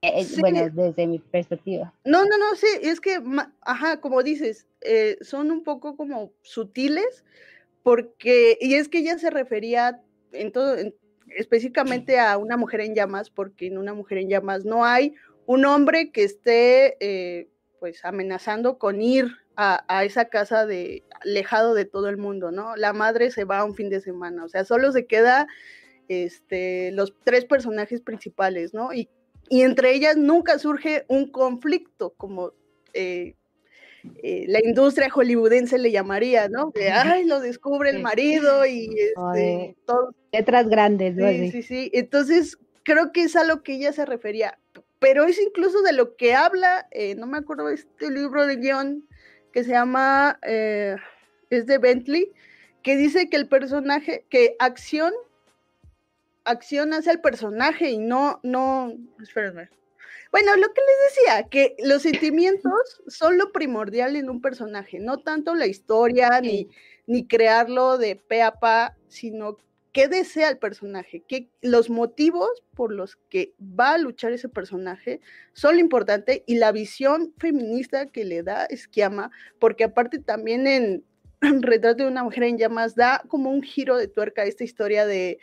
Eh, 0.02 0.26
bueno, 0.38 0.68
desde 0.72 1.06
mi 1.06 1.18
perspectiva. 1.18 1.92
No, 2.04 2.24
no, 2.24 2.38
no, 2.38 2.54
sí, 2.54 2.68
es 2.82 3.00
que, 3.00 3.20
ajá, 3.62 4.00
como 4.00 4.22
dices, 4.22 4.66
eh, 4.80 5.18
son 5.22 5.50
un 5.50 5.64
poco 5.64 5.96
como 5.96 6.32
sutiles, 6.42 7.24
porque, 7.82 8.58
y 8.60 8.74
es 8.74 8.88
que 8.88 8.98
ella 8.98 9.18
se 9.18 9.30
refería 9.30 10.00
en 10.32 10.52
todo, 10.52 10.76
específicamente 11.36 12.20
a 12.20 12.38
una 12.38 12.56
mujer 12.56 12.82
en 12.82 12.94
llamas, 12.94 13.28
porque 13.30 13.66
en 13.66 13.78
una 13.78 13.92
mujer 13.92 14.18
en 14.18 14.28
llamas 14.28 14.64
no 14.64 14.84
hay 14.84 15.14
un 15.46 15.64
hombre 15.64 16.12
que 16.12 16.22
esté, 16.22 16.96
eh, 17.00 17.48
pues, 17.80 18.04
amenazando 18.04 18.78
con 18.78 19.02
ir 19.02 19.26
a, 19.56 19.84
a, 19.88 20.04
esa 20.04 20.26
casa 20.26 20.64
de, 20.64 21.02
alejado 21.22 21.74
de 21.74 21.86
todo 21.86 22.08
el 22.08 22.18
mundo, 22.18 22.52
¿no? 22.52 22.76
La 22.76 22.92
madre 22.92 23.32
se 23.32 23.44
va 23.44 23.64
un 23.64 23.74
fin 23.74 23.90
de 23.90 24.00
semana, 24.00 24.44
o 24.44 24.48
sea, 24.48 24.64
solo 24.64 24.92
se 24.92 25.06
queda, 25.06 25.48
este, 26.06 26.92
los 26.92 27.14
tres 27.24 27.44
personajes 27.44 28.00
principales, 28.00 28.72
¿no? 28.74 28.92
Y 28.92 29.08
y 29.48 29.62
entre 29.62 29.94
ellas 29.94 30.16
nunca 30.16 30.58
surge 30.58 31.04
un 31.08 31.30
conflicto, 31.30 32.14
como 32.16 32.52
eh, 32.92 33.34
eh, 34.22 34.44
la 34.48 34.60
industria 34.64 35.10
hollywoodense 35.10 35.78
le 35.78 35.90
llamaría, 35.90 36.48
¿no? 36.48 36.72
Que, 36.72 36.90
ay, 36.90 37.24
lo 37.24 37.40
descubre 37.40 37.90
el 37.90 38.00
marido 38.00 38.64
y 38.66 38.90
este, 38.98 39.76
todo. 39.84 40.14
Letras 40.32 40.68
grandes, 40.68 41.16
¿no? 41.16 41.28
Sí, 41.28 41.50
sí, 41.50 41.62
sí. 41.62 41.90
Entonces, 41.92 42.58
creo 42.82 43.12
que 43.12 43.22
es 43.24 43.36
a 43.36 43.44
lo 43.44 43.62
que 43.62 43.74
ella 43.74 43.92
se 43.92 44.06
refería. 44.06 44.58
Pero 44.98 45.24
es 45.24 45.40
incluso 45.40 45.82
de 45.82 45.92
lo 45.92 46.16
que 46.16 46.34
habla, 46.34 46.88
eh, 46.90 47.14
no 47.14 47.26
me 47.26 47.38
acuerdo, 47.38 47.68
este 47.68 48.10
libro 48.10 48.46
de 48.46 48.56
guion 48.56 49.06
que 49.52 49.64
se 49.64 49.70
llama, 49.70 50.38
es 50.42 51.66
de 51.66 51.78
Bentley, 51.78 52.32
que 52.82 52.96
dice 52.96 53.28
que 53.28 53.36
el 53.36 53.48
personaje, 53.48 54.24
que 54.28 54.56
acción 54.58 55.12
acción 56.48 56.92
hacia 56.92 57.12
el 57.12 57.20
personaje 57.20 57.90
y 57.90 57.98
no, 57.98 58.40
no, 58.42 58.94
espérenme. 59.22 59.68
Bueno, 60.30 60.54
lo 60.56 60.72
que 60.72 60.80
les 60.80 61.14
decía, 61.14 61.48
que 61.48 61.76
los 61.82 62.02
sentimientos 62.02 63.02
son 63.06 63.38
lo 63.38 63.52
primordial 63.52 64.16
en 64.16 64.28
un 64.28 64.40
personaje, 64.40 64.98
no 64.98 65.18
tanto 65.18 65.54
la 65.54 65.66
historia 65.66 66.40
ni, 66.40 66.68
ni 67.06 67.26
crearlo 67.26 67.98
de 67.98 68.16
pe 68.16 68.42
a 68.42 68.52
pa, 68.52 68.96
sino 69.08 69.56
qué 69.92 70.06
desea 70.06 70.50
el 70.50 70.58
personaje, 70.58 71.22
que 71.26 71.48
los 71.62 71.88
motivos 71.88 72.50
por 72.74 72.92
los 72.92 73.16
que 73.30 73.54
va 73.58 73.92
a 73.92 73.98
luchar 73.98 74.32
ese 74.32 74.48
personaje 74.48 75.20
son 75.54 75.76
lo 75.76 75.80
importante 75.80 76.44
y 76.46 76.56
la 76.56 76.72
visión 76.72 77.32
feminista 77.38 78.06
que 78.06 78.24
le 78.24 78.42
da 78.42 78.66
Esquiama, 78.66 79.30
porque 79.58 79.84
aparte 79.84 80.18
también 80.18 80.66
en 80.66 81.04
Retrato 81.62 82.02
de 82.02 82.10
una 82.10 82.24
mujer 82.24 82.44
en 82.44 82.58
llamas 82.58 82.94
da 82.94 83.22
como 83.28 83.50
un 83.50 83.62
giro 83.62 83.96
de 83.96 84.08
tuerca 84.08 84.42
a 84.42 84.46
esta 84.46 84.64
historia 84.64 85.06
de 85.06 85.38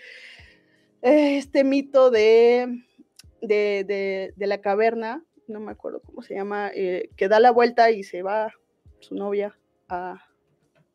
este 1.01 1.63
mito 1.63 2.11
de, 2.11 2.83
de, 3.41 4.33
la 4.37 4.61
caverna, 4.61 5.23
no 5.47 5.59
me 5.59 5.71
acuerdo 5.71 6.01
cómo 6.01 6.21
se 6.21 6.35
llama, 6.35 6.71
eh, 6.73 7.09
que 7.15 7.27
da 7.27 7.39
la 7.39 7.51
vuelta 7.51 7.91
y 7.91 8.03
se 8.03 8.21
va 8.21 8.51
su 8.99 9.15
novia 9.15 9.57
a... 9.89 10.21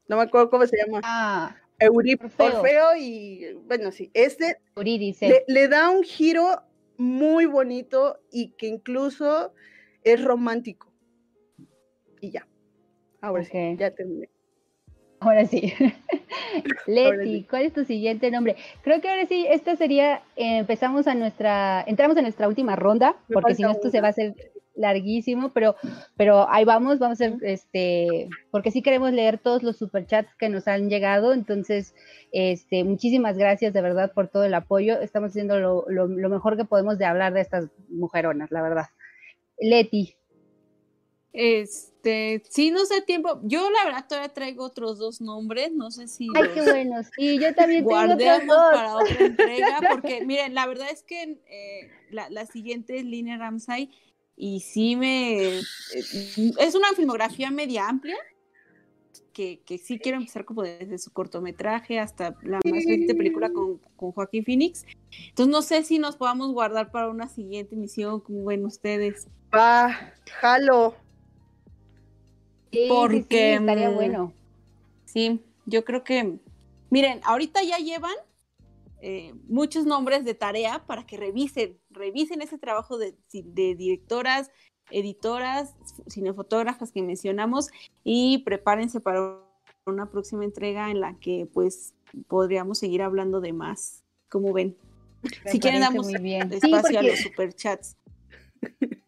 No 0.09 0.17
me 0.17 0.23
acuerdo 0.23 0.51
cómo 0.51 0.67
se 0.67 0.77
llama. 0.77 1.01
Ah, 1.05 1.57
Orfeo. 1.89 2.97
y 2.99 3.55
bueno, 3.67 3.93
sí, 3.93 4.11
este 4.13 4.61
le, 4.77 5.45
le, 5.47 5.69
da 5.69 5.89
un 5.89 6.03
giro 6.03 6.63
muy 6.97 7.47
bonito 7.47 8.19
y 8.31 8.51
que 8.51 8.67
incluso 8.67 9.55
es 10.03 10.23
romántico. 10.23 10.93
Y 12.21 12.31
ya. 12.31 12.47
Ahora 13.21 13.45
sí, 13.45 13.77
ya 13.79 13.91
terminé. 13.95 14.29
Ahora 15.21 15.47
sí. 15.47 15.73
Leti, 16.87 17.45
¿cuál 17.49 17.63
es 17.63 17.73
tu 17.73 17.85
siguiente 17.85 18.31
nombre? 18.31 18.57
Creo 18.83 19.01
que 19.01 19.09
ahora 19.09 19.27
sí, 19.27 19.47
esta 19.49 19.77
sería, 19.77 20.23
eh, 20.37 20.59
empezamos 20.59 21.07
a 21.07 21.15
nuestra, 21.15 21.83
entramos 21.87 22.17
a 22.17 22.23
nuestra 22.23 22.49
última 22.49 22.77
ronda, 22.77 23.17
porque 23.33 23.55
si 23.55 23.63
no 23.63 23.71
esto 23.71 23.91
se 23.91 24.01
va 24.01 24.09
a 24.09 24.11
hacer 24.11 24.35
larguísimo, 24.75 25.51
pero, 25.51 25.77
pero 26.17 26.49
ahí 26.51 26.65
vamos, 26.65 26.99
vamos 26.99 27.21
a 27.21 27.25
hacer, 27.25 27.39
este, 27.43 28.29
porque 28.51 28.71
sí 28.71 28.83
queremos 28.83 29.13
leer 29.13 29.39
todos 29.39 29.63
los 29.63 29.77
superchats 29.77 30.35
que 30.37 30.49
nos 30.49 30.69
han 30.69 30.89
llegado, 30.89 31.33
entonces, 31.33 31.95
este, 32.33 32.85
muchísimas 32.85 33.37
gracias 33.37 33.73
de 33.73 33.83
verdad 33.83 34.13
por 34.13 34.29
todo 34.29 34.45
el 34.45 34.55
apoyo, 34.55 35.01
estamos 35.01 35.31
haciendo 35.31 35.59
lo, 35.61 35.85
lo, 35.89 36.07
lo 36.07 36.29
mejor 36.29 36.57
que 36.57 36.65
podemos 36.65 36.99
de 36.99 37.05
hablar 37.05 37.35
de 37.35 37.41
estas 37.41 37.69
mujeronas, 37.89 38.51
la 38.51 38.63
verdad. 38.63 38.87
Leti, 39.59 40.17
este, 41.33 42.43
sí, 42.49 42.71
no 42.71 42.85
sé 42.85 43.03
tiempo. 43.03 43.41
Yo 43.45 43.71
la 43.71 43.85
verdad 43.85 44.07
todavía 44.09 44.33
traigo 44.33 44.65
otros 44.65 44.99
dos 44.99 45.21
nombres, 45.21 45.73
no 45.73 45.91
sé 45.91 46.09
si. 46.09 46.29
Ay, 46.35 46.49
qué 46.55 46.63
bueno, 46.63 46.97
sí, 47.17 47.39
yo 47.39 47.55
también 47.55 47.87
tengo 47.87 48.49
para 48.49 48.97
otra 48.97 49.27
entrega, 49.27 49.79
porque 49.91 50.25
miren, 50.27 50.55
la 50.55 50.67
verdad 50.67 50.89
es 50.91 51.03
que 51.03 51.41
eh, 51.47 51.91
la, 52.11 52.47
siguiente 52.47 52.99
es 52.99 53.05
Lina 53.05 53.39
Ramsay 53.39 53.91
y 54.37 54.61
sí 54.61 54.97
me. 54.97 55.59
Eh, 55.59 55.61
es 56.59 56.75
una 56.75 56.89
filmografía 56.97 57.51
media 57.51 57.89
amplia. 57.89 58.17
Que, 59.33 59.63
que, 59.65 59.79
sí 59.79 59.99
quiero 59.99 60.19
empezar 60.19 60.45
como 60.45 60.65
desde 60.65 60.99
su 60.99 61.13
cortometraje 61.13 62.01
hasta 62.01 62.37
la 62.43 62.59
más 62.65 62.73
reciente 62.75 63.15
película 63.15 63.51
con, 63.51 63.79
con, 63.97 64.11
Joaquín 64.11 64.45
Phoenix. 64.45 64.85
Entonces 65.29 65.51
no 65.51 65.63
sé 65.63 65.85
si 65.85 65.99
nos 66.01 66.17
podamos 66.17 66.53
guardar 66.53 66.91
para 66.91 67.09
una 67.09 67.29
siguiente 67.29 67.77
emisión, 67.77 68.21
como 68.21 68.45
ven 68.45 68.67
ustedes. 68.67 69.29
Va, 69.55 70.13
jalo 70.41 70.97
porque 72.89 73.55
estaría 73.55 73.91
mm, 73.91 73.95
bueno. 73.95 74.33
Sí, 75.05 75.41
yo 75.67 75.85
creo 75.85 76.05
que, 76.05 76.39
miren, 76.91 77.21
ahorita 77.25 77.63
ya 77.63 77.79
llevan 77.79 78.15
eh, 79.03 79.33
muchos 79.49 79.87
nombres 79.87 80.25
de 80.25 80.35
tarea 80.35 80.85
para 80.87 81.07
que 81.07 81.17
revisen, 81.17 81.79
revisen 81.91 82.43
ese 82.43 82.59
trabajo 82.59 82.99
de, 82.99 83.17
directoras, 83.33 84.51
editoras, 84.91 85.75
cinefotógrafas 86.09 86.93
que 86.93 87.03
mencionamos 87.03 87.71
y 88.05 88.39
prepárense 88.39 89.01
para 89.01 89.39
una 89.87 90.11
próxima 90.11 90.45
entrega 90.45 90.91
en 90.91 91.01
la 91.01 91.19
que 91.19 91.49
pues 91.53 91.95
podríamos 92.29 92.79
seguir 92.79 93.03
hablando 93.03 93.41
de 93.41 93.53
más, 93.53 94.05
como 94.29 94.53
ven. 94.53 94.77
si 95.47 95.59
quieren 95.59 95.81
damos 95.81 96.09
espacio 96.09 96.99
a 96.99 97.03
los 97.03 97.19
superchats. 97.21 97.97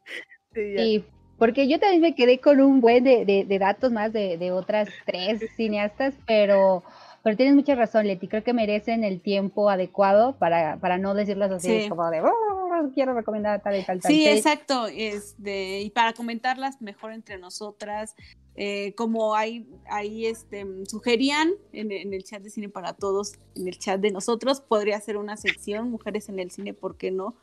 Sí, 0.55 1.02
porque 1.43 1.66
yo 1.66 1.81
también 1.81 2.01
me 2.01 2.14
quedé 2.14 2.39
con 2.39 2.60
un 2.60 2.81
buen 2.81 3.02
de, 3.02 3.59
datos 3.59 3.90
más 3.90 4.12
de, 4.12 4.52
otras 4.52 4.89
tres 5.05 5.40
cineastas, 5.56 6.14
pero, 6.24 6.85
pero 7.24 7.36
tienes 7.36 7.56
mucha 7.56 7.74
razón, 7.74 8.06
Leti. 8.06 8.28
Creo 8.28 8.44
que 8.44 8.52
merecen 8.52 9.02
el 9.02 9.20
tiempo 9.20 9.69
adecuado 9.69 10.36
para, 10.39 10.77
para 10.77 10.98
no 10.98 11.14
decirlas 11.14 11.51
así 11.51 11.89
como 11.89 12.09
de 12.10 12.20
oh, 12.20 12.90
quiero 12.94 13.12
recomendar 13.12 13.60
tal 13.60 13.77
y 13.77 13.82
tal. 13.82 14.01
tal 14.01 14.12
sí, 14.12 14.24
exacto. 14.24 14.86
Este, 14.86 15.81
y 15.81 15.90
para 15.90 16.12
comentarlas 16.12 16.81
mejor 16.81 17.12
entre 17.12 17.39
nosotras. 17.39 18.14
Eh, 18.55 18.94
como 18.94 19.35
hay, 19.35 19.66
ahí 19.90 20.27
este, 20.27 20.64
sugerían 20.86 21.55
en, 21.73 21.90
el 21.90 22.23
chat 22.23 22.40
de 22.40 22.51
Cine 22.51 22.69
para 22.69 22.93
Todos, 22.93 23.32
en 23.56 23.66
el 23.66 23.77
chat 23.81 24.01
de 24.01 24.12
nosotros, 24.12 24.60
podría 24.60 25.01
ser 25.01 25.16
una 25.16 25.36
sección, 25.36 25.90
Mujeres 25.90 26.28
en 26.28 26.39
el 26.39 26.52
Cine, 26.52 26.73
¿por 26.73 26.97
qué 26.97 27.10
no? 27.10 27.35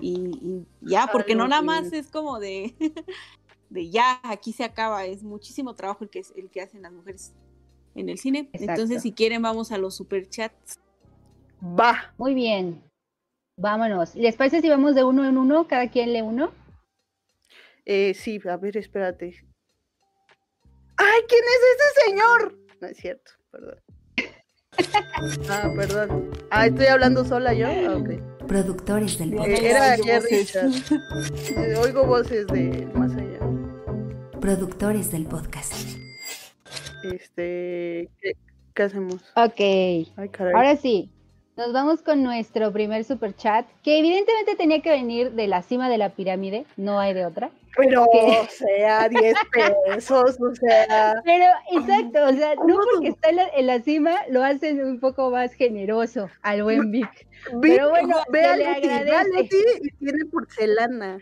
Y, 0.00 0.64
ya, 0.80 1.08
porque 1.12 1.34
no 1.34 1.46
nada 1.46 1.62
más 1.62 1.92
es 1.92 2.08
como 2.08 2.38
de 2.38 2.74
de 3.72 3.88
ya, 3.90 4.20
aquí 4.22 4.52
se 4.52 4.64
acaba, 4.64 5.04
es 5.06 5.22
muchísimo 5.22 5.74
trabajo 5.74 6.04
el 6.04 6.10
que, 6.10 6.22
el 6.36 6.50
que 6.50 6.60
hacen 6.60 6.82
las 6.82 6.92
mujeres 6.92 7.32
en 7.94 8.08
el 8.08 8.18
cine. 8.18 8.48
Entonces, 8.52 9.02
si 9.02 9.12
quieren, 9.12 9.42
vamos 9.42 9.72
a 9.72 9.78
los 9.78 9.96
superchats. 9.96 10.78
Va. 11.62 12.12
Muy 12.18 12.34
bien. 12.34 12.82
Vámonos. 13.56 14.14
¿Les 14.14 14.36
parece 14.36 14.60
si 14.60 14.68
vamos 14.68 14.94
de 14.94 15.04
uno 15.04 15.24
en 15.24 15.38
uno? 15.38 15.66
¿Cada 15.68 15.88
quien 15.88 16.12
lee 16.12 16.22
uno? 16.22 16.52
Eh, 17.84 18.14
sí, 18.14 18.40
a 18.48 18.56
ver, 18.56 18.76
espérate. 18.76 19.44
¡Ay, 20.96 21.20
quién 21.28 21.42
es 21.44 21.60
ese 21.74 22.10
señor! 22.10 22.58
No 22.80 22.88
es 22.88 22.96
cierto, 22.96 23.32
perdón. 23.50 23.80
ah, 25.50 25.70
perdón. 25.76 26.30
Ah, 26.50 26.66
estoy 26.66 26.86
hablando 26.86 27.24
sola 27.24 27.54
yo. 27.54 27.66
Ah, 27.68 28.02
Productores 28.46 29.18
del 29.18 29.34
podcast. 29.34 29.62
era 29.62 29.94
eh, 29.96 31.76
Oigo 31.76 32.04
voces 32.06 32.46
de 32.48 32.86
más 32.94 33.12
allá 33.12 33.31
productores 34.42 35.12
del 35.12 35.24
podcast. 35.26 35.72
Este, 37.04 38.08
¿qué, 38.74 38.82
hacemos? 38.82 39.22
Ok. 39.36 40.08
Ahora 40.52 40.74
sí, 40.74 41.08
Nos 41.56 41.72
vamos 41.72 42.02
con 42.02 42.24
nuestro 42.24 42.72
primer 42.72 43.04
super 43.04 43.36
chat, 43.36 43.64
que 43.84 44.00
evidentemente 44.00 44.56
tenía 44.56 44.82
que 44.82 44.90
venir 44.90 45.30
de 45.30 45.46
la 45.46 45.62
cima 45.62 45.88
de 45.88 45.96
la 45.96 46.08
pirámide, 46.08 46.66
no 46.76 46.98
hay 46.98 47.14
de 47.14 47.24
otra. 47.24 47.50
Pero, 47.76 48.04
o 48.04 48.48
sea, 48.48 49.08
10 49.08 49.34
pesos, 49.86 50.40
o 50.40 50.54
sea. 50.56 51.22
Pero, 51.24 51.44
exacto, 51.70 52.24
o 52.26 52.32
sea, 52.32 52.56
no 52.66 52.78
porque 52.94 53.10
está 53.10 53.28
en 53.30 53.66
la, 53.66 53.80
cima, 53.80 54.16
lo 54.28 54.42
hacen 54.42 54.84
un 54.84 54.98
poco 54.98 55.30
más 55.30 55.52
generoso 55.52 56.28
al 56.42 56.64
buen 56.64 56.90
Vic. 56.90 57.28
Pero 57.60 57.90
bueno, 57.90 58.16
ve 58.32 58.44
a 58.44 58.56
Leti, 58.56 59.56
y 59.82 59.90
tiene 59.98 60.24
porcelana. 60.32 61.20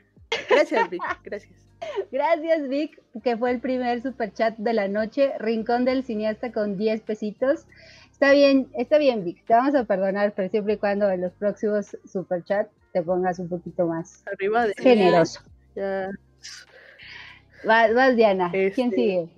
Gracias, 0.49 0.89
Vic, 0.89 1.03
gracias. 1.23 1.70
Gracias, 2.13 2.69
Vic, 2.69 3.01
que 3.23 3.37
fue 3.37 3.51
el 3.51 3.61
primer 3.61 4.03
super 4.03 4.33
chat 4.33 4.57
de 4.57 4.73
la 4.73 4.89
noche. 4.89 5.33
Rincón 5.39 5.85
del 5.85 6.05
cineasta 6.05 6.53
con 6.53 6.77
10 6.77 7.01
pesitos. 7.03 7.67
Está 8.13 8.33
bien, 8.33 8.69
está 8.75 8.99
bien, 8.99 9.25
Vic. 9.25 9.45
Te 9.47 9.55
vamos 9.55 9.75
a 9.75 9.85
perdonar, 9.85 10.35
pero 10.35 10.49
siempre 10.51 10.75
y 10.75 10.77
cuando 10.77 11.11
en 11.11 11.23
los 11.23 11.33
próximos 11.33 11.97
superchats 12.05 12.71
te 12.93 13.03
pongas 13.03 13.39
un 13.39 13.49
poquito 13.49 13.87
más 13.87 14.23
Arriba 14.27 14.67
de 14.67 14.75
generoso. 14.75 15.41
Vas, 17.65 18.17
Diana. 18.17 18.51
¿Quién 18.51 18.71
este, 18.89 18.91
sigue? 18.91 19.29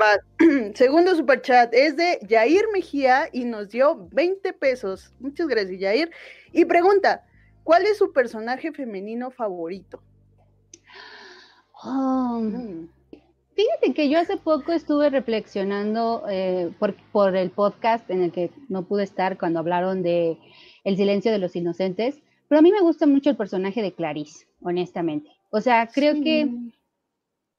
Va. 0.00 0.18
Segundo 0.74 1.14
superchat 1.14 1.72
es 1.72 1.96
de 1.96 2.18
Yair 2.28 2.66
Mejía 2.72 3.28
y 3.32 3.44
nos 3.44 3.70
dio 3.70 4.08
20 4.12 4.52
pesos. 4.52 5.12
Muchas 5.20 5.46
gracias, 5.46 5.80
Yair. 5.80 6.10
Y 6.52 6.64
pregunta: 6.64 7.24
¿Cuál 7.64 7.86
es 7.86 7.98
su 7.98 8.12
personaje 8.12 8.72
femenino 8.72 9.30
favorito? 9.30 10.02
Oh, 11.88 12.40
mm. 12.42 12.88
Fíjate 13.54 13.94
que 13.94 14.10
yo 14.10 14.18
hace 14.18 14.36
poco 14.36 14.72
estuve 14.72 15.08
reflexionando 15.08 16.24
eh, 16.28 16.72
por, 17.12 17.36
el 17.36 17.50
podcast 17.50 18.10
en 18.10 18.22
el 18.22 18.32
que 18.32 18.50
no 18.68 18.82
pude 18.82 19.04
estar 19.04 19.38
cuando 19.38 19.60
hablaron 19.60 20.02
de 20.02 20.36
El 20.84 20.96
silencio 20.96 21.32
de 21.32 21.38
los 21.38 21.56
inocentes, 21.56 22.20
pero 22.48 22.58
a 22.58 22.62
mí 22.62 22.70
me 22.70 22.82
gusta 22.82 23.06
mucho 23.06 23.30
el 23.30 23.36
personaje 23.36 23.82
de 23.82 23.92
Clarice, 23.92 24.46
honestamente. 24.60 25.30
O 25.50 25.60
sea, 25.60 25.86
creo 25.86 26.20
que 26.22 26.50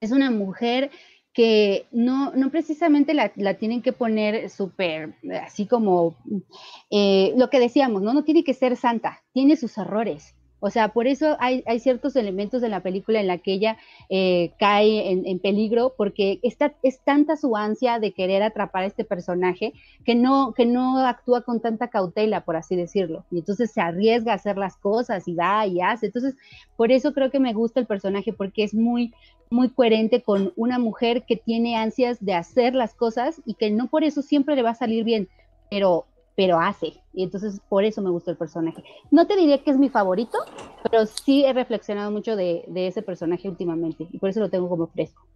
es 0.01 0.11
una 0.11 0.29
mujer 0.29 0.91
que 1.33 1.87
no, 1.91 2.31
no 2.33 2.51
precisamente 2.51 3.13
la, 3.13 3.29
tienen 3.55 3.81
que 3.81 3.93
poner 3.93 4.49
súper, 4.49 5.15
así 5.41 5.65
como 5.65 6.15
eh, 6.91 7.33
lo 7.37 7.49
que 7.49 7.59
decíamos, 7.59 8.01
¿no? 8.01 8.13
No 8.13 8.23
tiene 8.23 8.43
que 8.43 8.53
ser 8.53 8.75
santa, 8.75 9.23
tiene 9.33 9.55
sus 9.55 9.77
errores, 9.77 10.35
o 10.59 10.69
sea, 10.71 10.89
por 10.89 11.07
eso 11.07 11.37
hay, 11.39 11.63
ciertos 11.79 12.15
elementos 12.15 12.61
de 12.61 12.69
la 12.69 12.81
película 12.81 13.19
en 13.19 13.27
la 13.27 13.37
que 13.37 13.53
ella 13.53 13.77
eh, 14.09 14.51
cae 14.57 15.11
en, 15.11 15.39
peligro, 15.39 15.93
porque 15.95 16.39
está, 16.41 16.73
es 16.81 16.99
tanta 17.01 17.37
su 17.37 17.55
ansia 17.55 17.99
de 17.99 18.11
querer 18.11 18.41
atrapar 18.41 18.83
a 18.83 18.87
este 18.87 19.03
personaje 19.03 19.73
que 20.03 20.15
no, 20.15 20.53
que 20.53 20.65
no 20.65 21.05
actúa 21.05 21.41
con 21.41 21.59
tanta 21.59 21.89
cautela, 21.89 22.41
por 22.41 22.55
así 22.55 22.75
decirlo. 22.75 23.23
Y 23.29 23.39
entonces 23.39 23.71
se 23.71 23.81
arriesga 23.81 24.31
a 24.31 24.35
hacer 24.35 24.57
las 24.57 24.77
cosas 24.77 25.27
y 25.27 25.35
va 25.35 25.67
y 25.67 25.81
hace. 25.81 26.07
Entonces, 26.07 26.35
por 26.75 26.91
eso 26.91 27.13
creo 27.13 27.29
que 27.29 27.39
me 27.39 27.53
gusta 27.53 27.79
el 27.79 27.85
personaje, 27.85 28.33
porque 28.33 28.63
es 28.63 28.73
muy, 28.73 29.13
muy 29.51 29.69
coherente 29.69 30.23
con 30.23 30.53
una 30.55 30.79
mujer 30.79 31.23
que 31.27 31.37
tiene 31.37 31.77
ansias 31.77 32.17
de 32.19 32.33
hacer 32.33 32.73
las 32.73 32.95
cosas 32.95 33.41
y 33.45 33.53
que 33.53 33.69
no 33.69 33.87
por 33.87 34.03
eso 34.03 34.23
siempre 34.23 34.55
le 34.55 34.63
va 34.63 34.71
a 34.71 34.75
salir 34.75 35.03
bien, 35.03 35.29
pero 35.69 36.05
pero 36.37 36.59
hace. 36.59 36.93
Y 37.13 37.23
entonces 37.23 37.59
por 37.67 37.83
eso 37.83 37.99
me 38.03 38.11
gustó 38.11 38.29
el 38.29 38.37
personaje. 38.37 38.83
No 39.09 39.25
te 39.25 39.35
diría 39.35 39.63
que 39.63 39.71
es 39.71 39.77
mi 39.77 39.89
favorito, 39.89 40.37
pero 40.83 41.07
sí 41.07 41.43
he 41.43 41.51
reflexionado 41.51 42.11
mucho 42.11 42.35
de, 42.35 42.63
ese 42.75 43.01
personaje 43.01 43.49
últimamente 43.49 44.07
y 44.11 44.19
por 44.19 44.29
eso 44.29 44.39
lo 44.39 44.49
tengo 44.49 44.69
como 44.69 44.85
fresco. 44.87 45.27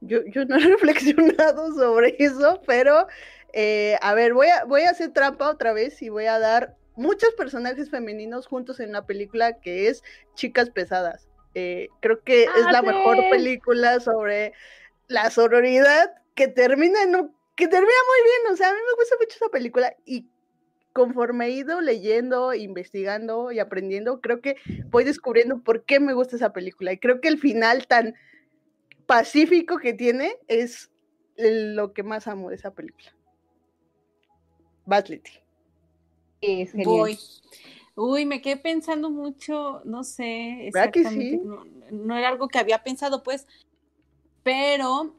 Yo, 0.00 0.20
yo 0.26 0.44
no 0.44 0.56
he 0.56 0.60
reflexionado 0.60 1.74
sobre 1.74 2.14
eso, 2.20 2.60
pero 2.64 3.08
eh, 3.52 3.98
a 4.02 4.14
ver, 4.14 4.34
voy 4.34 4.46
a, 4.46 4.64
voy 4.64 4.82
a 4.82 4.90
hacer 4.90 5.12
trampa 5.12 5.50
otra 5.50 5.72
vez 5.72 6.00
y 6.00 6.10
voy 6.10 6.26
a 6.26 6.38
dar 6.38 6.76
muchos 6.94 7.34
personajes 7.34 7.90
femeninos 7.90 8.46
juntos 8.46 8.78
en 8.78 8.90
una 8.90 9.04
película 9.04 9.58
que 9.58 9.88
es 9.88 10.04
Chicas 10.34 10.70
Pesadas. 10.70 11.28
Eh, 11.54 11.88
creo 11.98 12.22
que 12.22 12.44
es 12.44 12.70
la 12.70 12.82
mejor 12.82 13.16
película 13.32 13.98
sobre 13.98 14.52
la 15.08 15.28
sororidad 15.30 16.12
que 16.36 16.46
termina 16.46 17.02
en 17.02 17.16
un 17.16 17.35
que 17.56 17.68
termina 17.68 17.98
muy 18.08 18.30
bien, 18.30 18.52
o 18.52 18.56
sea, 18.56 18.70
a 18.70 18.72
mí 18.72 18.78
me 18.78 18.94
gusta 18.94 19.16
mucho 19.18 19.36
esa 19.36 19.48
película 19.48 19.96
y 20.04 20.28
conforme 20.92 21.46
he 21.46 21.50
ido 21.50 21.80
leyendo, 21.80 22.54
investigando 22.54 23.50
y 23.52 23.58
aprendiendo, 23.58 24.20
creo 24.20 24.40
que 24.40 24.56
voy 24.90 25.04
descubriendo 25.04 25.62
por 25.62 25.84
qué 25.84 26.00
me 26.00 26.14
gusta 26.14 26.36
esa 26.36 26.52
película 26.52 26.92
y 26.92 26.98
creo 26.98 27.20
que 27.20 27.28
el 27.28 27.38
final 27.38 27.86
tan 27.86 28.14
pacífico 29.06 29.78
que 29.78 29.94
tiene 29.94 30.36
es 30.48 30.90
lo 31.36 31.92
que 31.92 32.02
más 32.02 32.26
amo 32.26 32.50
de 32.50 32.56
esa 32.56 32.72
película. 32.72 33.14
Baslety. 34.84 35.32
Es 36.40 36.72
Voy. 36.74 37.18
Uy, 37.94 38.26
me 38.26 38.42
quedé 38.42 38.58
pensando 38.58 39.10
mucho, 39.10 39.80
no 39.84 40.04
sé, 40.04 40.66
exactamente, 40.68 41.40
no, 41.90 42.16
era 42.16 42.28
algo 42.28 42.48
que 42.48 42.58
había 42.58 42.82
pensado, 42.82 43.22
pues, 43.22 43.46
pero 44.42 45.14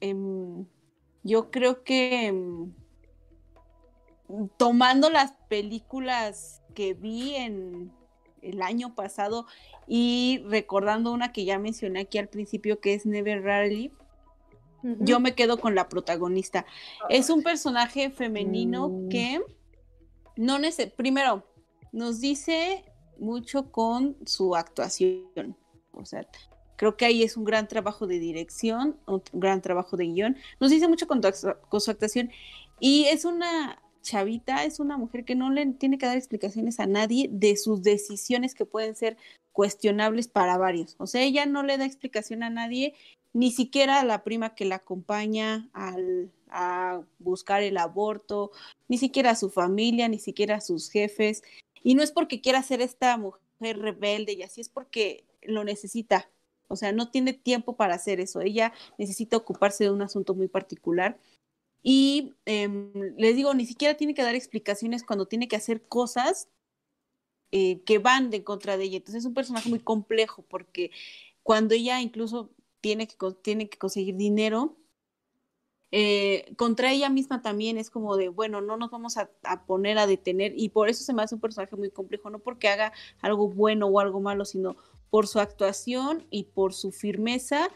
em, 0.00 0.64
yo 1.22 1.50
creo 1.50 1.84
que 1.84 2.32
mm, 2.32 2.72
tomando 4.56 5.10
las 5.10 5.32
películas 5.48 6.62
que 6.74 6.94
vi 6.94 7.34
en 7.36 7.92
el 8.40 8.62
año 8.62 8.94
pasado 8.94 9.46
y 9.86 10.42
recordando 10.48 11.12
una 11.12 11.32
que 11.32 11.44
ya 11.44 11.58
mencioné 11.58 12.00
aquí 12.00 12.18
al 12.18 12.28
principio 12.28 12.80
que 12.80 12.94
es 12.94 13.06
Never 13.06 13.42
Rarely, 13.42 13.92
yo 14.82 15.20
me 15.20 15.34
quedo 15.36 15.58
con 15.58 15.76
la 15.76 15.88
protagonista. 15.88 16.66
Es 17.08 17.30
un 17.30 17.44
personaje 17.44 18.10
femenino 18.10 18.88
mm. 18.88 19.08
que 19.10 19.40
no 20.36 20.58
necesita, 20.58 20.96
primero, 20.96 21.46
nos 21.92 22.20
dice 22.20 22.84
mucho 23.18 23.70
con 23.70 24.16
su 24.26 24.56
actuación. 24.56 25.56
O 25.92 26.04
sea, 26.04 26.26
Creo 26.76 26.96
que 26.96 27.04
ahí 27.04 27.22
es 27.22 27.36
un 27.36 27.44
gran 27.44 27.68
trabajo 27.68 28.06
de 28.06 28.18
dirección, 28.18 28.96
un 29.06 29.22
gran 29.32 29.62
trabajo 29.62 29.96
de 29.96 30.06
guion. 30.06 30.36
Nos 30.60 30.70
dice 30.70 30.88
mucho 30.88 31.06
con, 31.06 31.22
su 31.22 31.90
actuación. 31.90 32.30
Y 32.80 33.04
es 33.04 33.24
una 33.24 33.80
chavita, 34.02 34.64
es 34.64 34.80
una 34.80 34.98
mujer 34.98 35.24
que 35.24 35.34
no 35.34 35.50
le 35.50 35.64
tiene 35.66 35.98
que 35.98 36.06
dar 36.06 36.16
explicaciones 36.16 36.80
a 36.80 36.86
nadie 36.86 37.28
de 37.30 37.56
sus 37.56 37.82
decisiones 37.82 38.54
que 38.54 38.66
pueden 38.66 38.96
ser 38.96 39.16
cuestionables 39.52 40.28
para 40.28 40.58
varios. 40.58 40.96
O 40.98 41.06
sea, 41.06 41.22
ella 41.22 41.46
no 41.46 41.62
le 41.62 41.78
da 41.78 41.84
explicación 41.84 42.42
a 42.42 42.50
nadie, 42.50 42.94
ni 43.32 43.50
siquiera 43.50 44.00
a 44.00 44.04
la 44.04 44.24
prima 44.24 44.54
que 44.54 44.64
la 44.64 44.76
acompaña 44.76 45.70
al, 45.72 46.30
a 46.50 47.02
buscar 47.18 47.62
el 47.62 47.76
aborto, 47.78 48.50
ni 48.88 48.98
siquiera 48.98 49.30
a 49.30 49.36
su 49.36 49.50
familia, 49.50 50.08
ni 50.08 50.18
siquiera 50.18 50.56
a 50.56 50.60
sus 50.60 50.90
jefes. 50.90 51.42
Y 51.82 51.94
no 51.94 52.02
es 52.02 52.12
porque 52.12 52.40
quiera 52.40 52.62
ser 52.62 52.80
esta 52.80 53.16
mujer 53.16 53.78
rebelde 53.78 54.32
y 54.32 54.42
así, 54.42 54.60
es 54.60 54.68
porque 54.68 55.24
lo 55.42 55.64
necesita. 55.64 56.28
O 56.72 56.76
sea, 56.76 56.92
no 56.92 57.10
tiene 57.10 57.34
tiempo 57.34 57.76
para 57.76 57.94
hacer 57.94 58.18
eso. 58.20 58.40
Ella 58.40 58.72
necesita 58.98 59.36
ocuparse 59.36 59.84
de 59.84 59.90
un 59.90 60.02
asunto 60.02 60.34
muy 60.34 60.48
particular. 60.48 61.18
Y 61.82 62.34
em, 62.46 62.92
les 63.18 63.36
digo, 63.36 63.52
ni 63.54 63.66
siquiera 63.66 63.96
tiene 63.96 64.14
que 64.14 64.22
dar 64.22 64.34
explicaciones 64.34 65.04
cuando 65.04 65.26
tiene 65.26 65.48
que 65.48 65.56
hacer 65.56 65.86
cosas 65.86 66.48
eh, 67.50 67.82
que 67.84 67.98
van 67.98 68.30
de 68.30 68.44
contra 68.44 68.76
de 68.78 68.84
ella. 68.84 68.96
Entonces 68.96 69.20
es 69.22 69.26
un 69.26 69.34
personaje 69.34 69.68
muy 69.68 69.80
complejo 69.80 70.42
porque 70.48 70.90
cuando 71.42 71.74
ella 71.74 72.00
incluso 72.00 72.50
tiene 72.80 73.06
que, 73.06 73.16
tiene 73.42 73.68
que 73.68 73.78
conseguir 73.78 74.16
dinero, 74.16 74.78
eh, 75.90 76.54
contra 76.56 76.90
ella 76.90 77.10
misma 77.10 77.42
también 77.42 77.76
es 77.76 77.90
como 77.90 78.16
de, 78.16 78.28
bueno, 78.30 78.62
no 78.62 78.78
nos 78.78 78.90
vamos 78.90 79.18
a, 79.18 79.30
a, 79.42 79.66
poner 79.66 79.98
a 79.98 80.06
detener 80.06 80.54
y 80.56 80.70
por 80.70 80.88
eso 80.88 81.04
se 81.04 81.12
me 81.12 81.22
hace 81.22 81.34
un 81.34 81.42
personaje 81.42 81.76
muy 81.76 81.90
complejo, 81.90 82.30
no 82.30 82.38
porque 82.38 82.68
haga 82.68 82.94
algo 83.20 83.48
bueno 83.48 83.88
o 83.88 84.00
algo 84.00 84.20
malo, 84.20 84.46
sino 84.46 84.76
por 85.12 85.26
su 85.26 85.40
actuación 85.40 86.26
y 86.30 86.44
por 86.44 86.72
su 86.72 86.90
firmeza, 86.90 87.68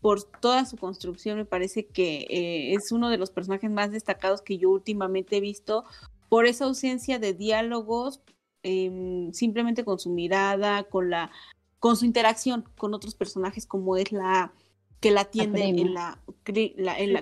por 0.00 0.22
toda 0.22 0.64
su 0.66 0.76
construcción, 0.76 1.36
me 1.36 1.44
parece 1.44 1.88
que 1.88 2.28
eh, 2.30 2.74
es 2.74 2.92
uno 2.92 3.10
de 3.10 3.18
los 3.18 3.32
personajes 3.32 3.68
más 3.68 3.90
destacados 3.90 4.40
que 4.40 4.56
yo 4.56 4.70
últimamente 4.70 5.38
he 5.38 5.40
visto, 5.40 5.84
por 6.28 6.46
esa 6.46 6.66
ausencia 6.66 7.18
de 7.18 7.34
diálogos, 7.34 8.20
em, 8.62 9.32
simplemente 9.32 9.84
con 9.84 9.98
su 9.98 10.10
mirada, 10.10 10.84
con 10.84 11.10
la 11.10 11.32
con 11.80 11.96
su 11.96 12.04
interacción 12.04 12.64
con 12.78 12.94
otros 12.94 13.16
personajes 13.16 13.66
como 13.66 13.96
es 13.96 14.12
la 14.12 14.52
que 15.00 15.10
la 15.10 15.22
atiende 15.22 15.64
en, 15.64 15.94
la, 15.94 16.20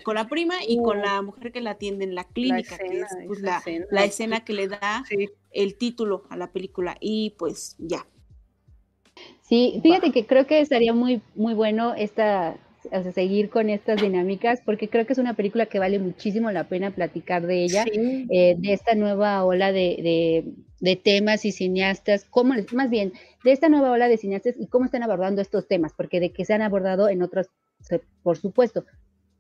con 0.05 0.17
la 0.17 0.29
prima 0.29 0.57
y 0.67 0.77
con 0.77 1.01
la 1.01 1.23
mujer 1.23 1.53
que 1.53 1.63
la 1.63 1.71
atiende 1.71 2.05
en 2.05 2.15
la 2.15 2.25
clínica, 2.25 2.77
que 2.77 3.01
es 3.01 3.07
pues, 3.27 3.41
la, 3.41 4.05
escena, 4.05 4.45
que 4.45 4.53
le 4.53 4.69
da 4.69 5.05
el 5.53 5.79
título 5.79 6.25
a 6.29 6.37
la 6.37 6.53
película. 6.53 6.99
Y 7.01 7.37
pues 7.39 7.77
ya, 7.79 8.05
Sí, 9.43 9.81
fíjate 9.83 10.13
que 10.13 10.27
creo 10.27 10.47
que 10.47 10.61
estaría 10.61 10.93
muy, 10.93 11.23
muy 11.35 11.55
bueno 11.55 11.95
esta, 11.95 12.59
seguir 13.15 13.51
con 13.51 13.71
estas 13.71 14.01
dinámicas, 14.01 14.61
porque 14.65 14.89
creo 14.89 15.07
que 15.07 15.13
es 15.13 15.19
una 15.19 15.35
película 15.35 15.67
que 15.67 15.79
vale 15.79 15.99
muchísimo 15.99 16.51
la 16.51 16.65
pena 16.65 16.91
platicar 16.91 17.47
de 17.47 17.65
ella, 17.65 17.85
eh, 17.87 18.57
de 18.59 18.73
esta 18.73 18.95
nueva 18.95 19.45
ola 19.45 19.73
de, 19.73 20.45
de, 20.81 20.97
temas 20.97 21.45
y 21.45 21.53
cineastas, 21.53 22.25
cómo, 22.29 22.55
más 22.73 22.91
bien, 22.91 23.13
de 23.45 23.53
esta 23.53 23.69
nueva 23.69 23.91
ola 23.91 24.09
de 24.09 24.17
cineastas 24.17 24.55
y 24.59 24.67
cómo 24.67 24.85
están 24.85 25.03
abordando 25.03 25.41
estos 25.41 25.67
temas, 25.67 25.93
porque 25.97 26.21
de 26.21 26.31
que 26.31 26.45
se 26.45 26.55
han 26.55 26.63
abordado 26.63 27.09
en 27.09 27.23
otros, 27.23 27.49
por 28.23 28.37
supuesto, 28.37 28.85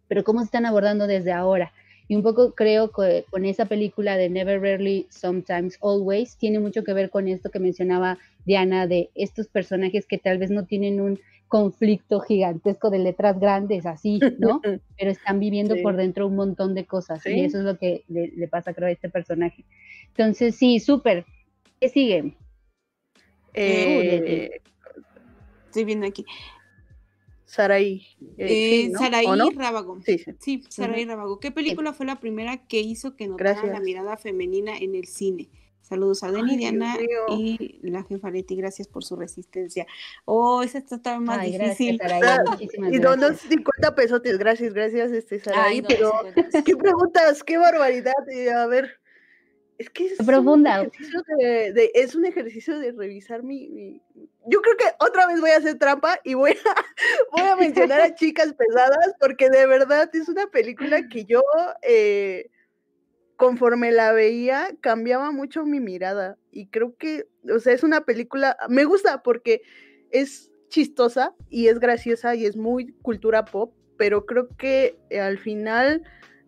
pero 0.09 0.24
cómo 0.24 0.40
se 0.40 0.46
están 0.46 0.66
abordando 0.66 1.06
desde 1.06 1.32
ahora. 1.32 1.72
Y 2.09 2.16
un 2.16 2.22
poco 2.22 2.55
creo 2.55 2.90
que 2.90 3.26
con 3.30 3.44
esa 3.44 3.66
película 3.66 4.16
de 4.16 4.30
Never 4.30 4.60
Rarely, 4.60 5.06
Sometimes, 5.10 5.78
Always, 5.82 6.36
tiene 6.39 6.59
mucho 6.59 6.82
que 6.82 6.94
ver 6.94 7.10
con 7.10 7.28
esto 7.28 7.51
que 7.51 7.60
mencionaba 7.60 8.18
Diana, 8.47 8.86
de 8.86 9.10
estos 9.14 9.47
personajes 9.47 10.06
que 10.06 10.16
tal 10.16 10.39
vez 10.39 10.51
no 10.51 10.64
tienen 10.64 11.02
un 11.02 11.20
conflicto 11.48 12.20
gigantesco 12.20 12.90
de 12.90 12.98
letras 12.98 13.39
grandes, 13.39 13.85
así, 13.85 14.20
¿no? 14.39 14.60
Pero 14.98 15.10
están 15.10 15.39
viviendo 15.39 15.76
por 15.82 15.97
dentro 15.97 16.26
un 16.26 16.36
montón 16.36 16.74
de 16.74 16.86
cosas 16.86 17.24
y 17.26 17.40
eso 17.40 17.59
es 17.59 17.64
lo 17.64 17.76
que 17.78 18.05
le, 18.09 18.48
pasa, 18.48 18.72
creo, 18.72 18.89
a 18.89 18.93
este 18.93 19.10
personaje. 19.10 19.64
Entonces, 20.09 20.56
sí, 20.56 20.80
súper. 20.80 21.26
¿Qué 21.80 21.89
sigue? 21.90 22.35
Eh, 23.55 24.60
estoy 25.66 25.85
viendo 25.85 26.06
aquí. 26.06 26.24
Saraí. 27.48 28.06
Eh, 28.36 28.92
Saraí 28.98 29.26
Rábago. 29.56 29.98
Sí, 30.04 30.22
sí. 30.38 30.62
Saraí 30.68 31.06
Rábago. 31.06 31.40
¿Qué 31.40 31.50
película 31.50 31.94
fue 31.94 32.04
la 32.04 32.20
primera 32.20 32.58
que 32.66 32.80
hizo 32.80 33.16
que 33.16 33.26
notara 33.26 33.64
la 33.64 33.80
mirada 33.80 34.18
femenina 34.18 34.76
en 34.76 34.94
el 34.94 35.06
cine? 35.06 35.48
Saludos 35.80 36.22
a 36.22 36.30
Deni, 36.30 36.58
Diana 36.58 36.98
y 37.30 37.78
la 37.80 38.02
jefa 38.02 38.30
Leti, 38.30 38.54
gracias 38.56 38.86
por 38.86 39.02
su 39.02 39.16
resistencia. 39.16 39.86
Oh, 40.26 40.62
esa 40.62 40.78
está 40.78 41.18
más 41.18 41.42
difícil. 41.42 41.98
y 42.92 42.98
donos 42.98 43.38
50 43.38 43.94
pesotes, 43.94 44.36
gracias, 44.36 44.74
gracias, 44.74 45.10
este 45.12 45.40
Saraí, 45.40 45.80
pero 45.80 46.12
qué 46.66 46.76
preguntas, 46.76 47.42
qué 47.42 47.56
barbaridad. 47.56 48.12
Eh, 48.30 48.52
a 48.52 48.66
ver, 48.66 48.97
es 49.78 49.90
que 49.90 50.06
es 50.06 50.18
profunda. 50.18 50.80
Un 50.80 50.88
ejercicio 50.88 51.22
de, 51.38 51.90
es 51.94 52.14
un 52.16 52.26
ejercicio 52.26 52.78
de 52.80 52.92
revisar 52.92 53.44
mi, 53.44 54.02
Yo 54.46 54.60
creo 54.60 54.76
que 54.76 54.86
otra 54.98 55.26
vez 55.28 55.40
voy 55.40 55.50
a 55.50 55.59
hacer 55.59 55.78
trampa 55.78 56.18
y 56.24 56.34
voy 56.34 56.50
a, 56.50 56.55
voy 57.32 57.42
a 57.42 57.56
mencionar 57.56 58.00
a 58.00 58.14
Chicas 58.14 58.55
Pesadas 58.55 59.14
porque 59.20 59.48
de 59.48 59.66
verdad 59.66 60.10
es 60.12 60.28
una 60.28 60.48
película 60.48 61.09
que 61.09 61.24
yo, 61.24 61.42
eh, 61.82 62.50
conforme 63.36 63.92
la 63.92 64.12
veía, 64.12 64.68
cambiaba 64.80 65.30
mucho 65.30 65.64
mi 65.64 65.78
mirada. 65.78 66.36
Y 66.50 66.66
creo 66.66 66.96
que, 66.96 67.28
o 67.48 67.60
sea, 67.60 67.72
es 67.72 67.84
una 67.84 68.05
película, 68.05 68.56
me 68.68 68.84
gusta 68.84 69.22
porque 69.22 69.62
es 70.10 70.50
chistosa 70.70 71.34
y 71.48 71.68
es 71.68 71.78
graciosa 71.78 72.34
y 72.34 72.46
es 72.46 72.56
muy 72.56 72.92
cultura 73.00 73.44
pop, 73.44 73.72
pero 73.96 74.26
creo 74.26 74.48
que 74.56 74.98
al 75.20 75.38
final 75.38 76.02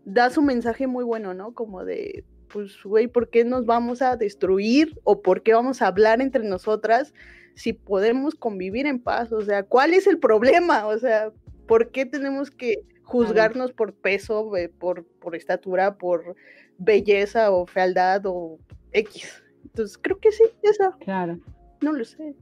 da 0.04 0.30
su 0.30 0.42
mensaje 0.42 0.88
muy 0.88 1.04
bueno, 1.04 1.32
¿no? 1.32 1.54
Como 1.54 1.84
de 1.84 2.24
pues, 2.52 2.82
güey, 2.82 3.06
¿por 3.06 3.30
qué 3.30 3.44
nos 3.44 3.66
vamos 3.66 4.02
a 4.02 4.16
destruir 4.16 4.98
o 5.04 5.22
por 5.22 5.42
qué 5.42 5.54
vamos 5.54 5.82
a 5.82 5.86
hablar 5.86 6.20
entre 6.20 6.44
nosotras 6.44 7.14
si 7.54 7.72
podemos 7.72 8.34
convivir 8.34 8.86
en 8.86 9.00
paz? 9.00 9.32
O 9.32 9.42
sea, 9.42 9.62
¿cuál 9.62 9.94
es 9.94 10.06
el 10.06 10.18
problema? 10.18 10.86
O 10.86 10.98
sea, 10.98 11.32
¿por 11.66 11.90
qué 11.90 12.06
tenemos 12.06 12.50
que 12.50 12.84
juzgarnos 13.02 13.72
por 13.72 13.94
peso, 13.94 14.50
por, 14.78 15.04
por 15.04 15.34
estatura, 15.34 15.96
por 15.96 16.36
belleza 16.78 17.50
o 17.50 17.66
fealdad 17.66 18.22
o 18.26 18.58
X? 18.92 19.42
Entonces, 19.64 19.98
creo 19.98 20.18
que 20.18 20.32
sí, 20.32 20.44
esa. 20.62 20.96
Claro. 21.00 21.38
No 21.80 21.92
lo 21.92 22.04
sé. 22.04 22.34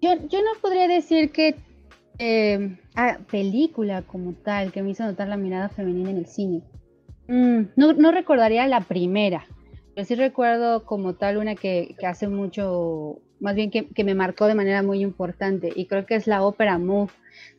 Yo, 0.00 0.14
yo 0.28 0.42
no 0.42 0.60
podría 0.60 0.88
decir 0.88 1.30
que 1.30 1.56
eh, 2.18 2.78
ah, 2.94 3.18
película 3.30 4.02
como 4.02 4.32
tal 4.32 4.72
que 4.72 4.82
me 4.82 4.90
hizo 4.90 5.04
notar 5.04 5.28
la 5.28 5.36
mirada 5.36 5.68
femenina 5.68 6.10
en 6.10 6.18
el 6.18 6.26
cine. 6.26 6.62
Mm, 7.28 7.62
no, 7.76 7.92
no, 7.92 8.12
recordaría 8.12 8.66
la 8.68 8.80
primera, 8.80 9.46
pero 9.94 10.06
sí 10.06 10.14
recuerdo 10.14 10.84
como 10.84 11.14
tal 11.14 11.38
una 11.38 11.56
que, 11.56 11.96
hace 12.06 12.28
mucho, 12.28 13.20
más 13.40 13.56
bien 13.56 13.70
que, 13.70 14.04
me 14.04 14.14
marcó 14.14 14.46
de 14.46 14.54
manera 14.54 14.82
muy 14.82 15.00
importante 15.00 15.72
y 15.74 15.86
creo 15.86 16.06
que 16.06 16.14
es 16.14 16.26
la 16.26 16.44
ópera 16.44 16.78
Move 16.78 17.10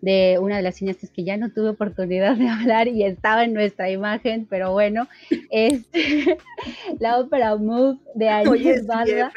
de 0.02 0.38
una 0.40 0.58
de 0.58 0.62
las 0.62 0.76
cineastas 0.76 1.12
que 1.12 1.24
ya 1.24 1.38
no 1.38 1.52
tuve 1.52 1.70
oportunidad 1.70 2.36
de 2.38 2.48
hablar 2.48 2.88
y 2.88 3.04
estaba 3.04 3.44
en 3.44 3.54
nuestra 3.54 3.90
imagen, 3.90 4.48
pero 4.50 4.72
bueno, 4.72 5.08
es 5.50 5.90
la 7.00 7.20
ópera 7.20 7.56
Move 7.58 8.00
de 8.16 8.30
Agnès 8.30 8.86
Balda. 8.86 9.32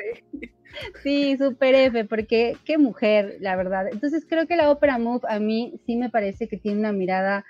Sí, 1.02 1.36
super 1.36 1.74
F, 1.74 2.04
porque 2.04 2.56
qué 2.64 2.78
mujer, 2.78 3.36
la 3.40 3.56
verdad. 3.56 3.88
Entonces 3.90 4.24
creo 4.28 4.46
que 4.46 4.56
la 4.56 4.70
ópera 4.70 4.98
Move 4.98 5.22
a 5.28 5.40
mí 5.40 5.80
sí 5.84 5.96
me 5.96 6.10
parece 6.10 6.46
que 6.46 6.56
tiene 6.56 6.78
una 6.78 6.92
mirada 6.92 7.44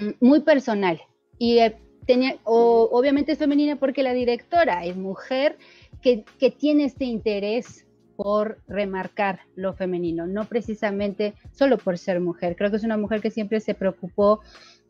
mm, 0.00 0.10
muy 0.20 0.40
personal, 0.40 1.00
y 1.42 1.58
eh, 1.58 1.76
tenía, 2.06 2.36
obviamente 2.44 3.32
es 3.32 3.38
femenina 3.38 3.74
porque 3.74 4.04
la 4.04 4.12
directora 4.12 4.84
es 4.84 4.94
mujer 4.94 5.58
que, 6.00 6.24
tiene 6.56 6.84
este 6.84 7.04
interés 7.04 7.84
por 8.14 8.62
remarcar 8.68 9.40
lo 9.56 9.74
femenino, 9.74 10.28
no 10.28 10.44
precisamente 10.44 11.34
solo 11.50 11.78
por 11.78 11.98
ser 11.98 12.20
mujer. 12.20 12.54
Creo 12.54 12.70
que 12.70 12.76
es 12.76 12.84
una 12.84 12.96
mujer 12.96 13.20
que 13.20 13.32
siempre 13.32 13.58
se 13.58 13.74
preocupó 13.74 14.38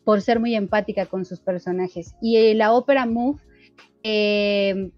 por 0.05 0.21
ser 0.21 0.41
muy 0.41 0.55
empática 0.55 1.07
con 1.07 1.25
sus 1.25 1.41
personajes. 1.41 2.15
Y 2.21 2.37
eh, 2.37 2.55
la 2.55 2.75
ópera 2.75 3.07
Move 3.07 3.41
eh, 4.03 4.91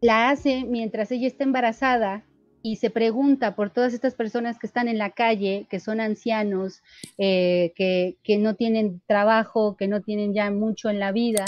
la 0.00 0.30
hace 0.30 0.62
mientras 0.64 1.10
ella 1.10 1.26
está 1.26 1.42
embarazada 1.42 2.24
y 2.62 2.76
se 2.76 2.90
pregunta 2.90 3.54
por 3.54 3.70
todas 3.70 3.94
estas 3.94 4.14
personas 4.14 4.58
que 4.58 4.66
están 4.66 4.88
en 4.88 4.98
la 4.98 5.10
calle, 5.10 5.66
que 5.70 5.80
son 5.80 6.00
ancianos, 6.00 6.82
eh, 7.18 7.72
que, 7.76 8.38
no 8.38 8.54
tienen 8.54 9.00
trabajo, 9.06 9.76
que 9.76 9.88
no 9.88 10.00
tienen 10.02 10.34
ya 10.34 10.50
mucho 10.50 10.90
en 10.90 10.98
la 10.98 11.12
vida, 11.12 11.44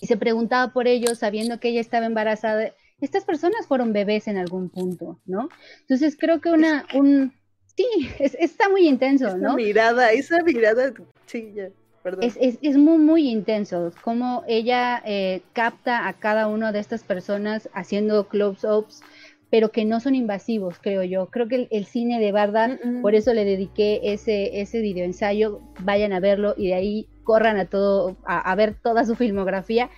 y 0.00 0.06
se 0.06 0.16
preguntaba 0.16 0.72
por 0.72 0.86
ellos 0.88 1.18
sabiendo 1.18 1.58
que 1.60 1.68
ella 1.68 1.80
estaba 1.80 2.06
embarazada. 2.06 2.72
Estas 3.00 3.24
personas 3.24 3.66
fueron 3.66 3.92
bebés 3.92 4.26
en 4.28 4.36
algún 4.36 4.68
punto, 4.68 5.18
¿no? 5.26 5.48
Entonces 5.80 6.16
creo 6.18 6.40
que 6.40 6.50
una, 6.50 6.86
un, 6.94 7.32
sí, 7.76 7.86
está 8.18 8.68
muy 8.68 8.88
intenso, 8.88 9.28
esa 9.28 9.36
¿no? 9.36 9.54
mirada, 9.54 10.12
esa 10.12 10.42
mirada, 10.42 10.92
sí, 11.26 11.52
ya. 11.54 11.68
Perdón. 12.02 12.22
Es, 12.22 12.38
es, 12.62 12.76
muy, 12.76 12.98
muy 12.98 13.28
intenso, 13.28 13.92
como 14.02 14.44
ella 14.46 15.02
eh, 15.04 15.42
capta 15.52 16.06
a 16.06 16.12
cada 16.12 16.46
una 16.46 16.70
de 16.70 16.78
estas 16.78 17.02
personas 17.02 17.68
haciendo 17.74 18.28
close-ups, 18.28 19.02
pero 19.50 19.70
que 19.70 19.84
no 19.84 20.00
son 20.00 20.14
invasivos, 20.14 20.78
creo 20.80 21.02
yo. 21.04 21.26
Creo 21.26 21.48
que 21.48 21.68
el, 21.70 21.86
cine 21.86 22.18
de 22.18 22.32
Barda, 22.32 22.78
por 23.02 23.14
eso 23.14 23.32
le 23.32 23.44
dediqué 23.44 24.00
ese, 24.02 24.60
ese 24.60 24.80
video 24.80 25.04
ensayo, 25.04 25.60
vayan 25.80 26.12
a 26.12 26.20
verlo 26.20 26.54
y 26.56 26.68
de 26.68 26.74
ahí 26.74 27.08
corran 27.22 27.56
a 27.58 27.66
todo, 27.66 28.16
a, 28.24 28.54
ver 28.54 28.76
toda 28.82 29.04
su 29.04 29.14
filmografía, 29.14 29.90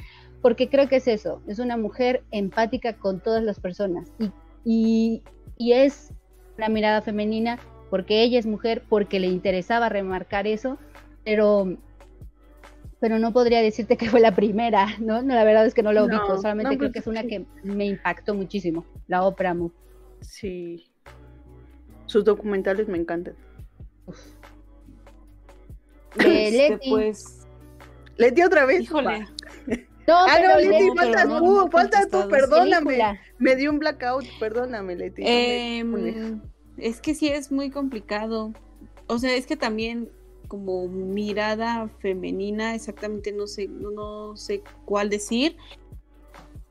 porque 0.42 0.68
creo 0.68 0.88
que 0.88 0.96
es 0.96 1.08
eso, 1.08 1.42
es 1.46 1.58
una 1.58 1.76
mujer 1.76 2.22
empática 2.30 2.94
con 2.94 3.20
todas 3.20 3.42
las 3.42 3.58
personas 3.58 4.12
y, 4.64 5.22
y 5.56 5.72
es 5.72 6.12
una 6.56 6.68
mirada 6.68 7.02
femenina 7.02 7.58
porque 7.90 8.22
ella 8.22 8.38
es 8.38 8.46
mujer, 8.46 8.82
porque 8.88 9.18
le 9.18 9.28
interesaba 9.28 9.88
remarcar 9.88 10.46
eso, 10.46 10.78
pero 11.24 11.78
pero 13.00 13.18
no 13.18 13.32
podría 13.32 13.60
decirte 13.62 13.96
que 13.96 14.08
fue 14.08 14.20
la 14.20 14.34
primera, 14.34 14.86
¿no? 14.98 15.22
no 15.22 15.34
la 15.34 15.44
verdad 15.44 15.66
es 15.66 15.74
que 15.74 15.82
no 15.82 15.92
la 15.92 16.04
ubico, 16.04 16.36
solamente 16.36 16.76
creo 16.76 16.90
pues 16.90 16.92
que 16.92 16.98
es 16.98 17.06
una 17.06 17.22
que 17.22 17.46
me 17.62 17.86
impactó 17.86 18.34
muchísimo, 18.34 18.84
la 19.06 19.22
ópera 19.22 19.54
Mu. 19.54 19.70
Sí. 20.20 20.90
Sus 22.06 22.24
documentales 22.24 22.88
me 22.88 22.98
encantan. 22.98 23.34
De 26.16 26.50
Leti. 26.50 26.90
Pues... 26.90 27.46
Leti 28.16 28.42
otra 28.42 28.64
vez. 28.64 28.82
Híjole. 28.82 29.26
No, 30.08 30.14
ah, 30.16 30.38
no, 30.42 30.56
Leti, 30.56 30.88
faltas 30.96 31.28
tú, 31.28 31.68
faltas 31.70 32.08
tú, 32.08 32.28
perdóname. 32.28 33.20
Me 33.38 33.56
dio 33.56 33.70
un 33.70 33.78
blackout, 33.78 34.24
perdóname, 34.40 34.96
Leti. 34.96 35.22
Em, 35.24 36.40
es 36.78 37.00
que 37.02 37.14
sí 37.14 37.28
es 37.28 37.52
muy 37.52 37.70
complicado. 37.70 38.54
O 39.06 39.18
sea, 39.18 39.34
es 39.34 39.46
que 39.46 39.56
también 39.56 40.08
como 40.48 40.88
mirada 40.88 41.88
femenina, 42.00 42.74
exactamente 42.74 43.32
no 43.32 43.46
sé, 43.46 43.68
no, 43.68 44.36
sé 44.36 44.62
cuál 44.84 45.10
decir. 45.10 45.56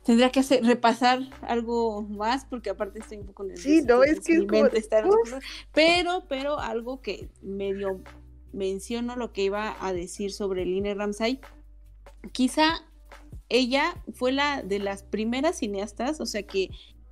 Tendría 0.03 0.31
que 0.31 0.39
hacer, 0.39 0.63
repasar 0.63 1.19
algo 1.41 2.01
más, 2.01 2.45
porque 2.45 2.69
aparte 2.69 2.99
estoy 2.99 3.17
un 3.17 3.27
poco 3.27 3.43
nerviosa. 3.43 3.69
Sí, 3.69 3.81
no, 3.85 4.03
es 4.03 4.21
que 4.21 4.45
pero, 5.73 6.23
pero 6.27 6.59
algo 6.59 7.01
que 7.01 7.29
medio 7.41 8.01
menciono 8.53 9.15
lo 9.15 9.33
que 9.33 9.43
iba 9.43 9.75
a 9.85 9.93
decir 9.93 10.31
sobre 10.31 10.65
Lina 10.65 10.93
Ramsay. 10.93 11.39
Quizá 12.31 12.85
ella 13.49 14.01
fue 14.13 14.31
la 14.31 14.63
de 14.63 14.79
las 14.79 15.03
primeras 15.03 15.57
cineastas, 15.57 16.19
o 16.19 16.25
sea 16.25 16.43
que 16.43 16.69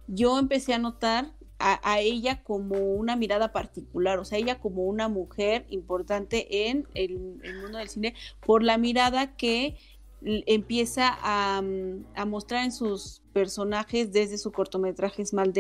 yo 0.08 0.40
empecé 0.40 0.74
a 0.74 0.80
notar 0.80 1.34
a, 1.60 2.00
ella 2.00 2.44
como 2.44 2.78
una 2.78 3.16
mirada 3.16 3.52
particular, 3.52 4.20
o 4.20 4.26
sea, 4.26 4.38
ella 4.38 4.60
como 4.60 4.84
una 4.84 5.08
mujer 5.08 5.66
importante 5.70 6.70
en 6.70 6.88
el, 6.94 7.18
mundo 7.62 7.78
del 7.78 7.90
cine 7.90 8.14
por 8.46 8.64
la 8.64 8.78
mirada 8.78 9.36
que 9.36 9.78
empieza 10.22 11.12
mm, 11.62 12.06
a, 12.16 12.26
mostrar 12.26 12.66
en 12.66 12.72
sus 12.72 13.22
personajes 13.34 14.12
desde 14.12 14.38
su 14.38 14.52
cortometraje 14.52 15.26
Small 15.26 15.54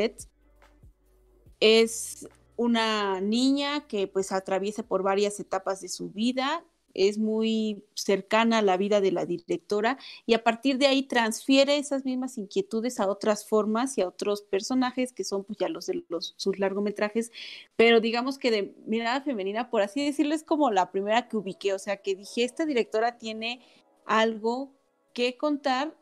Es 1.59 2.27
una 2.57 3.21
niña 3.21 3.87
que 3.87 4.07
pues 4.07 4.31
atraviesa 4.31 4.83
por 4.83 5.03
varias 5.03 5.39
etapas 5.39 5.81
de 5.81 5.89
su 5.89 6.09
vida, 6.09 6.65
es 6.95 7.17
muy 7.17 7.83
cercana 7.93 8.59
a 8.59 8.61
la 8.61 8.77
vida 8.77 9.01
de 9.01 9.11
la 9.11 9.25
directora 9.25 9.97
y 10.25 10.33
a 10.33 10.43
partir 10.43 10.77
de 10.77 10.87
ahí 10.87 11.03
transfiere 11.03 11.77
esas 11.77 12.05
mismas 12.05 12.37
inquietudes 12.37 12.99
a 12.99 13.07
otras 13.07 13.47
formas 13.47 13.97
y 13.97 14.01
a 14.01 14.07
otros 14.07 14.41
personajes 14.41 15.11
que 15.11 15.23
son 15.23 15.43
pues 15.43 15.59
ya 15.59 15.69
los 15.69 15.85
de 15.85 16.03
los, 16.09 16.33
sus 16.37 16.57
largometrajes, 16.57 17.31
pero 17.75 17.99
digamos 17.99 18.39
que 18.39 18.51
de 18.51 18.75
mirada 18.87 19.21
femenina, 19.21 19.69
por 19.69 19.81
así 19.81 20.03
decirlo, 20.03 20.33
es 20.33 20.43
como 20.43 20.71
la 20.71 20.91
primera 20.91 21.27
que 21.27 21.37
ubiqué, 21.37 21.73
o 21.73 21.79
sea, 21.79 21.97
que 21.97 22.15
dije, 22.15 22.43
esta 22.43 22.65
directora 22.65 23.17
tiene 23.17 23.61
algo 24.05 24.71
que 25.13 25.37
contar 25.37 25.95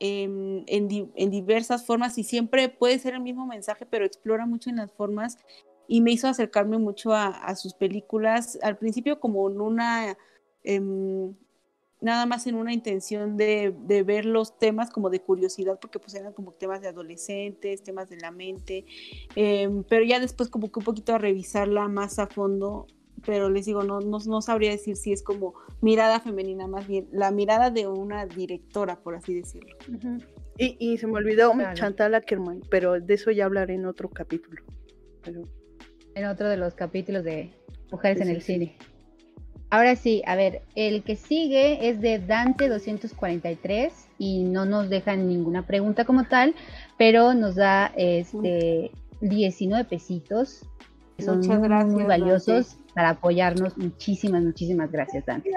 en, 0.00 0.64
en, 0.66 1.30
diversas 1.30 1.84
formas 1.84 2.18
y 2.18 2.24
siempre 2.24 2.68
puede 2.68 2.98
ser 2.98 3.14
el 3.14 3.20
mismo 3.20 3.46
mensaje, 3.46 3.86
pero 3.86 4.04
explora 4.04 4.46
mucho 4.46 4.70
en 4.70 4.76
las 4.76 4.92
formas 4.92 5.38
y 5.88 6.02
me 6.02 6.12
hizo 6.12 6.28
acercarme 6.28 6.78
mucho 6.78 7.12
a, 7.14 7.56
sus 7.56 7.74
películas, 7.74 8.58
al 8.62 8.76
principio 8.76 9.18
como 9.18 9.48
en 9.50 9.60
una, 9.60 10.16
em, 10.64 11.34
nada 12.00 12.26
más 12.26 12.46
en 12.46 12.54
una 12.54 12.72
intención 12.72 13.36
de, 13.36 13.74
ver 14.04 14.24
los 14.24 14.58
temas 14.58 14.90
como 14.90 15.10
de 15.10 15.20
curiosidad, 15.20 15.78
porque 15.80 15.98
pues 15.98 16.14
eran 16.14 16.32
como 16.32 16.52
temas 16.52 16.80
de 16.80 16.88
adolescentes, 16.88 17.82
temas 17.82 18.08
de 18.08 18.18
la 18.18 18.30
mente, 18.30 18.84
em, 19.34 19.82
pero 19.84 20.04
ya 20.04 20.20
después 20.20 20.48
como 20.48 20.70
que 20.70 20.78
un 20.78 20.84
poquito 20.84 21.14
a 21.14 21.18
revisarla 21.18 21.88
más 21.88 22.18
a 22.18 22.26
fondo, 22.26 22.86
pero 23.26 23.50
les 23.50 23.66
digo, 23.66 23.82
no, 23.82 23.98
no, 24.00 24.42
sabría 24.42 24.70
decir 24.70 24.96
si 24.96 25.12
es 25.12 25.22
como 25.22 25.54
mirada 25.80 26.20
femenina, 26.20 26.68
más 26.68 26.86
bien 26.86 27.08
la 27.10 27.32
mirada 27.32 27.70
de 27.70 27.88
una 27.88 28.26
directora, 28.26 29.00
por 29.00 29.16
así 29.16 29.34
decirlo. 29.34 29.76
y, 30.56 30.98
se 30.98 31.06
me 31.06 31.14
olvidó 31.14 31.52
Chantal 31.74 32.14
Ackerman, 32.14 32.62
pero 32.70 33.00
de 33.00 33.14
eso 33.14 33.32
ya 33.32 33.46
hablaré 33.46 33.74
en 33.74 33.86
otro 33.86 34.08
capítulo. 34.08 34.62
Pero 35.24 35.42
en 36.14 36.26
otro 36.26 36.48
de 36.48 36.56
los 36.56 36.74
capítulos 36.74 37.24
de 37.24 37.50
Mujeres 37.90 38.20
en 38.20 38.28
el 38.28 38.42
Cine. 38.42 38.76
Ahora 39.70 39.96
sí, 39.96 40.22
a 40.26 40.34
ver, 40.34 40.62
el 40.74 41.02
que 41.02 41.16
sigue 41.16 41.90
es 41.90 42.00
de 42.00 42.18
Dante 42.18 42.68
243 42.68 43.92
y 44.18 44.44
no 44.44 44.64
nos 44.64 44.88
dejan 44.88 45.28
ninguna 45.28 45.66
pregunta 45.66 46.06
como 46.06 46.24
tal, 46.24 46.54
pero 46.96 47.34
nos 47.34 47.54
da 47.54 47.92
este 47.94 48.90
19 49.20 49.84
pesitos, 49.84 50.62
que 51.16 51.24
son 51.24 51.40
muy, 51.40 52.04
valiosos 52.04 52.78
para 52.94 53.10
apoyarnos. 53.10 53.76
Muchísimas, 53.76 54.42
muchísimas 54.42 54.90
gracias, 54.90 55.26
Dante. 55.26 55.50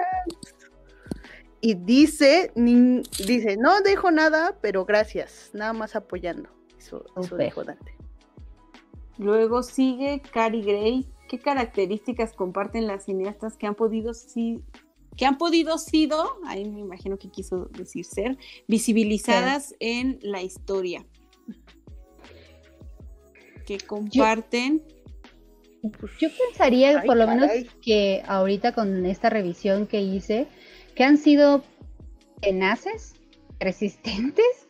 Y 1.62 1.74
dice, 1.74 2.52
dice, 2.54 3.56
no 3.56 3.80
dejo 3.80 4.10
nada, 4.10 4.56
pero 4.60 4.84
gracias, 4.84 5.50
nada 5.54 5.72
más 5.72 5.96
apoyando. 5.96 6.50
Eso, 6.76 7.04
eso 7.16 7.36
dijo 7.36 7.64
Dante. 7.64 7.94
Luego 9.16 9.62
sigue 9.62 10.20
Cary 10.32 10.62
Gray. 10.62 11.06
¿Qué 11.32 11.38
características 11.38 12.34
comparten 12.34 12.86
las 12.86 13.06
cineastas 13.06 13.56
que 13.56 13.66
han 13.66 13.74
podido 13.74 14.12
sí, 14.12 14.60
que 15.16 15.24
han 15.24 15.38
podido 15.38 15.78
sido, 15.78 16.36
ahí 16.46 16.68
me 16.68 16.80
imagino 16.80 17.16
que 17.16 17.30
quiso 17.30 17.70
decir 17.70 18.04
ser, 18.04 18.36
visibilizadas 18.68 19.74
en 19.80 20.18
la 20.20 20.42
historia? 20.42 21.06
Que 23.64 23.78
comparten. 23.78 24.82
Yo, 26.20 26.28
pensaría, 26.48 27.02
por 27.06 27.16
lo 27.16 27.26
menos, 27.26 27.50
que 27.80 28.22
ahorita 28.26 28.74
con 28.74 29.06
esta 29.06 29.30
revisión 29.30 29.86
que 29.86 30.02
hice, 30.02 30.48
que 30.94 31.02
han 31.02 31.16
sido 31.16 31.64
tenaces, 32.42 33.14
resistentes, 33.58 34.68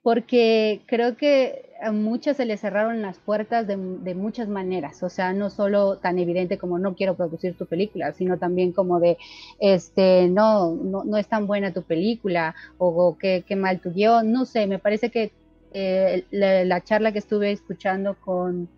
porque 0.00 0.82
creo 0.86 1.16
que 1.16 1.71
muchas 1.90 2.36
se 2.36 2.44
les 2.44 2.60
cerraron 2.60 3.02
las 3.02 3.18
puertas 3.18 3.66
de, 3.66 3.76
muchas 4.14 4.48
maneras, 4.48 5.02
o 5.02 5.08
sea, 5.08 5.32
no 5.32 5.50
solo 5.50 5.98
tan 5.98 6.18
evidente 6.18 6.58
como 6.58 6.78
no 6.78 6.94
quiero 6.94 7.16
producir 7.16 7.56
tu 7.56 7.66
película, 7.66 8.12
sino 8.12 8.38
también 8.38 8.72
como 8.72 9.00
de, 9.00 9.18
este, 9.58 10.28
no, 10.28 10.72
no, 10.74 11.16
es 11.16 11.26
tan 11.26 11.46
buena 11.46 11.72
tu 11.72 11.82
película, 11.82 12.54
o, 12.78 13.16
qué, 13.18 13.44
mal 13.56 13.80
tu 13.80 13.92
guion, 13.92 14.30
no 14.30 14.44
sé, 14.44 14.66
me 14.66 14.78
parece 14.78 15.10
que 15.10 15.32
eh, 15.72 16.24
la, 16.30 16.80
charla 16.82 17.12
que 17.12 17.18
estuve 17.18 17.50
escuchando 17.50 18.16
con, 18.20 18.68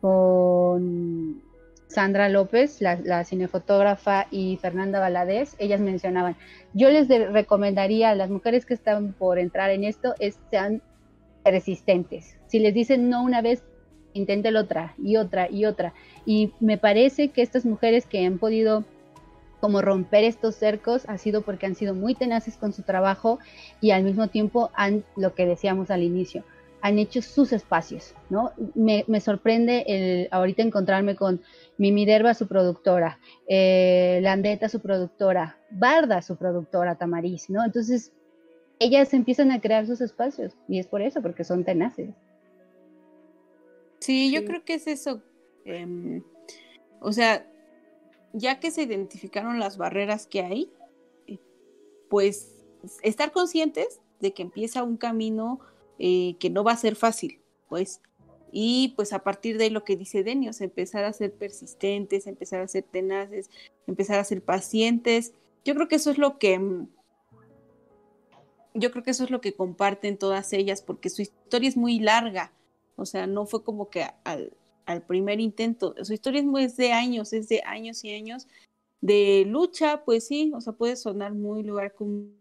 con 0.00 1.42
Sandra 1.88 2.28
López, 2.28 2.80
la, 2.80 3.24
cinefotógrafa, 3.24 4.26
y 4.30 4.56
Fernanda 4.58 5.00
Valadez, 5.00 5.56
ellas 5.58 5.80
mencionaban, 5.80 6.36
yo 6.72 6.88
les 6.90 7.08
recomendaría 7.08 8.10
a 8.10 8.14
las 8.14 8.30
mujeres 8.30 8.64
que 8.64 8.74
están 8.74 9.12
por 9.12 9.38
entrar 9.38 9.70
en 9.70 9.84
esto, 9.84 10.14
es, 10.18 10.38
sean 10.50 10.82
resistentes. 11.44 12.37
Si 12.48 12.58
les 12.58 12.74
dicen 12.74 13.08
no 13.08 13.22
una 13.22 13.42
vez, 13.42 13.62
inténtelo 14.12 14.60
otra 14.60 14.94
y 14.98 15.16
otra 15.16 15.50
y 15.50 15.64
otra. 15.64 15.94
Y 16.26 16.52
me 16.60 16.78
parece 16.78 17.28
que 17.28 17.42
estas 17.42 17.64
mujeres 17.64 18.06
que 18.06 18.24
han 18.26 18.38
podido 18.38 18.84
como 19.60 19.82
romper 19.82 20.24
estos 20.24 20.54
cercos 20.54 21.04
ha 21.08 21.18
sido 21.18 21.42
porque 21.42 21.66
han 21.66 21.74
sido 21.74 21.94
muy 21.94 22.14
tenaces 22.14 22.56
con 22.56 22.72
su 22.72 22.82
trabajo 22.82 23.38
y 23.80 23.90
al 23.90 24.04
mismo 24.04 24.28
tiempo 24.28 24.70
han, 24.74 25.04
lo 25.16 25.34
que 25.34 25.46
decíamos 25.46 25.90
al 25.90 26.02
inicio, 26.02 26.44
han 26.80 26.98
hecho 26.98 27.22
sus 27.22 27.52
espacios, 27.52 28.14
¿no? 28.30 28.52
Me, 28.74 29.04
sorprende 29.20 29.84
el, 29.88 30.28
ahorita 30.30 30.62
encontrarme 30.62 31.16
con 31.16 31.42
Mimi 31.76 32.06
Derba, 32.06 32.34
su 32.34 32.46
productora, 32.46 33.18
eh, 33.48 34.20
Landeta, 34.22 34.68
su 34.68 34.80
productora, 34.80 35.58
Barda, 35.70 36.22
su 36.22 36.36
productora, 36.36 36.94
Tamariz, 36.94 37.50
¿no? 37.50 37.64
Entonces, 37.64 38.12
ellas 38.78 39.12
empiezan 39.12 39.50
a 39.50 39.60
crear 39.60 39.86
sus 39.86 40.00
espacios 40.00 40.54
y 40.68 40.78
es 40.78 40.86
por 40.86 41.02
eso, 41.02 41.20
porque 41.20 41.42
son 41.42 41.64
tenaces. 41.64 42.10
Sí, 44.00 44.30
yo 44.32 44.44
creo 44.44 44.64
que 44.64 44.74
es 44.74 44.86
eso. 44.86 45.22
Em, 45.64 46.22
o 47.00 47.12
sea, 47.12 47.46
ya 48.32 48.60
que 48.60 48.70
se 48.70 48.82
identificaron 48.82 49.58
las 49.58 49.76
barreras 49.76 50.26
que 50.26 50.42
hay, 50.42 50.72
eh, 51.26 51.38
pues 52.08 52.54
estar 53.02 53.32
conscientes 53.32 54.00
de 54.20 54.32
que 54.32 54.42
empieza 54.42 54.82
un 54.82 54.96
camino 54.96 55.60
eh, 55.98 56.36
que 56.38 56.50
no 56.50 56.64
va 56.64 56.72
a 56.72 56.76
ser 56.76 56.96
fácil, 56.96 57.40
pues. 57.68 58.00
Y 58.50 58.94
pues 58.96 59.12
a 59.12 59.22
partir 59.22 59.58
de 59.58 59.70
lo 59.70 59.84
que 59.84 59.96
dice 59.96 60.22
Denios, 60.22 60.60
empezar 60.60 61.04
a 61.04 61.12
ser 61.12 61.34
persistentes, 61.34 62.26
empezar 62.26 62.60
a 62.62 62.68
ser 62.68 62.84
tenaces, 62.84 63.50
empezar 63.86 64.18
a 64.18 64.24
ser 64.24 64.42
pacientes. 64.42 65.34
Yo 65.64 65.74
creo 65.74 65.88
que 65.88 65.96
eso 65.96 66.10
es 66.10 66.18
lo 66.18 66.38
que 66.38 66.58
mm, 66.58 66.88
yo 68.74 68.90
creo 68.90 69.02
que 69.02 69.10
eso 69.10 69.24
es 69.24 69.30
lo 69.30 69.40
que 69.40 69.54
comparten 69.54 70.16
todas 70.16 70.52
ellas, 70.52 70.82
porque 70.82 71.10
su 71.10 71.22
historia 71.22 71.68
es 71.68 71.76
muy 71.76 71.98
larga, 71.98 72.52
o 72.98 73.06
sea, 73.06 73.26
no 73.26 73.46
fue 73.46 73.62
como 73.62 73.88
que 73.88 74.04
al, 74.24 74.52
primer 75.06 75.40
intento, 75.40 75.94
su 76.02 76.12
historia 76.12 76.42
es, 76.58 76.76
de 76.76 76.92
años, 76.92 77.32
es 77.32 77.48
de 77.48 77.62
años 77.64 78.04
y 78.04 78.12
años 78.12 78.48
de 79.00 79.44
lucha, 79.46 80.04
pues 80.04 80.26
sí, 80.26 80.50
o 80.54 80.60
sea, 80.60 80.72
puede 80.72 80.96
sonar 80.96 81.32
muy 81.32 81.62
lugar 81.62 81.94
común, 81.94 82.34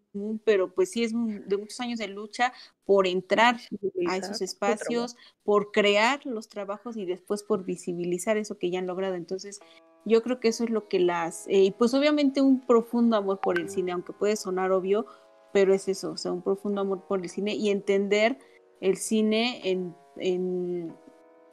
pero 0.43 0.73
pues 0.73 0.91
sí 0.91 1.03
es 1.03 1.13
de 1.13 1.57
muchos 1.57 1.79
años 1.79 1.99
de 1.99 2.07
lucha 2.07 2.53
por 2.85 3.05
entrar 3.05 3.59
a 4.07 4.17
esos 4.17 4.41
espacios, 4.41 5.15
por 5.43 5.71
crear 5.71 6.25
los 6.25 6.49
trabajos 6.49 6.97
y 6.97 7.05
después 7.05 7.43
por 7.43 7.63
visibilizar 7.63 8.37
eso 8.37 8.57
que 8.57 8.71
ya 8.71 8.79
han 8.79 8.87
logrado. 8.87 9.13
Entonces, 9.13 9.59
yo 10.05 10.23
creo 10.23 10.39
que 10.39 10.47
eso 10.47 10.63
es 10.63 10.71
lo 10.71 10.87
que 10.87 10.99
las, 10.99 11.45
eh, 11.47 11.65
y 11.65 11.71
pues 11.71 11.93
obviamente 11.93 12.41
un 12.41 12.65
profundo 12.65 13.17
amor 13.17 13.41
por 13.41 13.59
el 13.59 13.69
cine, 13.69 13.91
aunque 13.91 14.13
puede 14.13 14.37
sonar 14.37 14.71
obvio, 14.71 15.05
pero 15.53 15.73
es 15.73 15.87
eso, 15.87 16.13
o 16.13 16.17
sea, 16.17 16.31
un 16.31 16.41
profundo 16.41 16.81
amor 16.81 17.05
por 17.07 17.19
el 17.21 17.29
cine 17.29 17.53
y 17.55 17.69
entender 17.69 18.39
el 18.81 18.97
cine 18.97 19.61
en, 19.69 19.95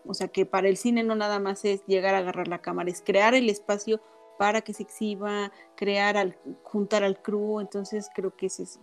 o 0.07 0.15
sea, 0.15 0.29
que 0.29 0.47
para 0.47 0.69
el 0.69 0.77
cine 0.77 1.03
no 1.03 1.15
nada 1.15 1.39
más 1.39 1.65
es 1.65 1.85
llegar 1.87 2.15
a 2.15 2.19
agarrar 2.19 2.49
la 2.49 2.61
cámara, 2.61 2.91
es 2.91 3.03
crear 3.05 3.35
el 3.35 3.49
espacio 3.49 4.01
para 4.39 4.61
que 4.61 4.73
se 4.73 4.83
exhiba, 4.83 5.53
crear, 5.77 6.17
al, 6.17 6.37
juntar 6.63 7.05
al 7.05 7.21
crew, 7.23 7.61
entonces 7.61 8.09
creo 8.15 8.37
que 8.37 8.47
es 8.47 8.61
eso. 8.61 8.81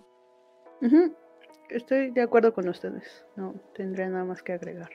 Estoy 1.69 2.11
de 2.11 2.21
acuerdo 2.21 2.53
con 2.53 2.67
ustedes, 2.67 3.25
no 3.35 3.53
tendría 3.75 4.07
nada 4.09 4.25
más 4.25 4.41
que 4.41 4.53
agregar. 4.53 4.89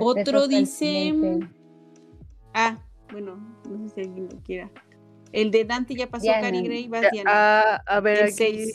Otro 0.00 0.46
dice... 0.46 1.12
Ah, 2.54 2.78
bueno, 3.10 3.36
no 3.68 3.88
sé 3.88 3.94
si 3.94 4.00
alguien 4.02 4.28
lo 4.30 4.38
quiera. 4.42 4.70
El 5.32 5.50
de 5.50 5.64
Dante 5.64 5.94
ya 5.94 6.08
pasó, 6.08 6.26
Cari 6.26 6.62
Gray, 6.62 6.88
va 6.88 7.00
a, 7.24 7.76
a 7.76 8.00
ver, 8.00 8.24
aquí 8.24 8.70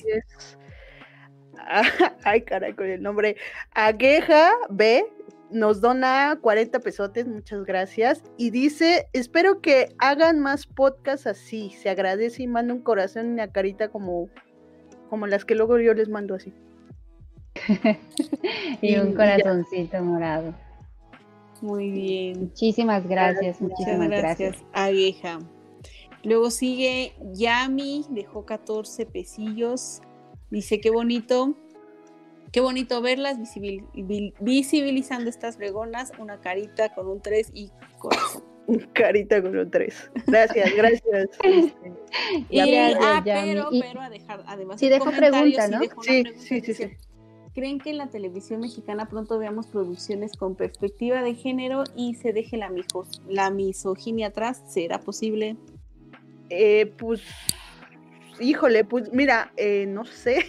Ay, 2.23 2.41
caray, 2.41 2.73
con 2.73 2.87
el 2.87 3.01
nombre. 3.01 3.35
Agueja 3.73 4.51
B 4.69 5.05
nos 5.49 5.81
dona 5.81 6.37
40 6.41 6.79
pesotes, 6.79 7.27
muchas 7.27 7.63
gracias. 7.63 8.23
Y 8.37 8.49
dice, 8.49 9.07
espero 9.13 9.61
que 9.61 9.89
hagan 9.99 10.39
más 10.39 10.65
podcasts 10.65 11.27
así. 11.27 11.71
Se 11.71 11.89
agradece 11.89 12.43
y 12.43 12.47
manda 12.47 12.73
un 12.73 12.81
corazón 12.81 13.27
y 13.27 13.33
una 13.33 13.51
carita 13.51 13.89
como, 13.89 14.29
como 15.09 15.27
las 15.27 15.45
que 15.45 15.55
luego 15.55 15.79
yo 15.79 15.93
les 15.93 16.09
mando 16.09 16.35
así. 16.35 16.53
y, 18.81 18.97
un 18.97 19.13
corazoncito 19.13 20.01
morado. 20.03 20.53
Muy 21.61 21.89
bien. 21.89 22.39
Muchísimas 22.41 23.07
gracias, 23.07 23.59
muchísimas 23.61 24.09
gracias. 24.09 24.37
gracias. 24.39 24.65
Agueja. 24.73 25.39
Luego 26.23 26.51
sigue 26.51 27.13
Yami, 27.33 28.05
dejó 28.09 28.45
14 28.45 29.05
pesillos. 29.05 30.01
Dice, 30.49 30.79
qué 30.79 30.89
bonito, 30.89 31.55
qué 32.51 32.61
bonito 32.61 33.01
verlas 33.01 33.37
visibilizando 34.39 35.29
estas 35.29 35.57
fregonas, 35.57 36.11
una 36.19 36.39
carita 36.39 36.93
con 36.93 37.07
un 37.07 37.21
3 37.21 37.51
y 37.53 37.71
corazón. 37.97 38.43
Carita 38.93 39.41
con 39.41 39.57
un 39.57 39.69
3. 39.69 40.11
Gracias, 40.27 40.75
gracias. 40.75 41.29
Este, 42.49 42.65
y, 42.65 42.75
ah, 42.75 43.21
pero, 43.23 43.69
pero 43.71 44.01
a 44.01 44.09
dejar, 44.09 44.43
además, 44.47 44.79
sí, 44.79 44.89
dejo 44.89 45.11
pregunta, 45.11 45.67
¿no? 45.67 45.79
Sí, 46.01 46.23
sí, 46.37 46.61
sí, 46.61 46.73
sí. 46.73 46.85
¿Creen 47.53 47.79
que 47.79 47.89
en 47.89 47.97
la 47.97 48.07
televisión 48.07 48.61
mexicana 48.61 49.07
pronto 49.07 49.39
veamos 49.39 49.67
producciones 49.67 50.37
con 50.37 50.55
perspectiva 50.55 51.21
de 51.21 51.33
género 51.33 51.83
y 51.95 52.15
se 52.15 52.33
deje 52.33 52.57
la, 52.57 52.71
la 53.27 53.49
misoginia 53.49 54.27
atrás? 54.27 54.63
¿Será 54.67 54.99
posible? 54.99 55.57
Eh, 56.49 56.93
pues, 56.97 57.21
híjole, 58.39 58.83
pues 58.83 59.11
mira, 59.11 59.51
eh, 59.57 59.85
no 59.87 60.05
sé. 60.05 60.45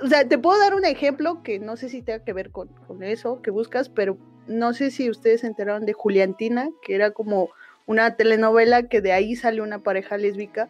O 0.00 0.06
sea, 0.06 0.26
te 0.26 0.38
puedo 0.38 0.58
dar 0.58 0.74
un 0.74 0.86
ejemplo 0.86 1.42
que 1.42 1.58
no 1.58 1.76
sé 1.76 1.90
si 1.90 2.00
tenga 2.00 2.24
que 2.24 2.32
ver 2.32 2.50
con, 2.50 2.68
con 2.86 3.02
eso 3.02 3.42
que 3.42 3.50
buscas, 3.50 3.90
pero 3.90 4.16
no 4.46 4.72
sé 4.72 4.90
si 4.90 5.10
ustedes 5.10 5.42
se 5.42 5.48
enteraron 5.48 5.84
de 5.84 5.92
Juliantina, 5.92 6.70
que 6.82 6.94
era 6.94 7.10
como 7.10 7.50
una 7.86 8.16
telenovela 8.16 8.84
que 8.88 9.00
de 9.00 9.12
ahí 9.12 9.36
sale 9.36 9.60
una 9.60 9.80
pareja 9.80 10.16
lésbica, 10.16 10.68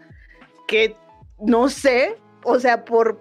que 0.66 0.97
no 1.39 1.68
sé, 1.68 2.16
o 2.43 2.59
sea, 2.59 2.85
por 2.85 3.20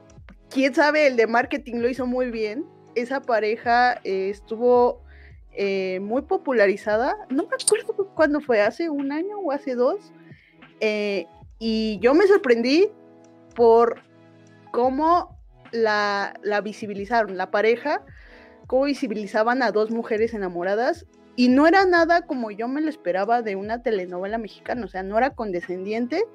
quién 0.50 0.74
sabe, 0.74 1.08
el 1.08 1.16
de 1.16 1.28
marketing 1.28 1.76
lo 1.76 1.90
hizo 1.90 2.06
muy 2.06 2.32
bien. 2.32 2.66
Esa 2.96 3.22
pareja 3.22 4.00
eh, 4.04 4.30
estuvo 4.30 5.02
eh, 5.54 6.00
muy 6.02 6.22
popularizada. 6.24 7.16
No 7.30 7.44
me 7.44 7.56
acuerdo 7.56 8.14
cuándo 8.16 8.42
fue, 8.42 8.62
hace 8.62 8.90
un 8.90 9.12
año 9.12 9.40
o 9.40 9.52
hace 9.52 9.76
dos. 9.76 10.12
Eh, 10.80 11.28
y 11.60 12.00
yo 12.00 12.14
me 12.14 12.26
sorprendí 12.28 12.90
por 13.56 14.02
cómo 14.72 15.38
la, 15.72 16.34
la, 16.42 16.62
visibilizaron, 16.62 17.38
la 17.38 17.52
pareja, 17.52 18.04
cómo 18.68 18.86
visibilizaban 18.86 19.62
a 19.62 19.72
dos 19.72 19.92
mujeres 19.92 20.34
enamoradas. 20.34 21.06
Y 21.36 21.50
no 21.50 21.68
era 21.68 21.86
nada 21.86 22.26
como 22.26 22.52
yo 22.52 22.68
me 22.68 22.82
lo 22.82 22.90
esperaba 22.90 23.42
de 23.42 23.56
una 23.56 23.82
telenovela 23.82 24.38
mexicana, 24.38 24.86
o 24.86 24.90
sea, 24.90 25.04
no 25.04 25.18
era 25.18 25.36
condescendiente 25.36 26.26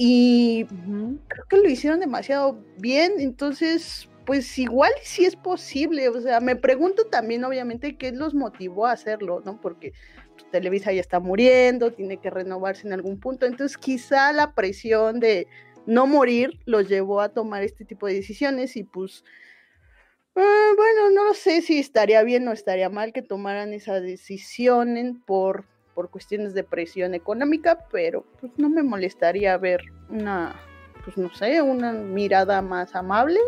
y 0.00 0.64
creo 1.26 1.44
que 1.48 1.56
lo 1.56 1.68
hicieron 1.68 1.98
demasiado 1.98 2.56
bien, 2.78 3.14
entonces, 3.18 4.08
pues 4.26 4.56
igual 4.56 4.92
sí 5.02 5.24
es 5.24 5.34
posible, 5.34 6.08
o 6.08 6.20
sea, 6.20 6.38
me 6.38 6.54
pregunto 6.54 7.06
también 7.06 7.44
obviamente 7.44 7.96
qué 7.96 8.12
los 8.12 8.32
motivó 8.32 8.86
a 8.86 8.92
hacerlo, 8.92 9.42
¿no? 9.44 9.60
Porque 9.60 9.92
Televisa 10.50 10.92
ya 10.92 11.00
está 11.00 11.20
muriendo, 11.20 11.92
tiene 11.92 12.18
que 12.18 12.30
renovarse 12.30 12.86
en 12.86 12.92
algún 12.92 13.20
punto, 13.20 13.46
entonces 13.46 13.76
quizá 13.78 14.32
la 14.32 14.54
presión 14.54 15.20
de 15.20 15.46
no 15.86 16.06
morir 16.06 16.58
los 16.64 16.88
llevó 16.88 17.20
a 17.20 17.30
tomar 17.30 17.62
este 17.62 17.84
tipo 17.84 18.06
de 18.06 18.14
decisiones 18.14 18.76
y 18.76 18.84
pues, 18.84 19.24
ah, 20.36 20.72
bueno, 20.76 21.10
no 21.10 21.34
sé 21.34 21.62
si 21.62 21.78
estaría 21.78 22.22
bien 22.22 22.46
o 22.48 22.52
estaría 22.52 22.90
mal 22.90 23.12
que 23.12 23.22
tomaran 23.22 23.72
esa 23.72 24.00
decisión 24.00 25.22
por 25.26 25.64
por 25.98 26.10
cuestiones 26.10 26.54
de 26.54 26.62
presión 26.62 27.12
económica, 27.12 27.76
pero 27.90 28.24
pues 28.40 28.52
no 28.56 28.68
me 28.68 28.84
molestaría 28.84 29.58
ver 29.58 29.80
una, 30.08 30.54
pues 31.04 31.16
no 31.16 31.28
sé, 31.34 31.60
una 31.60 31.90
mirada 31.90 32.62
más 32.62 32.94
amable, 32.94 33.40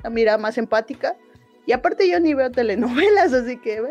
una 0.00 0.08
mirada 0.08 0.38
más 0.38 0.56
empática. 0.56 1.18
Y 1.66 1.72
aparte 1.72 2.08
yo 2.08 2.18
ni 2.18 2.32
veo 2.32 2.50
telenovelas, 2.50 3.34
así 3.34 3.58
que... 3.58 3.82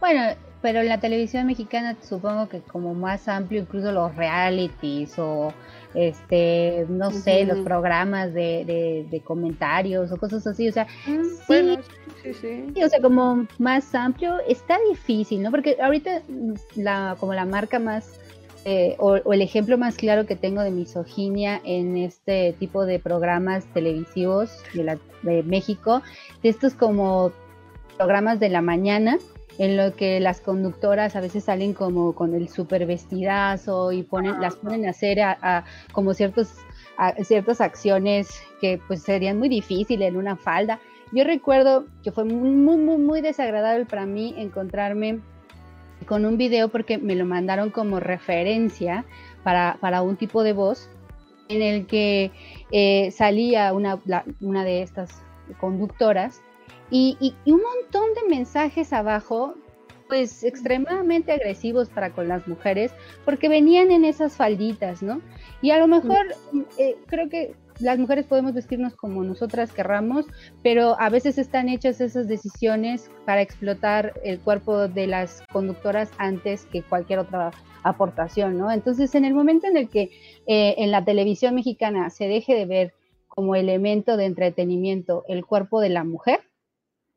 Bueno, 0.00 0.34
pero 0.60 0.80
en 0.80 0.88
la 0.88 0.98
televisión 0.98 1.46
mexicana 1.46 1.96
supongo 2.02 2.48
que 2.48 2.60
como 2.60 2.94
más 2.94 3.28
amplio, 3.28 3.60
incluso 3.60 3.92
los 3.92 4.14
realities 4.16 5.18
o 5.18 5.52
este, 5.94 6.84
no 6.88 7.10
sé, 7.10 7.44
los 7.44 7.58
programas 7.60 8.34
de, 8.34 9.06
de, 9.10 9.20
comentarios 9.20 10.12
o 10.12 10.16
cosas 10.16 10.46
así, 10.46 10.68
o 10.68 10.72
sea, 10.72 10.86
mm, 11.06 11.24
sí, 11.46 11.78
sí, 12.22 12.34
sí, 12.74 12.82
o 12.82 12.88
sea, 12.88 13.00
como 13.00 13.46
más 13.58 13.94
amplio, 13.94 14.36
está 14.46 14.78
difícil, 14.90 15.42
¿no? 15.42 15.50
Porque 15.50 15.76
ahorita 15.80 16.22
la, 16.76 17.16
como 17.18 17.34
la 17.34 17.46
marca 17.46 17.78
más, 17.78 18.20
eh, 18.64 18.96
o, 18.98 19.16
el 19.16 19.42
ejemplo 19.42 19.78
más 19.78 19.96
claro 19.96 20.26
que 20.26 20.36
tengo 20.36 20.62
de 20.62 20.70
misoginia 20.70 21.60
en 21.64 21.96
este 21.96 22.54
tipo 22.58 22.84
de 22.84 22.98
programas 22.98 23.64
televisivos 23.72 24.50
de, 24.74 24.84
la, 24.84 24.98
de 25.22 25.42
México, 25.42 26.02
de 26.42 26.50
estos 26.50 26.74
como 26.74 27.32
programas 27.96 28.40
de 28.40 28.50
la 28.50 28.62
mañana, 28.62 29.18
en 29.58 29.76
lo 29.76 29.94
que 29.94 30.20
las 30.20 30.40
conductoras 30.40 31.16
a 31.16 31.20
veces 31.20 31.44
salen 31.44 31.74
como 31.74 32.14
con 32.14 32.34
el 32.34 32.48
super 32.48 32.86
vestidazo 32.86 33.92
y 33.92 34.04
ponen, 34.04 34.40
las 34.40 34.56
ponen 34.56 34.86
a 34.86 34.90
hacer 34.90 35.20
a, 35.20 35.64
como 35.92 36.14
ciertos, 36.14 36.54
ciertas 37.24 37.60
acciones 37.60 38.40
que 38.60 38.80
pues 38.86 39.02
serían 39.02 39.38
muy 39.38 39.48
difíciles 39.48 40.08
en 40.08 40.16
una 40.16 40.36
falda. 40.36 40.78
Yo 41.12 41.24
recuerdo 41.24 41.86
que 42.04 42.12
fue 42.12 42.24
muy, 42.24 42.76
muy, 42.76 42.98
muy 42.98 43.20
desagradable 43.20 43.84
para 43.84 44.06
mí 44.06 44.34
encontrarme 44.36 45.20
con 46.06 46.24
un 46.24 46.38
video 46.38 46.68
porque 46.68 46.98
me 46.98 47.16
lo 47.16 47.24
mandaron 47.24 47.70
como 47.70 47.98
referencia 47.98 49.04
para, 49.42 49.76
para 49.80 50.02
un 50.02 50.16
tipo 50.16 50.44
de 50.44 50.52
voz 50.52 50.88
en 51.48 51.62
el 51.62 51.86
que 51.86 52.30
eh, 52.70 53.10
salía 53.10 53.72
una, 53.72 54.00
una 54.40 54.64
de 54.64 54.82
estas 54.82 55.22
conductoras 55.58 56.42
y, 56.90 57.34
un 57.46 57.60
montón 57.62 58.14
de 58.14 58.34
mensajes 58.34 58.92
abajo, 58.92 59.54
pues 60.08 60.42
extremadamente 60.42 61.32
agresivos 61.32 61.88
para 61.90 62.10
con 62.10 62.28
las 62.28 62.48
mujeres, 62.48 62.92
porque 63.24 63.48
venían 63.48 63.90
en 63.90 64.04
esas 64.04 64.36
falditas, 64.36 65.02
¿no? 65.02 65.20
Y 65.60 65.70
a 65.70 65.78
lo 65.78 65.86
mejor 65.86 66.34
eh, 66.78 66.96
creo 67.06 67.28
que 67.28 67.54
las 67.80 67.98
mujeres 67.98 68.26
podemos 68.26 68.54
vestirnos 68.54 68.94
como 68.96 69.22
nosotras 69.22 69.72
querramos, 69.72 70.26
pero 70.62 70.96
a 70.98 71.10
veces 71.10 71.38
están 71.38 71.68
hechas 71.68 72.00
esas 72.00 72.26
decisiones 72.26 73.10
para 73.24 73.42
explotar 73.42 74.14
el 74.24 74.40
cuerpo 74.40 74.88
de 74.88 75.06
las 75.06 75.42
conductoras 75.52 76.10
antes 76.18 76.64
que 76.66 76.82
cualquier 76.82 77.20
otra 77.20 77.52
aportación, 77.84 78.58
¿no? 78.58 78.70
Entonces, 78.70 79.14
en 79.14 79.24
el 79.24 79.34
momento 79.34 79.66
en 79.66 79.76
el 79.76 79.88
que 79.88 80.10
eh, 80.46 80.74
en 80.78 80.90
la 80.90 81.04
televisión 81.04 81.54
mexicana 81.54 82.10
se 82.10 82.26
deje 82.26 82.54
de 82.54 82.66
ver 82.66 82.94
como 83.28 83.54
elemento 83.54 84.16
de 84.16 84.24
entretenimiento 84.24 85.24
el 85.28 85.46
cuerpo 85.46 85.80
de 85.80 85.90
la 85.90 86.02
mujer, 86.02 86.40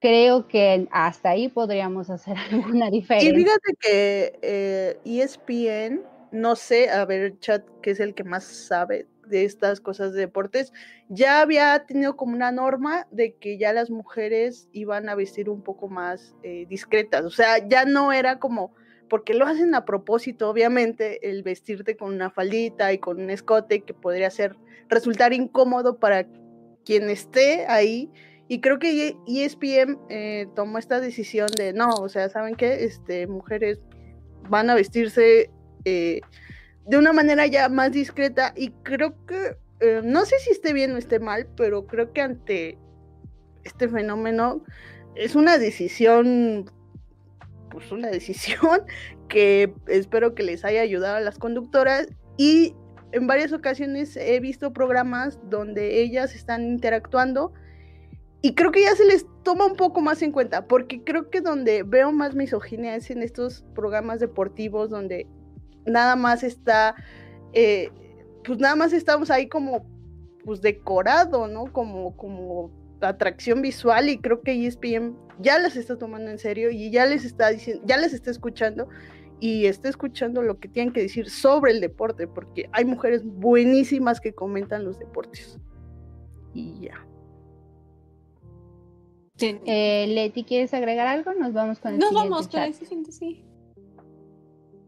creo 0.01 0.47
que 0.47 0.87
hasta 0.91 1.29
ahí 1.29 1.47
podríamos 1.47 2.09
hacer 2.09 2.35
alguna 2.51 2.89
diferencia. 2.89 3.29
Y 3.29 3.35
fíjate 3.35 3.73
que 3.79 4.99
ESPN, 5.05 5.53
eh, 5.53 6.01
e 6.01 6.01
no 6.31 6.55
sé, 6.55 6.89
a 6.89 7.05
ver, 7.05 7.39
chat, 7.39 7.63
que 7.81 7.91
es 7.91 7.99
el 7.99 8.13
que 8.13 8.23
más 8.23 8.43
sabe 8.43 9.07
de 9.27 9.45
estas 9.45 9.79
cosas 9.79 10.13
de 10.13 10.21
deportes, 10.21 10.73
ya 11.07 11.41
había 11.41 11.85
tenido 11.85 12.17
como 12.17 12.35
una 12.35 12.51
norma 12.51 13.07
de 13.11 13.35
que 13.35 13.57
ya 13.57 13.71
las 13.71 13.89
mujeres 13.89 14.67
iban 14.73 15.07
a 15.07 15.15
vestir 15.15 15.49
un 15.49 15.61
poco 15.61 15.87
más 15.87 16.35
eh, 16.43 16.65
discretas, 16.67 17.23
o 17.23 17.29
sea, 17.29 17.65
ya 17.65 17.85
no 17.85 18.11
era 18.11 18.39
como, 18.39 18.73
porque 19.09 19.33
lo 19.33 19.45
hacen 19.45 19.75
a 19.75 19.85
propósito, 19.85 20.49
obviamente, 20.49 21.29
el 21.29 21.43
vestirte 21.43 21.95
con 21.95 22.13
una 22.13 22.29
faldita 22.29 22.91
y 22.91 22.97
con 22.97 23.21
un 23.21 23.29
escote 23.29 23.81
que 23.81 23.93
podría 23.93 24.29
ser, 24.29 24.57
resultar 24.89 25.31
incómodo 25.31 25.97
para 25.99 26.27
quien 26.83 27.09
esté 27.09 27.65
ahí, 27.67 28.09
y 28.51 28.59
creo 28.59 28.79
que 28.79 29.15
ESPN 29.27 29.97
e 30.09 30.41
eh, 30.41 30.47
tomó 30.57 30.77
esta 30.77 30.99
decisión 30.99 31.47
de 31.55 31.71
no, 31.71 31.87
o 31.93 32.09
sea, 32.09 32.27
¿saben 32.27 32.55
qué? 32.55 32.83
Este, 32.83 33.25
mujeres 33.25 33.79
van 34.49 34.69
a 34.69 34.75
vestirse 34.75 35.49
eh, 35.85 36.19
de 36.85 36.97
una 36.97 37.13
manera 37.13 37.47
ya 37.47 37.69
más 37.69 37.93
discreta 37.93 38.51
y 38.57 38.71
creo 38.83 39.15
que, 39.25 39.55
eh, 39.79 40.01
no 40.03 40.25
sé 40.25 40.37
si 40.39 40.51
esté 40.51 40.73
bien 40.73 40.91
o 40.91 40.97
esté 40.97 41.17
mal, 41.21 41.47
pero 41.55 41.87
creo 41.87 42.11
que 42.11 42.19
ante 42.19 42.77
este 43.63 43.87
fenómeno 43.87 44.65
es 45.15 45.35
una 45.35 45.57
decisión, 45.57 46.69
pues 47.69 47.89
una 47.93 48.09
decisión 48.11 48.81
que 49.29 49.73
espero 49.87 50.35
que 50.35 50.43
les 50.43 50.65
haya 50.65 50.81
ayudado 50.81 51.15
a 51.15 51.21
las 51.21 51.39
conductoras 51.39 52.09
y 52.35 52.75
en 53.13 53.27
varias 53.27 53.53
ocasiones 53.53 54.17
he 54.17 54.41
visto 54.41 54.73
programas 54.73 55.39
donde 55.49 56.01
ellas 56.01 56.35
están 56.35 56.63
interactuando 56.63 57.53
y 58.41 58.55
creo 58.55 58.71
que 58.71 58.81
ya 58.81 58.95
se 58.95 59.05
les 59.05 59.25
toma 59.43 59.65
un 59.65 59.75
poco 59.75 60.01
más 60.01 60.21
en 60.21 60.31
cuenta, 60.31 60.67
porque 60.67 61.03
creo 61.03 61.29
que 61.29 61.41
donde 61.41 61.83
veo 61.83 62.11
más 62.11 62.35
misoginia 62.35 62.95
es 62.95 63.11
en 63.11 63.21
estos 63.21 63.63
programas 63.75 64.19
deportivos 64.19 64.89
donde 64.89 65.27
nada 65.85 66.15
más 66.15 66.43
está, 66.43 66.95
eh, 67.53 67.89
pues 68.43 68.59
nada 68.59 68.75
más 68.75 68.93
estamos 68.93 69.29
ahí 69.29 69.47
como, 69.47 69.85
pues 70.43 70.61
decorado, 70.61 71.47
¿no? 71.47 71.71
Como, 71.71 72.15
como 72.17 72.71
atracción 73.01 73.61
visual 73.61 74.09
y 74.09 74.17
creo 74.17 74.41
que 74.41 74.65
ESPN 74.65 75.15
ya 75.39 75.59
las 75.59 75.75
está 75.75 75.97
tomando 75.97 76.29
en 76.29 76.39
serio 76.39 76.71
y 76.71 76.91
ya 76.91 77.05
les 77.05 77.25
está 77.25 77.49
diciendo, 77.49 77.83
ya 77.85 77.97
les 77.97 78.13
está 78.13 78.31
escuchando 78.31 78.87
y 79.39 79.65
está 79.65 79.89
escuchando 79.89 80.43
lo 80.43 80.59
que 80.59 80.67
tienen 80.67 80.93
que 80.93 81.01
decir 81.01 81.29
sobre 81.29 81.71
el 81.71 81.81
deporte, 81.81 82.27
porque 82.27 82.69
hay 82.73 82.85
mujeres 82.85 83.23
buenísimas 83.23 84.21
que 84.21 84.33
comentan 84.33 84.83
los 84.83 84.99
deportes. 84.99 85.57
Y 86.53 86.81
ya. 86.81 87.10
Eh, 89.41 90.05
Leti, 90.07 90.43
¿quieres 90.43 90.73
agregar 90.73 91.07
algo? 91.07 91.33
Nos 91.33 91.53
vamos 91.53 91.79
con 91.79 91.93
el 91.93 91.99
Nos 91.99 92.09
siguiente 92.09 92.29
vamos 92.29 92.49
chat. 92.49 92.75
con 92.87 92.99
el 92.99 93.11
sí. 93.11 93.43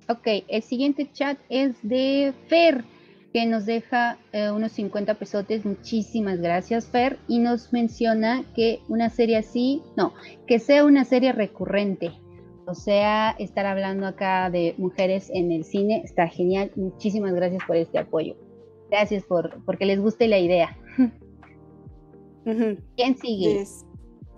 Ok, 0.10 0.46
el 0.48 0.62
siguiente 0.64 1.10
chat 1.12 1.38
es 1.50 1.76
de 1.82 2.34
Fer, 2.48 2.84
que 3.32 3.46
nos 3.46 3.66
deja 3.66 4.18
eh, 4.32 4.52
unos 4.52 4.74
50 4.74 5.14
pesotes. 5.16 5.66
Muchísimas 5.66 6.40
gracias, 6.40 6.88
Fer. 6.88 7.18
Y 7.28 7.40
nos 7.40 7.72
menciona 7.72 8.44
que 8.54 8.82
una 8.90 9.10
serie 9.10 9.38
así, 9.38 9.82
no, 9.96 10.14
que 10.46 10.60
sea 10.60 10.86
una 10.86 11.06
serie 11.06 11.32
recurrente. 11.32 12.12
O 12.66 12.76
sea, 12.76 13.32
estar 13.40 13.66
hablando 13.66 14.08
acá 14.08 14.50
de 14.50 14.76
mujeres 14.78 15.30
en 15.34 15.52
el 15.52 15.64
cine 15.64 16.02
está 16.04 16.28
genial. 16.28 16.72
Muchísimas 16.76 17.34
gracias 17.34 17.64
por 17.66 17.76
este 17.76 17.98
apoyo. 17.98 18.36
Gracias 18.90 19.24
por 19.24 19.64
porque 19.66 19.86
les 19.86 20.00
guste 20.00 20.28
la 20.28 20.40
idea. 20.40 20.78
¿Quién 22.96 23.18
sigue? 23.18 23.66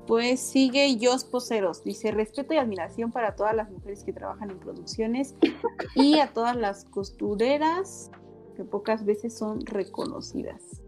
Pues 0.07 0.39
sigue 0.39 0.97
Jos 1.01 1.23
Poseros. 1.23 1.83
Dice, 1.83 2.11
respeto 2.11 2.53
y 2.53 2.57
admiración 2.57 3.11
para 3.11 3.35
todas 3.35 3.55
las 3.55 3.69
mujeres 3.71 4.03
que 4.03 4.13
trabajan 4.13 4.51
en 4.51 4.59
producciones 4.59 5.35
y 5.95 6.19
a 6.19 6.31
todas 6.31 6.55
las 6.55 6.85
costureras 6.85 8.11
que 8.55 8.63
pocas 8.63 9.05
veces 9.05 9.37
son 9.37 9.65
reconocidas. 9.65 10.81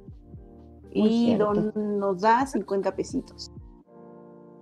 y 0.91 1.35
nos 1.35 2.21
da 2.21 2.45
50 2.47 2.95
pesitos. 2.95 3.51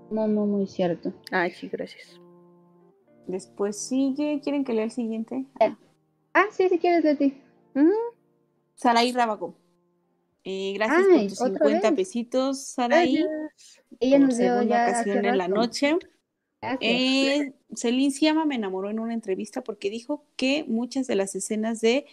Muy, 0.09 0.27
muy, 0.29 0.47
muy 0.47 0.67
cierto. 0.67 1.13
Ay, 1.31 1.51
sí, 1.51 1.69
gracias. 1.69 2.19
Después 3.27 3.77
sigue, 3.77 4.39
¿quieren 4.43 4.63
que 4.63 4.73
lea 4.73 4.83
el 4.85 4.91
siguiente? 4.91 5.45
Ah, 6.33 6.45
sí, 6.51 6.69
si 6.69 6.77
quieres, 6.77 7.03
Leti. 7.03 7.41
Uh 7.75 8.15
Saraí 8.75 9.11
Rabago. 9.11 9.55
Eh, 10.43 10.73
gracias 10.75 11.37
por 11.39 11.49
tus 11.49 11.57
50 11.57 11.95
pesitos, 11.95 12.67
Saraí. 12.67 13.25
Ella 13.99 14.19
nos 14.19 14.37
dio 14.37 14.61
ya 14.63 14.87
ocasión 14.89 15.25
en 15.25 15.37
la 15.37 15.47
noche. 15.47 15.97
Eh, 16.81 17.53
Celine 17.75 18.11
Siama 18.11 18.45
me 18.45 18.55
enamoró 18.55 18.89
en 18.89 18.99
una 18.99 19.13
entrevista 19.13 19.61
porque 19.61 19.89
dijo 19.89 20.25
que 20.35 20.63
muchas 20.67 21.05
de 21.07 21.15
las 21.15 21.35
escenas 21.35 21.79
de 21.81 22.05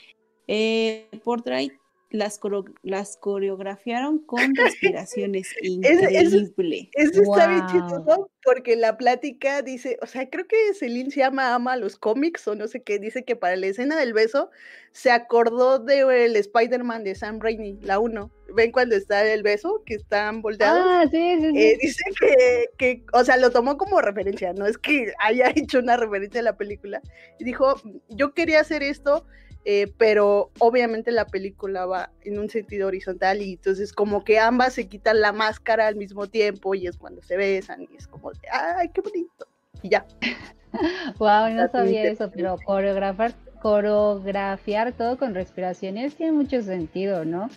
eh, 0.47 1.09
Portrait 1.25 1.73
las, 2.13 2.39
las 2.83 3.17
coreografiaron 3.17 4.19
con 4.21 4.39
respiraciones. 4.55 5.49
Increíble. 5.63 6.91
Eso, 6.93 7.23
está 7.23 7.49
bien 7.49 7.67
chistoso 7.67 8.31
porque 8.45 8.77
la 8.77 8.97
plática 8.97 9.63
dice, 9.63 9.99
o 10.03 10.07
sea, 10.07 10.29
creo 10.29 10.47
que 10.47 10.75
Celine 10.75 11.11
se 11.11 11.21
llama 11.21 11.55
ama 11.55 11.77
los 11.77 11.97
cómics 11.97 12.47
o 12.49 12.55
no 12.55 12.69
sé 12.69 12.83
qué, 12.83 12.99
dice 12.99 13.25
que 13.25 13.37
para 13.37 13.57
la 13.57 13.67
escena 13.67 13.97
del 13.97 14.13
beso 14.13 14.51
se 14.93 15.11
acordó 15.11 15.79
del 15.79 16.37
Spider-Man 16.37 17.05
de 17.05 17.15
Sam 17.15 17.41
Raimi, 17.41 17.79
la 17.83 17.99
1. 17.99 18.31
¿Ven 18.55 18.73
cuando 18.73 18.97
está 18.97 19.25
el 19.25 19.43
beso? 19.43 19.83
Que 19.87 19.95
están 19.95 20.43
volteados. 20.43 20.85
Ah, 20.87 21.07
sí, 21.11 21.39
sí, 21.41 21.59
eh, 21.59 21.79
dice 21.81 22.05
que, 22.21 22.67
que, 22.77 23.05
o 23.15 23.25
sea, 23.25 23.39
lo 23.39 23.51
tomó 23.51 23.79
como 23.79 24.03
referencia, 24.03 24.53
no 24.53 24.67
es 24.67 24.77
que 24.77 25.13
haya 25.21 25.51
hecho 25.55 25.79
una 25.79 25.97
referencia 25.97 26.41
a 26.41 26.45
la 26.45 26.57
película. 26.57 27.01
Y 27.39 27.45
dijo, 27.45 27.81
yo 28.09 28.35
quería 28.35 28.61
hacer 28.61 28.83
esto 28.83 29.25
eh, 29.65 29.93
pero 29.97 30.51
obviamente 30.59 31.13
la 31.13 31.27
película 31.27 31.87
va 31.87 32.11
en 32.23 32.39
un 32.39 32.49
sentido 32.51 32.89
horizontal 32.89 33.43
y 33.43 33.53
entonces 33.53 33.93
como 33.93 34.25
que 34.25 34.39
ambas 34.39 34.73
se 34.75 34.89
quitan 34.89 35.21
la 35.21 35.33
máscara 35.33 35.87
al 35.87 35.95
mismo 35.95 36.27
tiempo 36.27 36.75
y 36.75 36.87
es 36.87 36.97
cuando 36.97 37.23
se 37.23 37.37
besan 37.37 37.83
y 37.83 37.97
es 37.97 38.09
como, 38.09 38.33
ay, 38.51 38.89
qué 38.89 39.01
bonito. 39.01 39.47
Y 39.83 39.91
ya. 39.91 40.05
wow, 41.19 41.49
no 41.51 41.69
sabía 41.71 42.05
eso, 42.05 42.31
pero 42.35 42.57
coreografar, 42.65 43.35
coreografiar 43.61 44.93
todo 44.93 45.17
con 45.17 45.35
respiraciones 45.35 46.17
tiene 46.17 46.33
mucho 46.33 46.61
sentido, 46.63 47.25
¿no? 47.25 47.49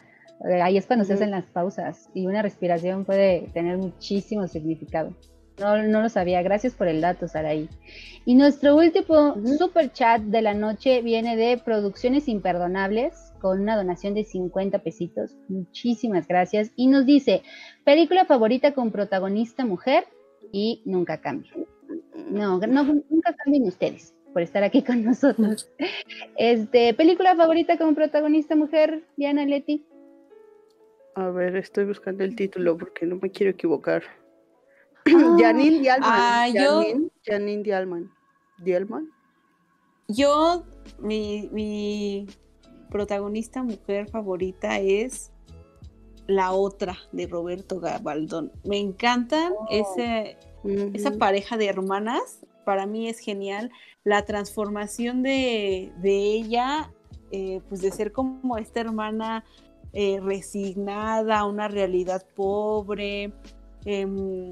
Eh, 0.48 0.61
ahí 0.61 0.77
es 0.77 0.86
cuando 0.86 1.06
se 1.06 1.14
hacen 1.14 1.32
las 1.32 1.45
pausas 1.45 2.10
y 2.14 2.27
una 2.27 2.41
respiración 2.41 3.06
puede 3.06 3.49
tener 3.53 3.77
muchísimo 3.77 4.48
significado. 4.48 5.15
No, 5.60 5.82
no 5.84 6.02
lo 6.02 6.10
sabía. 6.10 6.41
Gracias 6.41 6.73
por 6.73 6.88
el 6.88 7.02
dato, 7.02 7.27
Saraí. 7.27 7.69
Y 8.26 8.36
nuestro 8.36 8.76
último 8.76 9.36
super 9.57 9.91
chat 9.94 10.22
de 10.22 10.41
la 10.41 10.53
noche 10.53 11.02
viene 11.02 11.36
de 11.36 11.57
Producciones 11.57 12.27
Imperdonables 12.27 13.34
con 13.40 13.61
una 13.61 13.77
donación 13.77 14.14
de 14.15 14.23
50 14.23 14.80
pesitos. 14.80 15.38
Muchísimas 15.48 16.27
gracias. 16.27 16.72
Y 16.76 16.88
nos 16.88 17.06
dice, 17.06 17.44
película 17.84 18.26
favorita 18.26 18.73
con 18.73 18.91
protagonista 18.91 19.65
mujer 19.65 20.06
y 20.52 20.82
nunca 20.86 21.22
cambia. 21.22 21.52
No, 22.30 22.57
nunca 22.57 23.36
cambien 23.36 23.68
ustedes 23.68 24.15
por 24.34 24.41
estar 24.41 24.64
aquí 24.64 24.84
con 24.84 25.03
nosotros. 25.03 25.72
Este, 26.38 26.94
película 26.94 27.36
favorita 27.36 27.77
con 27.77 27.95
protagonista 27.95 28.56
mujer, 28.57 29.03
Diana 29.15 29.45
Leti. 29.45 29.86
A 31.15 31.30
ver, 31.30 31.56
estoy 31.56 31.86
buscando 31.86 32.26
el 32.26 32.36
título 32.36 32.77
porque 32.77 33.06
no 33.06 33.15
me 33.22 33.32
quiero 33.32 33.52
equivocar. 33.52 34.03
Janine 35.40 35.80
Dialman. 35.82 36.10
Ah, 36.11 36.48
Janine, 36.52 37.10
Janine 37.26 37.64
Dialman. 37.64 38.11
Dialman. 38.57 39.11
Yo, 40.07 40.64
mi, 40.99 41.49
mi 41.52 42.27
protagonista 42.90 43.64
mujer 43.64 44.10
favorita 44.10 44.80
es 44.80 45.32
la 46.27 46.52
otra 46.53 46.98
de 47.11 47.27
Roberto 47.27 47.80
Gabaldón. 47.80 48.52
Me 48.64 48.80
encantan 48.80 49.53
oh. 49.57 49.68
ese, 49.69 50.38
esa 50.94 51.11
pareja 51.11 51.57
de 51.57 51.68
hermanas. 51.68 52.40
Para 52.65 52.88
mí 52.88 53.07
es 53.07 53.19
genial. 53.19 53.72
La 54.03 54.26
transformación 54.26 55.22
de, 55.22 55.91
de 56.02 56.34
ella, 56.34 56.91
eh, 57.32 57.61
pues 57.69 57.82
de 57.82 57.91
ser 57.91 58.11
como 58.11 58.57
esta 58.57 58.80
hermana 58.80 59.44
eh, 59.94 60.19
resignada 60.19 61.40
a 61.40 61.45
una 61.45 61.68
realidad 61.68 62.26
pobre. 62.36 63.32
Em, 63.86 64.49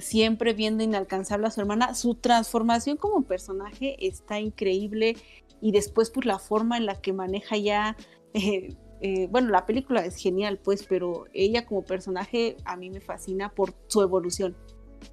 siempre 0.00 0.52
viendo 0.52 0.82
inalcanzable 0.82 1.46
a 1.46 1.50
su 1.50 1.60
hermana. 1.60 1.94
Su 1.94 2.14
transformación 2.14 2.96
como 2.96 3.22
personaje 3.22 3.96
está 4.06 4.40
increíble 4.40 5.16
y 5.60 5.72
después 5.72 6.10
pues 6.10 6.26
la 6.26 6.38
forma 6.38 6.76
en 6.76 6.86
la 6.86 7.00
que 7.00 7.12
maneja 7.12 7.56
ya, 7.56 7.96
eh, 8.34 8.76
eh, 9.00 9.28
bueno, 9.30 9.50
la 9.50 9.66
película 9.66 10.04
es 10.04 10.16
genial 10.16 10.58
pues, 10.58 10.84
pero 10.88 11.24
ella 11.32 11.66
como 11.66 11.84
personaje 11.84 12.56
a 12.64 12.76
mí 12.76 12.90
me 12.90 13.00
fascina 13.00 13.54
por 13.54 13.74
su 13.88 14.02
evolución, 14.02 14.56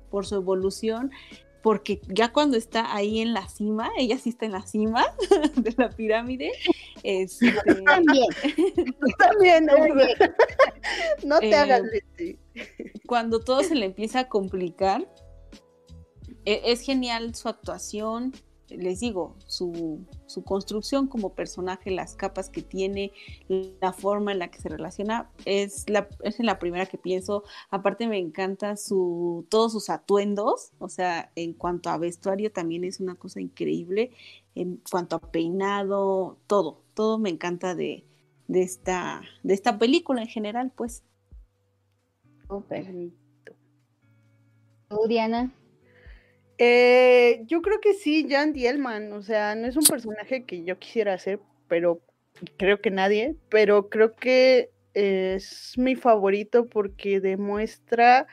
por 0.10 0.26
su 0.26 0.36
evolución 0.36 1.12
porque 1.66 2.00
ya 2.10 2.32
cuando 2.32 2.58
está 2.58 2.96
ahí 2.96 3.22
en 3.22 3.34
la 3.34 3.50
cima, 3.50 3.90
ella 3.98 4.20
sí 4.20 4.30
está 4.30 4.46
en 4.46 4.52
la 4.52 4.62
cima 4.62 5.04
de 5.56 5.74
la 5.76 5.90
pirámide. 5.90 6.52
Este, 7.02 7.52
también. 7.84 8.28
también, 9.18 9.66
no 11.26 11.40
te 11.40 11.56
hagas 11.56 11.82
eh, 12.20 12.38
Cuando 13.08 13.40
todo 13.40 13.64
se 13.64 13.74
le 13.74 13.88
empieza 13.88 14.20
a 14.20 14.30
complicar, 14.30 15.12
e, 16.46 16.62
es 16.66 16.82
genial 16.82 17.34
su 17.34 17.50
actuación, 17.50 18.32
les 18.70 19.00
digo, 19.00 19.36
su, 19.48 20.06
construcción 20.44 21.08
como 21.08 21.34
personaje, 21.34 21.92
las 21.92 22.16
capas 22.16 22.50
que 22.50 22.62
tiene, 22.62 23.12
la 23.82 23.94
forma 23.94 24.32
en 24.32 24.40
la 24.40 24.50
que 24.50 24.60
se 24.60 24.70
relaciona, 24.70 25.30
es 25.46 25.90
la, 25.90 26.08
es 26.24 26.40
la 26.40 26.60
primera 26.60 26.86
que 26.86 26.98
pienso. 26.98 27.44
Aparte 27.70 28.08
me 28.08 28.18
encanta 28.18 28.76
su, 28.78 29.46
todos 29.50 29.72
sus 29.72 29.90
atuendos, 29.90 30.72
o 30.80 30.90
sea, 30.90 31.32
en 31.36 31.54
cuanto 31.54 31.90
a 31.90 31.98
vestuario 31.98 32.52
también 32.52 32.84
es 32.84 33.00
una 33.00 33.16
cosa 33.16 33.40
increíble, 33.42 34.12
en 34.56 34.82
cuanto 34.90 35.18
a 35.18 35.32
peinado, 35.32 36.38
todo, 36.48 36.82
todo 36.94 37.18
me 37.18 37.30
encanta 37.30 37.76
de, 37.76 38.06
de, 38.48 38.62
esta, 38.62 39.22
de 39.44 39.54
esta 39.54 39.78
película 39.78 40.22
en 40.22 40.28
general, 40.28 40.72
pues. 40.76 41.04
Oh, 42.48 42.64
¿Tú? 44.90 45.08
Eh, 46.57 47.41
yo 47.45 47.61
creo 47.61 47.82
que 47.82 47.94
sí, 47.94 48.27
Jan 48.30 48.53
Dielman, 48.53 49.11
o 49.14 49.22
sea, 49.22 49.56
no 49.56 49.68
es 49.68 49.76
un 49.76 49.84
personaje 49.84 50.45
que 50.45 50.64
yo 50.64 50.80
quisiera 50.80 51.14
hacer, 51.14 51.40
pero 51.68 52.02
creo 52.57 52.80
que 52.80 52.91
nadie, 52.91 53.36
pero 53.49 53.90
creo 53.90 54.15
que 54.15 54.72
es 54.94 55.73
mi 55.77 55.95
favorito 55.95 56.68
porque 56.68 57.19
demuestra 57.19 58.27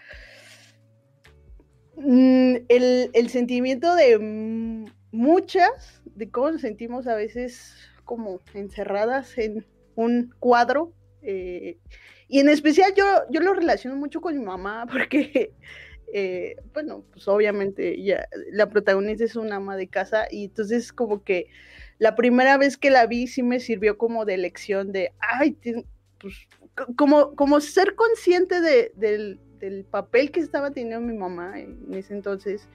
mm, 1.97 2.55
el, 2.69 3.29
sentimiento 3.29 3.95
de 3.97 4.87
muchas, 5.11 6.03
de 6.05 6.31
cómo 6.31 6.53
nos 6.53 6.61
sentimos 6.61 7.09
a 7.09 7.17
veces 7.17 7.75
como 8.05 8.41
encerradas 8.55 9.37
en 9.37 9.67
un 9.97 10.33
cuadro. 10.39 10.93
Eh, 11.23 11.79
y 12.29 12.39
en 12.39 12.49
especial 12.49 12.95
yo, 12.97 13.05
yo 13.31 13.41
lo 13.41 13.55
relaciono 13.55 13.97
mucho 13.97 14.21
con 14.21 14.39
mi 14.39 14.45
mamá 14.45 14.87
porque 14.91 15.53
eh, 16.15 16.57
bueno, 16.75 17.05
pues 17.11 17.27
obviamente 17.27 18.03
ya 18.03 18.29
la 18.51 18.69
protagonista 18.69 19.25
es 19.25 19.35
una 19.35 19.57
ama 19.57 19.77
de 19.77 19.89
casa 19.89 20.27
y 20.31 20.45
entonces 20.45 20.93
como 20.93 21.25
que 21.25 21.47
la 21.99 22.17
primera 22.17 22.59
vez 22.59 22.77
que 22.77 22.91
la 22.91 23.07
vi 23.07 23.27
sí 23.27 23.43
me 23.43 23.61
sirvió 23.61 23.97
como 23.97 24.27
de 24.27 24.37
lección 24.37 24.93
de, 24.93 25.13
ay, 25.21 25.57
pues 26.19 26.49
como, 26.97 27.35
como 27.35 27.61
ser 27.61 27.95
consciente 27.95 28.61
de, 28.61 28.93
del, 28.95 29.41
del, 29.59 29.85
papel 29.85 30.31
que 30.31 30.41
estaba 30.41 30.71
teniendo 30.71 31.01
mi 31.01 31.17
mamá 31.17 31.59
en 31.59 31.95
ese 31.95 32.13
entonces 32.13 32.69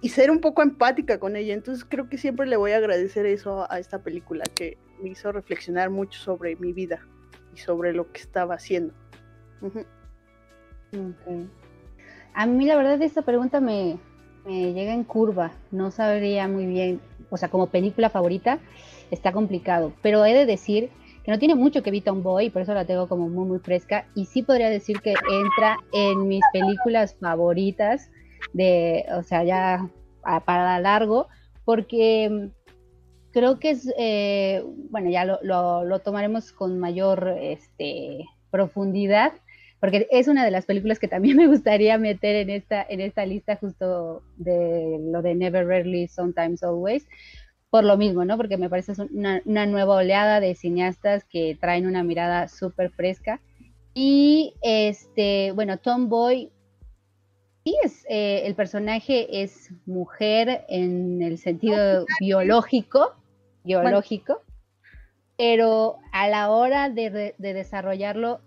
y 0.00 0.08
ser 0.08 0.30
un 0.30 0.40
poco 0.40 0.62
empática 0.62 1.20
con 1.20 1.36
ella. 1.36 1.54
Entonces 1.54 1.84
creo 1.88 2.08
que 2.08 2.18
siempre 2.18 2.46
le 2.46 2.56
voy 2.56 2.72
a 2.72 2.78
agradecer 2.78 3.26
eso 3.26 3.70
a 3.70 3.78
esta 3.78 4.02
película 4.02 4.44
que 4.54 4.76
me 5.00 5.10
hizo 5.10 5.30
reflexionar 5.30 5.90
mucho 5.90 6.18
sobre 6.18 6.56
mi 6.56 6.72
vida 6.72 7.06
y 7.54 7.58
sobre 7.58 7.92
lo 7.92 8.10
que 8.10 8.20
estaba 8.20 8.54
haciendo. 8.54 8.94
A 12.34 12.46
mí 12.46 12.66
la 12.66 12.76
verdad 12.76 13.00
esta 13.02 13.22
pregunta 13.22 13.60
me, 13.60 13.98
llega 14.46 14.92
en 14.92 15.04
curva, 15.04 15.52
no 15.70 15.90
sabría 15.90 16.48
muy 16.48 16.66
bien, 16.66 17.00
o 17.30 17.36
sea, 17.36 17.48
como 17.48 17.66
película 17.66 18.10
favorita 18.10 18.58
está 19.10 19.32
complicado, 19.32 19.92
pero 20.02 20.24
he 20.24 20.34
de 20.34 20.46
decir 20.46 20.90
que 21.24 21.30
no 21.30 21.38
tiene 21.38 21.54
mucho 21.54 21.82
que 21.82 21.90
Vita 21.90 22.12
un 22.12 22.22
Boy, 22.22 22.50
por 22.50 22.62
eso 22.62 22.72
la 22.72 22.86
tengo 22.86 23.08
como 23.08 23.28
muy 23.28 23.46
muy 23.46 23.58
fresca. 23.58 24.06
Y 24.14 24.24
sí 24.24 24.42
podría 24.42 24.70
decir 24.70 25.00
que 25.00 25.10
entra 25.10 25.76
en 25.92 26.28
mis 26.28 26.42
películas 26.52 27.16
favoritas 27.20 28.10
de, 28.54 29.04
o 29.14 29.22
sea, 29.22 29.44
ya 29.44 29.88
para 30.46 30.78
largo, 30.80 31.28
porque 31.64 32.50
creo 33.32 33.58
que 33.58 33.70
es, 33.70 33.92
eh, 33.98 34.64
bueno, 34.90 35.10
ya 35.10 35.24
lo, 35.24 35.98
tomaremos 36.00 36.52
con 36.52 36.78
mayor 36.78 37.36
este, 37.40 38.24
profundidad, 38.50 39.32
porque 39.80 40.06
es 40.10 40.28
una 40.28 40.44
de 40.44 40.50
las 40.50 40.66
películas 40.66 40.98
que 40.98 41.08
también 41.08 41.36
me 41.36 41.46
gustaría 41.46 41.98
meter 41.98 42.36
en 42.36 42.50
esta, 42.50 42.84
en 42.88 43.00
esta 43.00 43.24
lista 43.26 43.56
justo 43.56 44.22
de 44.36 44.98
lo 45.00 45.22
de 45.22 45.34
Never 45.34 45.66
Rarely, 45.66 46.06
Sometimes 46.08 46.62
Always, 46.62 47.06
por 47.70 47.84
lo 47.84 47.96
mismo, 47.96 48.24
¿no? 48.24 48.36
Porque 48.36 48.56
me 48.56 48.68
parece 48.68 48.92
una, 49.10 49.40
una 49.44 49.66
nueva 49.66 49.96
oleada 49.96 50.40
de 50.40 50.54
cineastas 50.54 51.24
que 51.24 51.56
traen 51.60 51.86
una 51.86 52.02
mirada 52.02 52.48
súper 52.48 52.90
fresca. 52.90 53.40
Y 53.94 54.54
este, 54.60 55.52
bueno, 55.52 55.78
Tomboy, 55.78 56.50
sí 57.64 57.76
es, 57.84 58.04
eh, 58.08 58.42
el 58.44 58.54
personaje 58.54 59.42
es 59.42 59.70
mujer 59.86 60.64
en 60.68 61.22
el 61.22 61.38
sentido 61.38 62.06
biológico, 62.20 63.14
biológico, 63.62 64.42
pero 65.38 65.98
a 66.12 66.28
la 66.28 66.50
hora 66.50 66.90
de, 66.90 67.34
de 67.36 67.54
desarrollarlo 67.54 68.40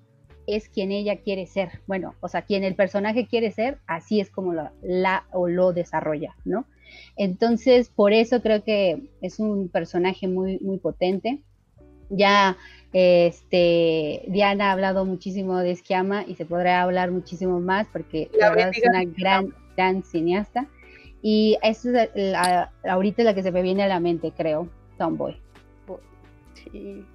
es 0.47 0.69
quien 0.69 0.91
ella 0.91 1.17
quiere 1.17 1.45
ser. 1.45 1.81
Bueno, 1.87 2.15
o 2.21 2.27
sea, 2.27 2.43
quien 2.43 2.63
el 2.63 2.75
personaje 2.75 3.27
quiere 3.27 3.51
ser, 3.51 3.79
así 3.87 4.19
es 4.19 4.29
como 4.29 4.53
la 4.81 5.25
o 5.31 5.47
lo 5.47 5.73
desarrolla, 5.73 6.35
¿no? 6.45 6.65
Entonces, 7.15 7.89
por 7.89 8.13
eso 8.13 8.41
creo 8.41 8.63
que 8.63 9.03
es 9.21 9.39
un 9.39 9.69
personaje 9.69 10.27
muy, 10.27 10.59
muy 10.59 10.77
potente. 10.77 11.39
Ya 12.09 12.57
este, 12.91 14.23
Diana 14.27 14.69
ha 14.69 14.71
hablado 14.73 15.05
muchísimo 15.05 15.57
de 15.57 15.71
Esquiama 15.71 16.25
y 16.27 16.35
se 16.35 16.45
podrá 16.45 16.81
hablar 16.81 17.11
muchísimo 17.11 17.59
más 17.59 17.87
porque 17.91 18.29
la, 18.39 18.51
verdad 18.51 18.71
es 18.75 18.83
una 18.87 19.03
gran, 19.03 19.53
gran 19.75 20.03
cineasta. 20.03 20.67
Y 21.21 21.57
eso 21.63 21.89
es 21.91 22.35
ahorita 22.83 23.23
la 23.23 23.33
que 23.33 23.43
se 23.43 23.51
me 23.51 23.61
viene 23.61 23.83
a 23.83 23.87
la 23.87 23.99
mente, 23.99 24.33
creo, 24.35 24.67
Tomboy. 24.97 25.37
Sí, 26.53 27.05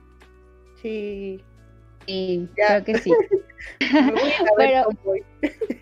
sí. 0.80 1.40
Sí, 2.08 2.48
creo 2.54 2.84
que 2.84 2.98
sí. 2.98 3.12
Pero, 4.56 4.88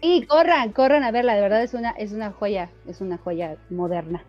y 0.03 0.27
corran, 0.27 0.73
corran 0.73 1.05
a 1.05 1.13
verla, 1.13 1.37
de 1.37 1.41
verdad 1.41 1.63
es 1.63 1.73
una, 1.73 1.91
es 1.91 2.13
una 2.13 2.33
joya, 2.33 2.69
es 2.89 3.01
una 3.01 3.17
joya 3.17 3.57
moderna. 3.71 4.25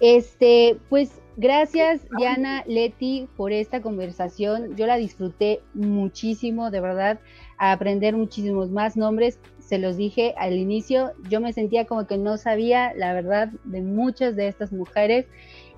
Este, 0.00 0.76
pues 0.88 1.22
gracias 1.36 2.04
Diana, 2.18 2.64
Leti, 2.66 3.28
por 3.36 3.52
esta 3.52 3.80
conversación. 3.80 4.76
Yo 4.76 4.88
la 4.88 4.96
disfruté 4.96 5.60
muchísimo, 5.72 6.72
de 6.72 6.80
verdad, 6.80 7.20
a 7.58 7.70
aprender 7.70 8.16
muchísimos 8.16 8.70
más 8.70 8.96
nombres. 8.96 9.38
Se 9.60 9.78
los 9.78 9.96
dije 9.96 10.34
al 10.38 10.54
inicio, 10.54 11.12
yo 11.28 11.40
me 11.40 11.52
sentía 11.52 11.86
como 11.86 12.08
que 12.08 12.18
no 12.18 12.38
sabía 12.38 12.92
la 12.94 13.14
verdad 13.14 13.50
de 13.62 13.82
muchas 13.82 14.34
de 14.34 14.48
estas 14.48 14.72
mujeres. 14.72 15.26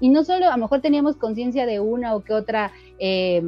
Y 0.00 0.08
no 0.08 0.24
solo, 0.24 0.46
a 0.46 0.56
lo 0.56 0.62
mejor 0.62 0.80
teníamos 0.80 1.16
conciencia 1.16 1.66
de 1.66 1.78
una 1.80 2.14
o 2.14 2.24
que 2.24 2.32
otra 2.32 2.72
eh, 2.98 3.42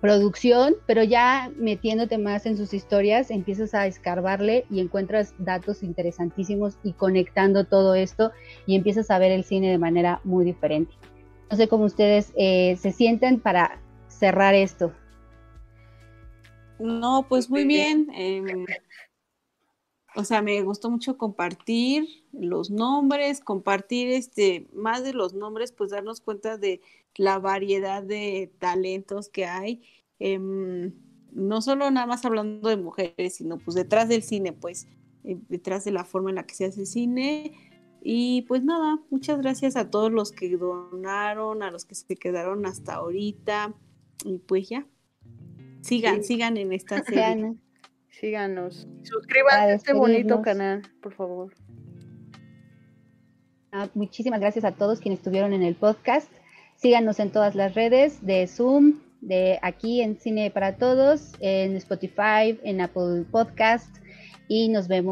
producción, 0.00 0.76
pero 0.86 1.02
ya 1.02 1.50
metiéndote 1.56 2.18
más 2.18 2.46
en 2.46 2.56
sus 2.56 2.72
historias, 2.72 3.30
empiezas 3.30 3.74
a 3.74 3.86
escarbarle 3.86 4.64
y 4.70 4.80
encuentras 4.80 5.34
datos 5.38 5.82
interesantísimos 5.82 6.78
y 6.82 6.94
conectando 6.94 7.64
todo 7.64 7.94
esto 7.94 8.32
y 8.66 8.76
empiezas 8.76 9.10
a 9.10 9.18
ver 9.18 9.30
el 9.30 9.44
cine 9.44 9.70
de 9.70 9.78
manera 9.78 10.20
muy 10.24 10.44
diferente. 10.44 10.92
No 11.50 11.56
sé 11.56 11.68
cómo 11.68 11.84
ustedes 11.84 12.32
eh, 12.36 12.76
se 12.80 12.92
sienten 12.92 13.40
para 13.40 13.80
cerrar 14.08 14.54
esto. 14.54 14.92
No, 16.78 17.26
pues 17.28 17.50
muy 17.50 17.64
bien. 17.64 18.08
Em, 18.14 18.64
o 20.16 20.24
sea, 20.24 20.42
me 20.42 20.60
gustó 20.62 20.90
mucho 20.90 21.16
compartir 21.16 22.08
los 22.32 22.70
nombres, 22.70 23.40
compartir 23.40 24.08
este, 24.08 24.66
más 24.72 25.04
de 25.04 25.12
los 25.12 25.34
nombres, 25.34 25.72
pues 25.72 25.90
darnos 25.90 26.20
cuenta 26.20 26.58
de 26.58 26.80
la 27.16 27.38
variedad 27.38 28.02
de 28.02 28.52
talentos 28.58 29.28
que 29.28 29.46
hay, 29.46 29.82
em, 30.18 30.92
no 31.32 31.62
solo 31.62 31.90
nada 31.90 32.06
más 32.06 32.24
hablando 32.24 32.68
de 32.68 32.76
mujeres, 32.76 33.36
sino 33.36 33.58
pues 33.58 33.74
detrás 33.74 34.08
del 34.08 34.22
cine, 34.22 34.52
pues 34.52 34.88
eh, 35.24 35.38
detrás 35.48 35.84
de 35.84 35.92
la 35.92 36.04
forma 36.04 36.30
en 36.30 36.36
la 36.36 36.46
que 36.46 36.54
se 36.54 36.64
hace 36.64 36.86
cine. 36.86 37.52
Y 38.02 38.42
pues 38.42 38.64
nada, 38.64 38.98
muchas 39.10 39.38
gracias 39.40 39.76
a 39.76 39.90
todos 39.90 40.10
los 40.10 40.32
que 40.32 40.56
donaron, 40.56 41.62
a 41.62 41.70
los 41.70 41.84
que 41.84 41.94
se 41.94 42.16
quedaron 42.16 42.66
hasta 42.66 42.94
ahorita. 42.94 43.74
Y 44.24 44.38
pues 44.38 44.68
ya, 44.68 44.86
sigan, 45.82 46.24
sigan 46.24 46.56
en 46.56 46.72
esta 46.72 47.04
serie. 47.04 47.54
Síganos. 48.20 48.86
Suscríbanse 49.02 49.56
a 49.56 49.72
este 49.72 49.94
bonito 49.94 50.42
canal, 50.42 50.82
por 51.00 51.14
favor. 51.14 51.54
Ah, 53.72 53.88
muchísimas 53.94 54.40
gracias 54.40 54.66
a 54.66 54.72
todos 54.72 55.00
quienes 55.00 55.20
estuvieron 55.20 55.54
en 55.54 55.62
el 55.62 55.74
podcast. 55.74 56.30
Síganos 56.76 57.18
en 57.18 57.30
todas 57.30 57.54
las 57.54 57.74
redes 57.74 58.24
de 58.26 58.46
Zoom, 58.46 59.00
de 59.22 59.58
aquí 59.62 60.02
en 60.02 60.18
Cine 60.18 60.50
para 60.50 60.76
Todos, 60.76 61.32
en 61.40 61.76
Spotify, 61.76 62.58
en 62.62 62.82
Apple 62.82 63.24
Podcast 63.30 63.96
y 64.48 64.68
nos 64.68 64.86
vemos. 64.86 65.08